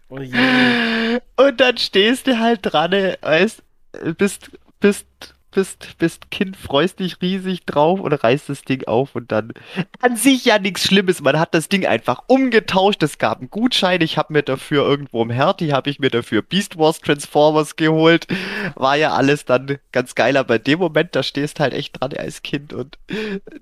Oh 0.10 0.16
und 1.38 1.62
dann 1.62 1.78
stehst 1.78 2.26
du 2.26 2.40
halt 2.40 2.62
dran, 2.64 2.92
ey, 2.94 3.16
weißt, 3.22 3.62
bist, 4.18 4.50
bist, 4.80 5.36
bist, 5.52 5.98
bist 5.98 6.32
Kind, 6.32 6.56
freust 6.58 7.00
dich 7.00 7.22
riesig 7.22 7.66
drauf 7.66 8.00
und 8.00 8.14
reißt 8.14 8.50
das 8.50 8.64
Ding 8.64 8.86
auf 8.88 9.16
und 9.16 9.32
dann 9.32 9.54
an 10.02 10.16
sich 10.16 10.46
ja 10.46 10.60
nichts 10.60 10.84
Schlimmes. 10.84 11.22
Man 11.22 11.40
hat 11.40 11.54
das 11.54 11.70
Ding 11.70 11.86
einfach 11.86 12.24
umgetauscht. 12.28 13.02
Es 13.04 13.18
gab 13.18 13.40
einen 13.40 13.50
Gutschein. 13.50 14.02
Ich 14.02 14.18
habe 14.18 14.34
mir 14.34 14.44
dafür 14.44 14.86
irgendwo 14.88 15.22
im 15.24 15.30
Hertie, 15.30 15.74
habe 15.74 15.90
ich 15.90 16.00
mir 16.00 16.10
dafür 16.10 16.42
Beast 16.42 16.78
Wars 16.78 17.00
Transformers 17.00 17.76
geholt. 17.76 18.28
War 18.76 18.96
ja 18.96 19.14
alles 19.14 19.46
dann 19.46 19.78
ganz 19.92 20.16
geil, 20.16 20.38
aber 20.38 20.58
in 20.58 20.64
dem 20.64 20.80
Moment, 20.80 21.16
da 21.16 21.24
stehst 21.24 21.60
halt 21.60 21.74
echt 21.74 22.00
dran 22.00 22.14
als 22.14 22.42
Kind 22.44 22.74
und 22.74 22.98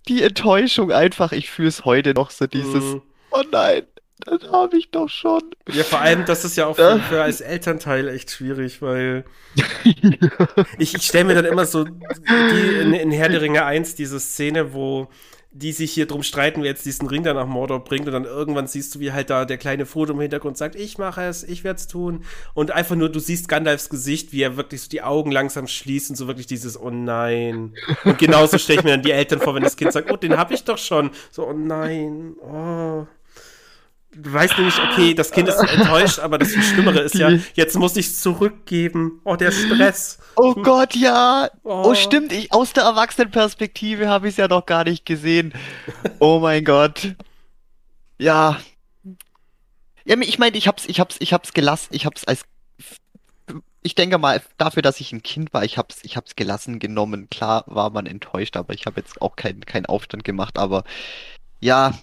die 0.08 0.24
Enttäuschung 0.24 0.92
einfach, 0.92 1.32
ich 1.32 1.50
fühle 1.50 1.70
es 1.70 1.86
heute 1.86 2.14
noch 2.14 2.32
so 2.32 2.48
dieses, 2.48 2.84
Mhm. 2.84 3.02
oh 3.32 3.44
nein, 3.52 3.84
das 4.20 4.52
habe 4.52 4.78
ich 4.78 4.90
doch 4.92 5.10
schon. 5.10 5.42
Ja, 5.70 5.84
vor 5.84 6.00
allem, 6.00 6.26
das 6.26 6.44
ist 6.44 6.58
ja 6.58 6.66
auch 6.66 6.76
für, 6.76 7.00
für 7.00 7.22
als 7.22 7.42
Elternteil 7.42 8.08
echt 8.08 8.32
schwierig, 8.32 8.82
weil 8.82 9.26
ich, 10.78 10.96
ich 10.96 11.04
stelle 11.04 11.26
mir 11.26 11.36
dann 11.36 11.46
immer 11.46 11.66
so 11.66 11.84
die, 11.84 12.82
in, 12.82 12.94
in 12.94 13.12
Herr 13.12 13.30
der 13.30 13.42
Ringe 13.42 13.64
1 13.66 13.96
diese 13.96 14.20
Szene, 14.20 14.74
wo 14.74 15.08
die 15.52 15.72
sich 15.72 15.92
hier 15.92 16.06
drum 16.06 16.24
streiten, 16.24 16.62
wer 16.62 16.70
jetzt 16.70 16.86
diesen 16.86 17.08
Ring 17.08 17.24
da 17.24 17.34
nach 17.34 17.48
Mordor 17.48 17.84
bringt 17.84 18.06
und 18.06 18.14
dann 18.14 18.26
irgendwann 18.26 18.68
siehst 18.68 18.94
du, 18.94 19.00
wie 19.00 19.12
halt 19.12 19.30
da 19.30 19.46
der 19.46 19.58
kleine 19.58 19.86
Frodo 19.86 20.14
im 20.14 20.20
Hintergrund 20.20 20.58
sagt, 20.58 20.76
ich 20.76 20.98
mache 20.98 21.24
es, 21.24 21.44
ich 21.44 21.64
werde 21.64 21.80
es 21.80 21.88
tun 21.88 22.26
und 22.54 22.72
einfach 22.72 22.96
nur, 22.96 23.10
du 23.10 23.20
siehst 23.20 23.48
Gandalfs 23.48 23.90
Gesicht, 23.90 24.34
wie 24.34 24.42
er 24.42 24.58
wirklich 24.58 24.82
so 24.82 24.90
die 24.90 25.02
Augen 25.02 25.32
langsam 25.32 25.68
schließt 25.68 26.12
und 26.12 26.16
so 26.16 26.28
wirklich 26.28 26.48
dieses, 26.48 26.80
oh 26.80 26.92
nein. 26.92 27.74
Und 28.04 28.20
genauso 28.20 28.58
stelle 28.58 28.80
ich 28.80 28.84
mir 28.84 28.92
dann 28.92 29.02
die 29.02 29.12
Eltern 29.12 29.40
vor, 29.40 29.56
wenn 29.56 29.64
das 29.64 29.78
Kind 29.78 29.94
sagt, 29.94 30.12
oh, 30.12 30.18
den 30.18 30.38
hab 30.38 30.52
ich 30.52 30.64
doch 30.64 30.78
schon. 30.78 31.10
So, 31.32 31.48
oh 31.48 31.54
nein, 31.54 32.36
oh. 32.42 33.08
Du 34.20 34.34
weißt 34.34 34.58
nämlich, 34.58 34.80
okay, 34.80 35.14
das 35.14 35.30
Kind 35.30 35.48
ist 35.48 35.60
enttäuscht, 35.60 36.18
aber 36.20 36.40
das 36.40 36.50
Schlimmere 36.50 37.02
ist 37.02 37.14
ja, 37.16 37.30
jetzt 37.54 37.78
muss 37.78 37.96
ich 37.98 38.08
es 38.08 38.22
zurückgeben. 38.22 39.22
Oh, 39.24 39.36
der 39.36 39.52
Stress. 39.52 40.18
Oh 40.36 40.56
Gott, 40.56 40.96
ja. 40.96 41.50
Oh. 41.64 41.84
Oh, 41.86 41.96
stimmt. 41.96 42.34
Ich, 42.34 42.52
aus 42.52 42.74
der 42.74 42.84
Erwachsenenperspektive 42.84 44.08
habe 44.08 44.28
ich 44.28 44.34
es 44.34 44.38
ja 44.38 44.48
noch 44.48 44.66
gar 44.66 44.86
nicht 44.86 45.06
gesehen. 45.06 45.54
Oh 46.20 46.40
mein 46.40 46.64
Gott. 46.64 47.16
Ja. 48.18 48.60
Ja, 50.06 50.18
ich 50.18 50.40
meine, 50.40 50.58
ich 50.58 50.68
hab's, 50.68 50.86
ich 50.88 51.00
hab's, 51.00 51.18
ich 51.20 51.34
hab's 51.34 51.54
gelassen. 51.54 51.90
Ich 51.92 52.08
hab's 52.08 52.24
als, 52.24 52.44
ich 53.84 53.94
denke 53.94 54.18
mal, 54.18 54.42
dafür, 54.58 54.82
dass 54.82 55.00
ich 55.00 55.12
ein 55.12 55.22
Kind 55.22 55.54
war, 55.54 55.64
ich 55.64 55.78
hab's, 55.78 56.00
ich 56.02 56.18
hab's 56.18 56.36
gelassen 56.36 56.80
genommen. 56.80 57.30
Klar 57.30 57.66
war 57.68 57.92
man 57.92 58.08
enttäuscht, 58.08 58.58
aber 58.58 58.74
ich 58.74 58.88
habe 58.88 59.00
jetzt 59.00 59.22
auch 59.22 59.36
keinen, 59.36 59.62
keinen 59.62 59.86
Aufstand 59.86 60.24
gemacht. 60.24 60.58
Aber 60.58 60.86
ja, 61.60 61.94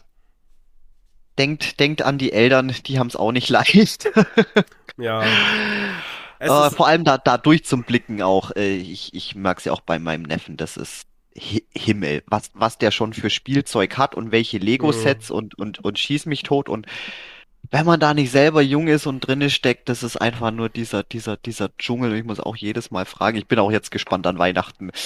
denkt, 1.39 1.81
denkt 1.81 2.03
an 2.03 2.19
die 2.19 2.33
Eltern, 2.33 2.75
die 2.87 2.99
haben's 2.99 3.17
auch 3.17 3.33
nicht 3.33 3.49
leicht. 3.51 4.09
Ja. 4.97 5.25
Es 6.39 6.51
Äh, 6.51 6.71
vor 6.71 6.87
allem 6.87 7.05
da, 7.05 7.19
da 7.19 7.39
durchzublicken 7.39 8.23
auch. 8.23 8.51
Äh, 8.57 8.77
ich, 8.77 9.15
ich 9.15 9.35
merk's 9.35 9.65
ja 9.65 9.73
auch 9.73 9.81
bei 9.81 9.99
meinem 9.99 10.23
Neffen, 10.23 10.57
das 10.57 10.77
ist 10.77 11.07
Hi 11.37 11.65
Himmel, 11.75 12.23
was, 12.27 12.51
was 12.55 12.79
der 12.79 12.93
schon 12.93 13.13
für 13.13 13.29
Spielzeug 13.29 13.99
hat 13.99 14.15
und 14.15 14.31
welche 14.31 14.59
Lego-Sets 14.59 15.33
und, 15.33 15.59
und, 15.59 15.85
und 15.85 15.99
schieß 15.99 16.27
mich 16.27 16.45
tot. 16.45 16.69
Und 16.69 16.87
wenn 17.75 17.87
man 17.87 17.99
da 17.99 18.15
nicht 18.15 18.31
selber 18.31 18.63
jung 18.63 18.87
ist 18.87 19.05
und 19.05 19.19
drinne 19.19 19.51
steckt, 19.51 19.89
das 19.89 20.05
ist 20.05 20.17
einfach 20.17 20.53
nur 20.53 20.69
dieser, 20.69 21.03
dieser, 21.03 21.37
dieser 21.37 21.77
Dschungel. 21.77 22.15
Ich 22.15 22.23
muss 22.23 22.39
auch 22.39 22.55
jedes 22.55 22.93
Mal 22.93 23.05
fragen. 23.05 23.37
Ich 23.37 23.49
bin 23.49 23.59
auch 23.59 23.73
jetzt 23.73 23.91
gespannt 23.91 24.29
an 24.29 24.39
Weihnachten. 24.39 24.93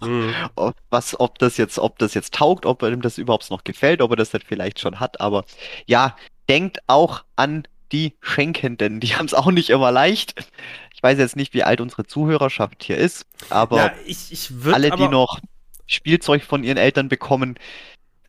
Mhm. 0.00 0.32
ob, 0.54 0.76
was, 0.90 1.18
ob 1.18 1.38
das 1.38 1.56
jetzt, 1.56 1.78
ob 1.78 1.98
das 1.98 2.14
jetzt 2.14 2.32
taugt, 2.32 2.66
ob 2.66 2.82
ihm 2.82 3.02
das 3.02 3.18
überhaupt 3.18 3.50
noch 3.50 3.64
gefällt, 3.64 4.00
ob 4.00 4.12
er 4.12 4.16
das 4.16 4.30
dann 4.30 4.40
vielleicht 4.40 4.78
schon 4.78 5.00
hat. 5.00 5.20
Aber 5.20 5.44
ja, 5.86 6.16
denkt 6.48 6.78
auch 6.86 7.24
an 7.36 7.64
die 7.92 8.14
Schenkenden. 8.20 9.00
Die 9.00 9.08
haben 9.16 9.26
es 9.26 9.34
auch 9.34 9.50
nicht 9.50 9.70
immer 9.70 9.90
leicht. 9.90 10.34
Ich 10.94 11.02
weiß 11.02 11.18
jetzt 11.18 11.36
nicht, 11.36 11.52
wie 11.52 11.64
alt 11.64 11.80
unsere 11.80 12.06
Zuhörerschaft 12.06 12.82
hier 12.82 12.96
ist, 12.96 13.26
aber 13.50 13.76
ja, 13.76 13.92
ich, 14.06 14.32
ich 14.32 14.50
alle, 14.72 14.90
die 14.90 15.08
noch 15.08 15.40
Spielzeug 15.86 16.44
von 16.44 16.64
ihren 16.64 16.78
Eltern 16.78 17.08
bekommen, 17.08 17.58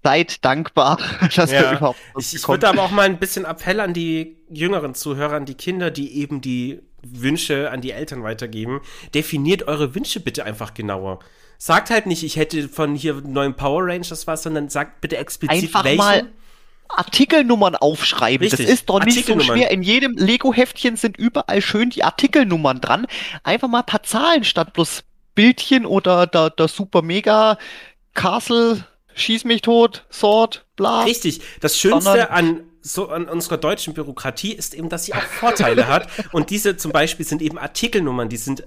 seid 0.03 0.43
dankbar, 0.45 0.99
dass 1.35 1.51
Ja, 1.51 1.61
wir 1.61 1.71
überhaupt 1.71 1.99
Ich, 2.15 2.33
ich 2.33 2.49
würde 2.49 2.67
aber 2.67 2.83
auch 2.83 2.91
mal 2.91 3.03
ein 3.05 3.19
bisschen 3.19 3.45
Appell 3.45 3.79
an 3.79 3.93
die 3.93 4.37
jüngeren 4.49 4.95
Zuhörer, 4.95 5.35
an 5.35 5.45
die 5.45 5.55
Kinder, 5.55 5.91
die 5.91 6.17
eben 6.17 6.41
die 6.41 6.81
Wünsche 7.01 7.71
an 7.71 7.81
die 7.81 7.91
Eltern 7.91 8.23
weitergeben. 8.23 8.81
Definiert 9.13 9.63
eure 9.67 9.95
Wünsche 9.95 10.19
bitte 10.19 10.43
einfach 10.45 10.73
genauer. 10.73 11.19
Sagt 11.57 11.89
halt 11.89 12.05
nicht, 12.05 12.23
ich 12.23 12.35
hätte 12.37 12.69
von 12.69 12.95
hier 12.95 13.17
einen 13.17 13.33
neuen 13.33 13.55
Power 13.55 13.85
Rangers 13.85 14.27
was, 14.27 14.43
sondern 14.43 14.69
sagt 14.69 15.01
bitte 15.01 15.17
explizit 15.17 15.63
Einfach 15.65 15.83
welchen. 15.83 15.97
mal 15.97 16.23
Artikelnummern 16.89 17.75
aufschreiben. 17.75 18.47
Richtig, 18.47 18.65
Das 18.65 18.73
ist 18.73 18.89
doch 18.89 19.01
nicht 19.01 19.25
so 19.25 19.39
schwer. 19.39 19.69
In 19.71 19.83
jedem 19.83 20.17
Lego-Heftchen 20.17 20.95
sind 20.97 21.17
überall 21.17 21.61
schön 21.61 21.89
die 21.91 22.03
Artikelnummern 22.03 22.81
dran. 22.81 23.05
Einfach 23.43 23.67
mal 23.67 23.79
ein 23.81 23.85
paar 23.85 24.03
Zahlen 24.03 24.43
statt 24.43 24.73
bloß 24.73 25.03
Bildchen 25.35 25.85
oder 25.85 26.25
der, 26.27 26.49
der 26.49 26.67
Super 26.67 27.01
Mega 27.03 27.57
Castle, 28.13 28.85
Schieß 29.19 29.43
mich 29.43 29.61
tot, 29.61 30.05
Sword, 30.11 30.65
bla. 30.75 31.03
Richtig. 31.03 31.41
Das 31.59 31.77
Schönste 31.77 32.31
an, 32.31 32.63
so, 32.81 33.09
an 33.09 33.27
unserer 33.27 33.57
deutschen 33.57 33.93
Bürokratie 33.93 34.53
ist 34.53 34.73
eben, 34.73 34.87
dass 34.87 35.05
sie 35.05 35.13
auch 35.13 35.21
Vorteile 35.21 35.87
hat. 35.87 36.07
Und 36.31 36.49
diese 36.49 36.77
zum 36.77 36.91
Beispiel 36.91 37.25
sind 37.25 37.41
eben 37.41 37.57
Artikelnummern. 37.57 38.29
Die 38.29 38.37
sind 38.37 38.63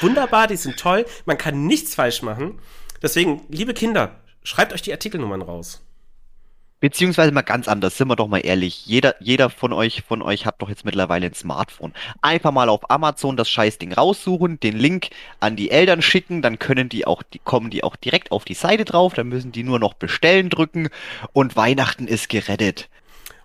wunderbar, 0.00 0.48
die 0.48 0.56
sind 0.56 0.78
toll. 0.78 1.06
Man 1.24 1.38
kann 1.38 1.66
nichts 1.66 1.94
falsch 1.94 2.22
machen. 2.22 2.58
Deswegen, 3.00 3.42
liebe 3.48 3.72
Kinder, 3.72 4.20
schreibt 4.42 4.72
euch 4.72 4.82
die 4.82 4.92
Artikelnummern 4.92 5.42
raus. 5.42 5.82
Beziehungsweise 6.78 7.32
mal 7.32 7.40
ganz 7.40 7.68
anders, 7.68 7.96
sind 7.96 8.08
wir 8.08 8.16
doch 8.16 8.28
mal 8.28 8.44
ehrlich. 8.44 8.84
Jeder, 8.84 9.14
jeder 9.18 9.48
von 9.48 9.72
euch, 9.72 10.02
von 10.02 10.20
euch 10.20 10.44
hat 10.44 10.60
doch 10.60 10.68
jetzt 10.68 10.84
mittlerweile 10.84 11.26
ein 11.26 11.32
Smartphone. 11.32 11.94
Einfach 12.20 12.52
mal 12.52 12.68
auf 12.68 12.90
Amazon 12.90 13.38
das 13.38 13.48
Scheißding 13.48 13.94
raussuchen, 13.94 14.60
den 14.60 14.76
Link 14.76 15.08
an 15.40 15.56
die 15.56 15.70
Eltern 15.70 16.02
schicken, 16.02 16.42
dann 16.42 16.58
können 16.58 16.90
die 16.90 17.06
auch, 17.06 17.22
die 17.22 17.38
kommen 17.38 17.70
die 17.70 17.82
auch 17.82 17.96
direkt 17.96 18.30
auf 18.30 18.44
die 18.44 18.54
Seite 18.54 18.84
drauf, 18.84 19.14
dann 19.14 19.28
müssen 19.28 19.52
die 19.52 19.62
nur 19.62 19.78
noch 19.78 19.94
bestellen 19.94 20.50
drücken 20.50 20.88
und 21.32 21.56
Weihnachten 21.56 22.06
ist 22.06 22.28
gerettet. 22.28 22.90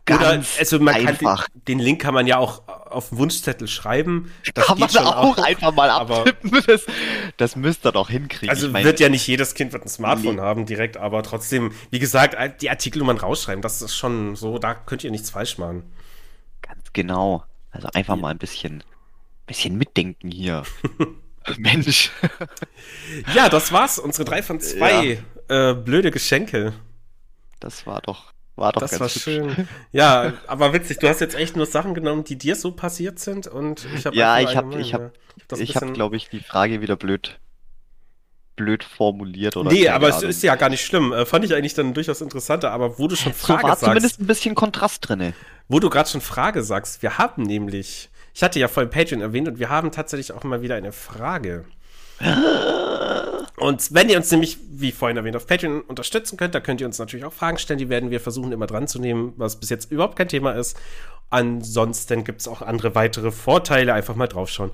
Ganz 0.06 0.22
Oder, 0.22 0.44
also 0.60 0.80
man 0.80 0.96
einfach. 0.96 1.46
kann 1.46 1.54
den, 1.68 1.78
den 1.78 1.80
Link 1.80 2.02
kann 2.02 2.14
man 2.14 2.26
ja 2.26 2.38
auch 2.38 2.68
auf 2.68 3.10
den 3.10 3.20
Wunschzettel 3.20 3.68
schreiben. 3.68 4.32
Das 4.56 4.66
Kann 4.66 4.80
man 4.80 4.90
schon 4.90 5.06
auch 5.06 5.38
einfach 5.38 5.74
mal 5.74 5.90
abtippen. 5.90 6.52
Das, 6.68 6.86
das 7.38 7.56
müsst 7.56 7.86
ihr 7.86 7.92
doch 7.92 8.10
hinkriegen. 8.10 8.50
Also 8.50 8.68
Ich 8.68 8.74
mein, 8.74 8.84
wird 8.84 9.00
ja 9.00 9.10
nicht 9.10 9.26
jedes 9.28 9.54
Kind 9.54 9.74
wird 9.74 9.86
ein 9.86 9.90
Smartphone 9.90 10.36
Nee. 10.36 10.42
haben 10.42 10.66
direkt, 10.66 10.98
aber 10.98 11.22
trotzdem, 11.24 11.72
wie 11.92 12.00
gesagt, 12.00 12.36
die 12.62 12.70
Artikelnummern 12.70 13.18
rausschreiben, 13.18 13.62
das 13.62 13.82
ist 13.82 13.96
schon 13.96 14.36
so, 14.36 14.58
da 14.58 14.74
könnt 14.74 15.04
ihr 15.04 15.12
nichts 15.12 15.30
falsch 15.30 15.58
machen. 15.58 15.84
Ganz 16.62 16.94
genau. 16.94 17.44
Also 17.72 17.88
einfach 17.94 18.16
mal 18.16 18.30
ein 18.30 18.38
bisschen, 18.38 18.84
bisschen 19.46 19.78
mitdenken 19.78 20.32
hier. 20.32 20.64
Mensch. 21.58 22.12
Ja, 23.34 23.50
das 23.50 23.72
war's, 23.72 23.98
unsere 24.00 24.26
drei 24.26 24.44
von 24.44 24.60
zwei 24.60 25.24
äh, 25.48 25.74
blöde 25.74 26.12
Geschenke. 26.12 26.74
Das 27.60 27.86
war 27.88 28.02
doch, 28.02 28.34
war 28.56 28.72
doch 28.74 28.82
Das 28.82 28.92
ganz 28.92 29.02
war 29.02 29.08
hübsch. 29.10 29.24
schön. 29.24 29.68
Ja, 29.92 30.34
aber 30.48 30.74
witzig, 30.74 31.00
du 31.00 31.08
hast 31.10 31.22
jetzt 31.22 31.36
echt 31.36 31.56
nur 31.56 31.66
Sachen 31.66 31.94
genommen, 31.94 32.24
die 32.24 32.38
dir 32.38 32.56
so 32.56 32.72
passiert 32.72 33.20
sind 33.20 33.48
und 33.48 33.86
ich 33.96 34.06
habe 34.06 34.16
Ja, 34.16 34.40
ich 34.40 34.56
hab- 34.56 34.66
allgemein, 34.66 34.80
ich 34.82 34.94
hab- 34.94 35.02
ein 35.02 35.12
Ich 35.38 35.44
habe, 35.76 35.86
bisschen- 35.86 35.94
glaube 35.94 36.16
ich, 36.16 36.30
die 36.30 36.40
Frage 36.40 36.82
wieder 36.82 36.96
blöd, 36.96 37.40
blöd 38.56 38.84
formuliert 38.84 39.56
oder 39.58 39.72
Nee, 39.72 39.88
aber 39.90 40.10
es 40.10 40.18
Ahnung. 40.18 40.30
ist 40.30 40.44
ja 40.44 40.56
gar 40.56 40.70
nicht 40.70 40.86
schlimm. 40.86 41.14
Äh, 41.14 41.26
fand 41.26 41.46
ich 41.46 41.54
eigentlich 41.56 41.74
dann 41.74 41.94
durchaus 41.94 42.22
interessanter, 42.22 42.72
aber 42.72 43.00
wo 43.00 43.08
du 43.08 43.16
schon 43.16 43.32
so 43.34 43.38
Frage 43.40 43.64
war 43.64 43.70
sagst, 43.72 43.84
zumindest 43.86 44.20
ein 44.22 44.28
bisschen 44.28 44.54
Kontrast 44.56 45.08
drinne. 45.08 45.34
wo 45.68 45.80
du 45.80 45.90
gerade 45.90 46.10
schon 46.10 46.22
Frage 46.22 46.62
sagst, 46.64 47.02
wir 47.02 47.18
haben 47.18 47.44
nämlich, 47.44 48.10
ich 48.34 48.44
hatte 48.44 48.60
ja 48.60 48.68
vorhin 48.68 48.90
Patreon 48.92 49.22
erwähnt 49.22 49.48
und 49.48 49.60
wir 49.60 49.70
haben 49.70 49.92
tatsächlich 49.92 50.32
auch 50.34 50.44
mal 50.44 50.62
wieder 50.62 50.76
eine 50.76 50.92
Frage. 50.92 51.66
Und 53.62 53.94
wenn 53.94 54.10
ihr 54.10 54.18
uns 54.18 54.32
nämlich, 54.32 54.58
wie 54.72 54.92
vorhin 54.92 55.18
erwähnt, 55.18 55.36
auf 55.36 55.46
Patreon 55.46 55.82
unterstützen 55.82 56.36
könnt, 56.36 56.56
da 56.56 56.60
könnt 56.60 56.82
ihr 56.82 56.88
uns 56.88 56.98
natürlich 56.98 57.26
auch 57.26 57.34
Fragen 57.34 57.60
stellen. 57.60 57.78
Die 57.78 57.90
werden 57.90 58.10
wir 58.10 58.20
versuchen 58.20 58.52
immer 58.52 58.66
dran 58.66 58.88
zu 58.88 58.98
nehmen, 58.98 59.34
was 59.38 59.60
bis 59.60 59.70
jetzt 59.70 59.92
überhaupt 59.92 60.16
kein 60.16 60.28
Thema 60.28 60.54
ist. 60.54 60.76
Ansonsten 61.30 62.24
gibt 62.24 62.42
es 62.42 62.48
auch 62.48 62.64
andere 62.64 62.96
weitere 62.96 63.30
Vorteile. 63.30 63.94
Einfach 63.94 64.16
mal 64.16 64.26
draufschauen. 64.26 64.72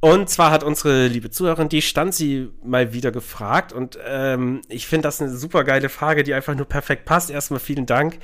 Und 0.00 0.30
zwar 0.30 0.50
hat 0.50 0.64
unsere 0.64 1.08
liebe 1.08 1.30
Zuhörerin, 1.30 1.68
die 1.68 1.82
stand 1.82 2.14
sie 2.14 2.48
mal 2.64 2.94
wieder 2.94 3.12
gefragt. 3.12 3.74
Und 3.74 3.98
ähm, 4.06 4.62
ich 4.68 4.86
finde 4.86 5.08
das 5.08 5.20
eine 5.20 5.36
super 5.36 5.64
geile 5.64 5.90
Frage, 5.90 6.22
die 6.22 6.32
einfach 6.32 6.54
nur 6.54 6.66
perfekt 6.66 7.04
passt. 7.04 7.28
Erstmal 7.28 7.60
vielen 7.60 7.84
Dank. 7.84 8.18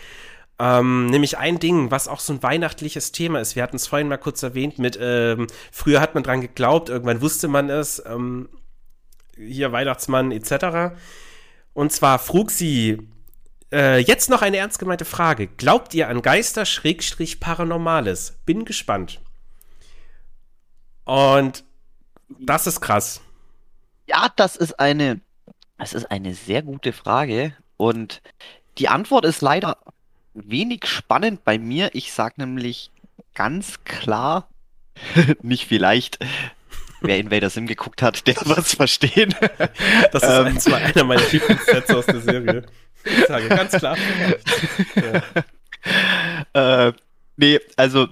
Ähm, 0.59 1.05
nämlich 1.05 1.37
ein 1.37 1.59
Ding, 1.59 1.91
was 1.91 2.09
auch 2.09 2.21
so 2.21 2.33
ein 2.33 2.43
weihnachtliches 2.43 3.13
Thema 3.13 3.41
ist. 3.41 3.57
Wir 3.57 3.63
hatten 3.63 3.77
es 3.77 3.89
vorhin 3.89 4.09
mal 4.09 4.17
kurz 4.17 4.43
erwähnt 4.43 4.79
mit, 4.79 4.99
ähm, 4.99 5.49
früher 5.71 6.01
hat 6.01 6.15
man 6.15 6.23
dran 6.23 6.41
geglaubt, 6.41 6.89
irgendwann 6.89 7.21
wusste 7.21 7.49
man 7.49 7.69
es. 7.69 8.03
Ähm, 8.07 8.49
hier 9.37 9.73
Weihnachtsmann 9.73 10.33
etc. 10.33 10.95
Und 11.75 11.93
zwar 11.93 12.19
frug 12.19 12.51
sie, 12.51 13.09
Äh, 13.73 14.01
jetzt 14.01 14.29
noch 14.29 14.43
eine 14.43 14.59
ernst 14.59 14.79
gemeinte 14.79 15.07
Frage. 15.07 15.47
Glaubt 15.47 15.95
ihr 15.95 16.09
an 16.09 16.21
Geister 16.21 16.67
Schrägstrich 16.67 17.41
Paranormales? 17.41 18.37
Bin 18.45 18.67
gespannt. 18.67 19.19
Und 21.05 21.65
das 22.39 22.67
ist 22.67 22.83
krass. 22.83 23.23
Ja, 24.07 24.29
das 24.37 24.57
ist 24.57 24.79
eine, 24.79 25.21
das 25.79 25.95
ist 25.95 26.11
eine 26.11 26.35
sehr 26.35 26.61
gute 26.63 26.93
Frage. 26.93 27.57
Und 27.79 28.21
die 28.77 28.89
Antwort 28.89 29.25
ist 29.25 29.41
leider 29.41 29.79
wenig 30.35 30.85
spannend 30.85 31.43
bei 31.43 31.59
mir. 31.59 31.95
Ich 31.95 32.13
sage 32.13 32.35
nämlich 32.37 32.91
ganz 33.35 33.85
klar, 33.85 34.49
nicht 35.43 35.67
vielleicht, 35.67 36.19
wer 37.03 37.19
Invader 37.19 37.51
Sim 37.51 37.67
geguckt 37.67 38.03
hat, 38.03 38.27
der 38.27 38.37
wird 38.45 38.59
es 38.59 38.75
verstehen. 38.75 39.35
Das 40.13 40.23
ist 40.23 40.29
ähm, 40.29 40.47
ein, 40.47 40.61
zwar 40.61 40.79
einer 40.79 41.05
meiner 41.05 41.29
Lieblingssets 41.31 41.91
aus 41.91 42.07
der 42.07 42.21
Serie. 42.21 42.67
Ich 43.05 43.27
sage 43.27 43.49
ganz 43.49 43.73
klar. 43.73 43.97
Ja. 44.95 45.23
Äh, 46.55 46.93
nee, 47.37 47.59
also 47.77 48.07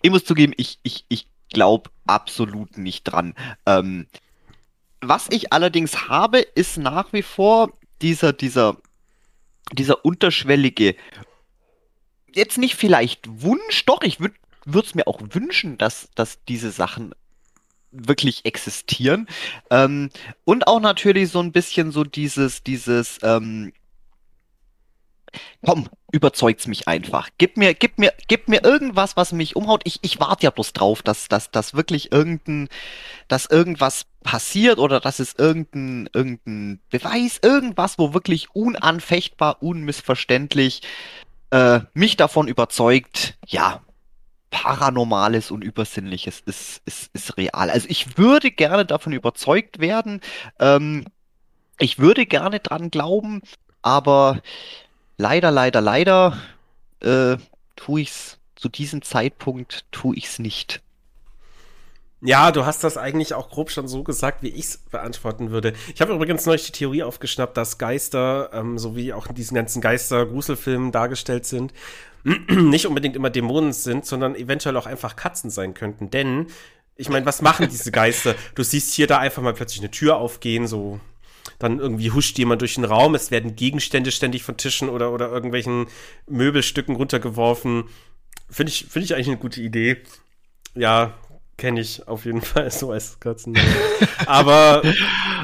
ich 0.00 0.10
muss 0.10 0.24
zugeben, 0.24 0.52
ich, 0.56 0.80
ich, 0.82 1.04
ich 1.08 1.28
glaube 1.52 1.90
absolut 2.06 2.76
nicht 2.76 3.04
dran. 3.04 3.34
Ähm, 3.66 4.06
was 5.00 5.28
ich 5.30 5.52
allerdings 5.52 6.08
habe, 6.08 6.38
ist 6.40 6.78
nach 6.78 7.12
wie 7.12 7.22
vor 7.22 7.72
dieser, 8.00 8.32
dieser, 8.32 8.76
dieser 9.72 10.04
unterschwellige, 10.04 10.96
jetzt 12.32 12.58
nicht 12.58 12.76
vielleicht 12.76 13.42
Wunsch, 13.42 13.84
doch, 13.84 14.02
ich 14.02 14.18
würde 14.20 14.34
es 14.86 14.94
mir 14.94 15.06
auch 15.06 15.20
wünschen, 15.30 15.78
dass, 15.78 16.08
dass 16.14 16.44
diese 16.44 16.70
Sachen 16.70 17.14
wirklich 17.92 18.44
existieren. 18.44 19.28
Ähm, 19.70 20.10
und 20.44 20.66
auch 20.66 20.80
natürlich 20.80 21.30
so 21.30 21.40
ein 21.40 21.52
bisschen 21.52 21.92
so 21.92 22.04
dieses, 22.04 22.62
dieses, 22.62 23.18
ähm, 23.22 23.72
komm, 25.64 25.88
überzeugt's 26.10 26.66
mich 26.66 26.88
einfach. 26.88 27.28
Gib 27.38 27.56
mir, 27.56 27.74
gib 27.74 27.98
mir, 27.98 28.12
gib 28.28 28.48
mir 28.48 28.64
irgendwas, 28.64 29.16
was 29.16 29.32
mich 29.32 29.56
umhaut. 29.56 29.82
Ich, 29.84 29.98
ich 30.02 30.20
warte 30.20 30.44
ja 30.44 30.50
bloß 30.50 30.72
drauf, 30.72 31.02
dass, 31.02 31.28
dass, 31.28 31.50
dass 31.50 31.74
wirklich 31.74 32.12
irgendein, 32.12 32.68
dass 33.28 33.46
irgendwas 33.46 34.06
passiert 34.22 34.78
oder 34.78 35.00
dass 35.00 35.18
es 35.18 35.34
irgendein, 35.38 36.08
irgendein 36.12 36.80
Beweis, 36.90 37.38
irgendwas, 37.42 37.98
wo 37.98 38.14
wirklich 38.14 38.54
unanfechtbar, 38.54 39.62
unmissverständlich 39.62 40.82
äh, 41.50 41.80
mich 41.94 42.16
davon 42.16 42.48
überzeugt, 42.48 43.38
ja, 43.46 43.82
Paranormales 44.52 45.50
und 45.50 45.64
Übersinnliches 45.64 46.40
ist, 46.40 46.82
ist, 46.84 47.10
ist 47.14 47.36
real. 47.36 47.70
Also 47.70 47.88
ich 47.88 48.18
würde 48.18 48.52
gerne 48.52 48.84
davon 48.84 49.12
überzeugt 49.12 49.80
werden. 49.80 50.20
Ähm, 50.60 51.06
ich 51.78 51.98
würde 51.98 52.26
gerne 52.26 52.60
dran 52.60 52.90
glauben, 52.90 53.40
aber 53.80 54.40
leider, 55.16 55.50
leider, 55.50 55.80
leider 55.80 56.36
äh, 57.00 57.38
tue 57.74 58.02
ich's 58.02 58.38
zu 58.54 58.68
diesem 58.68 59.02
Zeitpunkt 59.02 59.86
tue 59.90 60.14
ich's 60.14 60.38
nicht. 60.38 60.82
Ja, 62.24 62.52
du 62.52 62.64
hast 62.64 62.84
das 62.84 62.96
eigentlich 62.96 63.34
auch 63.34 63.50
grob 63.50 63.72
schon 63.72 63.88
so 63.88 64.04
gesagt, 64.04 64.44
wie 64.44 64.48
ich 64.48 64.66
es 64.66 64.76
beantworten 64.76 65.50
würde. 65.50 65.72
Ich 65.92 66.00
habe 66.00 66.12
übrigens 66.12 66.46
neulich 66.46 66.66
die 66.66 66.72
Theorie 66.72 67.02
aufgeschnappt, 67.02 67.56
dass 67.56 67.78
Geister, 67.78 68.50
ähm, 68.52 68.78
so 68.78 68.94
wie 68.94 69.12
auch 69.12 69.26
in 69.26 69.34
diesen 69.34 69.56
ganzen 69.56 69.82
Geister-Gruselfilmen 69.82 70.92
dargestellt 70.92 71.46
sind, 71.46 71.72
nicht 72.48 72.86
unbedingt 72.86 73.16
immer 73.16 73.28
Dämonen 73.28 73.72
sind, 73.72 74.06
sondern 74.06 74.36
eventuell 74.36 74.76
auch 74.76 74.86
einfach 74.86 75.16
Katzen 75.16 75.50
sein 75.50 75.74
könnten. 75.74 76.10
Denn, 76.10 76.46
ich 76.94 77.08
meine, 77.08 77.26
was 77.26 77.42
machen 77.42 77.68
diese 77.68 77.90
Geister? 77.90 78.36
Du 78.54 78.62
siehst 78.62 78.94
hier 78.94 79.08
da 79.08 79.18
einfach 79.18 79.42
mal 79.42 79.54
plötzlich 79.54 79.80
eine 79.80 79.90
Tür 79.90 80.18
aufgehen, 80.18 80.68
so 80.68 81.00
dann 81.58 81.80
irgendwie 81.80 82.12
huscht 82.12 82.38
jemand 82.38 82.60
durch 82.60 82.76
den 82.76 82.84
Raum, 82.84 83.16
es 83.16 83.32
werden 83.32 83.56
Gegenstände 83.56 84.12
ständig 84.12 84.44
von 84.44 84.56
Tischen 84.56 84.88
oder, 84.88 85.12
oder 85.12 85.28
irgendwelchen 85.28 85.86
Möbelstücken 86.28 86.94
runtergeworfen. 86.94 87.84
Finde 88.48 88.70
ich, 88.70 88.86
finde 88.88 89.06
ich 89.06 89.14
eigentlich 89.16 89.28
eine 89.28 89.38
gute 89.38 89.60
Idee. 89.60 90.02
Ja, 90.74 91.14
kenne 91.56 91.80
ich 91.80 92.06
auf 92.08 92.24
jeden 92.24 92.40
Fall 92.42 92.70
so 92.70 92.92
als 92.92 93.18
Katzen. 93.20 93.56
Aber 94.26 94.82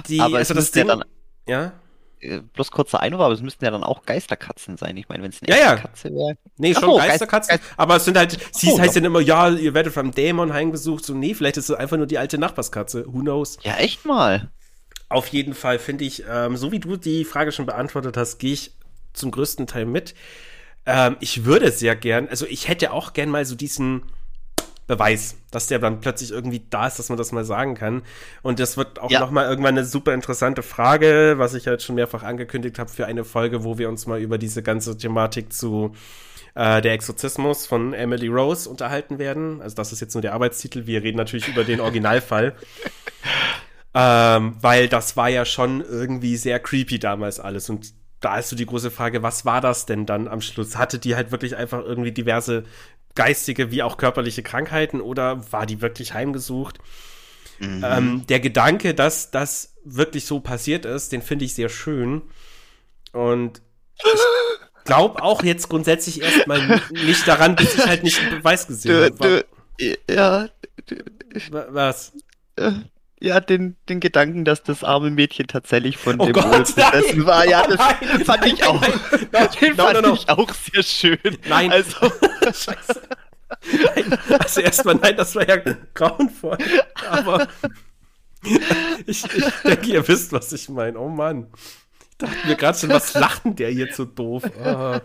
die, 0.08 0.20
aber 0.20 0.38
also 0.38 0.54
das 0.54 0.70
Ding, 0.70 0.88
ja 0.88 0.96
dann, 0.96 1.04
ja? 1.46 1.72
Äh, 2.20 2.40
bloß 2.52 2.70
kurzer 2.70 3.00
Einwurf, 3.00 3.22
aber 3.22 3.34
es 3.34 3.42
müssten 3.42 3.64
ja 3.64 3.70
dann 3.70 3.84
auch 3.84 4.04
Geisterkatzen 4.04 4.76
sein. 4.76 4.96
Ich 4.96 5.08
meine, 5.08 5.22
wenn 5.22 5.30
es 5.30 5.40
eine 5.42 5.56
ja, 5.56 5.64
ja. 5.64 5.76
Katze 5.76 6.10
wäre. 6.10 6.36
Nee, 6.56 6.74
schon 6.74 6.84
so, 6.84 6.96
Geisterkatzen. 6.96 7.56
Geist, 7.56 7.64
aber 7.76 7.96
es 7.96 8.04
sind 8.04 8.16
halt, 8.16 8.38
sie 8.52 8.72
oh, 8.72 8.78
heißt 8.78 8.96
ja 8.96 9.04
immer, 9.04 9.20
ja, 9.20 9.50
ihr 9.50 9.74
werdet 9.74 9.92
vom 9.92 10.10
Dämon 10.10 10.52
heimgesucht. 10.52 11.04
So, 11.04 11.14
nee, 11.14 11.34
vielleicht 11.34 11.56
ist 11.56 11.68
es 11.68 11.76
einfach 11.76 11.96
nur 11.96 12.06
die 12.06 12.18
alte 12.18 12.38
Nachbarskatze. 12.38 13.04
Who 13.06 13.20
knows? 13.20 13.58
Ja, 13.62 13.76
echt 13.76 14.04
mal. 14.04 14.50
Auf 15.08 15.28
jeden 15.28 15.54
Fall 15.54 15.78
finde 15.78 16.04
ich, 16.04 16.24
ähm, 16.28 16.56
so 16.56 16.72
wie 16.72 16.80
du 16.80 16.96
die 16.96 17.24
Frage 17.24 17.52
schon 17.52 17.66
beantwortet 17.66 18.16
hast, 18.16 18.38
gehe 18.38 18.52
ich 18.52 18.72
zum 19.12 19.30
größten 19.30 19.66
Teil 19.66 19.86
mit. 19.86 20.14
Ähm, 20.86 21.16
ich 21.20 21.44
würde 21.44 21.70
sehr 21.70 21.96
gern, 21.96 22.28
also 22.28 22.46
ich 22.46 22.68
hätte 22.68 22.92
auch 22.92 23.12
gern 23.12 23.30
mal 23.30 23.44
so 23.44 23.54
diesen 23.54 24.02
Beweis, 24.88 25.36
dass 25.50 25.66
der 25.66 25.78
dann 25.78 26.00
plötzlich 26.00 26.32
irgendwie 26.32 26.62
da 26.70 26.86
ist, 26.86 26.98
dass 26.98 27.10
man 27.10 27.18
das 27.18 27.30
mal 27.30 27.44
sagen 27.44 27.74
kann. 27.74 28.02
Und 28.42 28.58
das 28.58 28.78
wird 28.78 28.98
auch 28.98 29.10
ja. 29.10 29.20
noch 29.20 29.30
mal 29.30 29.46
irgendwann 29.46 29.76
eine 29.76 29.84
super 29.84 30.14
interessante 30.14 30.62
Frage, 30.62 31.34
was 31.36 31.52
ich 31.52 31.66
halt 31.66 31.82
schon 31.82 31.94
mehrfach 31.94 32.22
angekündigt 32.22 32.78
habe 32.78 32.90
für 32.90 33.06
eine 33.06 33.24
Folge, 33.24 33.64
wo 33.64 33.76
wir 33.78 33.90
uns 33.90 34.06
mal 34.06 34.18
über 34.18 34.38
diese 34.38 34.62
ganze 34.62 34.96
Thematik 34.96 35.52
zu 35.52 35.94
äh, 36.54 36.80
der 36.80 36.94
Exorzismus 36.94 37.66
von 37.66 37.92
Emily 37.92 38.28
Rose 38.28 38.68
unterhalten 38.68 39.18
werden. 39.18 39.60
Also 39.60 39.76
das 39.76 39.92
ist 39.92 40.00
jetzt 40.00 40.14
nur 40.14 40.22
der 40.22 40.32
Arbeitstitel. 40.32 40.86
Wir 40.86 41.02
reden 41.02 41.18
natürlich 41.18 41.48
über 41.48 41.64
den 41.64 41.80
Originalfall. 41.80 42.56
ähm, 43.94 44.56
weil 44.62 44.88
das 44.88 45.18
war 45.18 45.28
ja 45.28 45.44
schon 45.44 45.82
irgendwie 45.82 46.38
sehr 46.38 46.60
creepy 46.60 46.98
damals 46.98 47.40
alles. 47.40 47.68
Und 47.68 47.92
da 48.20 48.38
ist 48.38 48.48
so 48.48 48.56
die 48.56 48.66
große 48.66 48.90
Frage, 48.90 49.22
was 49.22 49.44
war 49.44 49.60
das 49.60 49.86
denn 49.86 50.06
dann 50.06 50.28
am 50.28 50.40
Schluss? 50.40 50.76
Hatte 50.76 50.98
die 50.98 51.14
halt 51.14 51.30
wirklich 51.30 51.56
einfach 51.56 51.84
irgendwie 51.84 52.12
diverse 52.12 52.64
geistige 53.18 53.72
wie 53.72 53.82
auch 53.82 53.96
körperliche 53.96 54.44
Krankheiten 54.44 55.00
oder 55.00 55.52
war 55.52 55.66
die 55.66 55.80
wirklich 55.82 56.14
heimgesucht? 56.14 56.78
Mhm. 57.58 57.84
Ähm, 57.84 58.26
der 58.28 58.38
Gedanke, 58.38 58.94
dass 58.94 59.32
das 59.32 59.74
wirklich 59.84 60.24
so 60.24 60.38
passiert 60.38 60.84
ist, 60.84 61.10
den 61.10 61.20
finde 61.20 61.44
ich 61.44 61.54
sehr 61.54 61.68
schön. 61.68 62.22
Und 63.12 63.60
ich 63.96 64.84
glaube 64.84 65.20
auch 65.20 65.42
jetzt 65.42 65.68
grundsätzlich 65.68 66.22
erstmal 66.22 66.80
nicht 66.92 67.26
daran, 67.26 67.56
bis 67.56 67.74
ich 67.74 67.86
halt 67.86 68.04
nicht 68.04 68.20
einen 68.20 68.38
Beweis 68.38 68.68
gesehen 68.68 69.12
habe. 69.18 69.44
Ja. 70.08 70.48
Was? 71.50 72.12
Ja, 73.20 73.40
den, 73.40 73.76
den 73.88 73.98
Gedanken, 73.98 74.44
dass 74.44 74.62
das 74.62 74.84
arme 74.84 75.10
Mädchen 75.10 75.48
tatsächlich 75.48 75.96
von 75.96 76.20
oh 76.20 76.26
dem 76.26 76.34
Gott, 76.34 76.74
besessen 76.74 77.26
war. 77.26 77.44
Ja, 77.46 77.66
das 77.66 77.78
nein, 77.78 78.24
fand 78.24 78.40
nein, 78.42 78.54
ich 78.54 78.64
auch. 78.64 78.80
Nein, 79.32 79.48
den 79.60 79.76
no, 79.76 79.84
fand 79.84 80.02
no, 80.02 80.08
no. 80.08 80.14
ich 80.14 80.28
auch 80.28 80.54
sehr 80.54 80.82
schön. 80.82 81.38
Nein. 81.48 81.72
Also, 81.72 82.12
Scheiße. 82.44 83.02
Nein, 83.94 84.18
also 84.38 84.60
erstmal, 84.60 84.94
nein, 84.96 85.16
das 85.16 85.34
war 85.34 85.48
ja 85.48 85.56
grauenvoll. 85.94 86.58
Aber 87.08 87.48
ich, 89.06 89.24
ich 89.24 89.44
denke, 89.64 89.86
ihr 89.86 90.06
wisst, 90.06 90.32
was 90.32 90.52
ich 90.52 90.68
meine. 90.68 90.98
Oh 90.98 91.08
Mann. 91.08 91.48
Ich 92.10 92.18
dachte 92.18 92.46
mir 92.46 92.56
gerade 92.56 92.78
schon, 92.78 92.90
was 92.90 93.14
lacht 93.14 93.44
denn 93.44 93.56
der 93.56 93.72
jetzt 93.72 93.96
so 93.96 94.04
doof? 94.04 94.44
Oh. 94.60 94.98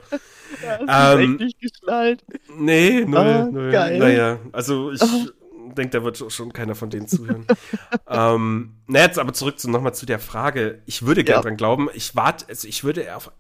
Ja, 0.61 1.14
ähm, 1.14 1.34
echt 1.34 1.40
nicht 1.40 1.60
geschnallt. 1.61 2.23
Nee, 2.56 3.06
null, 3.06 3.48
oh, 3.48 3.52
null. 3.52 3.72
Geil. 3.72 3.98
Naja, 3.98 4.40
also 4.52 4.91
ich 4.91 5.02
oh 5.02 5.27
denke, 5.75 5.97
da 5.97 6.03
wird 6.03 6.23
schon 6.31 6.53
keiner 6.53 6.75
von 6.75 6.89
denen 6.89 7.07
zuhören. 7.07 7.45
ähm, 8.07 8.75
na, 8.87 9.01
jetzt 9.01 9.19
aber 9.19 9.33
zurück 9.33 9.59
zu, 9.59 9.69
nochmal 9.69 9.93
zu 9.93 10.05
der 10.05 10.19
Frage. 10.19 10.81
Ich 10.85 11.05
würde 11.05 11.23
gerne 11.23 11.39
ja. 11.39 11.41
dran 11.43 11.57
glauben, 11.57 11.89
ich 11.93 12.15
warte, 12.15 12.47
also 12.49 12.67
ich 12.67 12.83
würde 12.83 13.15
auf 13.15 13.31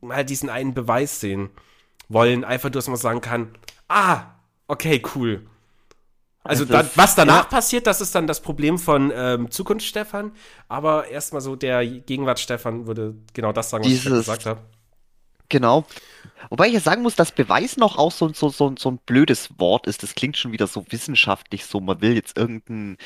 mal 0.00 0.24
diesen 0.24 0.50
einen 0.50 0.74
Beweis 0.74 1.20
sehen 1.20 1.50
wollen, 2.08 2.44
einfach, 2.44 2.70
dass 2.70 2.88
man 2.88 2.96
sagen 2.96 3.20
kann, 3.20 3.48
ah, 3.88 4.24
okay, 4.68 5.02
cool. 5.14 5.46
Also, 6.44 6.62
also 6.62 6.72
da, 6.72 6.88
was 6.94 7.14
danach 7.16 7.44
ja. 7.44 7.48
passiert, 7.50 7.86
das 7.86 8.00
ist 8.00 8.14
dann 8.14 8.26
das 8.26 8.40
Problem 8.40 8.78
von 8.78 9.12
ähm, 9.14 9.50
Zukunft 9.50 9.84
Stefan. 9.84 10.32
Aber 10.68 11.08
erstmal 11.08 11.40
so 11.40 11.56
der 11.56 11.84
Gegenwart 11.84 12.38
Stefan 12.38 12.86
würde 12.86 13.16
genau 13.32 13.52
das 13.52 13.70
sagen, 13.70 13.84
was 13.84 13.90
Dieses, 13.90 14.06
ich 14.06 14.12
gesagt 14.12 14.46
habe. 14.46 14.60
Genau. 15.48 15.86
Wobei 16.50 16.68
ich 16.68 16.74
ja 16.74 16.80
sagen 16.80 17.02
muss, 17.02 17.16
dass 17.16 17.32
Beweis 17.32 17.76
noch 17.76 17.96
auch 17.98 18.12
so, 18.12 18.32
so, 18.32 18.48
so, 18.48 18.74
so 18.78 18.90
ein 18.90 18.98
blödes 18.98 19.58
Wort 19.58 19.86
ist. 19.86 20.02
Das 20.02 20.14
klingt 20.14 20.36
schon 20.36 20.52
wieder 20.52 20.66
so 20.66 20.84
wissenschaftlich, 20.90 21.64
so 21.66 21.80
man 21.80 22.00
will 22.00 22.14
jetzt 22.14 22.36
irgendein, 22.36 22.96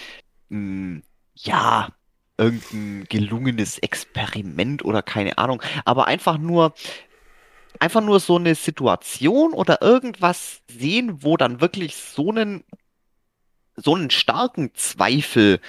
mh, 0.49 0.57
hm, 0.59 1.03
ja, 1.35 1.89
irgendein 2.41 3.07
gelungenes 3.09 3.79
Experiment 3.79 4.85
oder 4.85 5.03
keine 5.03 5.37
Ahnung, 5.39 5.62
aber 5.85 6.07
einfach 6.07 6.39
nur, 6.39 6.75
einfach 7.79 8.01
nur 8.01 8.19
so 8.19 8.37
eine 8.37 8.55
Situation 8.55 9.53
oder 9.53 9.83
irgendwas 9.83 10.62
sehen, 10.69 11.23
wo 11.23 11.37
dann 11.37 11.61
wirklich 11.61 11.97
so 11.97 12.31
einen, 12.31 12.65
so 13.77 13.95
einen 13.95 14.11
starken 14.11 14.75
Zweifel 14.75 15.61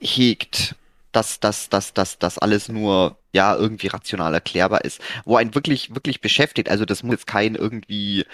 hegt, 0.00 0.74
dass 1.12 1.40
das 1.40 1.68
dass, 1.68 1.94
dass, 1.94 2.18
dass 2.18 2.38
alles 2.38 2.68
nur 2.68 3.19
ja 3.32 3.54
irgendwie 3.56 3.88
rational 3.88 4.34
erklärbar 4.34 4.84
ist, 4.84 5.00
wo 5.24 5.36
einen 5.36 5.54
wirklich, 5.54 5.94
wirklich 5.94 6.20
beschäftigt. 6.20 6.68
Also 6.68 6.84
das 6.84 7.02
muss 7.02 7.14
jetzt 7.14 7.26
kein 7.26 7.54
irgendwie 7.54 8.24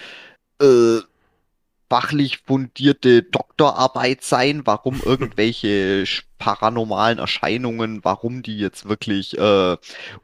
äh, 0.61 0.99
fachlich 1.89 2.39
fundierte 2.39 3.23
Doktorarbeit 3.23 4.23
sein, 4.23 4.63
warum 4.65 5.01
irgendwelche 5.05 6.03
paranormalen 6.37 7.19
Erscheinungen, 7.19 8.03
warum 8.03 8.43
die 8.43 8.57
jetzt 8.57 8.87
wirklich 8.87 9.37
äh, 9.37 9.77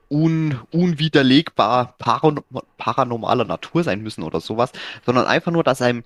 un, 0.09 0.59
unwiderlegbar 0.71 1.95
paran 1.97 2.41
paranormaler 2.77 3.45
Natur 3.45 3.83
sein 3.83 4.01
müssen 4.01 4.23
oder 4.23 4.41
sowas, 4.41 4.71
sondern 5.05 5.25
einfach 5.25 5.51
nur, 5.51 5.63
dass 5.63 5.81
einem 5.81 6.03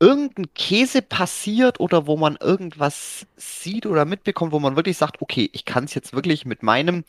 irgendein 0.00 0.52
Käse 0.54 1.02
passiert 1.02 1.80
oder 1.80 2.06
wo 2.06 2.16
man 2.16 2.36
irgendwas 2.36 3.26
sieht 3.36 3.86
oder 3.86 4.04
mitbekommt, 4.04 4.52
wo 4.52 4.60
man 4.60 4.76
wirklich 4.76 4.96
sagt, 4.96 5.22
okay, 5.22 5.50
ich 5.52 5.64
kann 5.64 5.84
es 5.84 5.94
jetzt 5.94 6.12
wirklich 6.12 6.44
mit 6.44 6.62
meinem, 6.62 7.04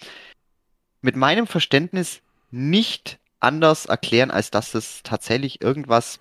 mit 1.06 1.15
meinem 1.15 1.45
Verständnis 1.45 2.22
nicht 2.49 3.19
anders 3.40 3.86
erklären, 3.86 4.32
als 4.32 4.49
dass 4.49 4.73
es 4.73 5.03
tatsächlich 5.03 5.61
irgendwas 5.61 6.19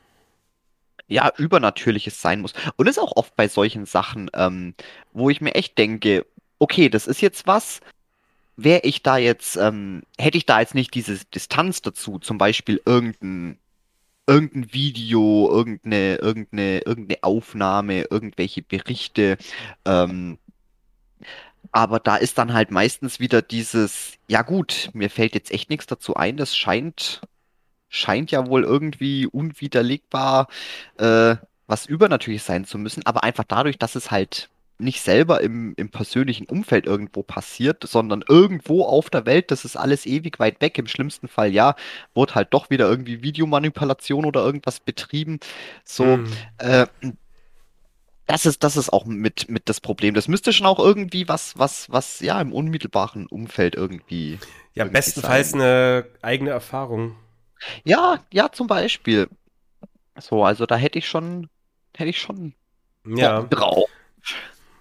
ja, 1.09 1.33
Übernatürliches 1.37 2.21
sein 2.21 2.43
muss. 2.43 2.53
Und 2.77 2.87
ist 2.87 2.99
auch 2.99 3.17
oft 3.17 3.35
bei 3.35 3.49
solchen 3.49 3.87
Sachen, 3.87 4.31
ähm, 4.35 4.75
wo 5.13 5.31
ich 5.31 5.41
mir 5.41 5.55
echt 5.55 5.79
denke, 5.79 6.27
okay, 6.59 6.91
das 6.91 7.07
ist 7.07 7.23
jetzt 7.23 7.47
was, 7.47 7.81
wäre 8.57 8.83
ich 8.85 9.03
da 9.03 9.17
jetzt, 9.17 9.57
ähm, 9.57 10.03
hätte 10.19 10.37
ich 10.37 10.47
da 10.47 10.61
jetzt 10.61 10.75
nicht 10.75 10.95
diese 10.95 11.25
Distanz 11.35 11.81
dazu, 11.81 12.19
zum 12.19 12.37
Beispiel 12.37 12.81
irgendein, 12.85 13.59
irgendein 14.27 14.73
Video, 14.73 15.49
irgendeine, 15.51 16.17
irgendeine, 16.17 16.81
irgendeine 16.81 17.23
Aufnahme, 17.23 18.03
irgendwelche 18.11 18.63
Berichte, 18.63 19.39
ähm, 19.87 20.39
aber 21.75 21.99
da 21.99 22.15
ist 22.15 22.39
dann 22.39 22.55
halt 22.55 22.71
meistens 22.71 23.19
wieder 23.19 23.43
dieses, 23.43 24.13
ja 24.29 24.43
gut, 24.43 24.91
mir 24.93 25.11
fällt 25.11 25.35
jetzt 25.35 25.51
echt 25.51 25.71
nichts 25.71 25.87
dazu 25.87 26.15
ein, 26.15 26.37
das 26.37 26.57
scheint 26.57 27.21
scheint 27.89 28.31
ja 28.31 28.47
wohl 28.47 28.63
irgendwie 28.65 29.27
unwiderlegbar 29.27 30.49
äh, 30.99 31.37
was 31.67 31.87
übernatürlich 31.87 32.43
sein 32.45 32.65
zu 32.65 32.79
müssen, 32.79 33.05
aber 33.07 33.25
einfach 33.25 33.45
dadurch, 33.45 33.77
dass 33.79 33.97
es 33.97 34.13
halt 34.13 34.51
nicht 34.79 35.01
selber 35.01 35.41
im, 35.41 35.75
im 35.77 35.89
persönlichen 35.89 36.47
Umfeld 36.47 36.87
irgendwo 36.87 37.23
passiert, 37.25 37.85
sondern 37.89 38.25
irgendwo 38.29 38.85
auf 38.85 39.11
der 39.11 39.27
Welt, 39.27 39.51
das 39.51 39.65
ist 39.65 39.77
alles 39.77 40.07
ewig 40.07 40.39
weit 40.39 40.61
weg. 40.61 40.79
Im 40.79 40.89
schlimmsten 40.89 41.29
Fall, 41.29 41.53
ja, 41.53 41.77
wurde 42.15 42.35
halt 42.35 42.49
doch 42.53 42.71
wieder 42.71 42.89
irgendwie 42.89 43.23
Videomanipulation 43.23 44.25
oder 44.25 44.45
irgendwas 44.45 44.81
betrieben. 44.81 45.39
So, 45.85 46.19
mm. 46.19 46.27
äh, 46.59 46.87
das 48.27 48.47
ist, 48.47 48.65
das 48.65 48.77
ist 48.77 48.93
auch 48.93 49.05
mit, 49.05 49.51
mit 49.51 49.69
das 49.69 49.81
Problem. 49.81 50.15
Das 50.15 50.29
müsste 50.29 50.53
schon 50.53 50.67
auch 50.67 50.79
irgendwie 50.79 51.29
was, 51.29 51.59
was, 51.59 51.91
was, 51.91 52.21
ja, 52.21 52.41
im 52.41 52.53
unmittelbaren 52.53 53.27
Umfeld 53.27 53.75
irgendwie. 53.75 54.39
Ja, 54.75 54.85
irgendwie 54.85 54.93
bestenfalls 54.99 55.51
sein. 55.51 55.61
eine 55.61 56.07
eigene 56.23 56.51
Erfahrung. 56.51 57.17
Ja, 57.85 58.25
ja, 58.33 58.51
zum 58.51 58.67
Beispiel. 58.67 59.29
So, 60.19 60.45
also 60.45 60.67
da 60.67 60.77
hätte 60.77 60.99
ich 60.99 61.07
schon, 61.07 61.49
hätte 61.97 62.11
ich 62.11 62.21
schon 62.21 62.55
ja. 63.07 63.43
drauf. 63.43 63.89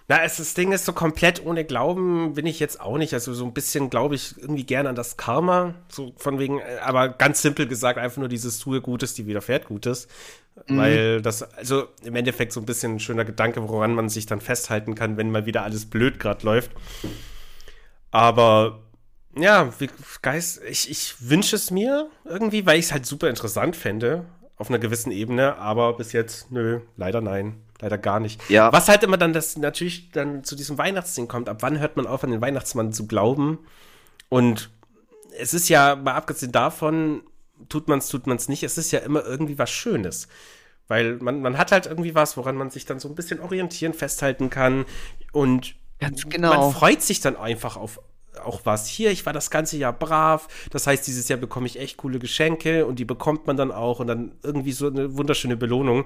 Na, 0.08 0.22
es, 0.22 0.38
das 0.38 0.54
Ding 0.54 0.74
ist 0.74 0.86
so 0.86 0.94
komplett 0.94 1.46
ohne 1.46 1.64
Glauben 1.64 2.34
bin 2.34 2.46
ich 2.46 2.60
jetzt 2.60 2.82
auch 2.82 2.98
nicht. 2.98 3.14
Also 3.14 3.34
so 3.34 3.46
ein 3.46 3.54
bisschen 3.54 3.90
glaube 3.90 4.16
ich 4.16 4.38
irgendwie 4.38 4.66
gerne 4.66 4.90
an 4.90 4.96
das 4.96 5.18
Karma. 5.18 5.76
So 5.88 6.14
von 6.18 6.40
wegen, 6.40 6.60
äh, 6.60 6.78
aber 6.82 7.10
ganz 7.10 7.42
simpel 7.42 7.68
gesagt, 7.68 7.98
einfach 7.98 8.18
nur 8.18 8.28
dieses 8.28 8.60
tue 8.60 8.82
Gutes, 8.82 9.14
die 9.14 9.28
widerfährt 9.28 9.66
Gutes. 9.66 10.08
Mhm. 10.68 10.78
Weil 10.78 11.22
das, 11.22 11.42
also 11.42 11.88
im 12.04 12.16
Endeffekt 12.16 12.54
so 12.54 12.60
ein 12.60 12.66
bisschen 12.66 12.96
ein 12.96 13.00
schöner 13.00 13.26
Gedanke, 13.26 13.68
woran 13.68 13.96
man 13.96 14.10
sich 14.10 14.26
dann 14.26 14.42
festhalten 14.42 14.96
kann, 14.96 15.18
wenn 15.18 15.32
mal 15.32 15.46
wieder 15.46 15.64
alles 15.64 15.86
blöd 15.90 16.20
gerade 16.20 16.46
läuft. 16.46 16.72
Aber 18.12 18.82
ja, 19.36 19.74
wie, 19.80 19.90
Geist, 20.22 20.62
ich, 20.68 20.90
ich 20.90 21.16
wünsche 21.30 21.56
es 21.56 21.72
mir 21.72 22.10
irgendwie, 22.26 22.66
weil 22.66 22.78
ich 22.78 22.86
es 22.86 22.92
halt 22.94 23.06
super 23.06 23.30
interessant 23.30 23.76
fände, 23.76 24.26
auf 24.58 24.70
einer 24.70 24.80
gewissen 24.80 25.12
Ebene, 25.12 25.58
aber 25.58 25.98
bis 25.98 26.14
jetzt, 26.14 26.52
nö, 26.52 26.82
leider 26.96 27.22
nein. 27.22 27.56
Leider 27.82 27.98
gar 27.98 28.22
nicht. 28.22 28.40
Ja. 28.50 28.72
Was 28.72 28.88
halt 28.88 29.04
immer 29.04 29.18
dann 29.18 29.34
das 29.34 29.58
natürlich 29.58 30.12
dann 30.12 30.46
zu 30.46 30.56
diesem 30.56 30.78
Weihnachtsding 30.78 31.28
kommt, 31.28 31.50
ab 31.50 31.58
wann 31.60 31.80
hört 31.80 31.98
man 31.98 32.08
auf, 32.08 32.24
an 32.24 32.32
den 32.32 32.40
Weihnachtsmann 32.40 32.94
zu 32.94 33.08
glauben? 33.08 33.60
Und 34.30 34.70
es 35.38 35.54
ist 35.54 35.68
ja, 35.68 35.98
mal 35.98 36.14
abgesehen 36.14 36.54
davon, 36.54 37.24
tut 37.70 37.88
man 37.88 38.00
es, 38.00 38.08
tut 38.08 38.28
man 38.28 38.38
es 38.38 38.48
nicht, 38.48 38.64
es 38.64 38.78
ist 38.78 38.92
ja 38.92 39.00
immer 39.00 39.24
irgendwie 39.26 39.58
was 39.58 39.70
Schönes. 39.70 40.28
Weil 40.88 41.18
man, 41.18 41.42
man 41.42 41.58
hat 41.58 41.72
halt 41.72 41.86
irgendwie 41.86 42.14
was, 42.14 42.36
woran 42.38 42.56
man 42.56 42.70
sich 42.70 42.86
dann 42.86 43.00
so 43.00 43.08
ein 43.08 43.16
bisschen 43.16 43.40
orientieren, 43.40 43.94
festhalten 43.94 44.50
kann. 44.50 44.86
Und 45.32 45.76
Ganz 46.00 46.28
genau. 46.28 46.56
man 46.56 46.74
freut 46.74 47.02
sich 47.02 47.22
dann 47.22 47.38
einfach 47.38 47.78
auf, 47.78 48.02
auch 48.44 48.62
was 48.66 48.88
hier, 48.88 49.12
ich 49.12 49.26
war 49.26 49.34
das 49.34 49.50
ganze 49.50 49.78
Jahr 49.78 49.94
brav. 49.94 50.48
Das 50.72 50.88
heißt, 50.88 51.08
dieses 51.08 51.28
Jahr 51.30 51.40
bekomme 51.40 51.68
ich 51.68 51.80
echt 51.80 51.98
coole 51.98 52.20
Geschenke 52.20 52.86
und 52.86 53.00
die 53.00 53.06
bekommt 53.06 53.48
man 53.48 53.58
dann 53.58 53.72
auch 53.72 54.00
und 54.00 54.08
dann 54.08 54.34
irgendwie 54.44 54.74
so 54.74 54.88
eine 54.88 55.16
wunderschöne 55.16 55.56
Belohnung. 55.56 56.06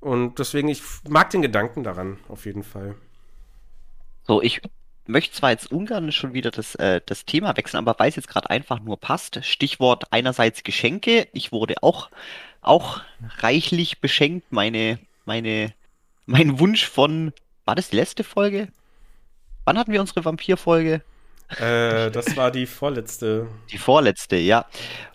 Und 0.00 0.40
deswegen, 0.40 0.68
ich 0.68 0.82
mag 1.08 1.30
den 1.30 1.42
Gedanken 1.42 1.84
daran, 1.84 2.18
auf 2.28 2.44
jeden 2.44 2.64
Fall. 2.64 2.96
So, 4.24 4.42
ich 4.42 4.60
möchte 5.06 5.34
zwar 5.34 5.50
jetzt 5.50 5.70
ungern 5.70 6.12
schon 6.12 6.34
wieder 6.34 6.50
das, 6.50 6.74
äh, 6.76 7.00
das 7.04 7.24
Thema 7.24 7.56
wechseln, 7.56 7.78
aber 7.78 7.98
weil 7.98 8.08
es 8.08 8.16
jetzt 8.16 8.28
gerade 8.28 8.50
einfach 8.50 8.80
nur 8.80 8.98
passt. 8.98 9.44
Stichwort 9.44 10.04
einerseits 10.10 10.62
Geschenke. 10.62 11.28
Ich 11.32 11.52
wurde 11.52 11.82
auch, 11.82 12.10
auch 12.60 13.00
reichlich 13.38 14.00
beschenkt. 14.00 14.52
Meine, 14.52 14.98
meine, 15.24 15.72
mein 16.26 16.58
Wunsch 16.58 16.86
von, 16.86 17.32
war 17.64 17.74
das 17.74 17.90
die 17.90 17.96
letzte 17.96 18.24
Folge? 18.24 18.68
Wann 19.64 19.78
hatten 19.78 19.92
wir 19.92 20.00
unsere 20.00 20.24
Vampir-Folge? 20.24 21.02
Äh, 21.58 22.10
das 22.10 22.36
war 22.36 22.50
die 22.50 22.66
vorletzte. 22.66 23.48
Die 23.70 23.78
vorletzte, 23.78 24.36
ja. 24.36 24.66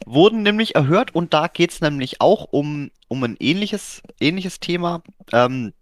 Wurden 0.06 0.44
nämlich 0.44 0.76
erhört 0.76 1.16
und 1.16 1.34
da 1.34 1.48
geht 1.48 1.72
es 1.72 1.82
nämlich 1.82 2.22
auch 2.22 2.48
um, 2.52 2.92
um 3.08 3.24
ein 3.24 3.38
ähnliches, 3.40 4.04
ähnliches 4.20 4.60
Thema. 4.60 5.02
Ähm, 5.34 5.74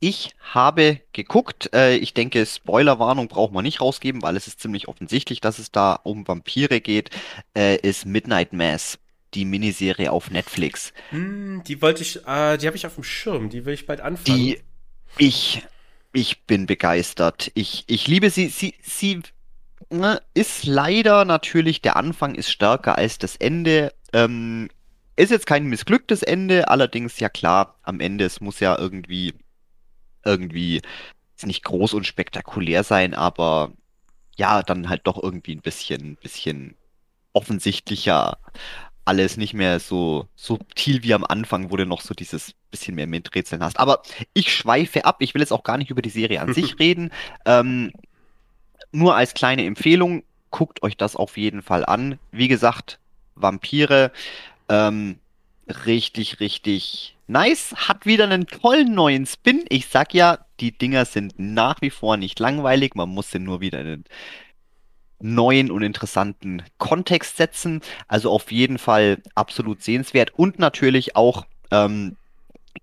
ich 0.00 0.34
habe 0.40 1.00
geguckt, 1.12 1.70
äh, 1.74 1.96
ich 1.96 2.14
denke, 2.14 2.44
Spoilerwarnung 2.46 3.28
braucht 3.28 3.52
man 3.52 3.64
nicht 3.64 3.80
rausgeben, 3.80 4.22
weil 4.22 4.36
es 4.36 4.46
ist 4.46 4.60
ziemlich 4.60 4.88
offensichtlich, 4.88 5.40
dass 5.40 5.58
es 5.58 5.72
da 5.72 5.94
um 5.94 6.26
Vampire 6.26 6.80
geht, 6.80 7.10
äh, 7.56 7.76
ist 7.76 8.06
Midnight 8.06 8.52
Mass, 8.52 8.98
die 9.34 9.44
Miniserie 9.44 10.10
auf 10.10 10.30
Netflix. 10.30 10.92
Hm, 11.10 11.62
die 11.66 11.82
wollte 11.82 12.02
ich, 12.02 12.26
äh, 12.26 12.56
die 12.56 12.66
habe 12.66 12.76
ich 12.76 12.86
auf 12.86 12.94
dem 12.94 13.04
Schirm, 13.04 13.50
die 13.50 13.64
will 13.64 13.74
ich 13.74 13.86
bald 13.86 14.00
anfangen. 14.00 14.38
Die, 14.38 14.60
ich, 15.18 15.62
ich 16.12 16.42
bin 16.42 16.66
begeistert. 16.66 17.50
Ich, 17.54 17.84
ich 17.86 18.06
liebe 18.06 18.30
sie, 18.30 18.48
sie, 18.48 18.74
sie 18.82 19.22
Ne, 19.90 20.20
ist 20.32 20.64
leider 20.64 21.24
natürlich, 21.24 21.82
der 21.82 21.96
Anfang 21.96 22.34
ist 22.34 22.50
stärker 22.50 22.96
als 22.96 23.18
das 23.18 23.36
Ende. 23.36 23.92
Ähm, 24.12 24.68
ist 25.16 25.30
jetzt 25.30 25.46
kein 25.46 25.66
missglücktes 25.66 26.22
Ende, 26.22 26.68
allerdings 26.68 27.20
ja 27.20 27.28
klar, 27.28 27.78
am 27.82 28.00
Ende, 28.00 28.24
es 28.24 28.40
muss 28.40 28.60
ja 28.60 28.76
irgendwie, 28.76 29.34
irgendwie, 30.24 30.82
nicht 31.42 31.64
groß 31.64 31.94
und 31.94 32.06
spektakulär 32.06 32.84
sein, 32.84 33.14
aber 33.14 33.72
ja, 34.36 34.62
dann 34.62 34.88
halt 34.88 35.02
doch 35.04 35.22
irgendwie 35.22 35.54
ein 35.54 35.62
bisschen, 35.62 36.16
bisschen 36.16 36.76
offensichtlicher 37.32 38.38
alles 39.04 39.36
nicht 39.36 39.54
mehr 39.54 39.80
so 39.80 40.28
subtil 40.34 41.02
wie 41.02 41.14
am 41.14 41.24
Anfang, 41.24 41.70
wo 41.70 41.76
du 41.76 41.84
noch 41.84 42.00
so 42.00 42.14
dieses 42.14 42.54
bisschen 42.70 42.94
mehr 42.94 43.06
Miträtseln 43.06 43.62
hast. 43.62 43.78
Aber 43.78 44.02
ich 44.32 44.52
schweife 44.52 45.04
ab, 45.04 45.16
ich 45.20 45.34
will 45.34 45.42
jetzt 45.42 45.52
auch 45.52 45.62
gar 45.62 45.76
nicht 45.76 45.90
über 45.90 46.02
die 46.02 46.10
Serie 46.10 46.40
an 46.40 46.54
sich 46.54 46.78
reden. 46.78 47.10
Ähm, 47.44 47.92
nur 48.92 49.14
als 49.14 49.34
kleine 49.34 49.64
Empfehlung, 49.66 50.22
guckt 50.50 50.82
euch 50.82 50.96
das 50.96 51.16
auf 51.16 51.36
jeden 51.36 51.62
Fall 51.62 51.84
an. 51.84 52.18
Wie 52.30 52.48
gesagt, 52.48 52.98
Vampire, 53.34 54.12
ähm, 54.68 55.18
richtig, 55.68 56.40
richtig 56.40 57.16
nice. 57.26 57.74
Hat 57.76 58.06
wieder 58.06 58.24
einen 58.24 58.46
tollen 58.46 58.94
neuen 58.94 59.26
Spin. 59.26 59.64
Ich 59.68 59.86
sag 59.86 60.14
ja, 60.14 60.38
die 60.60 60.76
Dinger 60.76 61.04
sind 61.04 61.34
nach 61.38 61.80
wie 61.80 61.90
vor 61.90 62.16
nicht 62.16 62.38
langweilig. 62.38 62.94
Man 62.94 63.08
muss 63.08 63.30
sie 63.30 63.38
nur 63.38 63.60
wieder 63.60 63.80
in 63.80 63.86
einen 63.86 64.04
neuen 65.20 65.70
und 65.70 65.82
interessanten 65.82 66.62
Kontext 66.78 67.36
setzen. 67.36 67.80
Also 68.08 68.30
auf 68.30 68.52
jeden 68.52 68.78
Fall 68.78 69.22
absolut 69.34 69.82
sehenswert. 69.82 70.32
Und 70.36 70.58
natürlich 70.58 71.16
auch 71.16 71.46
ähm, 71.70 72.16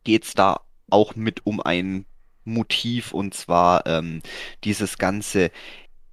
geht 0.03 0.25
es 0.25 0.33
da 0.33 0.61
auch 0.89 1.15
mit 1.15 1.45
um 1.45 1.61
ein 1.61 2.05
Motiv 2.43 3.13
und 3.13 3.35
zwar 3.35 3.85
ähm, 3.85 4.21
dieses 4.63 4.97
ganze 4.97 5.51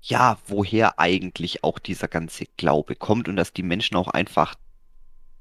ja, 0.03 0.39
woher 0.47 0.99
eigentlich 0.99 1.65
auch 1.65 1.79
dieser 1.79 2.09
ganze 2.09 2.47
Glaube 2.57 2.95
kommt 2.95 3.29
und 3.29 3.37
dass 3.37 3.53
die 3.53 3.63
Menschen 3.63 3.97
auch 3.97 4.09
einfach, 4.09 4.55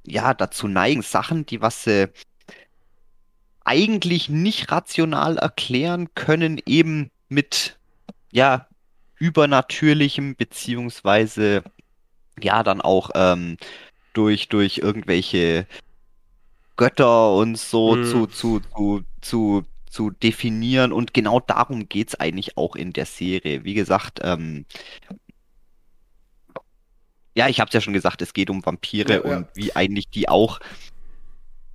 ja, 0.07 0.33
dazu 0.33 0.67
neigen, 0.67 1.01
Sachen, 1.01 1.45
die 1.45 1.61
was 1.61 1.83
sie 1.83 2.09
eigentlich 3.63 4.29
nicht 4.29 4.71
rational 4.71 5.37
erklären 5.37 6.09
können, 6.15 6.61
eben 6.65 7.11
mit, 7.27 7.77
ja, 8.31 8.67
übernatürlichem, 9.17 10.35
beziehungsweise, 10.35 11.63
ja, 12.39 12.63
dann 12.63 12.81
auch 12.81 13.11
ähm, 13.15 13.57
durch, 14.13 14.47
durch 14.47 14.77
irgendwelche 14.77 15.67
Götter 16.77 17.33
und 17.33 17.57
so 17.57 17.95
hm. 17.95 18.05
zu, 18.05 18.27
zu, 18.27 18.61
zu, 18.73 19.03
zu 19.21 19.63
zu 19.89 20.11
definieren 20.11 20.91
und 20.91 21.13
genau 21.13 21.39
darum 21.39 21.87
geht 21.89 22.09
es 22.09 22.19
eigentlich 22.19 22.57
auch 22.57 22.75
in 22.75 22.93
der 22.93 23.05
Serie. 23.05 23.63
Wie 23.63 23.73
gesagt, 23.73 24.19
ähm, 24.21 24.65
ja, 27.37 27.47
ich 27.47 27.59
habe 27.59 27.69
es 27.69 27.73
ja 27.73 27.81
schon 27.81 27.93
gesagt, 27.93 28.23
es 28.23 28.33
geht 28.33 28.49
um 28.49 28.65
Vampire 28.65 29.13
ja, 29.13 29.21
und 29.21 29.47
wie 29.53 29.75
eigentlich 29.75 30.09
die 30.09 30.27
auch 30.27 30.59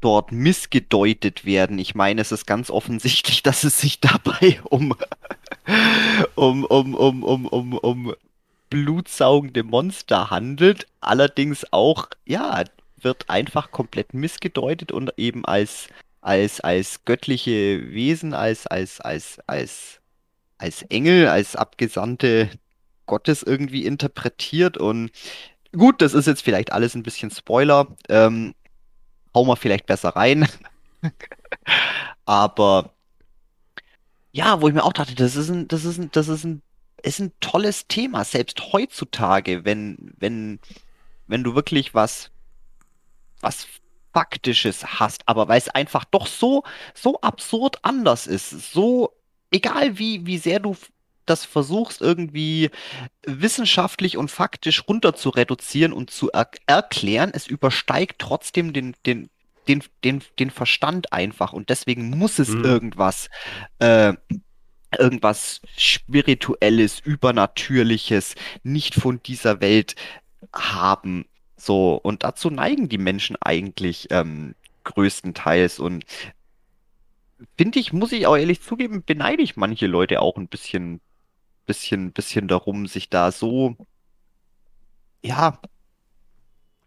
dort 0.00 0.32
missgedeutet 0.32 1.44
werden. 1.44 1.78
Ich 1.78 1.94
meine, 1.94 2.20
es 2.20 2.32
ist 2.32 2.46
ganz 2.46 2.68
offensichtlich, 2.68 3.42
dass 3.44 3.62
es 3.62 3.80
sich 3.80 4.00
dabei 4.00 4.60
um, 4.64 4.92
um, 6.34 6.64
um, 6.64 6.94
um, 6.96 7.22
um, 7.22 7.46
um, 7.46 7.78
um 7.78 8.14
blutsaugende 8.70 9.62
Monster 9.62 10.30
handelt. 10.30 10.88
Allerdings 11.00 11.64
auch, 11.72 12.08
ja, 12.26 12.64
wird 13.00 13.30
einfach 13.30 13.70
komplett 13.70 14.14
missgedeutet 14.14 14.90
und 14.90 15.12
eben 15.16 15.44
als, 15.44 15.86
als, 16.22 16.60
als 16.60 17.04
göttliche 17.04 17.92
Wesen, 17.92 18.34
als, 18.34 18.66
als, 18.66 19.00
als, 19.00 19.38
als, 19.46 20.00
als 20.58 20.82
Engel, 20.82 21.28
als 21.28 21.54
Abgesandte 21.54 22.50
Gottes 23.06 23.44
irgendwie 23.44 23.84
interpretiert. 23.84 24.76
Und 24.78 25.10
gut, 25.72 26.02
das 26.02 26.14
ist 26.14 26.26
jetzt 26.26 26.42
vielleicht 26.42 26.72
alles 26.72 26.94
ein 26.94 27.02
bisschen 27.02 27.30
Spoiler. 27.30 27.88
Ähm, 28.08 28.54
hauen 29.34 29.48
wir 29.48 29.56
vielleicht 29.56 29.86
besser 29.86 30.10
rein. 30.10 30.48
Aber 32.24 32.90
ja, 34.32 34.60
wo 34.60 34.68
ich 34.68 34.74
mir 34.74 34.84
auch 34.84 34.92
dachte, 34.92 35.14
das 35.14 35.36
ist 35.36 35.50
ein, 35.50 35.68
das 35.68 35.84
ist 35.84 35.98
ein, 35.98 36.10
das 36.12 36.28
ist 36.28 36.44
ein, 36.44 36.62
ist 37.02 37.20
ein 37.20 37.32
tolles 37.40 37.86
Thema, 37.86 38.24
selbst 38.24 38.72
heutzutage, 38.72 39.64
wenn, 39.64 40.12
wenn, 40.18 40.58
wenn 41.26 41.44
du 41.44 41.54
wirklich 41.54 41.94
was, 41.94 42.30
was 43.40 43.66
Faktisches 44.14 45.00
hast, 45.00 45.26
aber 45.26 45.48
weil 45.48 45.56
es 45.56 45.70
einfach 45.70 46.04
doch 46.04 46.26
so, 46.26 46.64
so 46.92 47.20
absurd 47.22 47.78
anders 47.82 48.26
ist, 48.26 48.50
so, 48.50 49.12
egal 49.50 49.98
wie, 49.98 50.26
wie 50.26 50.36
sehr 50.36 50.60
du 50.60 50.76
das 51.26 51.44
versuchst, 51.44 52.00
irgendwie 52.00 52.70
wissenschaftlich 53.26 54.16
und 54.16 54.30
faktisch 54.30 54.86
runter 54.88 55.14
zu 55.14 55.30
reduzieren 55.30 55.92
und 55.92 56.10
zu 56.10 56.30
er 56.32 56.50
erklären, 56.66 57.30
es 57.34 57.46
übersteigt 57.46 58.16
trotzdem 58.18 58.72
den, 58.72 58.94
den, 59.06 59.30
den, 59.68 59.82
den, 60.04 60.22
den 60.38 60.50
Verstand 60.50 61.12
einfach. 61.12 61.52
Und 61.52 61.68
deswegen 61.68 62.10
muss 62.10 62.38
es 62.38 62.48
mhm. 62.48 62.64
irgendwas, 62.64 63.28
äh, 63.78 64.14
irgendwas 64.98 65.60
Spirituelles, 65.76 67.00
Übernatürliches, 67.00 68.34
nicht 68.62 68.94
von 68.94 69.22
dieser 69.22 69.60
Welt 69.60 69.94
haben. 70.52 71.26
So, 71.56 71.94
und 71.94 72.24
dazu 72.24 72.50
neigen 72.50 72.88
die 72.88 72.98
Menschen 72.98 73.36
eigentlich 73.40 74.08
ähm, 74.10 74.54
größtenteils. 74.84 75.78
Und 75.78 76.04
finde 77.56 77.78
ich, 77.78 77.92
muss 77.92 78.12
ich 78.12 78.26
auch 78.26 78.36
ehrlich 78.36 78.62
zugeben, 78.62 79.02
beneide 79.04 79.42
ich 79.42 79.56
manche 79.56 79.86
Leute 79.86 80.20
auch 80.20 80.36
ein 80.36 80.48
bisschen, 80.48 81.00
bisschen, 81.66 82.12
bisschen 82.12 82.48
darum, 82.48 82.86
sich 82.86 83.10
da 83.10 83.32
so, 83.32 83.76
ja, 85.22 85.58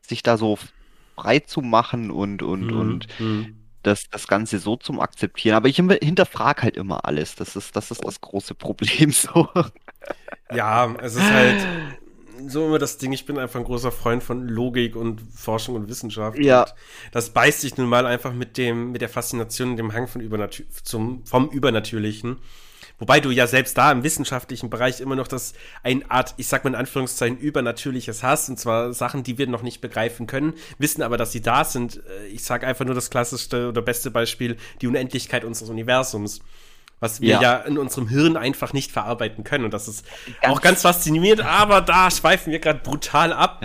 sich 0.01 0.23
da 0.23 0.37
so 0.37 0.57
frei 1.15 1.39
zu 1.39 1.61
machen 1.61 2.11
und, 2.11 2.41
und, 2.41 2.67
mhm. 2.67 2.79
und 2.79 3.19
mhm. 3.19 3.61
Das, 3.83 4.09
das 4.09 4.27
Ganze 4.27 4.57
so 4.57 4.77
zum 4.77 4.99
Akzeptieren. 4.99 5.55
Aber 5.55 5.67
ich 5.67 5.75
hinterfrage 5.75 6.63
halt 6.63 6.75
immer 6.75 7.05
alles. 7.05 7.35
Das 7.35 7.55
ist, 7.55 7.75
das 7.75 7.91
ist 7.91 8.03
das 8.03 8.19
große 8.19 8.55
Problem 8.55 9.11
so. 9.11 9.47
Ja, 10.51 10.91
es 11.01 11.15
ist 11.15 11.31
halt 11.31 11.67
so 12.47 12.65
immer 12.65 12.79
das 12.79 12.97
Ding, 12.97 13.13
ich 13.13 13.25
bin 13.25 13.37
einfach 13.37 13.59
ein 13.59 13.65
großer 13.65 13.91
Freund 13.91 14.23
von 14.23 14.47
Logik 14.47 14.95
und 14.95 15.21
Forschung 15.33 15.75
und 15.75 15.87
Wissenschaft. 15.87 16.37
Ja. 16.39 16.63
Und 16.63 16.73
das 17.11 17.29
beißt 17.29 17.61
sich 17.61 17.77
nun 17.77 17.87
mal 17.87 18.05
einfach 18.05 18.33
mit 18.33 18.57
dem, 18.57 18.91
mit 18.91 19.01
der 19.01 19.09
Faszination 19.09 19.71
und 19.71 19.77
dem 19.77 19.93
Hang 19.93 20.07
von 20.07 20.21
Übernatür 20.21 20.65
zum, 20.83 21.25
vom 21.25 21.49
Übernatürlichen. 21.49 22.37
Wobei 22.97 23.19
du 23.19 23.29
ja 23.31 23.47
selbst 23.47 23.77
da 23.77 23.91
im 23.91 24.03
wissenschaftlichen 24.03 24.69
Bereich 24.69 25.01
immer 25.01 25.15
noch 25.15 25.27
das 25.27 25.53
eine 25.83 26.09
Art, 26.09 26.33
ich 26.37 26.47
sag 26.47 26.63
mal 26.63 26.71
in 26.71 26.75
Anführungszeichen, 26.75 27.37
Übernatürliches 27.37 28.23
hast. 28.23 28.49
Und 28.49 28.59
zwar 28.59 28.93
Sachen, 28.93 29.23
die 29.23 29.37
wir 29.37 29.47
noch 29.47 29.63
nicht 29.63 29.81
begreifen 29.81 30.27
können, 30.27 30.53
wissen 30.77 31.01
aber, 31.01 31.17
dass 31.17 31.31
sie 31.31 31.41
da 31.41 31.63
sind. 31.63 32.01
Äh, 32.07 32.27
ich 32.27 32.43
sag 32.43 32.63
einfach 32.63 32.85
nur 32.85 32.95
das 32.95 33.09
klassischste 33.09 33.69
oder 33.69 33.81
beste 33.81 34.11
Beispiel, 34.11 34.57
die 34.81 34.87
Unendlichkeit 34.87 35.43
unseres 35.43 35.69
Universums 35.69 36.41
was 36.99 37.21
wir 37.21 37.29
ja. 37.29 37.41
ja. 37.41 37.55
in 37.57 37.77
unserem 37.77 38.07
Hirn 38.07 38.37
einfach 38.37 38.73
nicht 38.73 38.91
verarbeiten 38.91 39.43
können. 39.43 39.65
Und 39.65 39.73
das 39.73 39.87
ist 39.87 40.05
ganz 40.41 40.53
auch 40.53 40.61
ganz 40.61 40.81
faszinierend, 40.81 41.45
aber 41.45 41.81
da 41.81 42.09
schweifen 42.09 42.51
wir 42.51 42.59
gerade 42.59 42.79
brutal 42.79 43.33
ab. 43.33 43.63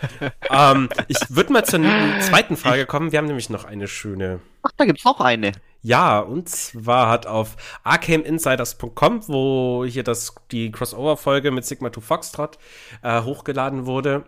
ähm, 0.50 0.88
ich 1.08 1.18
würde 1.28 1.52
mal 1.52 1.64
zur 1.64 1.80
zweiten 2.20 2.56
Frage 2.56 2.86
kommen. 2.86 3.12
Wir 3.12 3.18
haben 3.18 3.26
nämlich 3.26 3.50
noch 3.50 3.64
eine 3.64 3.88
schöne. 3.88 4.40
Ach, 4.62 4.70
da 4.76 4.84
gibt's 4.84 5.04
noch 5.04 5.20
eine. 5.20 5.52
Ja, 5.82 6.20
und 6.20 6.48
zwar 6.48 7.10
hat 7.10 7.26
auf 7.26 7.56
arcaneinsiders.com, 7.82 9.28
wo 9.28 9.84
hier 9.84 10.02
das, 10.02 10.34
die 10.50 10.72
Crossover-Folge 10.72 11.50
mit 11.50 11.66
Sigma 11.66 11.92
2 11.92 12.00
Foxtrot 12.00 12.58
äh, 13.02 13.20
hochgeladen 13.20 13.84
wurde, 13.84 14.24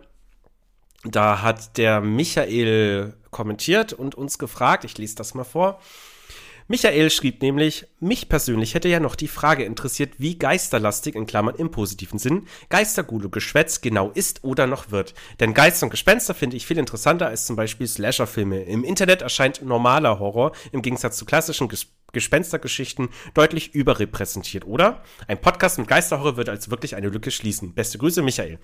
da 1.03 1.41
hat 1.41 1.77
der 1.77 2.01
Michael 2.01 3.15
kommentiert 3.31 3.93
und 3.93 4.15
uns 4.15 4.37
gefragt, 4.37 4.83
ich 4.83 4.97
lese 4.97 5.15
das 5.15 5.33
mal 5.33 5.43
vor. 5.43 5.79
Michael 6.69 7.09
schrieb 7.09 7.41
nämlich, 7.41 7.87
mich 8.01 8.27
persönlich 8.27 8.73
hätte 8.73 8.89
ja 8.89 8.99
noch 8.99 9.15
die 9.15 9.29
Frage 9.29 9.63
interessiert, 9.63 10.15
wie 10.17 10.37
geisterlastig 10.37 11.15
in 11.15 11.25
Klammern 11.25 11.55
im 11.55 11.71
positiven 11.71 12.19
Sinn 12.19 12.45
Geistergulu 12.69 13.29
Geschwätz 13.29 13.79
genau 13.79 14.11
ist 14.11 14.43
oder 14.43 14.67
noch 14.67 14.91
wird. 14.91 15.13
Denn 15.39 15.53
Geister 15.53 15.85
und 15.85 15.91
Gespenster 15.91 16.33
finde 16.33 16.57
ich 16.57 16.67
viel 16.67 16.77
interessanter 16.77 17.27
als 17.27 17.45
zum 17.45 17.55
Beispiel 17.55 17.87
Slasher-Filme. 17.87 18.63
Im 18.63 18.83
Internet 18.83 19.21
erscheint 19.21 19.61
normaler 19.61 20.19
Horror 20.19 20.51
im 20.73 20.81
Gegensatz 20.81 21.17
zu 21.17 21.25
klassischen 21.25 21.69
Ges 21.69 21.87
Gespenstergeschichten 22.13 23.09
deutlich 23.33 23.75
überrepräsentiert, 23.75 24.65
oder? 24.65 25.03
Ein 25.27 25.41
Podcast 25.41 25.77
mit 25.77 25.89
Geisterhorror 25.89 26.37
wird 26.37 26.47
als 26.47 26.71
wirklich 26.71 26.95
eine 26.95 27.09
Lücke 27.09 27.31
schließen. 27.31 27.73
Beste 27.73 27.97
Grüße, 27.97 28.21
Michael. 28.21 28.59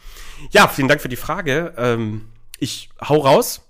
Ja, 0.51 0.69
vielen 0.69 0.87
Dank 0.87 1.01
für 1.01 1.09
die 1.09 1.17
Frage. 1.17 1.73
Ähm, 1.77 2.29
ich 2.57 2.89
hau 3.01 3.17
raus. 3.17 3.61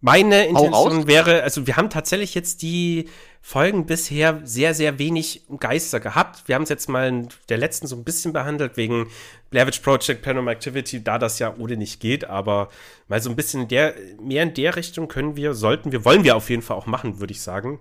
Meine 0.00 0.46
Intention 0.46 1.06
wäre, 1.06 1.42
also 1.42 1.66
wir 1.66 1.76
haben 1.76 1.90
tatsächlich 1.90 2.34
jetzt 2.34 2.62
die 2.62 3.08
Folgen 3.46 3.84
bisher 3.84 4.40
sehr, 4.44 4.72
sehr 4.72 4.98
wenig 4.98 5.42
Geister 5.60 6.00
gehabt. 6.00 6.48
Wir 6.48 6.54
haben 6.54 6.62
es 6.62 6.70
jetzt 6.70 6.88
mal 6.88 7.08
in 7.08 7.28
der 7.50 7.58
letzten 7.58 7.86
so 7.86 7.94
ein 7.94 8.02
bisschen 8.02 8.32
behandelt, 8.32 8.78
wegen 8.78 9.10
Blair 9.50 9.66
Witch 9.66 9.80
Project, 9.80 10.22
Paranormal 10.22 10.54
Activity, 10.54 11.04
da 11.04 11.18
das 11.18 11.38
ja 11.38 11.54
ohne 11.58 11.76
nicht 11.76 12.00
geht, 12.00 12.24
aber 12.24 12.70
mal 13.06 13.20
so 13.20 13.28
ein 13.28 13.36
bisschen 13.36 13.64
in 13.64 13.68
der, 13.68 13.94
mehr 14.18 14.44
in 14.44 14.54
der 14.54 14.76
Richtung 14.76 15.08
können 15.08 15.36
wir, 15.36 15.52
sollten 15.52 15.92
wir, 15.92 16.06
wollen 16.06 16.24
wir 16.24 16.36
auf 16.36 16.48
jeden 16.48 16.62
Fall 16.62 16.74
auch 16.78 16.86
machen, 16.86 17.20
würde 17.20 17.32
ich 17.32 17.42
sagen. 17.42 17.80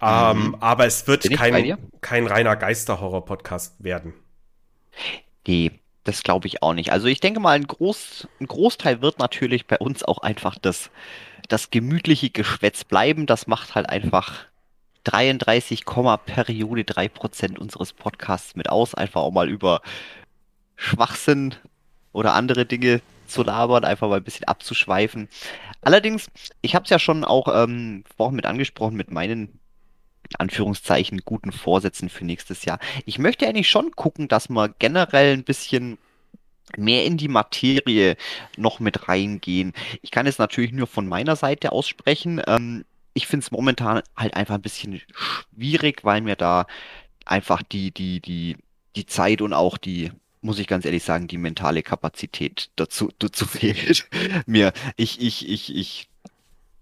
Ähm, 0.00 0.46
mhm. 0.46 0.54
aber 0.60 0.86
es 0.86 1.08
wird 1.08 1.28
kein, 1.32 1.76
kein 2.00 2.28
reiner 2.28 2.54
Geisterhorror-Podcast 2.54 3.82
werden. 3.82 4.14
Die 5.48 5.72
das 6.04 6.22
glaube 6.22 6.46
ich 6.46 6.62
auch 6.62 6.74
nicht. 6.74 6.92
Also 6.92 7.08
ich 7.08 7.18
denke 7.18 7.40
mal, 7.40 7.52
ein, 7.56 7.66
Groß, 7.66 8.28
ein 8.40 8.46
Großteil 8.46 9.02
wird 9.02 9.18
natürlich 9.18 9.66
bei 9.66 9.78
uns 9.78 10.04
auch 10.04 10.18
einfach 10.18 10.56
das, 10.56 10.90
das 11.48 11.70
gemütliche 11.70 12.30
Geschwätz 12.30 12.84
bleiben. 12.84 13.26
Das 13.26 13.48
macht 13.48 13.74
halt 13.74 13.88
einfach 13.88 14.51
33, 15.04 15.84
Periode 15.84 16.82
3% 16.82 17.58
unseres 17.58 17.92
Podcasts 17.92 18.56
mit 18.56 18.68
aus. 18.68 18.94
Einfach 18.94 19.22
auch 19.22 19.32
mal 19.32 19.48
über 19.48 19.82
Schwachsinn 20.76 21.54
oder 22.12 22.34
andere 22.34 22.66
Dinge 22.66 23.00
zu 23.26 23.42
labern, 23.42 23.84
einfach 23.84 24.08
mal 24.08 24.16
ein 24.16 24.24
bisschen 24.24 24.46
abzuschweifen. 24.46 25.28
Allerdings, 25.80 26.30
ich 26.60 26.74
habe 26.74 26.84
es 26.84 26.90
ja 26.90 26.98
schon 26.98 27.24
auch 27.24 27.48
ähm, 27.52 28.04
vorhin 28.16 28.36
mit 28.36 28.46
angesprochen, 28.46 28.96
mit 28.96 29.10
meinen 29.10 29.58
Anführungszeichen 30.38 31.22
guten 31.24 31.52
Vorsätzen 31.52 32.08
für 32.08 32.24
nächstes 32.24 32.64
Jahr. 32.64 32.78
Ich 33.04 33.18
möchte 33.18 33.46
eigentlich 33.46 33.68
schon 33.68 33.90
gucken, 33.92 34.28
dass 34.28 34.48
wir 34.48 34.74
generell 34.78 35.32
ein 35.32 35.44
bisschen 35.44 35.98
mehr 36.76 37.04
in 37.04 37.16
die 37.16 37.28
Materie 37.28 38.16
noch 38.56 38.80
mit 38.80 39.08
reingehen. 39.08 39.72
Ich 40.00 40.10
kann 40.10 40.26
es 40.26 40.38
natürlich 40.38 40.72
nur 40.72 40.86
von 40.86 41.06
meiner 41.06 41.36
Seite 41.36 41.72
aussprechen. 41.72 42.40
Ähm, 42.46 42.84
ich 43.14 43.26
finde 43.26 43.44
es 43.44 43.50
momentan 43.50 44.02
halt 44.16 44.34
einfach 44.34 44.54
ein 44.54 44.62
bisschen 44.62 45.00
schwierig, 45.14 46.04
weil 46.04 46.20
mir 46.20 46.36
da 46.36 46.66
einfach 47.24 47.62
die, 47.62 47.90
die, 47.90 48.20
die, 48.20 48.56
die 48.96 49.06
Zeit 49.06 49.42
und 49.42 49.52
auch 49.52 49.78
die, 49.78 50.10
muss 50.40 50.58
ich 50.58 50.66
ganz 50.66 50.84
ehrlich 50.84 51.04
sagen, 51.04 51.28
die 51.28 51.38
mentale 51.38 51.82
Kapazität 51.82 52.70
dazu, 52.76 53.10
dazu 53.18 53.46
fehlt. 53.46 54.08
mir, 54.46 54.72
ich, 54.96 55.20
ich, 55.20 55.48
ich, 55.48 55.74
ich 55.74 56.08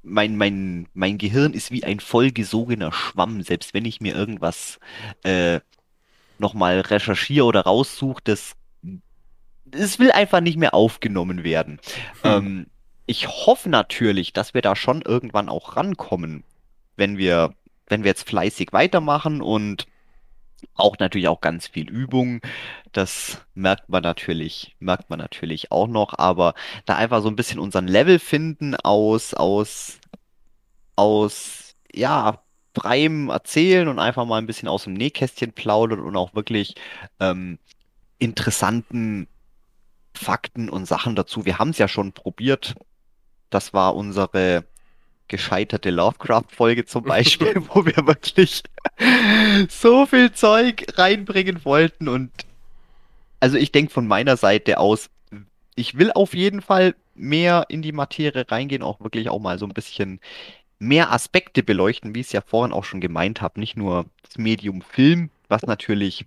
mein, 0.03 0.37
mein, 0.37 0.89
mein 0.95 1.19
Gehirn 1.19 1.53
ist 1.53 1.71
wie 1.71 1.85
ein 1.85 2.01
vollgesogener 2.01 2.93
Schwamm. 2.93 3.43
Selbst 3.43 3.75
wenn 3.75 3.85
ich 3.85 4.01
mir 4.01 4.15
irgendwas 4.15 4.79
äh, 5.25 5.61
nochmal 6.39 6.81
recherchiere 6.81 7.45
oder 7.45 7.63
raussuche, 7.63 8.23
das, 8.25 8.53
das 9.65 9.99
will 9.99 10.11
einfach 10.11 10.41
nicht 10.41 10.57
mehr 10.57 10.75
aufgenommen 10.75 11.45
werden. 11.45 11.81
Hm. 12.23 12.31
Ähm, 12.31 12.67
ich 13.11 13.27
hoffe 13.27 13.69
natürlich, 13.69 14.33
dass 14.33 14.55
wir 14.55 14.63
da 14.63 14.77
schon 14.77 15.03
irgendwann 15.03 15.49
auch 15.49 15.77
rankommen, 15.77 16.45
wenn 16.95 17.19
wir, 17.19 17.55
wenn 17.89 18.05
wir 18.05 18.11
jetzt 18.11 18.29
fleißig 18.29 18.73
weitermachen 18.73 19.43
und 19.43 19.89
auch 20.77 20.97
natürlich 21.01 21.27
auch 21.27 21.41
ganz 21.41 21.67
viel 21.67 21.91
Übung. 21.91 22.41
Das 22.93 23.45
merkt 23.55 23.89
man 23.89 24.05
natürlich, 24.05 24.77
merkt 24.79 25.11
man 25.11 25.19
natürlich 25.19 25.73
auch 25.73 25.89
noch, 25.89 26.17
aber 26.21 26.55
da 26.85 26.95
einfach 26.95 27.21
so 27.21 27.27
ein 27.27 27.35
bisschen 27.35 27.59
unseren 27.59 27.89
Level 27.89 28.21
finden 28.21 28.77
aus, 28.77 29.35
aus, 29.35 29.99
aus, 30.95 31.75
ja, 31.93 32.41
freiem 32.77 33.29
Erzählen 33.29 33.89
und 33.89 33.99
einfach 33.99 34.25
mal 34.25 34.39
ein 34.39 34.47
bisschen 34.47 34.69
aus 34.69 34.85
dem 34.85 34.95
Nähkästchen 34.95 35.53
plaudern 35.53 35.99
und 35.99 36.17
auch 36.17 36.37
wirklich 36.37 36.77
ähm, 37.19 37.59
interessanten 38.21 39.27
Fakten 40.15 40.71
und 40.71 40.87
Sachen 40.87 41.17
dazu. 41.17 41.45
Wir 41.45 41.59
haben 41.59 41.71
es 41.71 41.79
ja 41.79 41.89
schon 41.89 42.13
probiert. 42.13 42.77
Das 43.51 43.73
war 43.75 43.97
unsere 43.97 44.65
gescheiterte 45.29 45.91
Lovecraft-Folge 45.91 46.87
zum 46.87 47.05
Beispiel, 47.05 47.55
wo 47.75 47.85
wir 47.87 48.07
wirklich 48.07 48.63
so 49.69 50.07
viel 50.07 50.33
Zeug 50.33 50.87
reinbringen 50.97 51.65
wollten. 51.65 52.09
Und 52.09 52.31
also 53.39 53.57
ich 53.57 53.71
denke 53.73 53.93
von 53.93 54.07
meiner 54.07 54.37
Seite 54.37 54.79
aus, 54.79 55.09
ich 55.77 55.97
will 55.97 56.11
auf 56.13 56.35
jeden 56.35 56.63
Fall 56.63 56.95
mehr 57.15 57.67
in 57.69 57.83
die 57.83 57.93
Materie 57.93 58.45
reingehen, 58.51 58.83
auch 58.83 59.01
wirklich 59.01 59.29
auch 59.29 59.39
mal 59.39 59.59
so 59.59 59.67
ein 59.67 59.75
bisschen 59.75 60.21
mehr 60.79 61.13
Aspekte 61.13 61.63
beleuchten, 61.63 62.15
wie 62.15 62.21
ich 62.21 62.27
es 62.27 62.33
ja 62.33 62.41
vorhin 62.41 62.73
auch 62.73 62.85
schon 62.85 63.01
gemeint 63.01 63.41
habe. 63.41 63.61
Nicht 63.61 63.77
nur 63.77 64.07
das 64.23 64.39
Medium 64.39 64.83
Film, 64.83 65.31
was 65.49 65.63
natürlich 65.63 66.27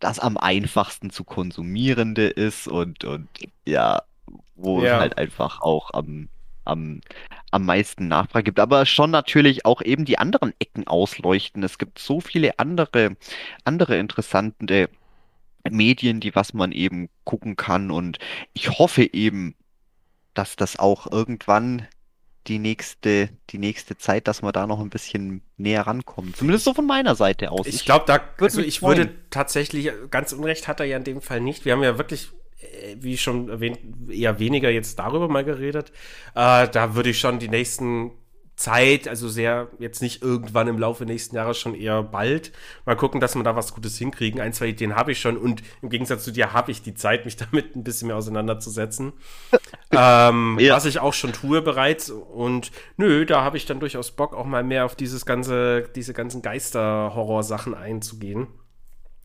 das 0.00 0.18
am 0.18 0.36
einfachsten 0.36 1.10
zu 1.10 1.24
konsumierende 1.24 2.26
ist 2.28 2.68
und, 2.68 3.04
und 3.04 3.28
ja, 3.64 4.02
wo 4.56 4.82
Ja. 4.82 4.94
es 4.96 5.00
halt 5.00 5.18
einfach 5.18 5.60
auch 5.62 5.90
am, 5.94 6.28
am, 6.64 7.00
am 7.50 7.64
meisten 7.64 8.08
Nachfrage 8.08 8.44
gibt. 8.44 8.60
Aber 8.60 8.86
schon 8.86 9.10
natürlich 9.10 9.64
auch 9.64 9.82
eben 9.82 10.04
die 10.04 10.18
anderen 10.18 10.52
Ecken 10.58 10.86
ausleuchten. 10.86 11.62
Es 11.62 11.78
gibt 11.78 11.98
so 11.98 12.20
viele 12.20 12.58
andere, 12.58 13.16
andere 13.64 13.96
interessante 13.96 14.88
Medien, 15.68 16.20
die 16.20 16.34
was 16.34 16.54
man 16.54 16.72
eben 16.72 17.08
gucken 17.24 17.56
kann. 17.56 17.90
Und 17.90 18.18
ich 18.52 18.78
hoffe 18.78 19.08
eben, 19.12 19.54
dass 20.34 20.56
das 20.56 20.78
auch 20.78 21.10
irgendwann 21.10 21.86
die 22.46 22.58
nächste, 22.58 23.28
die 23.50 23.58
nächste 23.58 23.98
Zeit, 23.98 24.26
dass 24.26 24.42
wir 24.42 24.52
da 24.52 24.66
noch 24.66 24.80
ein 24.80 24.90
bisschen 24.90 25.42
näher 25.56 25.86
rankommen. 25.86 26.34
Zumindest 26.34 26.64
so 26.64 26.74
von 26.74 26.86
meiner 26.86 27.14
Seite 27.14 27.50
aus. 27.50 27.66
Ich 27.66 27.84
glaube, 27.84 28.04
da, 28.06 28.20
also 28.40 28.62
ich 28.62 28.80
freuen. 28.80 28.98
würde 28.98 29.14
tatsächlich, 29.30 29.90
ganz 30.10 30.32
Unrecht 30.32 30.66
hat 30.66 30.80
er 30.80 30.86
ja 30.86 30.96
in 30.96 31.04
dem 31.04 31.20
Fall 31.20 31.40
nicht. 31.40 31.64
Wir 31.64 31.74
haben 31.74 31.82
ja 31.82 31.98
wirklich, 31.98 32.30
wie 32.98 33.16
schon 33.16 33.48
erwähnt, 33.48 33.78
eher 34.10 34.38
weniger 34.38 34.70
jetzt 34.70 34.98
darüber 34.98 35.28
mal 35.28 35.44
geredet. 35.44 35.92
Äh, 36.34 36.68
da 36.68 36.94
würde 36.94 37.10
ich 37.10 37.18
schon 37.18 37.38
die 37.38 37.48
nächsten 37.48 38.12
Zeit, 38.60 39.08
also 39.08 39.28
sehr, 39.28 39.68
jetzt 39.78 40.02
nicht 40.02 40.22
irgendwann 40.22 40.68
im 40.68 40.78
Laufe 40.78 41.06
nächsten 41.06 41.34
Jahres, 41.34 41.58
schon 41.58 41.74
eher 41.74 42.02
bald, 42.02 42.52
mal 42.84 42.94
gucken, 42.94 43.18
dass 43.18 43.34
wir 43.34 43.42
da 43.42 43.56
was 43.56 43.74
Gutes 43.74 43.96
hinkriegen. 43.96 44.40
Ein, 44.40 44.52
zwei 44.52 44.66
Ideen 44.66 44.94
habe 44.94 45.12
ich 45.12 45.20
schon 45.20 45.38
und 45.38 45.62
im 45.80 45.88
Gegensatz 45.88 46.24
zu 46.24 46.30
dir 46.30 46.52
habe 46.52 46.70
ich 46.70 46.82
die 46.82 46.94
Zeit, 46.94 47.24
mich 47.24 47.36
damit 47.50 47.74
ein 47.74 47.82
bisschen 47.82 48.08
mehr 48.08 48.16
auseinanderzusetzen. 48.16 49.14
ähm, 49.90 50.58
Ja. 50.60 50.76
Was 50.76 50.84
ich 50.84 51.00
auch 51.00 51.14
schon 51.14 51.32
tue 51.32 51.62
bereits. 51.62 52.10
Und 52.10 52.70
nö, 52.98 53.24
da 53.24 53.42
habe 53.42 53.56
ich 53.56 53.64
dann 53.64 53.80
durchaus 53.80 54.10
Bock, 54.10 54.34
auch 54.34 54.44
mal 54.44 54.62
mehr 54.62 54.84
auf 54.84 54.94
dieses 54.94 55.24
ganze, 55.24 55.88
diese 55.96 56.12
ganzen 56.12 56.42
Geister-Horror-Sachen 56.42 57.74
einzugehen. 57.74 58.46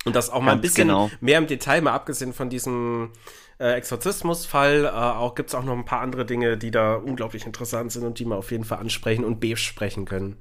Und 0.06 0.16
das 0.16 0.30
auch 0.30 0.42
mal 0.42 0.52
ein 0.52 0.62
Ganz 0.62 0.74
bisschen 0.74 0.88
genau. 0.88 1.10
mehr 1.20 1.40
im 1.40 1.48
Detail, 1.48 1.82
mal 1.82 1.94
abgesehen 1.94 2.32
von 2.32 2.50
diesem 2.50 3.12
äh, 3.60 3.74
Exorzismusfall, 3.74 4.86
äh, 4.86 4.90
auch 4.90 5.36
gibt 5.36 5.50
es 5.50 5.56
auch 5.56 5.64
noch 5.64 5.74
ein 5.74 5.86
paar 5.86 6.02
andere 6.02 6.26
Dinge, 6.26 6.58
die 6.58 6.72
da 6.72 6.96
unglaublich 6.96 7.46
interessant 7.46 7.92
sind 7.92 8.04
und 8.04 8.20
die 8.20 8.26
wir 8.26 8.38
auf 8.38 8.52
jeden 8.52 8.66
Fall 8.66 8.80
ansprechen 8.80 9.24
und 9.24 9.40
besprechen 9.40 10.06
können. 10.06 10.38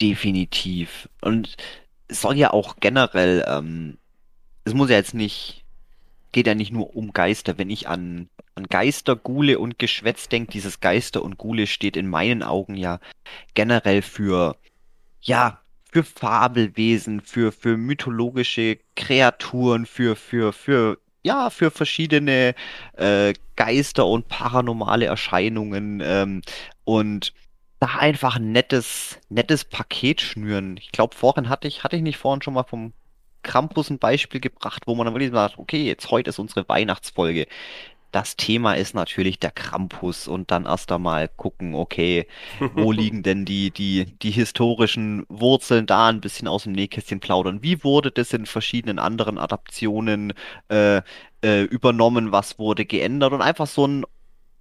Definitiv. 0.00 1.08
Und 1.20 1.56
es 2.08 2.20
soll 2.20 2.36
ja 2.36 2.52
auch 2.52 2.76
generell, 2.80 3.44
ähm, 3.46 3.98
es 4.64 4.74
muss 4.74 4.90
ja 4.90 4.96
jetzt 4.96 5.14
nicht, 5.14 5.64
geht 6.32 6.46
ja 6.46 6.54
nicht 6.54 6.72
nur 6.72 6.94
um 6.96 7.12
Geister. 7.12 7.58
Wenn 7.58 7.70
ich 7.70 7.88
an, 7.88 8.28
an 8.54 8.64
Geister, 8.64 9.16
Ghule 9.16 9.58
und 9.58 9.78
Geschwätz 9.78 10.28
denke, 10.28 10.52
dieses 10.52 10.80
Geister 10.80 11.22
und 11.22 11.38
Ghule 11.38 11.66
steht 11.66 11.96
in 11.96 12.08
meinen 12.08 12.42
Augen 12.42 12.74
ja 12.74 12.98
generell 13.54 14.02
für, 14.02 14.56
ja, 15.20 15.60
für 15.92 16.04
Fabelwesen, 16.04 17.20
für, 17.20 17.52
für 17.52 17.76
mythologische 17.76 18.78
Kreaturen, 18.96 19.86
für, 19.86 20.16
für, 20.16 20.52
für, 20.52 20.98
ja, 21.22 21.50
für 21.50 21.70
verschiedene 21.70 22.54
äh, 22.96 23.34
Geister 23.56 24.06
und 24.06 24.28
paranormale 24.28 25.06
Erscheinungen. 25.06 26.02
Ähm, 26.04 26.42
und 26.84 27.32
da 27.80 27.96
einfach 27.98 28.36
ein 28.36 28.52
nettes, 28.52 29.18
nettes 29.28 29.64
Paket 29.64 30.20
schnüren. 30.20 30.76
Ich 30.78 30.92
glaube, 30.92 31.14
vorhin 31.14 31.48
hatte 31.48 31.68
ich, 31.68 31.84
hatte 31.84 31.96
ich 31.96 32.02
nicht 32.02 32.18
vorhin 32.18 32.42
schon 32.42 32.54
mal 32.54 32.64
vom 32.64 32.92
Krampus 33.42 33.90
ein 33.90 33.98
Beispiel 33.98 34.40
gebracht, 34.40 34.82
wo 34.86 34.94
man 34.94 35.06
dann 35.06 35.14
wirklich 35.14 35.30
sagt, 35.30 35.58
okay, 35.58 35.84
jetzt 35.84 36.10
heute 36.10 36.30
ist 36.30 36.38
unsere 36.38 36.68
Weihnachtsfolge. 36.68 37.46
Das 38.16 38.34
Thema 38.34 38.72
ist 38.72 38.94
natürlich 38.94 39.40
der 39.40 39.50
Krampus 39.50 40.26
und 40.26 40.50
dann 40.50 40.64
erst 40.64 40.90
einmal 40.90 41.28
gucken, 41.28 41.74
okay, 41.74 42.26
wo 42.72 42.90
liegen 43.00 43.22
denn 43.22 43.44
die, 43.44 43.70
die, 43.70 44.06
die 44.06 44.30
historischen 44.30 45.26
Wurzeln 45.28 45.84
da, 45.84 46.08
ein 46.08 46.22
bisschen 46.22 46.48
aus 46.48 46.62
dem 46.62 46.72
Nähkästchen 46.72 47.20
plaudern. 47.20 47.62
Wie 47.62 47.84
wurde 47.84 48.10
das 48.10 48.32
in 48.32 48.46
verschiedenen 48.46 48.98
anderen 48.98 49.36
Adaptionen 49.36 50.32
äh, 50.70 51.02
äh, 51.42 51.64
übernommen? 51.64 52.32
Was 52.32 52.58
wurde 52.58 52.86
geändert? 52.86 53.34
Und 53.34 53.42
einfach 53.42 53.66
so 53.66 53.86
ein 53.86 54.06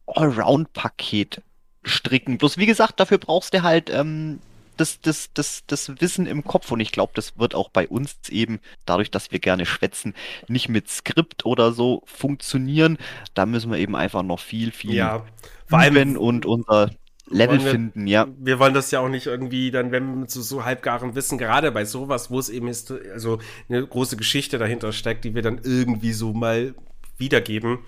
Allround-Paket 0.08 1.42
stricken. 1.86 2.38
Bloß 2.38 2.58
wie 2.58 2.66
gesagt, 2.66 3.00
dafür 3.00 3.20
brauchst 3.20 3.54
du 3.54 3.64
halt 3.64 3.90
ähm, 3.90 4.42
das, 4.78 5.00
das, 5.02 5.30
das, 5.34 5.64
das 5.68 5.92
Wissen 6.02 6.26
im 6.26 6.44
Kopf. 6.44 6.72
Und 6.72 6.80
ich 6.80 6.92
glaube, 6.92 7.14
das 7.16 7.38
wird 7.38 7.56
auch 7.56 7.70
bei 7.70 7.88
uns 7.88 8.18
eben, 8.30 8.60
dadurch, 8.86 9.12
dass 9.12 9.32
wir 9.32 9.40
gerne 9.40 9.66
schwätzen, 9.66 10.14
nicht 10.48 10.70
mit 10.70 10.90
Skript 10.90 11.46
oder 11.46 11.72
so 11.72 12.04
funktionieren. 12.06 12.98
Da 13.34 13.46
müssen 13.46 13.72
wir 13.72 13.78
eben 13.80 13.96
einfach 13.96 14.24
noch 14.24 14.40
viel, 14.40 14.72
viel 14.72 14.94
Ja, 14.94 15.24
üben 15.72 16.18
und 16.18 16.46
unser 16.46 16.92
Level 17.28 17.64
wir- 17.64 17.72
finden, 17.72 18.06
ja. 18.06 18.28
wir 18.38 18.60
wollen 18.60 18.76
das 18.76 18.92
ja 18.92 19.00
auch 19.00 19.10
nicht 19.10 19.26
irgendwie 19.26 19.72
dann, 19.72 19.92
wenn 19.92 20.08
wir 20.08 20.16
mit 20.18 20.32
so, 20.32 20.64
halbgarem 20.64 21.16
Wissen, 21.16 21.40
gerade 21.40 21.72
bei 21.72 21.84
sowas, 21.84 22.30
wo 22.30 22.38
es 22.38 22.50
eben 22.50 22.68
ist, 22.68 22.92
also 22.92 23.40
eine 23.68 23.86
große 23.86 24.16
Geschichte 24.16 24.60
dahinter 24.60 24.92
steckt, 24.92 25.26
die 25.26 25.34
wir 25.34 25.42
dann 25.42 25.60
irgendwie 25.64 26.14
so 26.14 26.34
mal 26.34 26.76
wiedergeben. 27.18 27.80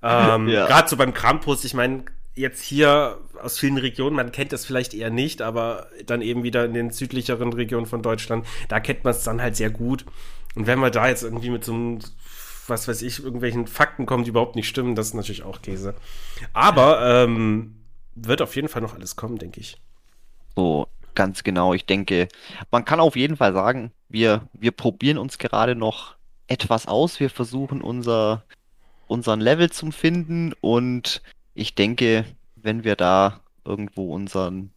Ähm, 0.00 0.48
Ja. 0.48 0.66
Gerade 0.66 0.88
so 0.88 0.96
beim 0.96 1.12
Krampus, 1.12 1.64
ich 1.64 1.74
meine, 1.74 2.04
jetzt 2.38 2.62
hier 2.62 3.18
aus 3.42 3.58
vielen 3.58 3.78
Regionen, 3.78 4.16
man 4.16 4.32
kennt 4.32 4.52
das 4.52 4.64
vielleicht 4.64 4.94
eher 4.94 5.10
nicht, 5.10 5.42
aber 5.42 5.88
dann 6.06 6.22
eben 6.22 6.42
wieder 6.42 6.64
in 6.64 6.74
den 6.74 6.90
südlicheren 6.90 7.52
Regionen 7.52 7.86
von 7.86 8.02
Deutschland, 8.02 8.46
da 8.68 8.80
kennt 8.80 9.04
man 9.04 9.12
es 9.12 9.24
dann 9.24 9.42
halt 9.42 9.56
sehr 9.56 9.70
gut. 9.70 10.04
Und 10.54 10.66
wenn 10.66 10.78
wir 10.78 10.90
da 10.90 11.08
jetzt 11.08 11.22
irgendwie 11.22 11.50
mit 11.50 11.64
so 11.64 11.74
einem, 11.74 11.98
was 12.66 12.88
weiß 12.88 13.02
ich, 13.02 13.22
irgendwelchen 13.22 13.66
Fakten 13.66 14.06
kommen, 14.06 14.24
die 14.24 14.30
überhaupt 14.30 14.56
nicht 14.56 14.68
stimmen, 14.68 14.94
das 14.94 15.08
ist 15.08 15.14
natürlich 15.14 15.42
auch 15.42 15.62
Käse. 15.62 15.94
Aber 16.52 17.24
ähm, 17.24 17.76
wird 18.14 18.42
auf 18.42 18.56
jeden 18.56 18.68
Fall 18.68 18.82
noch 18.82 18.94
alles 18.94 19.16
kommen, 19.16 19.38
denke 19.38 19.60
ich. 19.60 19.76
So, 20.56 20.88
ganz 21.14 21.44
genau. 21.44 21.74
Ich 21.74 21.86
denke, 21.86 22.28
man 22.70 22.84
kann 22.84 23.00
auf 23.00 23.16
jeden 23.16 23.36
Fall 23.36 23.52
sagen, 23.52 23.92
wir, 24.08 24.48
wir 24.52 24.72
probieren 24.72 25.18
uns 25.18 25.38
gerade 25.38 25.74
noch 25.74 26.16
etwas 26.46 26.88
aus. 26.88 27.20
Wir 27.20 27.30
versuchen 27.30 27.82
unser, 27.82 28.44
unseren 29.06 29.40
Level 29.40 29.70
zu 29.70 29.90
finden 29.90 30.54
und 30.60 31.22
ich 31.58 31.74
denke, 31.74 32.24
wenn 32.56 32.84
wir 32.84 32.96
da 32.96 33.40
irgendwo 33.64 34.14
unseren, 34.14 34.72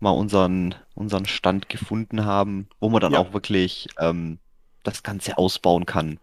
mal 0.00 0.10
unseren, 0.10 0.74
unseren 0.94 1.26
Stand 1.26 1.68
gefunden 1.68 2.24
haben, 2.24 2.68
wo 2.80 2.88
man 2.88 3.00
dann 3.00 3.14
Ja. 3.14 3.20
auch 3.20 3.32
wirklich 3.32 3.88
ähm, 3.98 4.38
das 4.82 5.02
Ganze 5.02 5.38
ausbauen 5.38 5.86
kann. 5.86 6.18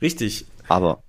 Richtig. 0.00 0.46
Aber 0.68 1.02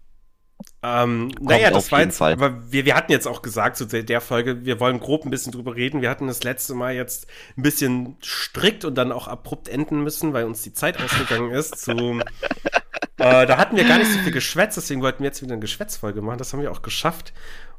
Ähm, 0.81 1.30
naja, 1.41 1.72
das 1.72 1.91
war 1.91 2.01
jetzt, 2.01 2.18
Fall. 2.18 2.34
aber 2.34 2.72
wir, 2.72 2.85
wir 2.85 2.95
hatten 2.95 3.11
jetzt 3.11 3.27
auch 3.27 3.41
gesagt 3.41 3.76
zu 3.77 3.85
der, 3.85 4.03
der 4.03 4.22
Folge, 4.22 4.65
wir 4.65 4.80
wollen 4.80 4.99
grob 4.99 5.26
ein 5.26 5.30
bisschen 5.31 5.51
drüber 5.51 5.76
reden. 5.76 6.01
Wir 6.01 6.10
hatten 6.10 6.27
das 6.27 6.43
letzte 6.43 6.73
Mal 6.73 6.93
jetzt 6.95 7.27
ein 7.57 7.64
bisschen 7.64 8.18
strikt 8.23 8.85
und 8.85 8.95
dann 8.95 9.11
auch 9.11 9.27
abrupt 9.27 9.68
enden 9.68 10.03
müssen, 10.03 10.34
weil 10.34 10.45
uns 10.45 10.61
die 10.61 10.73
Zeit 10.73 11.01
ausgegangen 11.01 11.51
ist. 11.51 11.80
Zu, 11.80 11.91
äh, 13.18 13.45
da 13.45 13.57
hatten 13.57 13.76
wir 13.76 13.85
gar 13.85 13.97
nicht 13.97 14.11
so 14.11 14.19
viel 14.19 14.31
Geschwätz, 14.31 14.76
deswegen 14.76 15.01
wollten 15.01 15.19
wir 15.19 15.27
jetzt 15.27 15.41
wieder 15.41 15.53
eine 15.53 15.61
Geschwätzfolge 15.61 16.22
machen. 16.22 16.38
Das 16.38 16.53
haben 16.53 16.61
wir 16.61 16.72
auch 16.72 16.81
geschafft. 16.81 17.34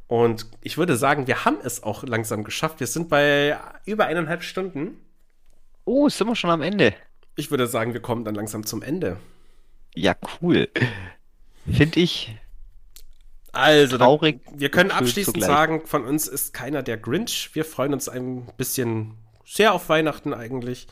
Und 0.07 0.47
ich 0.61 0.77
würde 0.77 0.97
sagen, 0.97 1.27
wir 1.27 1.45
haben 1.45 1.59
es 1.65 1.83
auch 1.83 2.03
langsam 2.05 2.45
geschafft. 2.45 2.81
Wir 2.81 2.87
sind 2.87 3.09
bei 3.09 3.59
über 3.87 4.07
eineinhalb 4.07 4.43
Stunden. 4.43 4.99
oh, 5.87 6.09
sind 6.09 6.27
wir 6.29 6.37
schon 6.37 6.51
am 6.51 6.63
Ende? 6.63 6.95
Ich 7.37 7.51
würde 7.51 7.67
sagen, 7.67 7.93
wir 7.95 8.01
kommen 8.01 8.25
dann 8.25 8.35
langsam 8.35 8.65
zum 8.65 8.83
Ende. 8.83 9.17
Ja, 9.95 10.15
cool. 10.41 10.69
Finde 11.71 12.01
ich 12.01 12.37
Also, 13.53 13.97
dann- 13.99 14.07
traurig. 14.07 14.41
Wir 14.53 14.71
können 14.71 14.91
abschließend 14.91 15.37
zugleich. 15.37 15.47
sagen, 15.47 15.87
von 15.87 16.05
uns 16.05 16.27
ist 16.29 16.53
keiner 16.53 16.83
der 16.83 16.97
Grinch. 16.97 17.51
Wir 17.55 17.65
freuen 17.65 17.93
uns 17.93 18.09
ein 18.09 18.47
bisschen 18.57 19.15
sehr 19.45 19.73
auf 19.75 19.89
Weihnachten 19.89 20.33
eigentlich. 20.35 20.87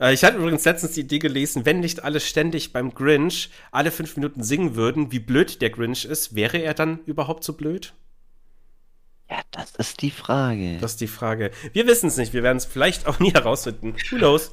Äh, 0.00 0.12
Ich 0.14 0.24
hatte 0.24 0.38
übrigens 0.38 0.64
letztens 0.64 0.92
die 0.92 1.00
Idee 1.00 1.18
gelesen, 1.18 1.66
wenn 1.66 1.80
nicht 1.80 2.02
alle 2.04 2.20
ständig 2.20 2.72
beim 2.72 2.94
Grinch 2.94 3.50
alle 3.70 3.90
fünf 3.90 4.16
Minuten 4.16 4.42
singen 4.42 4.74
würden, 4.76 5.12
wie 5.12 5.18
blöd 5.18 5.60
der 5.62 5.70
Grinch 5.70 6.04
ist, 6.04 6.34
wäre 6.34 6.58
er 6.58 6.74
dann 6.74 7.00
überhaupt 7.06 7.44
so 7.44 7.52
blöd? 7.54 7.92
Ja, 9.30 9.38
das 9.52 9.76
ist 9.76 10.02
die 10.02 10.10
Frage. 10.10 10.78
Das 10.78 10.92
ist 10.92 11.00
die 11.00 11.06
Frage. 11.06 11.52
Wir 11.72 11.86
wissen 11.86 12.08
es 12.08 12.16
nicht. 12.16 12.32
Wir 12.32 12.42
werden 12.42 12.56
es 12.56 12.64
vielleicht 12.64 13.06
auch 13.06 13.18
nie 13.20 13.32
herausfinden. 13.32 13.94
Who 14.10 14.16
knows? 14.16 14.50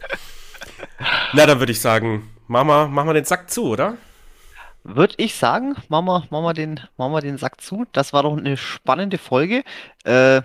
Na, 1.33 1.45
dann 1.45 1.59
würde 1.59 1.71
ich 1.71 1.81
sagen, 1.81 2.29
Mama, 2.47 2.87
mach 2.87 3.03
mal 3.03 3.13
den 3.13 3.25
Sack 3.25 3.49
zu, 3.49 3.65
oder? 3.65 3.97
Würde 4.83 5.15
ich 5.17 5.35
sagen, 5.35 5.75
machen 5.89 6.05
wir, 6.05 6.27
machen 6.29 6.43
wir 6.43 6.53
den, 6.53 6.79
machen 6.95 7.11
wir 7.11 7.21
den 7.21 7.37
Sack 7.37 7.59
zu. 7.59 7.85
Das 7.91 8.13
war 8.13 8.23
doch 8.23 8.37
eine 8.37 8.55
spannende 8.55 9.17
Folge. 9.17 9.63
Äh, 10.05 10.43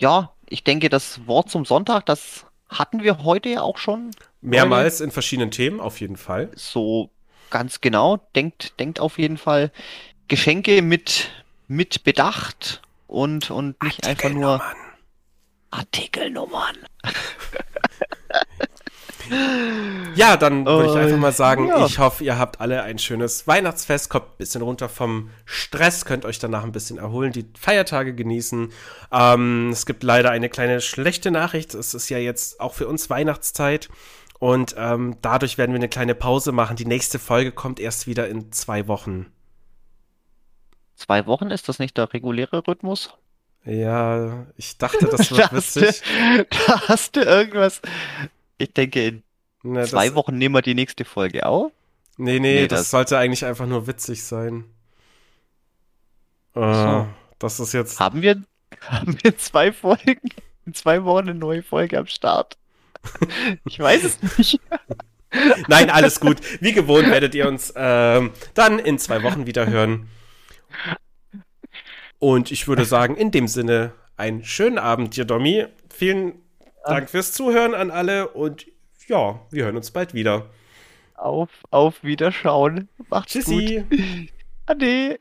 ja, 0.00 0.32
ich 0.48 0.64
denke, 0.64 0.88
das 0.88 1.26
Wort 1.26 1.50
zum 1.50 1.64
Sonntag, 1.64 2.06
das 2.06 2.46
hatten 2.68 3.02
wir 3.02 3.24
heute 3.24 3.48
ja 3.50 3.62
auch 3.62 3.78
schon. 3.78 4.12
Mehrmals 4.40 5.00
in 5.00 5.10
verschiedenen 5.10 5.50
Themen, 5.50 5.80
auf 5.80 6.00
jeden 6.00 6.16
Fall. 6.16 6.50
So 6.54 7.10
ganz 7.50 7.80
genau. 7.80 8.18
Denkt, 8.34 8.78
denkt 8.80 9.00
auf 9.00 9.18
jeden 9.18 9.36
Fall 9.36 9.72
Geschenke 10.28 10.80
mit, 10.80 11.28
mit 11.70 12.02
Bedacht 12.02 12.82
und, 13.06 13.52
und 13.52 13.80
nicht 13.84 14.04
einfach 14.04 14.30
nur 14.30 14.60
Artikelnummern. 15.70 16.76
Ja, 20.16 20.36
dann 20.36 20.66
würde 20.66 20.88
ich 20.90 20.96
einfach 20.96 21.16
mal 21.16 21.30
sagen, 21.30 21.68
ja. 21.68 21.86
ich 21.86 22.00
hoffe, 22.00 22.24
ihr 22.24 22.36
habt 22.36 22.60
alle 22.60 22.82
ein 22.82 22.98
schönes 22.98 23.46
Weihnachtsfest, 23.46 24.10
kommt 24.10 24.24
ein 24.24 24.38
bisschen 24.38 24.60
runter 24.60 24.88
vom 24.88 25.30
Stress, 25.44 26.04
könnt 26.04 26.24
euch 26.24 26.40
danach 26.40 26.64
ein 26.64 26.72
bisschen 26.72 26.98
erholen, 26.98 27.30
die 27.30 27.46
Feiertage 27.56 28.12
genießen. 28.12 28.72
Ähm, 29.12 29.68
es 29.70 29.86
gibt 29.86 30.02
leider 30.02 30.32
eine 30.32 30.48
kleine 30.48 30.80
schlechte 30.80 31.30
Nachricht. 31.30 31.74
Es 31.74 31.94
ist 31.94 32.08
ja 32.08 32.18
jetzt 32.18 32.58
auch 32.58 32.74
für 32.74 32.88
uns 32.88 33.08
Weihnachtszeit. 33.08 33.88
Und 34.40 34.74
ähm, 34.76 35.16
dadurch 35.22 35.58
werden 35.58 35.70
wir 35.70 35.78
eine 35.78 35.88
kleine 35.88 36.16
Pause 36.16 36.50
machen. 36.50 36.74
Die 36.74 36.86
nächste 36.86 37.20
Folge 37.20 37.52
kommt 37.52 37.78
erst 37.78 38.08
wieder 38.08 38.26
in 38.26 38.50
zwei 38.50 38.88
Wochen. 38.88 39.26
Zwei 41.00 41.24
Wochen 41.24 41.50
ist 41.50 41.66
das 41.70 41.78
nicht 41.78 41.96
der 41.96 42.12
reguläre 42.12 42.66
Rhythmus? 42.68 43.10
Ja, 43.64 44.46
ich 44.58 44.76
dachte, 44.76 45.06
das 45.06 45.30
wird 45.30 45.40
Da 45.40 45.50
hast 45.50 45.76
du, 45.76 45.80
witzig. 45.80 46.02
da 46.66 46.88
hast 46.88 47.16
du 47.16 47.20
irgendwas. 47.22 47.80
Ich 48.58 48.74
denke, 48.74 49.06
in 49.06 49.22
Na, 49.62 49.84
zwei 49.84 50.08
das, 50.08 50.14
Wochen 50.14 50.36
nehmen 50.36 50.54
wir 50.54 50.60
die 50.62 50.74
nächste 50.74 51.06
Folge 51.06 51.46
auf. 51.46 51.72
Nee, 52.18 52.38
nee, 52.38 52.60
Nee, 52.62 52.68
das, 52.68 52.80
das- 52.80 52.90
sollte 52.90 53.16
eigentlich 53.16 53.46
einfach 53.46 53.66
nur 53.66 53.86
witzig 53.86 54.22
sein. 54.22 54.64
Äh, 56.54 56.60
so. 56.74 57.08
Das 57.38 57.60
ist 57.60 57.72
jetzt. 57.72 57.98
Haben 57.98 58.20
wir, 58.20 58.42
haben 58.82 59.16
wir 59.22 59.38
zwei 59.38 59.72
Folgen? 59.72 60.20
In 60.66 60.74
zwei 60.74 61.02
Wochen 61.04 61.30
eine 61.30 61.34
neue 61.34 61.62
Folge 61.62 61.98
am 61.98 62.06
Start? 62.06 62.58
Ich 63.64 63.78
weiß 63.78 64.04
es 64.04 64.36
nicht. 64.36 64.60
Nein, 65.68 65.88
alles 65.88 66.20
gut. 66.20 66.36
Wie 66.60 66.72
gewohnt 66.74 67.08
werdet 67.10 67.34
ihr 67.34 67.48
uns 67.48 67.72
ähm, 67.74 68.32
dann 68.52 68.78
in 68.78 68.98
zwei 68.98 69.22
Wochen 69.22 69.46
wieder 69.46 69.66
hören. 69.66 70.08
Und 72.18 72.50
ich 72.50 72.68
würde 72.68 72.84
sagen, 72.84 73.16
in 73.16 73.30
dem 73.30 73.48
Sinne, 73.48 73.92
einen 74.16 74.44
schönen 74.44 74.78
Abend 74.78 75.16
dir, 75.16 75.24
Domi. 75.24 75.66
Vielen 75.88 76.34
Dank 76.84 77.08
fürs 77.08 77.32
Zuhören 77.32 77.74
an 77.74 77.90
alle 77.90 78.28
und 78.28 78.66
ja, 79.08 79.40
wir 79.50 79.64
hören 79.64 79.76
uns 79.76 79.90
bald 79.90 80.14
wieder. 80.14 80.50
Auf, 81.14 81.50
auf 81.70 82.02
Wiederschauen. 82.04 82.88
Macht's 83.08 83.32
Tschüssi. 83.32 83.84
gut. 83.88 84.00
Ade. 84.66 85.18